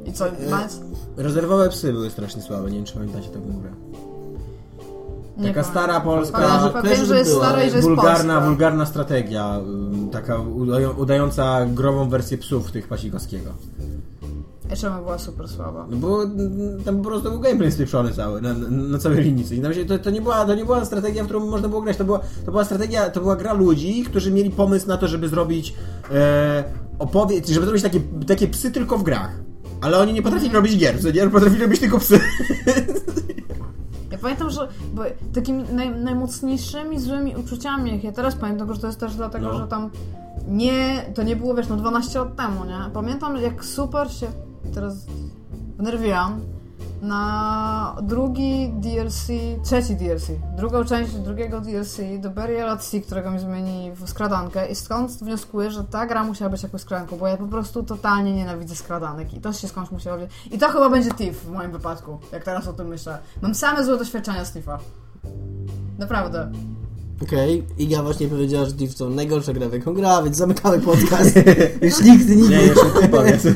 I 0.07 0.13
co, 0.13 0.25
mając... 0.51 0.81
Rezerwowe 1.17 1.69
psy 1.69 1.93
były 1.93 2.11
strasznie 2.11 2.43
słabe, 2.43 2.71
nie 2.71 2.77
wiem 2.77 2.85
czy 2.85 2.95
pamiętacie 2.95 3.29
taką 3.29 3.47
grę. 3.61 3.71
Taka 5.43 5.63
stara 5.65 6.01
polska- 6.01 6.33
Pamiętam, 6.39 6.83
Kojarzę, 6.83 6.97
Wiem, 7.01 7.07
że 7.07 7.19
jest 7.19 7.31
była. 7.31 7.45
stara 7.47 7.65
i 7.65 7.71
że 7.71 7.77
jest 7.77 7.89
Wulgarna, 7.89 8.35
polska. 8.35 8.41
wulgarna 8.41 8.87
strategia, 8.87 9.61
taka 10.13 10.39
udają- 10.39 10.95
udająca 10.97 11.67
grową 11.67 12.09
wersję 12.09 12.39
psów 12.39 12.73
tych 12.73 12.89
Pasikowskiego. 12.89 13.51
I 14.73 14.77
czemu 14.77 14.97
była 15.03 15.19
super 15.19 15.49
słaba? 15.49 15.87
No 15.91 15.97
bo 15.97 16.19
tam 16.85 16.97
po 16.97 17.05
prostu 17.05 17.31
był 17.31 17.41
gameplay 17.41 17.73
spieprzony 17.73 18.13
cały, 18.13 18.41
na, 18.43 18.55
na, 18.55 18.69
na 18.71 18.99
całej 18.99 19.23
linii. 19.25 19.45
I 19.83 19.87
to, 19.87 19.99
to, 19.99 20.11
nie 20.11 20.21
była, 20.23 20.45
to 20.45 20.55
nie 20.55 20.65
była 20.65 20.85
strategia, 20.85 21.23
w 21.23 21.27
którą 21.27 21.47
można 21.47 21.69
było 21.69 21.81
grać, 21.83 21.97
to 21.97 22.05
była, 22.05 22.19
to 22.45 22.51
była 22.51 22.65
strategia, 22.65 23.11
to 23.11 23.21
była 23.21 23.37
gra 23.37 23.53
ludzi, 23.53 24.03
którzy 24.05 24.31
mieli 24.33 24.51
pomysł 24.51 24.89
na 24.89 24.97
to, 24.97 25.09
żeby 25.09 25.29
zrobić 25.29 25.75
e, 26.15 26.65
opowie- 26.99 27.53
żeby 27.53 27.67
zrobić 27.67 27.83
takie, 27.83 28.01
takie 28.27 28.49
psy 28.49 28.71
tylko 28.71 28.99
w 28.99 29.03
grach. 29.03 29.31
Ale 29.85 29.99
oni 29.99 30.13
nie 30.13 30.23
potrafili 30.23 30.53
robić 30.55 30.77
gier, 30.79 31.03
co 31.03 31.11
nie? 31.11 31.31
Potrafili 31.31 31.63
robić 31.63 31.81
tylko 31.81 31.99
psy. 31.99 32.21
Ja 34.11 34.19
pamiętam, 34.19 34.51
że 34.51 34.69
takimi 35.35 35.65
naj, 35.73 35.91
najmocniejszymi 35.91 37.01
złymi 37.01 37.37
uczuciami, 37.37 37.93
jak 37.93 38.05
ja 38.05 38.13
teraz 38.13 38.35
pamiętam, 38.35 38.75
że 38.75 38.81
to 38.81 38.87
jest 38.87 39.01
też 39.01 39.15
dlatego, 39.15 39.47
No. 39.53 39.59
że 39.59 39.69
tam 39.69 39.91
nie, 40.49 41.03
to 41.15 41.23
nie 41.23 41.37
było, 41.37 41.55
wiesz, 41.55 41.69
no 41.69 41.77
12 41.77 42.19
lat 42.19 42.37
temu, 42.37 42.65
nie? 42.65 42.79
Pamiętam, 42.93 43.37
jak 43.37 43.65
super 43.65 44.11
się 44.13 44.27
teraz 44.75 45.07
wnerwiłam 45.79 46.41
na 47.05 47.97
drugi 48.03 48.73
DLC, 48.75 49.27
trzeci 49.63 49.97
DLC, 49.97 50.27
drugą 50.57 50.85
część 50.85 51.13
drugiego 51.13 51.61
DLC 51.61 51.99
do 52.19 52.31
Burial 52.31 52.71
at 52.71 52.85
Sea, 52.85 53.01
którego 53.01 53.31
mi 53.31 53.39
zmieni 53.39 53.93
w 53.93 54.09
skradankę 54.09 54.67
i 54.67 54.75
skąd 54.75 55.11
wnioskuję, 55.13 55.71
że 55.71 55.85
ta 55.85 56.07
gra 56.07 56.25
musiała 56.25 56.51
być 56.51 56.63
jakąś 56.63 56.81
skradanką, 56.81 57.17
bo 57.17 57.27
ja 57.29 57.37
po 57.37 57.47
prostu 57.47 57.83
totalnie 57.83 58.33
nienawidzę 58.33 58.75
skradanek 58.75 59.35
i 59.35 59.41
to 59.41 59.53
się 59.53 59.69
skądś 59.69 59.91
musiało 59.91 60.17
wziąć. 60.17 60.33
I 60.51 60.59
to 60.59 60.69
chyba 60.69 60.91
będzie 60.91 61.11
Thief 61.11 61.45
w 61.45 61.51
moim 61.51 61.73
wypadku, 61.73 62.19
jak 62.33 62.45
teraz 62.45 62.69
o 62.69 62.73
tym 62.73 62.89
myślę. 62.89 63.19
Mam 63.43 63.55
same 63.55 63.85
złe 63.85 63.99
doświadczenia 63.99 64.45
z 64.45 64.53
Thiefa. 64.53 64.79
Naprawdę. 65.99 66.53
Okej, 67.23 67.65
Iga 67.79 68.03
właśnie 68.03 68.29
powiedziała, 68.29 68.65
że 68.65 68.73
to 68.99 69.09
najgorsza 69.09 69.53
gra, 69.53 69.69
w 69.69 69.73
jaką 69.73 69.95
gra, 69.95 70.23
więc 70.23 70.37
zamykamy 70.37 70.81
podcast. 70.81 71.37
Już 71.83 72.01
nikt 72.01 72.29
nie... 72.29 72.37
Nie, 72.37 72.63
jeszcze 72.63 73.09
powiedz. 73.11 73.45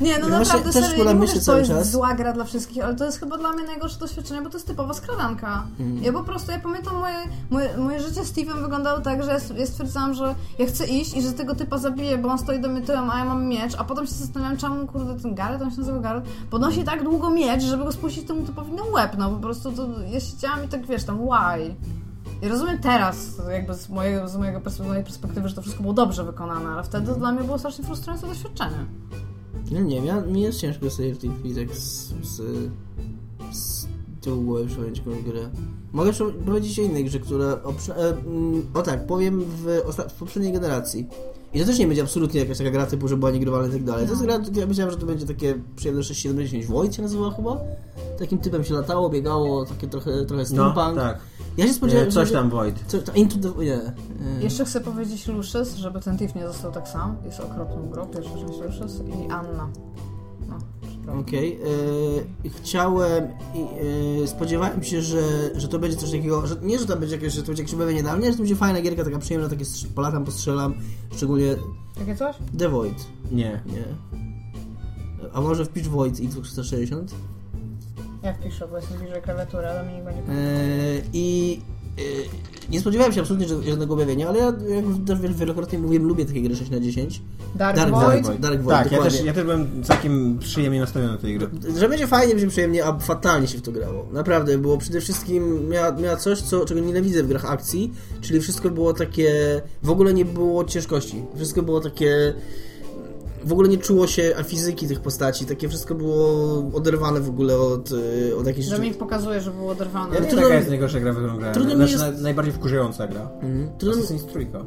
Nie, 0.00 0.18
no 0.18 0.28
właśnie, 0.28 0.38
naprawdę 0.38 0.72
też 0.72 0.84
serio, 0.84 1.04
nie 1.04 1.14
mówię, 1.14 1.26
że 1.26 1.40
to 1.40 1.58
jest 1.58 1.70
czas. 1.70 1.90
zła 1.90 2.14
gra 2.14 2.32
dla 2.32 2.44
wszystkich, 2.44 2.84
ale 2.84 2.94
to 2.94 3.04
jest 3.04 3.20
chyba 3.20 3.38
dla 3.38 3.52
mnie 3.52 3.66
najgorsze 3.66 3.98
doświadczenie, 3.98 4.42
bo 4.42 4.50
to 4.50 4.56
jest 4.56 4.66
typowa 4.66 4.94
skradanka. 4.94 5.66
Mhm. 5.80 6.02
Ja 6.02 6.12
po 6.12 6.24
prostu, 6.24 6.52
ja 6.52 6.58
pamiętam 6.58 6.96
moje, 6.96 7.16
moje, 7.50 7.76
moje 7.78 8.00
życie 8.00 8.24
z 8.24 8.32
Steve'em 8.32 8.62
wyglądało 8.62 9.00
tak, 9.00 9.22
że 9.22 9.30
ja, 9.30 9.38
ja 9.58 9.66
stwierdzałam, 9.66 10.14
że 10.14 10.34
ja 10.58 10.66
chcę 10.66 10.86
iść 10.86 11.16
i 11.16 11.22
że 11.22 11.32
tego 11.32 11.54
typa 11.54 11.78
zabiję, 11.78 12.18
bo 12.18 12.28
on 12.28 12.38
stoi 12.38 12.60
do 12.60 12.68
mnie 12.68 12.82
tyłem, 12.82 13.10
a 13.10 13.18
ja 13.18 13.24
mam 13.24 13.46
miecz, 13.46 13.74
a 13.78 13.84
potem 13.84 14.06
się 14.06 14.14
zastanawiam, 14.14 14.56
czemu 14.56 14.86
kurde 14.86 15.20
ten 15.20 15.34
Gareth, 15.34 15.62
on 15.62 15.70
się 15.70 15.78
nazywa 15.78 15.98
Gareth, 15.98 16.28
podnosi 16.50 16.84
tak 16.84 17.04
długo 17.04 17.30
miecz, 17.30 17.62
żeby 17.62 17.84
go 17.84 17.92
spuścić 17.92 18.26
temu 18.26 18.46
typowi 18.46 18.72
na 18.72 18.82
łeb, 18.84 19.12
no 19.18 19.30
po 19.30 19.36
prostu 19.36 19.72
to, 19.72 19.88
ja 20.12 20.20
siedziałam 20.20 20.64
i 20.64 20.68
tak 20.68 20.86
wiesz, 20.86 21.04
tam 21.04 21.18
why? 21.18 21.74
I 22.42 22.48
rozumiem 22.48 22.78
teraz, 22.78 23.40
jakby 23.50 23.74
z, 23.74 23.88
mojego, 23.88 24.28
z 24.28 24.36
mojego 24.36 24.60
mojej 24.88 25.04
perspektywy, 25.04 25.48
że 25.48 25.54
to 25.54 25.62
wszystko 25.62 25.82
było 25.82 25.94
dobrze 25.94 26.24
wykonane, 26.24 26.68
ale 26.68 26.84
wtedy 26.84 27.14
dla 27.14 27.32
mnie 27.32 27.44
było 27.44 27.58
strasznie 27.58 27.84
frustrujące 27.84 28.26
doświadczenie. 28.26 28.86
No 29.70 29.80
nie 29.80 29.96
ja, 29.96 30.20
mi 30.20 30.42
jest 30.42 30.60
ciężko 30.60 30.90
sobie 30.90 31.14
w 31.14 31.18
tej 31.18 31.30
chwili 31.30 31.66
tak 31.66 31.76
z, 31.76 32.14
z, 32.22 32.42
z 33.52 33.86
tyłu 34.20 34.42
głowy 34.42 34.66
przypomnieć 34.66 34.98
jakąś 34.98 35.22
grę. 35.22 35.50
Mogę 35.92 36.12
powiedzieć 36.46 36.78
o 36.78 36.82
innej 36.82 37.04
grze, 37.04 37.18
która... 37.18 37.46
O, 37.46 37.70
e, 37.96 38.08
mm, 38.08 38.66
o 38.74 38.82
tak, 38.82 39.06
powiem 39.06 39.40
w, 39.40 39.64
w 40.08 40.12
poprzedniej 40.12 40.52
generacji. 40.52 41.08
I 41.54 41.60
to 41.60 41.66
też 41.66 41.78
nie 41.78 41.86
będzie 41.86 42.02
absolutnie 42.02 42.40
jakaś 42.40 42.58
taka 42.58 42.70
gra 42.70 42.86
typu, 42.86 43.08
że 43.08 43.16
była 43.16 43.30
niegrywalna 43.30 43.68
i 43.68 43.72
tak 43.72 43.84
dalej. 43.84 44.06
To 44.06 44.12
jest 44.12 44.22
gra, 44.24 44.40
ja 44.54 44.66
myślałem, 44.66 44.90
że 44.94 44.98
to 45.00 45.06
będzie 45.06 45.26
takie 45.26 45.54
przyjemne 45.76 46.02
6-7 46.02 46.64
Void 46.66 46.94
się 46.94 47.02
nazywa 47.02 47.30
chyba? 47.30 47.56
Takim 48.18 48.38
typem 48.38 48.64
się 48.64 48.74
latało, 48.74 49.08
biegało, 49.10 49.64
takie 49.66 49.86
trochę, 49.86 50.24
trochę 50.26 50.42
No, 50.42 50.46
steampunk. 50.48 50.96
tak. 50.96 51.18
Ja 51.56 51.66
się 51.66 51.72
spodziewałem, 51.74 52.08
E, 52.08 52.12
Coś 52.12 52.32
tam, 52.32 52.50
Void. 52.50 52.74
Co, 52.86 52.98
to 52.98 53.12
into 53.12 53.36
the... 53.38 53.64
Nie. 53.64 53.74
e, 53.74 53.92
Jeszcze 54.40 54.64
chcę 54.64 54.80
powiedzieć 54.80 55.26
Lucius, 55.28 55.74
żeby 55.74 56.00
ten 56.00 56.18
Tiff 56.18 56.34
nie 56.34 56.46
został 56.46 56.72
tak 56.72 56.88
sam. 56.88 57.16
Jest 57.24 57.40
okropną 57.40 57.90
grą, 57.90 58.06
pierwsza 58.06 58.30
część 58.34 58.60
Lucius 58.60 59.00
i 59.00 59.30
Anna. 59.30 59.68
Okej. 61.20 61.58
e, 62.44 62.50
Chciałem 62.50 63.24
i 63.54 63.66
e, 64.22 64.26
spodziewałem 64.26 64.82
się, 64.82 65.02
że, 65.02 65.50
że 65.54 65.68
to 65.68 65.78
będzie 65.78 65.96
coś 65.96 66.10
takiego, 66.10 66.46
że 66.46 66.56
nie, 66.62 66.78
że 66.78 66.86
to 66.86 66.96
będzie 66.96 67.14
jakieś, 67.14 67.32
że 67.32 67.40
to 67.42 67.46
będzie 67.46 67.62
jakieś 67.62 67.74
objawienie 67.74 68.02
dla 68.02 68.16
mnie, 68.16 68.26
że 68.26 68.32
to 68.32 68.38
będzie 68.38 68.56
fajna 68.56 68.80
gierka, 68.82 69.04
taka 69.04 69.18
przyjemna, 69.18 69.48
takie 69.48 69.64
polatam, 69.94 70.24
postrzelam, 70.24 70.74
szczególnie 71.16 71.56
Takie 71.98 72.16
coś? 72.16 72.36
The 72.58 72.68
Void. 72.68 73.06
Nie. 73.30 73.62
Nie. 73.66 73.84
A 75.32 75.40
może 75.40 75.64
wpisz 75.64 75.88
Void 75.88 76.20
Xbox 76.20 76.52
360? 76.52 77.14
Jak 78.22 78.40
piszę, 78.40 78.68
bo 78.68 78.76
jestem 78.76 78.98
bliżej 78.98 79.22
klawiatury, 79.22 79.66
ale 79.66 79.86
mi 79.86 79.92
nie 79.92 80.00
E, 80.00 81.02
I 81.12 81.60
e, 81.62 81.75
nie 82.70 82.80
spodziewałem 82.80 83.12
się 83.12 83.20
absolutnie 83.20 83.46
ża- 83.46 83.62
żadnego 83.68 83.94
objawienia, 83.94 84.28
ale 84.28 84.38
ja, 84.38 84.44
jak 84.44 84.84
też 85.06 85.18
wiel- 85.20 85.34
wielokrotnie 85.34 85.78
mówiłem, 85.78 86.06
lubię 86.06 86.24
takie 86.26 86.42
gry 86.42 86.56
6 86.56 86.70
na 86.70 86.80
10 86.80 87.22
Dark, 87.54 87.76
Dark 87.76 87.90
Void? 87.90 88.26
Void. 88.26 88.40
Dark 88.40 88.60
Void, 88.62 88.78
Tak, 88.78 88.92
ja 88.92 89.02
też, 89.02 89.24
ja 89.24 89.32
też 89.32 89.44
byłem 89.44 89.84
całkiem 89.84 90.38
przyjemnie 90.38 90.80
nastawiony 90.80 91.12
do 91.12 91.18
tej 91.18 91.38
gry. 91.38 91.48
Że 91.78 91.88
będzie 91.88 92.06
fajnie, 92.06 92.34
będzie 92.34 92.48
przyjemnie, 92.48 92.84
a 92.84 92.98
fatalnie 92.98 93.48
się 93.48 93.58
w 93.58 93.62
to 93.62 93.72
grało. 93.72 94.08
Naprawdę, 94.12 94.58
było 94.58 94.78
przede 94.78 95.00
wszystkim, 95.00 95.68
miała, 95.68 95.92
miała 95.92 96.16
coś, 96.16 96.40
co, 96.42 96.64
czego 96.64 96.80
nienawidzę 96.80 97.22
w 97.22 97.28
grach 97.28 97.44
akcji, 97.44 97.92
czyli 98.20 98.40
wszystko 98.40 98.70
było 98.70 98.92
takie, 98.92 99.62
w 99.82 99.90
ogóle 99.90 100.14
nie 100.14 100.24
było 100.24 100.64
ciężkości. 100.64 101.22
Wszystko 101.36 101.62
było 101.62 101.80
takie, 101.80 102.34
w 103.46 103.52
ogóle 103.52 103.68
nie 103.68 103.78
czuło 103.78 104.06
się 104.06 104.34
fizyki 104.44 104.88
tych 104.88 105.00
postaci, 105.00 105.46
takie 105.46 105.68
wszystko 105.68 105.94
było 105.94 106.56
oderwane 106.74 107.20
w 107.20 107.28
ogóle 107.28 107.58
od, 107.58 107.92
y, 107.92 108.36
od 108.36 108.46
jakichś 108.46 108.66
Że 108.66 108.78
mi 108.78 108.86
rzeczy. 108.86 108.98
pokazuje, 108.98 109.40
że 109.40 109.50
było 109.50 109.70
oderwane. 109.72 110.14
Ja 110.14 110.20
nie 110.20 110.26
trudno 110.26 110.42
taka 110.42 110.54
mi- 110.54 110.58
jest 110.58 110.68
najgorsza 110.68 111.00
gra, 111.00 111.12
w 111.12 111.16
którą 111.16 111.36
grałem. 111.36 111.54
trudno 111.54 111.70
mi 111.70 111.76
Znaczy, 111.76 111.92
jest- 111.92 112.04
naj- 112.04 112.22
najbardziej 112.22 112.54
wkurzająca 112.54 113.06
gra. 113.06 113.28
Mhm. 113.42 113.68
Trudno- 113.78 114.02
Assassin's 114.02 114.24
Trójka. 114.32 114.58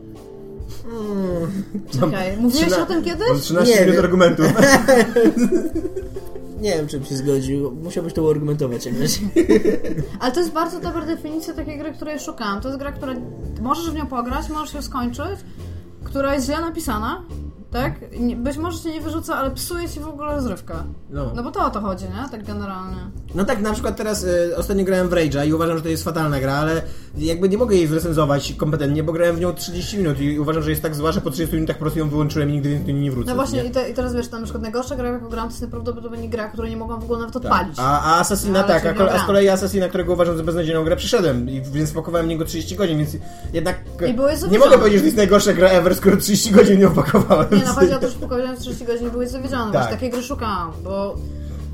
Czekaj, 2.00 2.38
mówiłeś 2.38 2.68
Trzyna- 2.68 2.84
o 2.84 2.86
tym 2.86 3.04
kiedyś? 3.04 3.28
Mam 3.30 3.40
13 3.40 3.74
Nie 3.76 3.82
minut 3.82 3.96
wiem. 3.96 4.04
argumentów. 4.06 4.46
Nie 6.62 6.72
wiem, 6.76 6.88
czym 6.88 7.06
się 7.06 7.18
zgodził. 7.18 7.72
Musiałbyś 7.72 8.14
to 8.14 8.24
uargumentować 8.24 8.86
jakoś. 8.86 9.20
Ale 10.20 10.32
to 10.32 10.40
jest 10.40 10.52
bardzo 10.52 10.80
dobra 10.80 11.06
definicja 11.06 11.54
takiej 11.54 11.78
gry, 11.80 11.94
której 11.94 12.20
szukałam. 12.20 12.62
To 12.62 12.68
jest 12.68 12.80
gra, 12.80 12.92
która 12.92 13.14
możesz 13.62 13.92
w 13.92 13.94
nią 13.94 14.08
pograć, 14.08 14.50
możesz 14.50 14.74
ją 14.74 14.82
skończyć, 14.82 15.24
która 16.04 16.34
jest 16.34 16.46
źle 16.46 16.62
napisana, 16.62 17.22
tak? 17.72 17.94
Być 18.36 18.58
może 18.58 18.80
cię 18.80 18.92
nie 18.92 19.02
wyrzuca, 19.02 19.36
ale 19.36 19.52
psuje 19.52 19.90
ci 19.90 20.00
w 20.00 20.08
ogóle 20.08 20.36
rozrywkę. 20.36 20.74
No. 21.10 21.32
No 21.36 21.44
bo 21.44 21.52
to 21.52 21.66
o 21.66 21.70
to 21.70 21.82
chodzi, 21.82 22.06
nie? 22.06 22.30
Tak 22.32 22.46
generalnie. 22.46 22.98
No 23.36 23.46
tak, 23.46 23.62
na 23.62 23.74
przykład 23.74 23.98
teraz 23.98 24.24
y, 24.24 24.54
ostatnio 24.58 24.86
grałem 24.86 25.10
w 25.10 25.12
Rage'a 25.12 25.48
i 25.48 25.54
uważam, 25.54 25.78
że 25.78 25.84
to 25.84 25.90
jest 25.90 26.04
fatalna 26.04 26.40
gra, 26.40 26.54
ale 26.54 26.82
jakby 27.18 27.50
nie 27.50 27.58
mogę 27.58 27.76
jej 27.76 27.88
zrecenzować 27.88 28.54
kompetentnie, 28.54 29.04
bo 29.04 29.14
grałem 29.14 29.36
w 29.36 29.40
nią 29.40 29.54
30 29.54 29.98
minut 29.98 30.20
i 30.22 30.40
uważam, 30.40 30.64
że 30.64 30.70
jest 30.70 30.82
tak 30.82 30.96
zła, 30.96 31.12
że 31.12 31.22
po 31.22 31.30
30 31.30 31.56
minutach 31.56 31.76
po 31.76 31.82
prostu 31.82 32.00
ją 32.00 32.10
wyłączyłem 32.10 32.50
i 32.50 32.54
nigdy 32.54 32.70
więcej 32.70 32.94
nie 32.94 33.12
wrócę. 33.12 33.30
No 33.30 33.36
właśnie, 33.36 33.64
nie? 33.64 33.70
i, 33.70 33.72
te, 33.72 33.90
i 33.90 33.94
teraz 33.94 34.16
wiesz, 34.16 34.32
na 34.32 34.42
przykład 34.42 34.64
najgorsza 34.64 34.96
gra, 34.96 35.10
jaką 35.10 35.30
grałam, 35.30 35.50
to 35.50 35.54
jest 35.54 35.62
najprawdopodobniej 35.62 36.30
gra, 36.30 36.50
której 36.50 36.72
nie 36.72 36.78
mogłam 36.78 37.00
w 37.00 37.04
ogóle 37.04 37.20
nawet 37.20 37.36
odpalić. 37.36 37.76
Tak. 37.76 37.86
A, 37.86 38.02
a 38.02 38.20
Assassina 38.20 38.60
Ale 38.60 38.68
tak, 38.68 38.86
a, 38.86 38.90
a 38.90 38.94
z 38.94 38.98
gram. 38.98 39.26
kolei 39.28 39.50
Assassina, 39.50 39.88
którego 39.90 40.14
uważam 40.14 40.38
za 40.38 40.44
beznadziejną 40.44 40.84
grę, 40.84 40.96
przyszedłem, 40.96 41.50
i, 41.50 41.62
więc 41.62 41.90
spakowałem 41.90 42.28
niego 42.28 42.46
30 42.46 42.76
godzin, 42.76 42.98
więc 42.98 43.18
jednak 43.54 43.80
nie 44.52 44.60
mogę 44.60 44.78
powiedzieć, 44.78 44.94
że 44.94 45.00
to 45.00 45.06
jest 45.06 45.18
najgorsza 45.18 45.54
gra 45.54 45.68
ever, 45.70 45.96
skoro 45.96 46.18
30 46.18 46.52
godzin 46.52 46.80
nie 46.80 46.88
opakowałem. 46.88 47.59
Nie, 47.60 47.66
no 47.90 47.96
o 47.98 48.00
to, 48.00 48.10
że 48.10 48.20
powiedziałem 48.20 48.58
30 48.58 48.86
godzin 48.86 49.10
byłeś 49.10 49.30
zawiedziony, 49.30 49.74
tak. 49.74 49.82
Tak. 49.82 49.92
takiej 49.92 50.10
gry 50.10 50.24
szukałam, 50.24 50.72
bo 50.84 51.16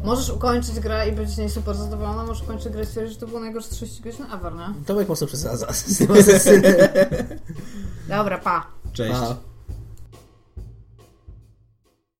możesz 0.04 0.30
ukończyć 0.30 0.80
grę 0.80 1.10
i 1.10 1.12
być 1.12 1.30
z 1.30 1.38
niej 1.38 1.50
super 1.50 1.76
zadowolona, 1.76 2.24
możesz 2.24 2.44
ukończyć 2.44 2.74
grę 2.74 2.84
i 2.84 2.86
stwierdzić, 2.86 3.14
że 3.14 3.20
to 3.20 3.28
było 3.28 3.40
najgorsze 3.40 3.70
30 3.70 4.04
godzin 4.04 4.26
ever, 4.34 4.54
nie? 4.56 4.86
Tomek 4.86 5.10
mocno 5.10 5.28
przesadza 5.28 5.74
z 5.74 5.98
tym 5.98 6.12
asesynem. 6.20 6.76
Dobra, 8.10 8.38
pa. 8.38 8.68
Cześć. 8.94 9.16
A. 9.16 9.55